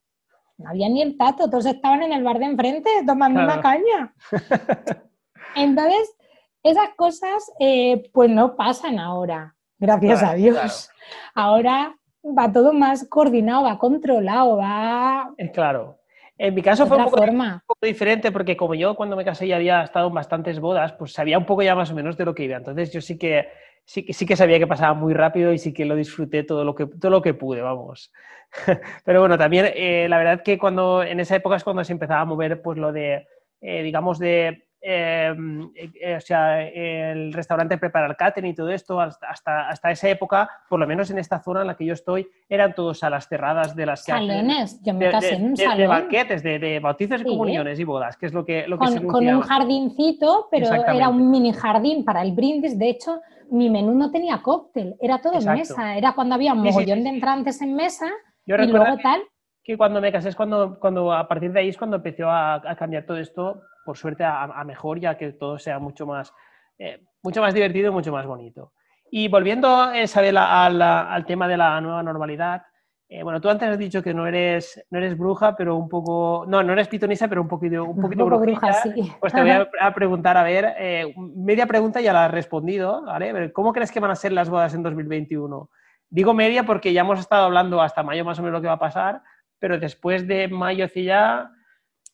No 0.59 0.71
había 0.71 0.89
ni 0.89 1.03
el 1.03 1.17
tato, 1.17 1.49
todos 1.49 1.67
estaban 1.67 2.03
en 2.03 2.13
el 2.13 2.25
bar 2.25 2.39
de 2.39 2.47
enfrente 2.47 2.91
tomando 3.07 3.41
una 3.41 3.61
caña. 3.61 4.13
Entonces, 5.55 6.17
esas 6.63 6.91
cosas 6.97 7.51
eh, 7.61 8.11
pues 8.13 8.29
no 8.29 8.57
pasan 8.57 8.99
ahora, 8.99 9.55
gracias 9.79 10.23
a 10.23 10.35
Dios. 10.35 10.91
Ahora 11.35 11.97
va 12.25 12.53
todo 12.53 12.73
más 12.73 13.09
coordinado, 13.09 13.63
va 13.63 13.79
controlado, 13.79 14.57
va... 14.57 15.33
Claro, 15.55 15.99
en 16.37 16.55
mi 16.55 16.63
caso 16.63 16.87
fue 16.87 16.97
un 16.97 17.05
poco, 17.05 17.77
diferente 17.83 18.31
porque 18.31 18.57
como 18.57 18.75
yo 18.75 18.95
cuando 18.95 19.17
me 19.17 19.25
casé 19.25 19.49
ya 19.49 19.57
había 19.57 19.83
estado 19.83 20.09
en 20.09 20.15
bastantes 20.15 20.61
bodas, 20.61 20.93
pues 20.93 21.13
sabía 21.13 21.37
un 21.37 21.47
poco 21.47 21.63
ya 21.63 21.75
más 21.75 21.91
o 21.91 21.95
menos 21.95 22.17
de 22.17 22.25
lo 22.25 22.35
que 22.35 22.45
iba. 22.45 22.57
Entonces 22.57 22.93
yo 22.93 23.01
sí 23.01 23.19
que, 23.19 23.49
sí, 23.89 24.05
sí 24.11 24.27
que 24.27 24.37
sabía 24.37 24.59
que 24.59 24.67
pasaba 24.67 24.93
muy 24.93 25.15
rápido 25.15 25.53
y 25.53 25.59
sí 25.59 25.73
que 25.73 25.87
lo 25.87 25.97
disfruté 25.97 26.45
todo 26.45 26.63
lo 26.63 26.75
que, 26.75 26.87
todo 26.87 27.11
lo 27.11 27.23
que 27.23 27.33
pude, 27.33 27.63
vamos. 27.63 28.13
Pero 29.05 29.21
bueno, 29.21 29.39
también 29.39 29.73
eh, 29.75 30.07
la 30.11 30.19
verdad 30.19 30.43
que 30.43 30.59
cuando 30.59 31.03
en 31.03 31.21
esa 31.21 31.37
época 31.37 31.57
es 31.57 31.65
cuando 31.65 31.83
se 31.85 31.93
empezaba 31.93 32.21
a 32.21 32.27
mover 32.27 32.61
pues 32.61 32.77
lo 32.77 32.93
de, 32.93 33.27
eh, 33.63 33.83
digamos, 33.83 34.19
de 34.19 34.68
Em, 34.81 35.71
eh, 35.75 36.17
o 36.17 36.21
sea, 36.21 36.63
el 36.63 37.33
restaurante 37.33 37.79
prepara 37.79 38.07
el 38.07 38.17
catering 38.17 38.53
y 38.53 38.55
todo 38.55 38.71
esto, 38.71 39.01
hasta, 39.01 39.69
hasta 39.69 39.91
esa 39.91 40.09
época, 40.09 40.49
por 40.69 40.79
lo 40.79 40.87
menos 40.87 41.11
en 41.11 41.19
esta 41.19 41.41
zona 41.41 41.63
en 41.63 41.67
la 41.67 41.77
que 41.77 41.85
yo 41.85 41.95
estoy, 41.95 42.29
eran 42.49 42.75
todos 42.75 43.01
salas 43.01 43.29
cerradas 43.29 43.75
de 43.75 43.87
las 43.87 44.05
que 44.05 44.13
Salones, 44.13 44.81
yo 44.83 44.95
me 44.95 45.11
casé 45.11 45.35
en 45.35 45.47
un 45.47 45.57
salón. 45.57 45.79
De 45.79 45.87
banquetes, 45.89 46.43
de, 46.43 46.79
bautizos 46.81 47.23
y 47.23 47.25
comuniones 47.25 47.81
y 47.81 47.85
bodas, 47.85 48.17
que 48.17 48.27
es 48.27 48.33
lo 48.33 48.45
que, 48.45 48.69
lo 48.69 48.79
que 48.79 48.87
con, 48.87 49.07
con 49.09 49.27
un 49.27 49.41
jardincito, 49.41 50.49
pero 50.51 50.73
era 50.73 51.09
un 51.09 51.29
mini 51.31 51.53
jardín 51.53 52.05
para 52.05 52.23
el 52.23 52.33
brindis. 52.33 52.79
De 52.79 52.89
hecho, 52.89 53.21
mi 53.51 53.71
menú 53.71 53.95
no 53.95 54.11
tenía 54.11 54.43
cóctel, 54.43 54.97
era 55.01 55.21
todo 55.21 55.35
en 55.41 55.53
mesa. 55.53 55.97
Era 55.97 56.15
cuando 56.15 56.37
había 56.37 56.53
un 56.53 56.63
mogollón 56.63 57.03
de 57.03 57.11
entrantes 57.11 57.61
en 57.63 57.75
mesa 57.75 58.07
y 58.47 58.53
luego 58.53 58.97
tal. 59.03 59.23
Que 59.69 59.77
cuando 59.77 60.01
me 60.01 60.11
casé 60.11 60.31
es 60.31 60.37
cuando, 60.37 60.81
cuando 60.81 61.13
a 61.13 61.29
partir 61.29 61.53
de 61.53 61.61
ahí 61.61 61.69
es 61.69 61.77
cuando 61.77 61.99
empezó 61.99 62.31
a, 62.31 62.55
a 62.55 62.75
cambiar 62.75 63.05
todo 63.05 63.19
esto 63.19 63.61
por 63.89 63.97
suerte, 63.97 64.23
a, 64.23 64.65
mejor, 64.67 65.01
ya 65.01 65.17
que 65.17 65.33
todo 65.33 65.59
sea 65.59 65.79
mucho 65.79 66.07
más, 66.07 66.35
eh, 66.79 67.07
mucho 67.23 67.41
más 67.41 67.55
divertido 67.55 67.89
y 67.89 67.91
mucho 67.91 68.13
más 68.13 68.27
bonito. 68.27 68.73
Y 69.11 69.29
volviendo, 69.29 69.95
Isabel, 69.95 70.37
al, 70.37 71.25
tema 71.27 71.49
de 71.49 71.57
la 71.57 71.81
nueva 71.81 72.03
normalidad, 72.03 72.63
eh, 73.09 73.23
bueno, 73.23 73.41
tú 73.41 73.49
antes 73.49 73.67
has 73.67 73.79
dicho 73.79 74.03
que 74.03 74.13
no 74.13 74.27
eres, 74.27 74.85
no 74.91 74.99
eres 74.99 75.17
bruja, 75.17 75.57
pero 75.57 75.77
un 75.77 75.89
poco, 75.89 76.45
no, 76.47 76.63
no 76.63 76.75
eres 76.75 76.87
pitonisa, 76.87 77.29
pero 77.29 77.41
un 77.41 77.49
poquito, 77.49 77.83
un 77.83 78.03
poquito 78.03 78.27
bruja, 78.27 78.75
sí. 78.75 79.11
Pues 79.21 79.33
te 79.33 79.41
voy 79.41 79.53
a, 79.81 79.95
preguntar, 79.95 80.37
a 80.37 80.43
ver, 80.43 80.75
eh, 80.79 81.15
media 81.17 81.67
pregunta 81.67 82.03
ya 82.03 82.13
la 82.13 82.27
has 82.27 82.31
respondido, 82.31 83.05
¿vale? 83.07 83.53
¿Cómo 83.55 83.73
crees 83.73 83.91
que 83.91 84.01
van 84.01 84.11
a 84.11 84.17
ser 84.17 84.33
las 84.33 84.51
bodas 84.51 84.75
en 84.75 84.83
2021? 84.83 85.71
Digo 86.11 86.35
media 86.35 86.65
porque 86.65 86.93
ya 86.93 87.01
hemos 87.01 87.21
estado 87.21 87.45
hablando 87.45 87.81
hasta 87.81 88.03
mayo 88.03 88.23
más 88.25 88.39
o 88.39 88.43
menos 88.43 88.59
lo 88.59 88.61
que 88.61 88.69
va 88.69 88.75
a 88.75 88.79
pasar, 88.79 89.23
pero 89.59 89.79
después 89.79 90.27
de 90.27 90.49
mayo 90.49 90.87
hacia 90.87 91.03
ya, 91.03 91.51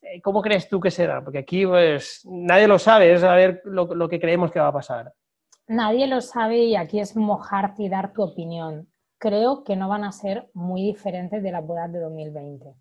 eh, 0.05 0.21
¿Cómo 0.21 0.41
crees 0.41 0.69
tú 0.69 0.79
que 0.79 0.91
será? 0.91 1.23
Porque 1.23 1.39
aquí 1.39 1.65
pues 1.65 2.21
nadie 2.25 2.67
lo 2.67 2.77
sabe, 2.77 3.13
es 3.13 3.21
saber 3.21 3.61
lo, 3.65 3.93
lo 3.95 4.07
que 4.07 4.19
creemos 4.19 4.51
que 4.51 4.59
va 4.59 4.67
a 4.67 4.73
pasar. 4.73 5.13
Nadie 5.67 6.07
lo 6.07 6.21
sabe 6.21 6.57
y 6.57 6.75
aquí 6.75 6.99
es 6.99 7.15
mojarte 7.15 7.83
y 7.83 7.89
dar 7.89 8.13
tu 8.13 8.21
opinión. 8.21 8.87
Creo 9.17 9.63
que 9.63 9.75
no 9.75 9.89
van 9.89 10.03
a 10.03 10.11
ser 10.11 10.49
muy 10.53 10.83
diferentes 10.83 11.41
de 11.41 11.51
las 11.51 11.65
bodas 11.65 11.91
de 11.91 11.99
2020. 11.99 12.75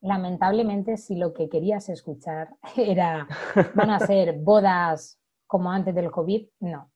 Lamentablemente, 0.00 0.96
si 0.96 1.14
lo 1.14 1.32
que 1.32 1.48
querías 1.48 1.88
escuchar 1.88 2.48
era 2.76 3.28
van 3.74 3.90
a 3.90 4.00
ser 4.00 4.38
bodas 4.38 5.20
como 5.46 5.70
antes 5.70 5.94
del 5.94 6.10
COVID, 6.10 6.48
no. 6.60 6.90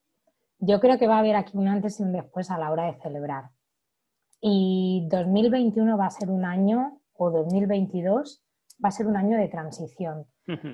Yo 0.59 0.81
creo 0.81 0.99
que 0.99 1.07
va 1.07 1.17
a 1.17 1.19
haber 1.21 1.37
aquí 1.37 1.57
un 1.57 1.69
antes 1.69 2.01
y 2.01 2.03
un 2.03 2.13
después 2.13 2.51
a 2.51 2.59
la 2.59 2.71
hora 2.71 2.87
de 2.87 2.99
celebrar. 3.01 3.51
Y 4.47 5.09
2021 5.09 5.97
va 5.97 6.05
a 6.05 6.11
ser 6.11 6.29
un 6.29 6.45
año, 6.45 7.01
o 7.17 7.31
2022, 7.31 8.45
va 8.85 8.91
a 8.91 8.93
ser 8.93 9.07
un 9.07 9.17
año 9.17 9.39
de 9.39 9.49
transición. 9.49 10.27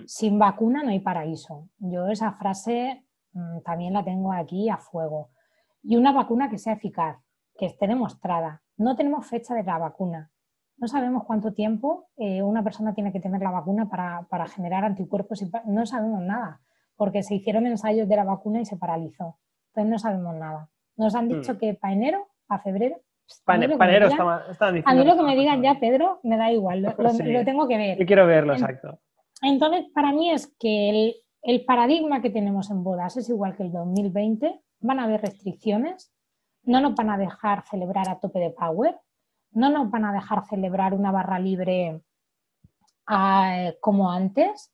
Sin 0.07 0.41
vacuna 0.41 0.83
no 0.83 0.91
hay 0.91 0.99
paraíso. 0.99 1.69
Yo 1.79 2.09
esa 2.09 2.33
frase 2.33 3.07
mm, 3.33 3.61
también 3.61 3.93
la 3.93 4.03
tengo 4.03 4.33
aquí 4.33 4.69
a 4.69 4.79
fuego. 4.79 5.31
Y 5.85 5.95
una 5.95 6.11
vacuna 6.11 6.51
que 6.51 6.59
sea 6.59 6.73
eficaz, 6.73 7.19
que 7.57 7.67
esté 7.67 7.87
demostrada. 7.87 8.61
No 8.77 8.97
tenemos 8.97 9.29
fecha 9.29 9.55
de 9.55 9.63
la 9.63 9.79
vacuna. 9.79 10.33
No 10.77 10.89
sabemos 10.89 11.23
cuánto 11.23 11.53
tiempo 11.53 12.09
eh, 12.17 12.43
una 12.43 12.65
persona 12.65 12.93
tiene 12.93 13.13
que 13.13 13.21
tener 13.21 13.41
la 13.41 13.53
vacuna 13.53 13.89
para, 13.89 14.49
generar 14.49 14.85
anticuerpos. 14.85 15.43
Y 15.43 15.51
no 15.67 15.87
sabemos 15.87 16.23
nada, 16.23 16.61
porque 16.97 17.23
se 17.23 17.37
hicieron 17.37 17.69
ensayos 17.69 18.09
de 18.09 18.17
la 18.17 18.25
vacuna 18.25 18.61
y 18.61 18.65
se 18.65 18.77
paralizó. 18.77 19.39
Entonces 19.69 19.91
no 19.93 19.99
sabemos 20.01 20.35
nada. 20.35 20.71
Nos 20.97 21.15
han 21.15 21.29
dicho 21.29 21.55
mm. 21.55 21.59
que 21.59 21.75
para 21.75 21.95
enero, 21.95 22.27
a 22.49 22.59
febrero, 22.59 22.97
a 23.47 24.95
mí 24.95 25.05
lo 25.05 25.17
que 25.17 25.23
me 25.23 25.37
digan 25.37 25.63
ya, 25.63 25.79
Pedro, 25.79 26.21
me 26.23 26.37
da 26.37 26.53
igual, 26.53 26.83
lo, 26.83 27.45
tengo 27.45 27.69
que 27.69 27.77
ver. 27.77 27.99
Yo 27.99 28.07
quiero 28.07 28.27
verlo, 28.27 28.53
exacto. 28.53 29.01
Entonces, 29.43 29.87
para 29.95 30.13
mí 30.13 30.31
es 30.31 30.55
que 30.59 31.15
el, 31.43 31.65
paradigma 31.65 32.21
que 32.21 32.31
tenemos 32.31 32.71
en 32.71 32.85
bodas 32.85 33.17
es 33.17 33.29
igual 33.29 33.57
que 33.57 33.63
el 33.63 33.73
2020. 33.73 34.61
Van 34.83 34.99
a 34.99 35.05
haber 35.05 35.21
restricciones, 35.21 36.11
no 36.63 36.81
nos 36.81 36.95
van 36.95 37.11
a 37.11 37.19
dejar 37.19 37.65
celebrar 37.67 38.09
a 38.09 38.19
tope 38.19 38.39
de 38.39 38.51
power, 38.51 38.99
no 39.51 39.69
nos 39.69 39.91
van 39.91 40.07
a 40.07 40.13
dejar 40.13 40.47
celebrar 40.47 40.95
una 40.95 41.13
barra 41.13 41.39
libre 41.39 42.01
ah, 43.07 43.73
como 43.81 44.11
antes. 44.11 44.73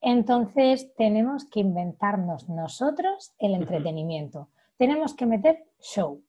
Entonces, 0.00 0.94
tenemos 0.96 1.44
que 1.50 1.60
inventarnos 1.60 2.48
nosotros 2.48 3.34
el 3.38 3.54
entretenimiento. 3.54 4.48
Tenemos 4.78 5.14
que 5.14 5.26
meter 5.26 5.64
show 5.78 6.22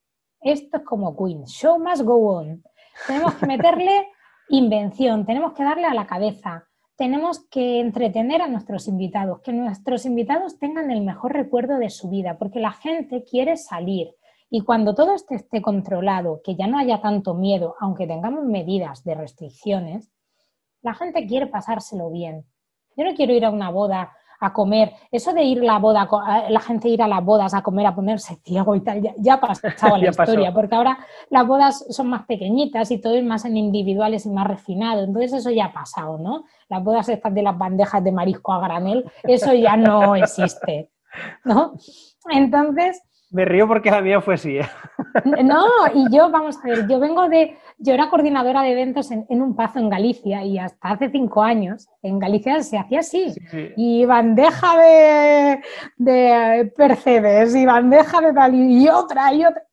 esto 0.46 0.78
es 0.78 0.84
como 0.84 1.18
Queen, 1.18 1.46
show 1.46 1.80
must 1.80 2.04
go 2.04 2.38
on. 2.38 2.64
Tenemos 3.08 3.34
que 3.36 3.48
meterle 3.48 4.08
invención, 4.50 5.26
tenemos 5.26 5.54
que 5.54 5.64
darle 5.64 5.86
a 5.86 5.94
la 5.94 6.06
cabeza, 6.06 6.68
tenemos 6.96 7.46
que 7.50 7.80
entretener 7.80 8.42
a 8.42 8.48
nuestros 8.48 8.88
invitados, 8.88 9.42
que 9.42 9.52
nuestros 9.52 10.06
invitados 10.06 10.60
tengan 10.60 10.92
el 10.92 11.02
mejor 11.02 11.34
recuerdo 11.34 11.78
de 11.78 11.90
su 11.90 12.10
vida, 12.10 12.38
porque 12.38 12.60
la 12.60 12.72
gente 12.72 13.24
quiere 13.24 13.58
salir. 13.58 14.16
Y 14.50 14.62
cuando 14.62 14.94
todo 14.94 15.16
esto 15.16 15.34
esté 15.34 15.62
controlado, 15.62 16.42
que 16.44 16.56
ya 16.56 16.68
no 16.68 16.78
haya 16.78 17.02
tanto 17.02 17.34
miedo, 17.34 17.76
aunque 17.80 18.06
tengamos 18.06 18.46
medidas 18.46 19.04
de 19.04 19.16
restricciones, 19.16 20.14
la 20.82 20.94
gente 20.94 21.26
quiere 21.26 21.48
pasárselo 21.48 22.12
bien. 22.12 22.46
Yo 22.96 23.04
no 23.04 23.16
quiero 23.16 23.34
ir 23.34 23.44
a 23.46 23.50
una 23.50 23.72
boda 23.72 24.16
a 24.40 24.54
comer. 24.54 24.94
Eso 25.12 25.34
de 25.34 25.44
ir 25.44 25.62
a 25.62 25.64
la 25.64 25.80
boda, 25.80 26.08
la 26.50 26.60
gente 26.60 26.90
ir 26.90 27.02
a 27.02 27.08
las 27.08 27.24
bodas 27.24 27.54
a 27.54 27.62
comer, 27.62 27.86
a 27.88 27.96
ponerse 27.96 28.36
ciego 28.44 28.76
y 28.76 28.82
tal, 28.82 29.02
ya, 29.18 29.34
ha 29.34 29.40
pasado 29.40 29.98
la 29.98 30.10
historia, 30.10 30.54
porque 30.54 30.76
ahora 30.76 30.98
las 31.30 31.48
bodas 31.48 31.86
son 31.90 32.08
más 32.08 32.26
pequeñitas 32.26 32.92
y 32.92 33.00
todo 33.00 33.16
es 33.16 33.24
más 33.24 33.46
en 33.46 33.58
individuales 33.58 34.26
y 34.26 34.30
más 34.30 34.48
refinado. 34.48 35.04
Entonces 35.04 35.34
eso 35.34 35.52
ya 35.52 35.66
ha 35.66 35.74
pasado, 35.74 36.18
¿no? 36.18 36.46
Las 36.70 36.84
bodas 36.84 37.10
estas 37.10 37.34
de 37.34 37.44
las 37.44 37.58
bandejas 37.58 38.04
de 38.04 38.12
marisco 38.12 38.54
a 38.54 38.60
granel, 38.60 39.10
eso 39.24 39.54
ya 39.54 39.78
no 39.78 40.16
existe, 40.16 40.90
¿no? 41.44 41.74
Entonces, 42.30 43.02
me 43.30 43.46
río 43.46 43.68
porque 43.68 43.92
la 43.92 44.02
mía 44.02 44.22
fue 44.22 44.36
así. 44.36 44.58
¿eh? 44.58 44.66
No, 45.24 45.66
y 45.94 46.14
yo, 46.16 46.30
vamos 46.30 46.58
a 46.64 46.68
ver, 46.68 46.88
yo 46.88 47.00
vengo 47.00 47.30
de, 47.30 47.58
yo 47.78 47.94
era 47.94 48.10
coordinadora 48.10 48.62
de 48.64 48.72
eventos 48.72 49.12
en, 49.12 49.26
un 49.30 49.56
pazo 49.56 49.80
en 49.80 49.90
Galicia 49.90 50.44
y 50.44 50.58
hasta 50.58 50.90
hace 50.90 51.10
cinco 51.10 51.42
años 51.44 51.88
en 52.02 52.20
Galicia 52.20 52.62
se 52.64 52.78
hacía 52.78 53.00
así. 53.00 53.34
Y 53.78 54.06
bandeja 54.06 54.78
de, 54.78 55.62
de 55.98 56.74
percebes 56.76 57.56
y 57.56 57.66
bandeja 57.66 58.22
de 58.22 58.34
tal 58.34 58.56
y 58.56 58.88
otra 58.90 59.34
y 59.34 59.46
otra. 59.46 59.64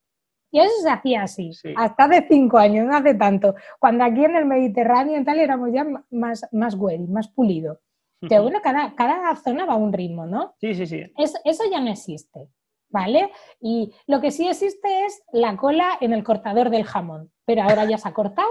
Y 0.50 0.60
eso 0.60 0.82
se 0.82 0.90
hacía 0.90 1.22
así, 1.22 1.50
hasta 1.76 2.04
hace 2.04 2.26
cinco 2.28 2.58
años, 2.58 2.86
no 2.86 2.94
hace 2.94 3.14
tanto. 3.14 3.54
Cuando 3.78 4.04
aquí 4.04 4.24
en 4.24 4.36
el 4.36 4.44
Mediterráneo 4.44 5.18
y 5.18 5.24
tal 5.24 5.40
éramos 5.40 5.70
ya 5.72 5.84
más, 6.10 6.46
más 6.52 6.76
más 7.08 7.28
pulido. 7.28 7.80
Que 8.28 8.38
bueno, 8.38 8.60
cada, 8.62 8.94
cada 8.94 9.34
zona 9.34 9.64
va 9.64 9.72
a 9.72 9.76
un 9.76 9.92
ritmo, 9.92 10.26
¿no? 10.26 10.54
Sí, 10.60 10.74
sí, 10.74 10.86
sí. 10.86 11.02
eso 11.16 11.64
ya 11.70 11.80
no 11.80 11.90
existe. 11.90 12.48
¿Vale? 12.92 13.30
Y 13.60 13.92
lo 14.06 14.20
que 14.20 14.30
sí 14.30 14.46
existe 14.46 15.06
es 15.06 15.22
la 15.32 15.56
cola 15.56 15.98
en 16.00 16.12
el 16.12 16.22
cortador 16.22 16.70
del 16.70 16.84
jamón, 16.84 17.32
pero 17.44 17.62
ahora 17.62 17.84
ya 17.86 17.98
se 17.98 18.08
ha 18.08 18.14
cortado, 18.14 18.48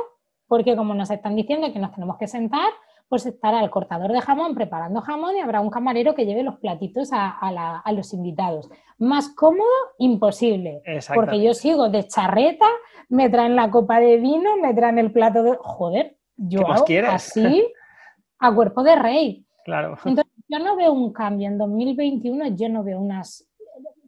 porque 0.47 0.75
como 0.75 0.93
nos 0.93 1.11
están 1.11 1.35
diciendo 1.35 1.71
que 1.71 1.79
nos 1.79 1.93
tenemos 1.93 2.17
que 2.17 2.27
sentar, 2.27 2.71
pues 3.07 3.25
estará 3.25 3.61
el 3.61 3.69
cortador 3.69 4.13
de 4.13 4.21
jamón 4.21 4.55
preparando 4.55 5.01
jamón 5.01 5.35
y 5.35 5.41
habrá 5.41 5.59
un 5.59 5.69
camarero 5.69 6.15
que 6.15 6.25
lleve 6.25 6.43
los 6.43 6.59
platitos 6.59 7.09
a, 7.11 7.91
los 7.93 8.13
invitados. 8.13 8.69
Más 8.97 9.27
cómodo, 9.35 9.67
imposible, 9.97 10.81
porque 11.13 11.41
yo 11.41 11.53
sigo 11.53 11.89
de 11.89 12.07
charreta, 12.07 12.67
me 13.09 13.29
traen 13.29 13.57
la 13.57 13.69
copa 13.69 13.99
de 13.99 14.17
vino, 14.17 14.55
me 14.61 14.73
traen 14.73 14.97
el 14.97 15.11
plato 15.11 15.43
de... 15.43 15.57
Joder, 15.59 16.15
yo 16.37 16.65
hago 16.65 16.85
así 17.09 17.67
a 18.39 18.55
cuerpo 18.55 18.81
de 18.81 18.95
rey. 18.95 19.45
Claro. 19.65 19.97
Entonces, 20.05 20.31
yo 20.47 20.59
no 20.59 20.77
veo 20.77 20.93
un 20.93 21.11
cambio. 21.11 21.47
En 21.47 21.57
2021 21.57 22.55
yo 22.55 22.69
no 22.69 22.83
veo 22.83 22.99
unas 22.99 23.50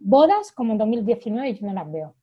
bodas 0.04 0.52
como 0.52 0.74
en 0.74 0.78
2019 0.78 1.54
yo 1.56 1.68
no 1.68 1.74
las 1.74 1.92
veo. 1.92 2.16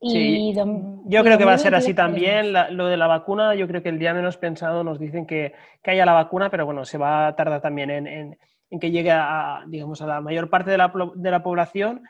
yo 0.00 1.22
creo 1.22 1.38
que 1.38 1.44
va 1.44 1.54
a 1.54 1.58
ser 1.58 1.74
así 1.74 1.94
también. 1.94 2.52
lo 2.52 2.86
de 2.86 2.96
la 2.96 3.06
vacuna, 3.06 3.54
yo 3.54 3.66
creo 3.66 3.82
que 3.82 3.88
el 3.88 3.98
día 3.98 4.14
menos 4.14 4.36
pensado 4.36 4.84
nos 4.84 4.98
dicen 4.98 5.26
que, 5.26 5.54
haya 5.84 6.06
la 6.06 6.12
vacuna, 6.12 6.50
pero 6.50 6.64
bueno, 6.66 6.84
se 6.84 6.98
va 6.98 7.26
a 7.26 7.36
tardar 7.36 7.60
también 7.60 7.90
en, 7.90 8.38
que 8.80 8.90
llegue 8.90 9.10
a, 9.12 9.62
digamos, 9.66 10.02
a 10.02 10.06
la 10.06 10.20
mayor 10.20 10.50
parte 10.50 10.70
de 10.70 10.78
la, 10.78 10.92
de 11.14 11.30
la, 11.30 11.42
población. 11.42 12.02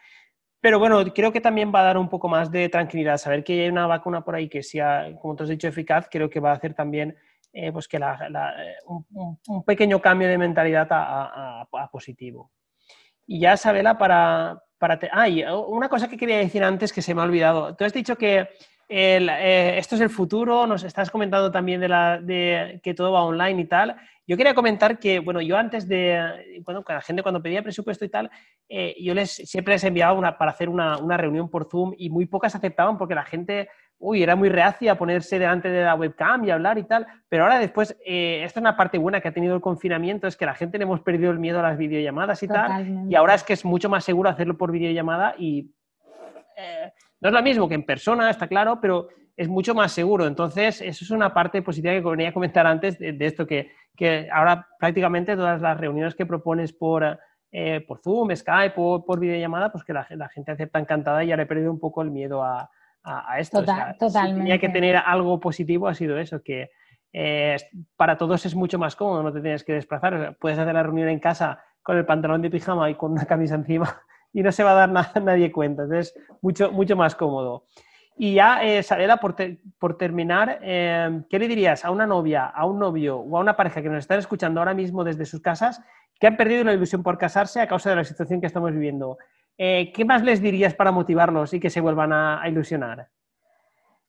Pero 0.60 0.78
bueno, 0.78 1.04
creo 1.12 1.30
que 1.30 1.42
también 1.42 1.72
va 1.74 1.80
a 1.80 1.84
dar 1.84 1.98
un 1.98 2.08
poco 2.08 2.26
más 2.26 2.50
de 2.50 2.68
tranquilidad. 2.70 3.18
Saber 3.18 3.44
que 3.44 3.64
hay 3.64 3.68
una 3.68 3.86
vacuna 3.86 4.24
por 4.24 4.34
ahí 4.34 4.48
que 4.48 4.62
sea, 4.62 5.14
como 5.20 5.36
tú 5.36 5.42
has 5.42 5.50
dicho, 5.50 5.68
eficaz, 5.68 6.08
creo 6.10 6.30
que 6.30 6.40
va 6.40 6.50
a 6.50 6.54
hacer 6.54 6.72
también 6.72 7.16
eh, 7.52 7.70
pues 7.70 7.86
que 7.86 8.00
un, 8.86 9.64
pequeño 9.64 10.00
cambio 10.00 10.26
de 10.26 10.38
mentalidad 10.38 10.88
a 10.90 11.88
positivo. 11.92 12.50
Y 13.26 13.40
ya, 13.40 13.56
Sabela, 13.56 13.98
para... 13.98 14.62
para 14.78 14.98
Ah, 15.12 15.26
una 15.56 15.88
cosa 15.88 16.08
que 16.08 16.16
quería 16.16 16.38
decir 16.38 16.62
antes 16.62 16.92
que 16.92 17.02
se 17.02 17.14
me 17.14 17.22
ha 17.22 17.24
olvidado. 17.24 17.74
Tú 17.74 17.84
has 17.84 17.92
dicho 17.92 18.16
que 18.16 18.48
eh, 18.88 19.74
esto 19.78 19.94
es 19.94 20.00
el 20.00 20.10
futuro, 20.10 20.66
nos 20.66 20.84
estás 20.84 21.10
comentando 21.10 21.50
también 21.50 21.80
de, 21.80 21.88
la, 21.88 22.20
de 22.20 22.80
que 22.82 22.94
todo 22.94 23.12
va 23.12 23.24
online 23.24 23.62
y 23.62 23.64
tal. 23.64 23.96
Yo 24.26 24.36
quería 24.36 24.54
comentar 24.54 24.98
que, 24.98 25.18
bueno, 25.18 25.40
yo 25.40 25.56
antes 25.56 25.86
de, 25.88 26.62
bueno, 26.64 26.82
la 26.86 27.00
gente 27.00 27.22
cuando 27.22 27.42
pedía 27.42 27.62
presupuesto 27.62 28.04
y 28.04 28.08
tal, 28.08 28.30
eh, 28.68 28.94
yo 29.00 29.14
les 29.14 29.30
siempre 29.32 29.74
les 29.74 29.84
enviaba 29.84 30.12
una, 30.18 30.38
para 30.38 30.50
hacer 30.50 30.68
una, 30.68 30.96
una, 30.98 31.16
reunión 31.16 31.50
por 31.50 31.68
Zoom 31.68 31.92
y 31.96 32.08
muy 32.08 32.26
pocas 32.26 32.54
aceptaban 32.54 32.96
porque 32.96 33.14
la 33.14 33.24
gente 33.24 33.68
uy, 33.98 34.22
era 34.22 34.36
muy 34.36 34.48
reacia 34.48 34.92
a 34.92 34.98
ponerse 34.98 35.38
delante 35.38 35.70
de 35.70 35.84
la 35.84 35.94
webcam 35.94 36.44
y 36.44 36.50
hablar 36.50 36.78
y 36.78 36.84
tal, 36.84 37.06
pero 37.28 37.44
ahora 37.44 37.58
después, 37.58 37.96
eh, 38.04 38.42
esta 38.44 38.60
es 38.60 38.62
una 38.62 38.76
parte 38.76 38.98
buena 38.98 39.20
que 39.20 39.28
ha 39.28 39.32
tenido 39.32 39.54
el 39.54 39.60
confinamiento, 39.60 40.26
es 40.26 40.36
que 40.36 40.46
la 40.46 40.54
gente 40.54 40.78
le 40.78 40.84
hemos 40.84 41.00
perdido 41.00 41.30
el 41.30 41.38
miedo 41.38 41.60
a 41.60 41.62
las 41.62 41.78
videollamadas 41.78 42.42
y 42.42 42.48
tal, 42.48 43.06
y 43.08 43.14
ahora 43.14 43.34
es 43.34 43.42
que 43.42 43.54
es 43.54 43.64
mucho 43.64 43.88
más 43.88 44.04
seguro 44.04 44.28
hacerlo 44.28 44.58
por 44.58 44.72
videollamada 44.72 45.34
y 45.38 45.72
eh, 46.56 46.92
no 47.20 47.28
es 47.28 47.34
lo 47.34 47.42
mismo 47.42 47.68
que 47.68 47.74
en 47.74 47.86
persona, 47.86 48.28
está 48.28 48.46
claro, 48.46 48.78
pero 48.80 49.08
es 49.36 49.48
mucho 49.48 49.74
más 49.74 49.90
seguro. 49.90 50.26
Entonces, 50.26 50.80
eso 50.80 51.04
es 51.04 51.10
una 51.10 51.32
parte 51.32 51.62
positiva 51.62 51.94
que 51.94 52.00
venía 52.00 52.28
a 52.28 52.34
comentar 52.34 52.66
antes 52.66 52.98
de, 52.98 53.16
esto, 53.20 53.46
que, 53.46 53.70
que, 53.96 54.28
ahora 54.30 54.68
prácticamente 54.78 55.34
todas 55.34 55.60
las 55.60 55.78
reuniones 55.78 56.14
que 56.14 56.26
propones 56.26 56.72
por... 56.72 57.18
Eh, 57.56 57.82
por 57.86 58.00
Zoom, 58.00 58.34
Skype 58.34 58.74
o 58.78 59.04
por 59.04 59.20
videollamada, 59.20 59.70
pues 59.70 59.84
que 59.84 59.92
la, 59.92 60.04
la 60.10 60.28
gente 60.28 60.50
acepta 60.50 60.80
encantada 60.80 61.22
y 61.22 61.28
ya 61.28 61.36
le 61.36 61.44
he 61.44 61.46
perdido 61.46 61.70
un 61.70 61.78
poco 61.78 62.02
el 62.02 62.10
miedo 62.10 62.42
a, 62.42 62.68
a, 63.04 63.38
esto. 63.38 63.62
totalmente. 63.98 64.40
tenía 64.40 64.58
que 64.58 64.68
tener 64.70 64.96
algo 64.96 65.38
positivo 65.38 65.88
ha 65.88 65.94
sido 65.94 66.18
eso, 66.18 66.42
que 66.42 66.70
eh, 67.12 67.56
para 67.96 68.18
todos 68.18 68.44
es 68.44 68.54
mucho 68.56 68.78
más 68.78 68.96
cómodo, 68.96 69.22
no 69.22 69.32
te 69.32 69.40
tienes 69.40 69.62
que 69.62 69.74
desplazar. 69.74 70.36
Puedes 70.40 70.58
hacer 70.58 70.74
la 70.74 70.82
reunión 70.82 71.08
en 71.08 71.20
casa 71.20 71.62
con 71.82 71.96
el 71.96 72.04
pantalón 72.04 72.42
de 72.42 72.50
pijama 72.50 72.90
y 72.90 72.96
con 72.96 73.12
una 73.12 73.24
camisa 73.24 73.54
encima 73.54 74.02
y 74.32 74.42
no 74.42 74.50
se 74.50 74.64
va 74.64 74.72
a 74.72 74.74
dar 74.74 74.90
nada, 74.90 75.12
nadie 75.22 75.52
cuenta. 75.52 75.84
Entonces, 75.84 76.14
mucho, 76.42 76.72
mucho 76.72 76.96
más 76.96 77.14
cómodo. 77.14 77.66
Y 78.16 78.34
ya, 78.34 78.64
eh, 78.64 78.82
Sabela, 78.82 79.16
por, 79.18 79.36
por 79.78 79.96
terminar, 79.96 80.58
eh, 80.62 81.22
¿qué 81.28 81.38
le 81.38 81.48
dirías 81.48 81.84
a 81.84 81.90
una 81.90 82.06
novia, 82.06 82.46
a 82.46 82.64
un 82.64 82.78
novio 82.78 83.18
o 83.18 83.36
a 83.36 83.40
una 83.40 83.56
pareja 83.56 83.82
que 83.82 83.88
nos 83.88 83.98
están 83.98 84.18
escuchando 84.20 84.60
ahora 84.60 84.74
mismo 84.74 85.02
desde 85.04 85.24
sus 85.24 85.40
casas 85.40 85.82
que 86.20 86.28
han 86.28 86.36
perdido 86.36 86.62
la 86.62 86.72
ilusión 86.72 87.02
por 87.02 87.18
casarse 87.18 87.60
a 87.60 87.66
causa 87.66 87.90
de 87.90 87.96
la 87.96 88.04
situación 88.04 88.40
que 88.40 88.46
estamos 88.46 88.72
viviendo? 88.72 89.18
Eh, 89.56 89.92
¿qué 89.92 90.04
más 90.04 90.22
les 90.22 90.42
dirías 90.42 90.74
para 90.74 90.90
motivarlos 90.90 91.54
y 91.54 91.60
que 91.60 91.70
se 91.70 91.80
vuelvan 91.80 92.12
a, 92.12 92.42
ilusionar? 92.48 93.08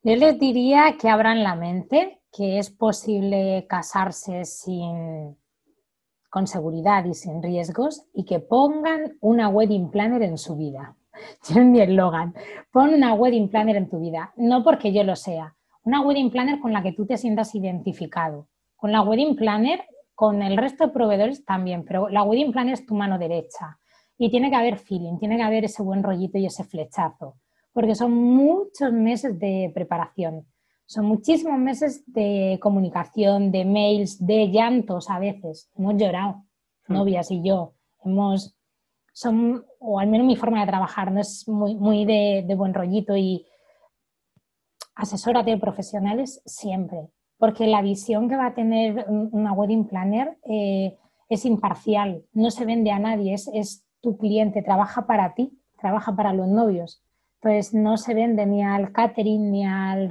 Yo 0.02 0.16
les 0.16 0.40
diría 0.40 0.96
que 1.00 1.10
abran 1.10 1.44
la 1.44 1.56
mente, 1.56 2.22
que 2.32 2.58
es 2.58 2.70
posible 2.70 3.66
casarse 3.70 4.46
sin, 4.46 5.38
con 6.30 6.48
seguridad 6.48 7.06
y 7.06 7.14
sin 7.14 7.42
riesgos 7.42 8.08
y 8.14 8.26
que 8.26 8.40
pongan 8.40 9.18
una 9.22 9.50
wedding 9.50 9.92
planner 9.92 10.24
en 10.24 10.38
su 10.38 10.56
vida. 10.56 10.96
Yo 11.50 11.62
mi 11.62 11.80
eslogan, 11.80 12.34
pon 12.72 12.94
una 12.94 13.14
wedding 13.14 13.50
planner 13.50 13.78
en 13.78 13.90
tu 13.90 14.00
vida, 14.00 14.34
no 14.36 14.64
porque 14.64 14.92
yo 14.92 15.04
lo 15.06 15.16
sea, 15.16 15.56
una 15.84 16.02
wedding 16.02 16.30
planner 16.30 16.60
con 16.60 16.74
la 16.74 16.84
que 16.84 16.92
tú 16.92 17.06
te 17.06 17.18
sientas 17.18 17.56
identificado. 17.56 18.50
Con 18.76 18.92
la 18.92 19.02
wedding 19.02 19.36
planner, 19.36 19.86
con 20.14 20.42
el 20.42 20.58
resto 20.58 20.88
de 20.88 20.94
proveedores 20.94 21.46
también, 21.46 21.86
pero 21.86 22.10
la 22.10 22.24
wedding 22.24 22.52
planner 22.52 22.74
es 22.74 22.86
tu 22.86 22.96
mano 22.96 23.18
derecha. 23.18 23.80
Y 24.18 24.30
tiene 24.30 24.50
que 24.50 24.56
haber 24.56 24.78
feeling, 24.78 25.18
tiene 25.18 25.38
que 25.38 25.44
haber 25.44 25.66
ese 25.66 25.84
buen 25.84 26.04
rollito 26.04 26.38
y 26.38 26.46
ese 26.46 26.64
flechazo, 26.64 27.36
porque 27.74 27.96
son 27.96 28.14
muchos 28.14 28.94
meses 28.94 29.38
de 29.40 29.72
preparación, 29.74 30.46
son 30.86 31.06
muchísimos 31.06 31.58
meses 31.58 32.04
de 32.06 32.60
comunicación, 32.62 33.52
de 33.52 33.66
mails, 33.66 34.24
de 34.24 34.50
llantos 34.52 35.10
a 35.10 35.20
veces. 35.20 35.70
Hemos 35.76 35.96
llorado, 35.96 36.44
hmm. 36.88 36.94
novias 36.94 37.32
y 37.32 37.42
yo, 37.44 37.74
hemos, 38.04 38.56
son, 39.12 39.66
o 39.80 40.00
al 40.00 40.08
menos 40.08 40.28
mi 40.28 40.36
forma 40.36 40.62
de 40.62 40.68
trabajar, 40.68 41.12
no 41.12 41.22
es 41.22 41.48
muy, 41.48 41.76
muy 41.76 42.06
de, 42.06 42.54
buen 42.56 42.74
rollito 42.74 43.18
y 43.18 43.46
asesórate 44.94 45.52
de 45.52 45.58
profesionales 45.58 46.42
siempre, 46.46 47.10
porque 47.38 47.68
la 47.68 47.82
visión 47.82 48.30
que 48.30 48.38
va 48.38 48.48
a 48.48 48.54
tener 48.54 49.06
una 49.10 49.54
wedding 49.54 49.88
planner 49.88 50.38
eh, 50.44 50.98
es 51.28 51.46
imparcial, 51.46 52.24
no 52.34 52.52
se 52.52 52.66
vende 52.66 52.92
a 52.92 53.00
nadie, 53.00 53.34
es, 53.34 53.50
es 53.54 53.85
tu 54.06 54.18
cliente 54.18 54.62
trabaja 54.62 55.08
para 55.08 55.34
ti, 55.34 55.60
trabaja 55.80 56.16
para 56.16 56.32
los 56.32 56.48
novios. 56.48 57.04
Pues 57.40 57.74
no 57.74 57.98
se 57.98 58.14
vende 58.14 58.46
ni 58.46 58.64
al 58.64 58.92
catering, 58.92 59.52
ni 59.52 59.66
al... 59.66 60.08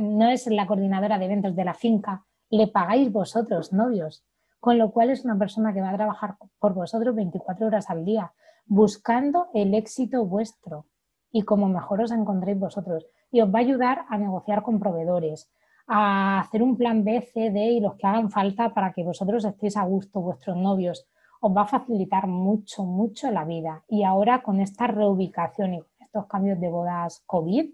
no 0.00 0.28
es 0.28 0.46
la 0.46 0.66
coordinadora 0.66 1.18
de 1.18 1.26
eventos 1.26 1.54
de 1.54 1.64
la 1.66 1.74
finca, 1.74 2.24
le 2.48 2.66
pagáis 2.66 3.12
vosotros, 3.12 3.74
novios. 3.74 4.24
Con 4.58 4.78
lo 4.78 4.90
cual 4.90 5.10
es 5.10 5.22
una 5.26 5.38
persona 5.38 5.74
que 5.74 5.82
va 5.82 5.90
a 5.90 5.96
trabajar 5.96 6.36
por 6.58 6.72
vosotros 6.72 7.14
24 7.14 7.66
horas 7.66 7.90
al 7.90 8.06
día, 8.06 8.32
buscando 8.64 9.48
el 9.52 9.74
éxito 9.74 10.24
vuestro 10.24 10.86
y 11.30 11.42
como 11.42 11.68
mejor 11.68 12.00
os 12.00 12.12
encontréis 12.12 12.58
vosotros. 12.58 13.06
Y 13.30 13.42
os 13.42 13.54
va 13.54 13.58
a 13.58 13.62
ayudar 13.62 14.06
a 14.08 14.16
negociar 14.16 14.62
con 14.62 14.80
proveedores, 14.80 15.50
a 15.86 16.40
hacer 16.40 16.62
un 16.62 16.78
plan 16.78 17.04
B, 17.04 17.20
C, 17.20 17.50
D 17.50 17.72
y 17.72 17.80
los 17.80 17.96
que 17.96 18.06
hagan 18.06 18.30
falta 18.30 18.72
para 18.72 18.94
que 18.94 19.04
vosotros 19.04 19.44
estéis 19.44 19.76
a 19.76 19.84
gusto, 19.84 20.22
vuestros 20.22 20.56
novios, 20.56 21.06
os 21.40 21.56
va 21.56 21.62
a 21.62 21.66
facilitar 21.66 22.26
mucho, 22.26 22.84
mucho 22.84 23.30
la 23.30 23.44
vida. 23.44 23.84
Y 23.88 24.04
ahora 24.04 24.42
con 24.42 24.60
esta 24.60 24.86
reubicación 24.86 25.74
y 25.74 25.82
estos 26.00 26.26
cambios 26.26 26.60
de 26.60 26.68
bodas 26.68 27.22
COVID, 27.26 27.70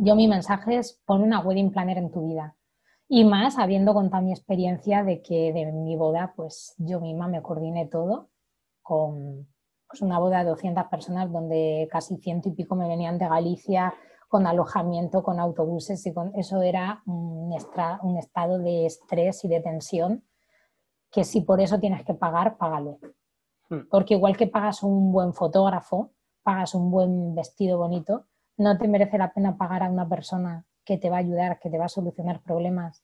yo 0.00 0.14
mi 0.14 0.28
mensaje 0.28 0.76
es 0.76 1.00
pon 1.04 1.22
una 1.22 1.40
wedding 1.40 1.70
planner 1.70 1.98
en 1.98 2.10
tu 2.10 2.28
vida. 2.28 2.56
Y 3.08 3.24
más 3.24 3.58
habiendo 3.58 3.92
contado 3.92 4.22
mi 4.22 4.30
experiencia 4.30 5.02
de 5.02 5.20
que 5.20 5.52
de 5.52 5.72
mi 5.72 5.96
boda, 5.96 6.32
pues 6.36 6.74
yo 6.78 7.00
misma 7.00 7.26
me 7.26 7.42
coordiné 7.42 7.86
todo 7.86 8.30
con 8.82 9.48
pues, 9.88 10.00
una 10.00 10.20
boda 10.20 10.44
de 10.44 10.50
200 10.50 10.84
personas 10.84 11.32
donde 11.32 11.88
casi 11.90 12.16
ciento 12.18 12.48
y 12.48 12.52
pico 12.52 12.76
me 12.76 12.86
venían 12.86 13.18
de 13.18 13.28
Galicia 13.28 13.94
con 14.28 14.46
alojamiento, 14.46 15.24
con 15.24 15.40
autobuses 15.40 16.06
y 16.06 16.14
con 16.14 16.32
eso 16.36 16.62
era 16.62 17.02
un, 17.04 17.52
un 18.02 18.16
estado 18.16 18.58
de 18.58 18.86
estrés 18.86 19.44
y 19.44 19.48
de 19.48 19.60
tensión 19.60 20.22
que 21.10 21.24
si 21.24 21.40
por 21.42 21.60
eso 21.60 21.78
tienes 21.78 22.04
que 22.04 22.14
pagar, 22.14 22.56
págalo. 22.56 22.98
Hmm. 23.68 23.88
Porque 23.90 24.14
igual 24.14 24.36
que 24.36 24.46
pagas 24.46 24.82
un 24.82 25.12
buen 25.12 25.34
fotógrafo, 25.34 26.12
pagas 26.42 26.74
un 26.74 26.90
buen 26.90 27.34
vestido 27.34 27.78
bonito, 27.78 28.26
no 28.56 28.76
te 28.78 28.88
merece 28.88 29.18
la 29.18 29.32
pena 29.32 29.56
pagar 29.56 29.82
a 29.82 29.90
una 29.90 30.08
persona 30.08 30.64
que 30.84 30.98
te 30.98 31.10
va 31.10 31.16
a 31.16 31.20
ayudar, 31.20 31.58
que 31.58 31.70
te 31.70 31.78
va 31.78 31.86
a 31.86 31.88
solucionar 31.88 32.42
problemas 32.42 33.02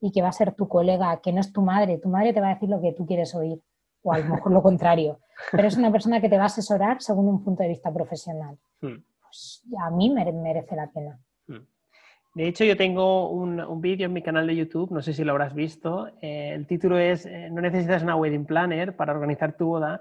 y 0.00 0.12
que 0.12 0.22
va 0.22 0.28
a 0.28 0.32
ser 0.32 0.54
tu 0.54 0.68
colega, 0.68 1.20
que 1.20 1.32
no 1.32 1.40
es 1.40 1.52
tu 1.52 1.62
madre. 1.62 1.98
Tu 1.98 2.08
madre 2.08 2.32
te 2.32 2.40
va 2.40 2.48
a 2.48 2.54
decir 2.54 2.68
lo 2.68 2.80
que 2.80 2.92
tú 2.92 3.06
quieres 3.06 3.34
oír, 3.34 3.60
o 4.02 4.12
a 4.12 4.18
lo 4.18 4.34
mejor 4.34 4.52
lo 4.52 4.62
contrario. 4.70 5.20
Pero 5.50 5.66
es 5.66 5.76
una 5.76 5.90
persona 5.90 6.20
que 6.20 6.28
te 6.28 6.36
va 6.36 6.44
a 6.44 6.46
asesorar 6.46 7.00
según 7.00 7.28
un 7.28 7.44
punto 7.44 7.62
de 7.62 7.68
vista 7.68 7.92
profesional. 7.92 8.58
Hmm. 8.80 9.04
Pues 9.20 9.64
a 9.80 9.90
mí 9.90 10.10
me 10.10 10.30
merece 10.32 10.76
la 10.76 10.90
pena. 10.90 11.18
De 12.34 12.48
hecho, 12.48 12.64
yo 12.64 12.76
tengo 12.76 13.28
un, 13.28 13.60
un 13.60 13.80
vídeo 13.82 14.06
en 14.06 14.12
mi 14.14 14.22
canal 14.22 14.46
de 14.46 14.56
YouTube, 14.56 14.90
no 14.90 15.02
sé 15.02 15.12
si 15.12 15.22
lo 15.24 15.32
habrás 15.32 15.54
visto. 15.54 16.08
eh, 16.22 16.52
el 16.54 16.66
título 16.66 16.98
es 16.98 17.26
eh, 17.26 17.48
No 17.50 17.60
necesitas 17.60 18.02
una 18.02 18.16
wedding 18.16 18.46
planner 18.46 18.96
para 18.96 19.12
organizar 19.12 19.54
tu 19.56 19.66
boda, 19.66 20.00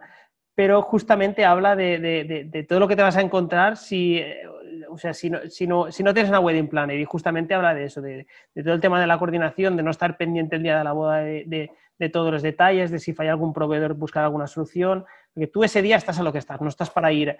pero 0.55 0.81
justamente 0.81 1.43
habla 1.45 1.75
de, 1.75 1.99
de- 1.99 2.43
de- 2.45 2.63
todo 2.63 2.79
lo 2.79 2.87
que 2.87 2.95
te 2.95 3.01
vas 3.01 3.17
a 3.17 3.21
encontrar 3.21 3.75
si, 3.77 4.17
eh, 4.19 4.43
o 4.89 4.97
sea, 4.97 5.13
si, 5.13 5.29
no, 5.29 5.39
si, 5.49 5.67
no, 5.67 5.91
si 5.91 6.03
no 6.03 6.13
tienes 6.13 6.29
una 6.29 6.39
wedding 6.39 6.69
planner. 6.69 6.97
Y 6.99 7.05
justamente 7.05 7.53
habla 7.53 7.73
de 7.73 7.85
eso, 7.85 8.01
de, 8.01 8.27
todo 8.63 8.73
el 8.73 8.79
tema 8.81 9.01
de 9.01 9.07
la 9.07 9.19
coordinación, 9.19 9.75
de 9.75 9.83
no 9.83 9.91
estar 9.91 10.15
pendiente 10.17 10.55
el 10.55 10.63
día 10.63 10.77
de 10.77 10.83
la 10.85 10.93
boda 10.93 11.17
de, 11.17 11.69
todos 12.11 12.31
los 12.31 12.41
detalles, 12.41 12.89
de 12.91 12.99
si 12.99 13.13
falla 13.13 13.31
algún 13.31 13.53
proveedor, 13.53 13.93
buscar 13.93 14.23
alguna 14.23 14.47
solución. 14.47 15.05
Porque 15.33 15.47
tú 15.47 15.63
ese 15.63 15.81
día 15.81 15.97
estás 15.97 16.19
a 16.19 16.23
lo 16.23 16.31
que 16.31 16.39
estás, 16.39 16.61
no 16.61 16.69
estás 16.69 16.89
para 16.89 17.11
ir 17.11 17.37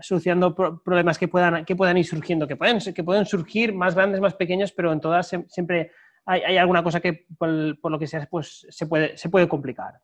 solucionando 0.00 0.54
pro- 0.54 0.82
problemas 0.82 1.18
que 1.18 1.28
puedan, 1.28 1.64
que 1.64 1.76
puedan 1.76 1.96
ir 1.98 2.06
surgiendo, 2.06 2.46
que 2.46 2.56
pueden, 2.56 2.78
que 2.80 3.04
pueden 3.04 3.26
surgir 3.26 3.74
más 3.74 3.94
grandes, 3.94 4.20
más 4.20 4.34
pequeños, 4.34 4.72
pero 4.72 4.92
en 4.92 5.00
todas 5.00 5.28
se- 5.28 5.44
siempre 5.48 5.90
hay, 6.24 6.42
hay 6.42 6.56
alguna 6.56 6.82
cosa 6.82 7.00
que 7.00 7.26
por, 7.38 7.80
por 7.80 7.90
lo 7.92 7.98
que 7.98 8.06
sea 8.06 8.26
pues, 8.30 8.66
se, 8.68 8.86
puede, 8.86 9.16
se 9.16 9.28
puede 9.28 9.48
complicar. 9.48 9.94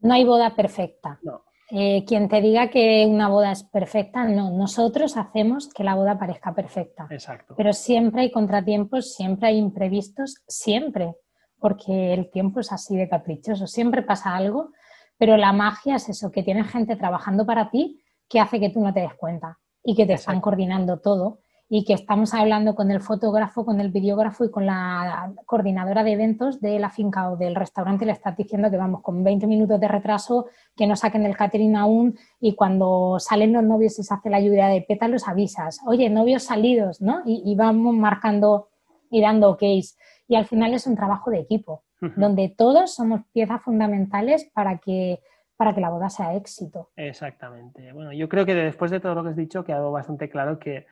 No 0.00 0.14
hay 0.14 0.24
boda 0.24 0.54
perfecta. 0.56 1.18
No. 1.22 1.44
Eh, 1.70 2.04
quien 2.06 2.28
te 2.28 2.40
diga 2.42 2.68
que 2.68 3.06
una 3.08 3.28
boda 3.28 3.52
es 3.52 3.62
perfecta, 3.62 4.24
no. 4.24 4.50
Nosotros 4.50 5.16
hacemos 5.16 5.68
que 5.72 5.84
la 5.84 5.94
boda 5.94 6.18
parezca 6.18 6.54
perfecta. 6.54 7.06
Exacto. 7.08 7.54
Pero 7.56 7.72
siempre 7.72 8.22
hay 8.22 8.30
contratiempos, 8.30 9.14
siempre 9.14 9.48
hay 9.48 9.56
imprevistos, 9.58 10.42
siempre, 10.46 11.14
porque 11.58 12.12
el 12.12 12.30
tiempo 12.30 12.60
es 12.60 12.72
así 12.72 12.96
de 12.96 13.08
caprichoso, 13.08 13.66
siempre 13.66 14.02
pasa 14.02 14.36
algo, 14.36 14.72
pero 15.16 15.36
la 15.38 15.52
magia 15.52 15.96
es 15.96 16.08
eso, 16.10 16.30
que 16.30 16.42
tienes 16.42 16.66
gente 16.70 16.96
trabajando 16.96 17.46
para 17.46 17.70
ti 17.70 18.01
que 18.32 18.40
hace 18.40 18.58
que 18.58 18.70
tú 18.70 18.80
no 18.80 18.94
te 18.94 19.00
des 19.00 19.12
cuenta 19.12 19.58
y 19.84 19.94
que 19.94 20.06
te 20.06 20.14
están 20.14 20.40
coordinando 20.40 21.00
todo 21.00 21.40
y 21.68 21.84
que 21.84 21.92
estamos 21.92 22.32
hablando 22.32 22.74
con 22.74 22.90
el 22.90 23.02
fotógrafo, 23.02 23.66
con 23.66 23.78
el 23.78 23.90
videógrafo 23.90 24.46
y 24.46 24.50
con 24.50 24.64
la 24.64 25.34
coordinadora 25.44 26.02
de 26.02 26.12
eventos 26.12 26.58
de 26.58 26.78
la 26.78 26.88
finca 26.88 27.30
o 27.30 27.36
del 27.36 27.54
restaurante 27.54 28.04
y 28.04 28.06
le 28.06 28.12
estás 28.12 28.34
diciendo 28.34 28.70
que 28.70 28.78
vamos 28.78 29.02
con 29.02 29.22
20 29.22 29.46
minutos 29.46 29.78
de 29.78 29.86
retraso, 29.86 30.46
que 30.74 30.86
no 30.86 30.96
saquen 30.96 31.26
el 31.26 31.36
catering 31.36 31.76
aún 31.76 32.16
y 32.40 32.54
cuando 32.54 33.18
salen 33.18 33.52
los 33.52 33.64
novios 33.64 33.98
y 33.98 34.02
se 34.02 34.14
hace 34.14 34.30
la 34.30 34.40
lluvia 34.40 34.68
de 34.68 34.80
pétalos 34.80 35.28
avisas, 35.28 35.80
oye, 35.86 36.08
novios 36.08 36.44
salidos, 36.44 37.02
¿no? 37.02 37.20
Y, 37.26 37.42
y 37.44 37.54
vamos 37.54 37.94
marcando 37.94 38.68
y 39.10 39.20
dando 39.20 39.50
OKs. 39.50 39.98
Y 40.26 40.36
al 40.36 40.46
final 40.46 40.72
es 40.72 40.86
un 40.86 40.96
trabajo 40.96 41.30
de 41.30 41.40
equipo, 41.40 41.84
donde 42.16 42.48
todos 42.48 42.94
somos 42.94 43.20
piezas 43.32 43.62
fundamentales 43.62 44.50
para 44.54 44.78
que, 44.78 45.20
para 45.62 45.74
que 45.76 45.80
la 45.80 45.90
boda 45.90 46.10
sea 46.10 46.34
éxito. 46.34 46.90
Exactamente. 46.96 47.92
Bueno, 47.92 48.12
yo 48.12 48.28
creo 48.28 48.44
que 48.44 48.52
después 48.54 48.90
de 48.90 48.98
todo 48.98 49.14
lo 49.14 49.22
que 49.22 49.28
has 49.30 49.36
dicho, 49.36 49.62
quedado 49.64 49.92
bastante 49.92 50.28
claro 50.28 50.58
que 50.58 50.86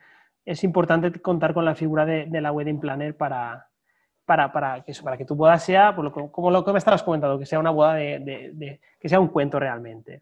es 0.45 0.63
importante 0.63 1.11
contar 1.21 1.53
con 1.53 1.65
la 1.65 1.75
figura 1.75 2.05
de, 2.05 2.25
de 2.27 2.39
la 2.41 2.53
wedding 2.53 2.79
planner 2.79 3.17
para, 3.17 3.67
para, 4.25 4.53
para, 4.53 4.81
que, 4.81 4.91
eso, 4.93 5.03
para 5.03 5.17
que 5.17 5.25
tu 5.25 5.35
boda 5.35 5.57
sea, 5.59 5.93
por 5.93 6.05
lo 6.05 6.13
que- 6.13 6.31
como 6.31 6.49
lo 6.51 6.63
que 6.63 6.71
me 6.71 6.77
estabas 6.79 7.03
comentando, 7.03 7.37
que 7.37 7.45
sea 7.45 7.59
una 7.59 7.71
boda 7.71 7.95
de, 7.95 8.19
de- 8.19 8.51
de- 8.53 8.79
que 8.97 9.09
sea 9.09 9.19
un 9.19 9.27
cuento 9.27 9.59
realmente. 9.59 10.21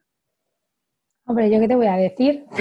Hombre, 1.27 1.51
¿yo 1.51 1.59
qué 1.59 1.67
te 1.67 1.75
voy 1.75 1.85
a 1.85 1.95
decir? 1.95 2.45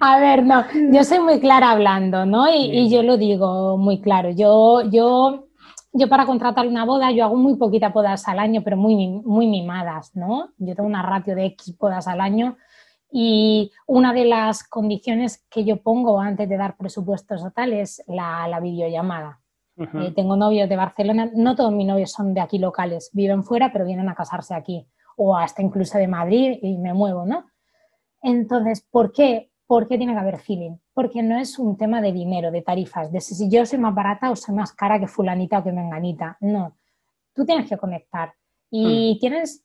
A 0.00 0.20
ver, 0.20 0.44
no, 0.44 0.64
yo 0.92 1.04
soy 1.04 1.18
muy 1.20 1.40
clara 1.40 1.70
hablando, 1.72 2.24
¿no? 2.26 2.48
Y, 2.52 2.70
y 2.70 2.90
yo 2.90 3.02
lo 3.02 3.16
digo 3.16 3.76
muy 3.76 4.00
claro. 4.00 4.30
Yo, 4.30 4.82
yo, 4.90 5.46
yo 5.92 6.08
para 6.08 6.26
contratar 6.26 6.66
una 6.66 6.84
boda, 6.84 7.10
yo 7.10 7.24
hago 7.24 7.36
muy 7.36 7.56
poquitas 7.56 7.92
bodas 7.92 8.28
al 8.28 8.38
año, 8.38 8.62
pero 8.62 8.76
muy, 8.76 9.08
muy 9.08 9.46
mimadas, 9.46 10.14
¿no? 10.14 10.50
Yo 10.58 10.74
tengo 10.74 10.88
una 10.88 11.02
ratio 11.02 11.34
de 11.34 11.46
X 11.46 11.76
bodas 11.76 12.06
al 12.06 12.20
año 12.20 12.56
y 13.10 13.72
una 13.86 14.12
de 14.12 14.24
las 14.24 14.62
condiciones 14.62 15.44
que 15.50 15.64
yo 15.64 15.82
pongo 15.82 16.20
antes 16.20 16.48
de 16.48 16.56
dar 16.56 16.76
presupuestos 16.76 17.44
o 17.44 17.50
tal 17.50 17.72
es 17.72 18.02
la, 18.06 18.46
la 18.48 18.60
videollamada. 18.60 19.40
Eh, 19.76 20.12
tengo 20.14 20.36
novios 20.36 20.68
de 20.68 20.76
Barcelona, 20.76 21.30
no 21.34 21.56
todos 21.56 21.72
mis 21.72 21.86
novios 21.86 22.12
son 22.12 22.34
de 22.34 22.42
aquí 22.42 22.58
locales, 22.58 23.08
viven 23.14 23.42
fuera, 23.42 23.72
pero 23.72 23.86
vienen 23.86 24.10
a 24.10 24.14
casarse 24.14 24.54
aquí, 24.54 24.86
o 25.16 25.34
hasta 25.34 25.62
incluso 25.62 25.96
de 25.96 26.06
Madrid 26.06 26.58
y 26.60 26.76
me 26.76 26.92
muevo, 26.92 27.24
¿no? 27.24 27.46
Entonces, 28.20 28.86
¿por 28.90 29.10
qué? 29.10 29.49
¿Por 29.70 29.86
qué 29.86 29.98
tiene 29.98 30.14
que 30.14 30.18
haber 30.18 30.40
feeling? 30.40 30.78
Porque 30.92 31.22
no 31.22 31.38
es 31.38 31.56
un 31.56 31.76
tema 31.76 32.00
de 32.00 32.10
dinero, 32.10 32.50
de 32.50 32.60
tarifas, 32.60 33.12
de 33.12 33.20
si 33.20 33.48
yo 33.48 33.64
soy 33.64 33.78
más 33.78 33.94
barata 33.94 34.32
o 34.32 34.34
soy 34.34 34.52
más 34.52 34.72
cara 34.72 34.98
que 34.98 35.06
fulanita 35.06 35.60
o 35.60 35.62
que 35.62 35.70
menganita. 35.70 36.36
No, 36.40 36.74
tú 37.32 37.46
tienes 37.46 37.68
que 37.68 37.76
conectar 37.76 38.34
y 38.68 39.16
tienes 39.20 39.64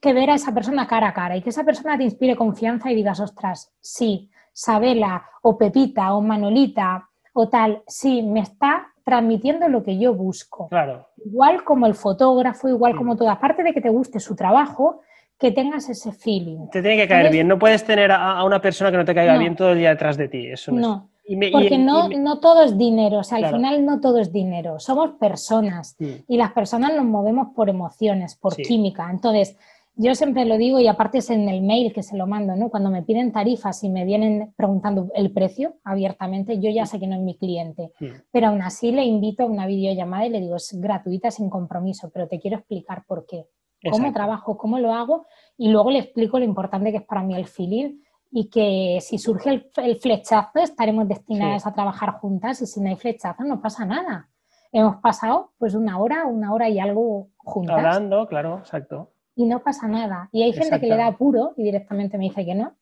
que 0.00 0.12
ver 0.12 0.30
a 0.30 0.34
esa 0.34 0.52
persona 0.52 0.88
cara 0.88 1.10
a 1.10 1.14
cara 1.14 1.36
y 1.36 1.42
que 1.42 1.50
esa 1.50 1.62
persona 1.62 1.96
te 1.96 2.02
inspire 2.02 2.34
confianza 2.34 2.90
y 2.90 2.96
digas, 2.96 3.20
ostras, 3.20 3.72
sí, 3.78 4.28
Sabela 4.52 5.24
o 5.42 5.56
Pepita 5.56 6.14
o 6.14 6.20
Manolita 6.20 7.08
o 7.32 7.48
tal, 7.48 7.84
sí, 7.86 8.22
me 8.22 8.40
está 8.40 8.88
transmitiendo 9.04 9.68
lo 9.68 9.84
que 9.84 10.00
yo 10.00 10.14
busco. 10.14 10.68
Claro, 10.68 11.06
Igual 11.24 11.62
como 11.62 11.86
el 11.86 11.94
fotógrafo, 11.94 12.68
igual 12.68 12.96
como 12.96 13.16
todo, 13.16 13.30
aparte 13.30 13.62
de 13.62 13.72
que 13.72 13.80
te 13.80 13.88
guste 13.88 14.18
su 14.18 14.34
trabajo, 14.34 15.02
que 15.38 15.50
tengas 15.52 15.88
ese 15.88 16.12
feeling. 16.12 16.68
te 16.72 16.82
tiene 16.82 16.96
que 16.96 17.06
caer 17.08 17.20
Entonces- 17.26 17.32
bien. 17.32 17.48
No 17.48 17.58
puedes 17.58 17.84
tener 17.84 18.10
a, 18.10 18.38
a 18.38 18.44
una 18.44 18.60
persona 18.60 18.90
que 18.90 18.96
no 18.96 19.04
te 19.04 19.14
caiga 19.14 19.34
No. 19.34 19.40
bien 19.40 19.54
todo 19.56 19.72
el 19.72 19.78
día 19.78 19.90
detrás 19.90 20.16
de 20.16 20.28
ti. 20.28 20.46
Eso 20.48 20.72
no, 20.72 21.08
es- 21.24 21.30
Y 21.30 21.36
me- 21.36 21.50
porque 21.50 21.74
y 21.74 21.78
no, 21.78 22.08
me- 22.08 22.16
no 22.16 22.40
todo 22.40 22.62
es 22.62 22.76
dinero, 22.76 23.18
o 23.18 23.22
sea, 23.24 23.38
al 23.38 23.54
final 23.54 23.84
no 23.84 24.00
todo 24.00 24.18
es 24.18 24.32
dinero, 24.32 24.80
somos 24.80 25.10
personas 25.12 25.94
Mm. 25.98 26.06
y 26.26 26.36
las 26.38 26.52
personas 26.52 26.94
nos 26.96 27.04
movemos 27.04 27.48
por 27.54 27.68
emociones, 27.68 28.34
por 28.34 28.54
Sí. 28.54 28.62
química. 28.62 29.08
Entonces, 29.10 29.56
yo 30.00 30.14
siempre 30.14 30.44
lo 30.44 30.56
digo 30.58 30.78
y 30.80 30.86
aparte 30.86 31.18
es 31.18 31.28
en 31.30 31.48
el 31.48 31.60
mail 31.60 31.92
que 31.92 32.02
se 32.04 32.16
lo 32.16 32.26
mando, 32.28 32.54
¿no? 32.56 32.68
Cuando 32.70 32.88
me 32.88 33.02
piden 33.02 33.32
tarifas 33.32 33.82
y 33.84 33.88
me 33.88 34.04
vienen 34.04 34.52
preguntando 34.56 35.08
el 35.14 35.32
precio 35.32 35.74
abiertamente, 35.84 36.60
yo 36.60 36.70
ya 36.70 36.86
sé 36.86 36.98
que 37.00 37.06
no 37.08 37.16
es 37.16 37.20
mi 37.20 37.36
cliente, 37.36 37.90
Mm. 38.00 38.06
pero 38.32 38.46
aún 38.48 38.62
así 38.62 38.90
le 38.92 39.04
invito 39.04 39.42
a 39.42 39.46
una 39.46 39.66
videollamada 39.66 40.26
y 40.26 40.30
le 40.30 40.40
digo, 40.40 40.56
es 40.56 40.72
gratuita, 40.80 41.30
sin 41.30 41.50
compromiso, 41.50 42.10
pero 42.14 42.26
te 42.28 42.38
quiero 42.40 42.56
explicar 42.58 43.04
por 43.06 43.26
qué, 43.26 43.46
cómo 43.82 43.96
Exacto. 43.96 44.14
trabajo, 44.14 44.58
cómo 44.58 44.78
lo 44.78 44.94
hago 44.94 45.26
y 45.56 45.70
luego 45.70 45.90
le 45.90 46.00
explico 46.00 46.38
lo 46.38 46.44
importante 46.44 46.90
que 46.90 46.98
es 46.98 47.04
para 47.04 47.22
mí 47.22 47.34
el 47.34 47.46
feeling 47.46 48.00
y 48.30 48.50
que 48.50 48.98
si 49.00 49.18
surge 49.18 49.50
el, 49.50 49.70
el 49.76 49.96
flechazo 49.96 50.58
estaremos 50.60 51.08
destinadas 51.08 51.66
a 51.66 51.72
trabajar 51.72 52.12
juntas 52.14 52.60
y 52.62 52.66
si 52.66 52.80
no 52.80 52.88
hay 52.88 52.96
flechazo 52.96 53.44
no 53.44 53.60
pasa 53.60 53.84
nada. 53.86 54.28
Hemos 54.70 54.96
pasado 54.96 55.52
pues 55.58 55.74
una 55.74 55.98
hora, 55.98 56.26
una 56.26 56.52
hora 56.52 56.68
y 56.68 56.78
algo 56.78 57.28
juntas 57.38 57.76
Hablando, 57.76 58.26
claro, 58.26 58.58
exacto. 58.58 59.12
y 59.34 59.46
no 59.46 59.60
pasa 59.60 59.88
nada. 59.88 60.28
Y 60.30 60.42
hay 60.42 60.52
gente 60.52 60.78
que 60.78 60.86
le 60.86 60.96
da 60.96 61.06
apuro 61.06 61.54
y 61.56 61.62
directamente 61.62 62.18
me 62.18 62.24
dice 62.24 62.44
que 62.44 62.54
no. 62.54 62.74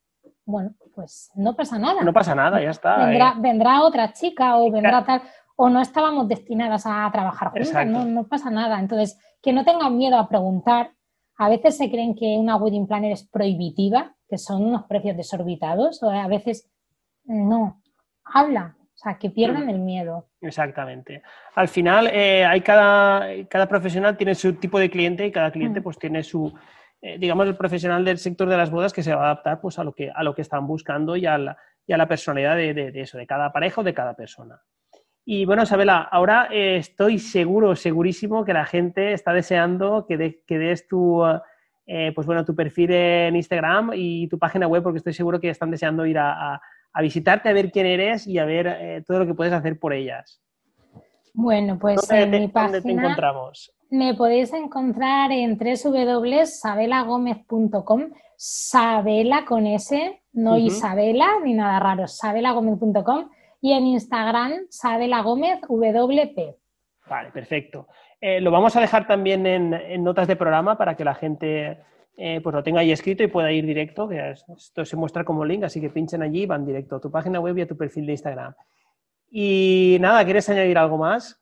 Bueno, 0.45 0.75
pues 0.95 1.31
no 1.35 1.55
pasa 1.55 1.79
nada. 1.79 2.03
No 2.03 2.13
pasa 2.13 2.35
nada, 2.35 2.61
ya 2.61 2.71
está. 2.71 3.05
vendrá, 3.05 3.31
eh. 3.31 3.41
vendrá 3.41 3.83
otra 3.83 4.13
chica 4.13 4.59
o 4.59 4.71
vendrá 4.71 5.05
tal, 5.05 5.23
o 5.57 5.69
no 5.69 5.81
estábamos 5.81 6.29
destinadas 6.29 6.85
a 6.87 7.09
trabajar 7.13 7.51
juntas, 7.51 7.87
no 7.87 8.27
pasa 8.29 8.51
nada. 8.51 8.79
Entonces, 8.79 9.19
que 9.43 9.53
no 9.53 9.65
tengan 9.65 9.97
miedo 9.97 10.19
a 10.19 10.29
preguntar. 10.29 10.93
A 11.39 11.49
veces 11.51 11.77
se 11.77 11.91
creen 11.91 12.15
que 12.15 12.37
una 12.39 12.57
wedding 12.57 12.87
planner 12.87 13.13
es 13.13 13.25
prohibitiva, 13.29 14.15
que 14.29 14.39
son 14.39 14.65
unos 14.65 14.85
precios 14.85 15.17
desorbitados, 15.17 16.03
o 16.03 16.11
a 16.11 16.27
veces 16.29 16.71
no. 17.25 17.83
Habla, 18.25 18.75
o 18.81 18.97
sea, 18.97 19.19
que 19.19 19.31
pierdan 19.31 19.67
Mm. 19.67 19.71
el 19.71 19.79
miedo. 19.79 20.29
Exactamente. 20.41 21.23
Al 21.55 21.69
final, 21.69 22.09
eh, 22.13 22.45
hay 22.45 22.61
cada, 22.63 23.27
cada 23.49 23.67
profesional 23.69 24.17
tiene 24.17 24.35
su 24.35 24.55
tipo 24.55 24.79
de 24.79 24.91
cliente 24.91 25.27
y 25.27 25.33
cada 25.33 25.51
cliente 25.51 25.81
Mm. 25.81 25.83
pues 25.83 25.99
tiene 25.99 26.23
su, 26.23 26.53
eh, 27.03 27.19
digamos, 27.19 27.47
el 27.47 27.57
profesional 27.57 28.05
del 28.05 28.19
sector 28.19 28.49
de 28.49 28.57
las 28.57 28.71
bodas 28.71 28.93
que 28.93 29.03
se 29.03 29.15
va 29.15 29.23
a 29.23 29.31
adaptar 29.33 29.61
pues 29.61 29.79
a 29.79 29.85
lo 29.85 29.93
que, 29.95 30.11
a 30.11 30.23
lo 30.23 30.35
que 30.35 30.43
están 30.43 30.67
buscando 30.67 31.17
y 31.17 31.27
a 31.27 31.37
la, 31.39 31.57
y 31.87 31.93
a 31.93 31.97
la 31.99 32.09
personalidad 32.09 32.57
de, 32.57 32.73
de- 32.75 32.91
de 32.93 33.01
eso, 33.03 33.19
de 33.19 33.27
cada 33.27 33.53
pareja 33.53 33.83
o 33.83 33.85
de 33.85 33.95
cada 33.95 34.15
persona. 34.15 34.61
Y 35.29 35.45
bueno, 35.45 35.65
Isabela, 35.65 36.03
ahora 36.03 36.47
eh, 36.53 36.77
estoy 36.77 37.19
seguro, 37.19 37.75
segurísimo 37.75 38.45
que 38.45 38.53
la 38.53 38.65
gente 38.65 39.13
está 39.13 39.33
deseando 39.33 40.07
que, 40.07 40.17
de- 40.17 40.41
que 40.47 40.57
des 40.57 40.87
tu, 40.87 41.21
eh, 41.85 42.13
pues 42.15 42.29
bueno, 42.29 42.45
tu 42.45 42.55
perfil 42.55 42.93
en 42.93 43.35
Instagram 43.35 43.91
y 43.95 44.29
tu 44.29 44.39
página 44.39 44.69
web, 44.69 44.85
porque 44.85 44.99
estoy 44.99 45.15
seguro 45.15 45.41
que 45.41 45.51
están 45.51 45.73
deseando 45.73 46.07
ir 46.07 46.17
a, 46.19 46.53
a- 46.55 46.61
a 46.93 47.03
visitarte, 47.03 47.49
a 47.49 47.53
ver 47.53 47.73
quién 47.73 47.87
eres 47.87 48.25
y 48.29 48.39
a 48.39 48.45
ver 48.45 48.69
eh, 48.69 49.03
todo 49.05 49.19
lo 49.19 49.27
que 49.27 49.35
puedes 49.35 49.53
hacer 49.53 49.81
por 49.81 49.93
ellas. 49.93 50.41
Bueno, 51.35 51.77
pues 51.79 51.97
¿Dónde, 52.09 52.23
en 52.23 52.31
te, 52.31 52.39
mi 52.41 52.47
dónde 52.47 52.81
te 52.81 52.89
página 52.89 53.03
encontramos? 53.03 53.73
me 53.91 54.15
podéis 54.15 54.53
encontrar 54.55 55.31
en 55.33 55.59
www.sabelagomez.com, 55.59 58.11
Sabela 58.37 59.45
con 59.45 59.67
S, 59.67 60.23
no. 60.33 60.57
Isabela 60.57 61.27
ni 61.45 61.53
nada 61.55 61.81
raro, 61.81 62.07
sabelagomez.com 62.07 63.29
y 63.61 63.73
en 63.73 63.87
Instagram 63.87 64.67
Sabela 64.69 65.23
Gómez 65.23 65.61
WP. 65.69 66.57
Vale, 67.09 67.31
perfecto. 67.31 67.89
Eh, 68.21 68.41
lo 68.41 68.51
vamos 68.51 68.75
a 68.77 68.81
dejar 68.81 69.07
también 69.07 69.47
en, 69.47 70.03
notas 70.03 70.27
de 70.27 70.37
programa 70.37 70.77
para 70.77 70.97
que 70.97 71.05
la 71.05 71.15
gente 71.15 71.79
eh, 72.17 72.41
pues 72.43 72.55
lo 72.55 72.63
tenga 72.63 72.81
ahí 72.81 72.91
escrito 72.91 73.23
y 73.23 73.29
pueda 73.29 73.53
ir 73.53 73.67
directo, 73.67 74.09
que 74.09 74.31
esto 74.31 74.85
se 74.85 74.97
muestra 74.97 75.25
como 75.25 75.45
link, 75.45 75.65
así 75.65 75.81
que 75.81 75.91
pinchen 75.91 76.23
allí 76.23 76.43
y 76.43 76.47
van 76.47 76.65
directo 76.65 76.97
a 76.97 77.01
tu 77.01 77.11
página 77.11 77.41
web 77.41 77.59
y 77.59 77.63
a 77.63 77.69
tu 77.69 77.77
perfil 77.77 78.07
de 78.07 78.13
Instagram. 78.13 78.55
Y 79.31 79.99
nada, 80.01 80.25
¿quieres 80.25 80.49
añadir 80.49 80.79
algo 80.79 80.97
más? 80.97 81.41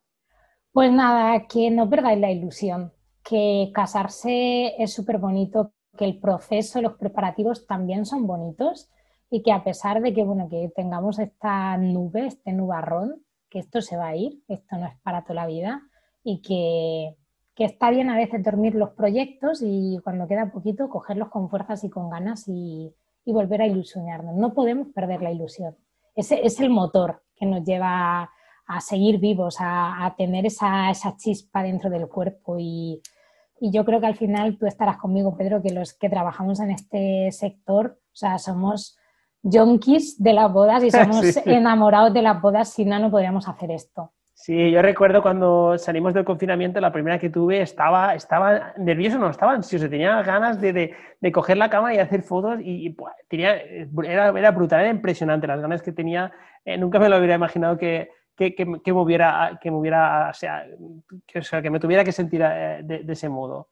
Pues 0.73 0.91
nada, 0.91 1.47
que 1.47 1.71
no 1.71 1.89
perdáis 1.89 2.19
la 2.19 2.33
ilusión, 2.33 2.93
que 3.23 3.71
casarse 3.73 4.75
es 4.83 4.93
súper 4.93 5.19
bonito, 5.19 5.73
que 5.97 6.05
el 6.05 6.19
proceso, 6.19 6.83
los 6.83 6.95
preparativos 6.95 7.67
también 7.67 8.05
son 8.05 8.27
bonitos 8.27 8.91
y 9.31 9.43
que 9.43 9.53
a 9.53 9.65
pesar 9.65 10.01
de 10.01 10.13
que, 10.13 10.25
bueno, 10.25 10.49
que 10.49 10.71
tengamos 10.75 11.19
esta 11.19 11.77
nube, 11.77 12.27
este 12.27 12.53
nubarrón, 12.53 13.25
que 13.55 13.61
esto 13.61 13.81
se 13.81 13.97
va 13.97 14.09
a 14.09 14.17
ir, 14.17 14.43
esto 14.49 14.77
no 14.77 14.87
es 14.87 14.95
para 15.03 15.23
toda 15.23 15.35
la 15.35 15.47
vida 15.47 15.83
y 16.25 16.41
que, 16.41 17.17
está 17.57 17.91
bien 17.91 18.11
a 18.11 18.17
veces 18.17 18.43
dormir 18.43 18.75
los 18.75 18.91
proyectos 18.91 19.61
y 19.63 20.01
cuando 20.03 20.27
queda 20.27 20.51
poquito 20.51 20.89
cogerlos 20.89 21.29
con 21.29 21.49
fuerzas 21.49 21.85
y 21.85 21.91
con 21.91 22.11
ganas 22.11 22.49
y, 22.49 22.93
volver 23.27 23.63
a 23.63 23.67
ilusionarnos. 23.67 24.35
No 24.35 24.53
podemos 24.53 24.89
perder 24.89 25.23
la 25.23 25.31
ilusión. 25.31 25.77
Ese 26.15 26.45
es 26.45 26.61
el 26.61 26.69
motor 26.69 27.23
que 27.37 27.47
nos 27.47 27.65
lleva 27.65 28.31
a, 28.67 28.81
seguir 28.81 29.19
vivos, 29.19 29.57
a, 29.61 30.15
tener 30.19 30.47
esa, 30.47 30.93
chispa 31.17 31.63
dentro 31.63 31.91
del 31.91 32.09
cuerpo 32.09 32.57
y, 32.59 33.01
yo 33.61 33.85
creo 33.85 34.01
que 34.01 34.07
al 34.07 34.17
final 34.17 34.59
tú 34.59 34.67
estarás 34.67 34.99
conmigo, 34.99 35.37
Pedro, 35.37 35.63
que 35.63 35.73
los 35.73 35.95
que 35.95 36.11
trabajamos 36.11 36.61
en 36.61 36.73
este 36.73 37.31
sector, 37.31 37.99
o 38.13 38.17
sea, 38.17 38.39
somos 38.39 38.99
junkies 39.45 40.23
de 40.23 40.33
las 40.33 40.53
bodas 40.53 40.83
y 40.83 40.91
somos 40.91 41.37
enamorados 41.47 42.13
de 42.13 42.23
las 42.23 42.41
bodas, 42.41 42.73
si 42.73 42.85
no, 42.85 42.99
no 42.99 43.11
podríamos 43.11 43.47
hacer 43.49 43.71
esto. 43.71 44.13
Sí, 44.37 44.73
yo 44.73 44.83
recuerdo 44.83 45.23
cuando 45.23 45.79
salimos 45.79 46.13
del 46.13 46.25
confinamiento, 46.25 46.81
la 46.81 46.93
primera 46.93 47.21
que 47.21 47.31
tuve, 47.31 47.63
estaba, 47.63 48.15
estaba 48.15 48.75
nervioso, 48.77 49.17
no, 49.17 49.31
estaba 49.31 49.53
ansioso, 49.53 49.89
tenía 49.89 50.21
ganas 50.23 50.61
de, 50.61 50.93
de, 51.21 51.33
coger 51.33 51.57
la 51.57 51.71
cámara 51.71 51.95
y 51.95 51.99
hacer 51.99 52.23
fotos 52.23 52.59
y, 52.61 52.97
tenía, 53.29 53.57
era, 53.57 54.37
era, 54.37 54.51
brutal, 54.51 54.81
era 54.81 54.91
impresionante 54.91 55.47
las 55.47 55.61
ganas 55.61 55.83
que 55.83 55.93
tenía. 55.93 56.33
Eh, 56.65 56.77
nunca 56.77 56.99
me 56.99 57.09
lo 57.09 57.19
hubiera 57.19 57.37
imaginado 57.37 57.79
que, 57.79 58.11
que, 58.37 58.57
que, 58.57 58.67
me 58.67 59.01
hubiera, 59.01 59.59
que 59.63 59.71
me 59.71 59.77
hubiera, 59.77 60.31
o 60.31 60.35
sea, 60.35 60.67
que, 61.27 61.43
sea, 61.43 61.63
que 61.63 61.71
me 61.71 61.79
tuviera 61.79 62.03
que 62.03 62.13
sentir 62.13 62.43
eh, 62.45 62.81
de 62.83 63.13
ese 63.13 63.29
modo. 63.29 63.69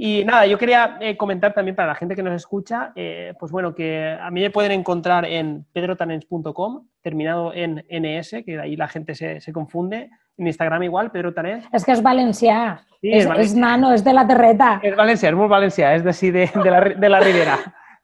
Y 0.00 0.24
nada, 0.24 0.46
yo 0.46 0.56
quería 0.58 0.96
eh, 1.00 1.16
comentar 1.16 1.52
también 1.52 1.74
para 1.74 1.88
la 1.88 1.94
gente 1.96 2.14
que 2.14 2.22
nos 2.22 2.32
escucha, 2.32 2.92
eh, 2.94 3.34
pues 3.36 3.50
bueno, 3.50 3.74
que 3.74 4.16
a 4.20 4.30
mí 4.30 4.40
me 4.40 4.50
pueden 4.50 4.70
encontrar 4.70 5.24
en 5.24 5.66
pedrotanens.com, 5.72 6.86
terminado 7.02 7.52
en 7.52 7.84
NS, 7.90 8.44
que 8.46 8.60
ahí 8.60 8.76
la 8.76 8.86
gente 8.86 9.16
se, 9.16 9.40
se 9.40 9.52
confunde. 9.52 10.08
En 10.36 10.46
Instagram 10.46 10.84
igual, 10.84 11.10
Pedro 11.10 11.34
Tanens. 11.34 11.66
Es 11.72 11.84
que 11.84 11.90
es 11.90 12.00
Valencia. 12.00 12.86
es, 13.02 13.56
nano, 13.56 13.92
es 13.92 14.04
de 14.04 14.12
la 14.12 14.24
terreta. 14.24 14.78
Es 14.84 14.94
Valencia, 14.94 15.30
es 15.30 15.34
muy 15.34 15.48
Valencia, 15.48 15.92
es 15.92 16.04
de 16.04 16.10
así 16.10 16.30
de, 16.30 16.48
de, 16.62 16.70
la, 16.70 16.80
de 16.80 17.08
la 17.08 17.18
Ribera. 17.18 17.58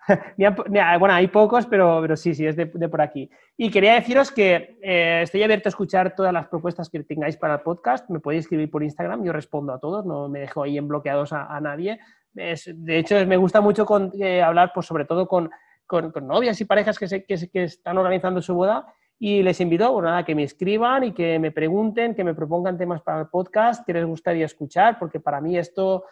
bueno, 0.99 1.15
hay 1.15 1.29
pocos, 1.29 1.67
pero, 1.67 1.99
pero 2.01 2.17
sí, 2.17 2.35
sí, 2.35 2.47
es 2.47 2.57
de, 2.57 2.67
por 2.67 3.01
aquí. 3.01 3.31
Y 3.57 3.71
quería 3.71 3.95
deciros 3.95 4.31
que 4.31 4.79
eh, 4.83 5.21
estoy 5.23 5.43
abierto 5.43 5.69
a 5.69 5.71
escuchar 5.71 6.15
todas 6.15 6.33
las 6.33 6.49
propuestas 6.49 6.89
que 6.89 7.03
tengáis 7.05 7.37
para 7.37 7.55
el 7.55 7.61
podcast. 7.61 8.09
Me 8.11 8.21
podéis 8.21 8.45
escribir 8.45 8.71
por 8.71 8.83
Instagram, 8.83 9.25
yo 9.25 9.33
respondo 9.33 9.73
a 9.73 9.79
todos, 9.79 10.05
no 10.05 10.29
me 10.29 10.41
dejo 10.41 10.63
ahí 10.63 10.79
en 10.79 10.89
bloqueados 10.89 11.33
a, 11.33 11.61
nadie. 11.61 11.99
de 12.33 12.99
hecho, 12.99 13.27
me 13.27 13.37
gusta 13.37 13.61
mucho 13.61 13.87
eh, 14.19 14.43
hablar, 14.43 14.73
pues, 14.75 14.87
sobre 14.87 15.05
todo 15.05 15.27
con, 15.27 15.51
con, 15.87 16.13
novias 16.27 16.61
y 16.61 16.65
parejas 16.65 16.99
que, 16.99 17.25
que, 17.25 17.51
que, 17.51 17.65
están 17.65 17.99
organizando 17.99 18.43
su 18.43 18.55
boda. 18.55 18.87
Y 19.19 19.43
les 19.43 19.61
invito 19.61 19.91
bueno, 19.93 20.11
nada, 20.11 20.25
que 20.25 20.35
me 20.35 20.43
escriban 20.43 21.05
y 21.05 21.13
que 21.13 21.39
me 21.39 21.53
pregunten, 21.53 22.15
que 22.15 22.25
me 22.25 22.35
propongan 22.35 22.77
temas 22.77 23.01
para 23.01 23.21
el 23.21 23.29
podcast 23.29 23.87
que 23.87 23.93
les 23.93 24.05
gustaría 24.05 24.45
escuchar, 24.45 24.99
porque 24.99 25.21
para 25.21 25.41
mí 25.41 25.57
esto 25.57 26.05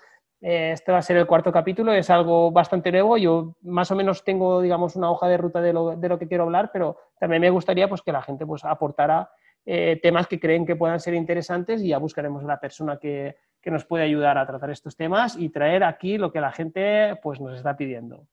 este 0.43 0.91
va 0.91 0.99
a 0.99 1.03
ser 1.03 1.17
el 1.17 1.27
cuarto 1.27 1.53
capítulo, 1.53 1.93
es 1.93 2.11
algo 2.11 2.51
bastante 2.51 2.91
nuevo. 2.91 3.17
Yo 3.17 3.55
más 3.63 3.91
o 3.93 3.95
menos 3.95 4.25
tengo, 4.25 4.61
digamos, 4.61 4.97
una 4.97 5.09
hoja 5.09 5.29
de 5.29 5.37
ruta 5.37 5.61
de 5.61 5.73
lo, 5.73 5.97
de 5.97 6.09
lo 6.09 6.19
que 6.19 6.27
quiero 6.27 6.43
hablar, 6.43 6.71
pero 6.73 6.97
también 7.21 7.41
me 7.41 7.51
gustaría 7.51 7.89
pues, 7.89 8.03
que 8.03 8.11
la 8.11 8.23
gente 8.23 8.45
pues, 8.45 8.65
aportara 8.65 9.31
eh, 9.65 10.01
temas 10.03 10.27
que 10.27 10.41
creen 10.41 10.67
que 10.67 10.75
puedan 10.75 10.99
ser 10.99 11.15
interesantes 11.15 11.81
y 11.81 11.89
ya 11.89 11.99
buscaremos 11.99 12.43
a 12.43 12.49
la 12.49 12.59
persona 12.59 12.97
que, 12.97 13.37
que, 13.61 13.71
nos 13.71 13.85
puede 13.85 14.03
ayudar 14.03 14.37
a 14.37 14.45
tratar 14.45 14.71
estos 14.71 14.97
temas 14.97 15.37
y 15.37 15.51
traer 15.51 15.85
aquí 15.85 16.19
lo 16.19 16.33
que 16.33 16.41
la 16.41 16.51
gente 16.51 17.17
pues, 17.23 17.41
nos 17.41 17.57
está 17.57 17.77
pidiendo. 17.77 18.27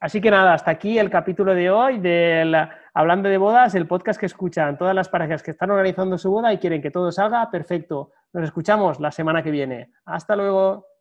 Así 0.00 0.20
que 0.20 0.32
nada, 0.32 0.54
hasta 0.54 0.72
aquí 0.72 0.98
el 0.98 1.08
capítulo 1.08 1.54
de 1.54 1.70
hoy 1.70 1.98
del 1.98 2.54
Hablando 2.92 3.28
de 3.28 3.38
Bodas, 3.38 3.76
el 3.76 3.86
podcast 3.86 4.18
que 4.18 4.26
escuchan 4.26 4.76
todas 4.76 4.94
las 4.94 5.08
parejas 5.08 5.42
que 5.42 5.52
están 5.52 5.70
organizando 5.70 6.18
su 6.18 6.32
boda 6.32 6.52
y 6.52 6.58
quieren 6.58 6.82
que 6.82 6.90
todo 6.90 7.12
salga 7.12 7.48
perfecto. 7.48 8.10
Nos 8.32 8.42
escuchamos 8.42 8.98
la 8.98 9.12
semana 9.12 9.42
que 9.42 9.52
viene. 9.52 9.92
Hasta 10.04 10.34
luego. 10.34 10.93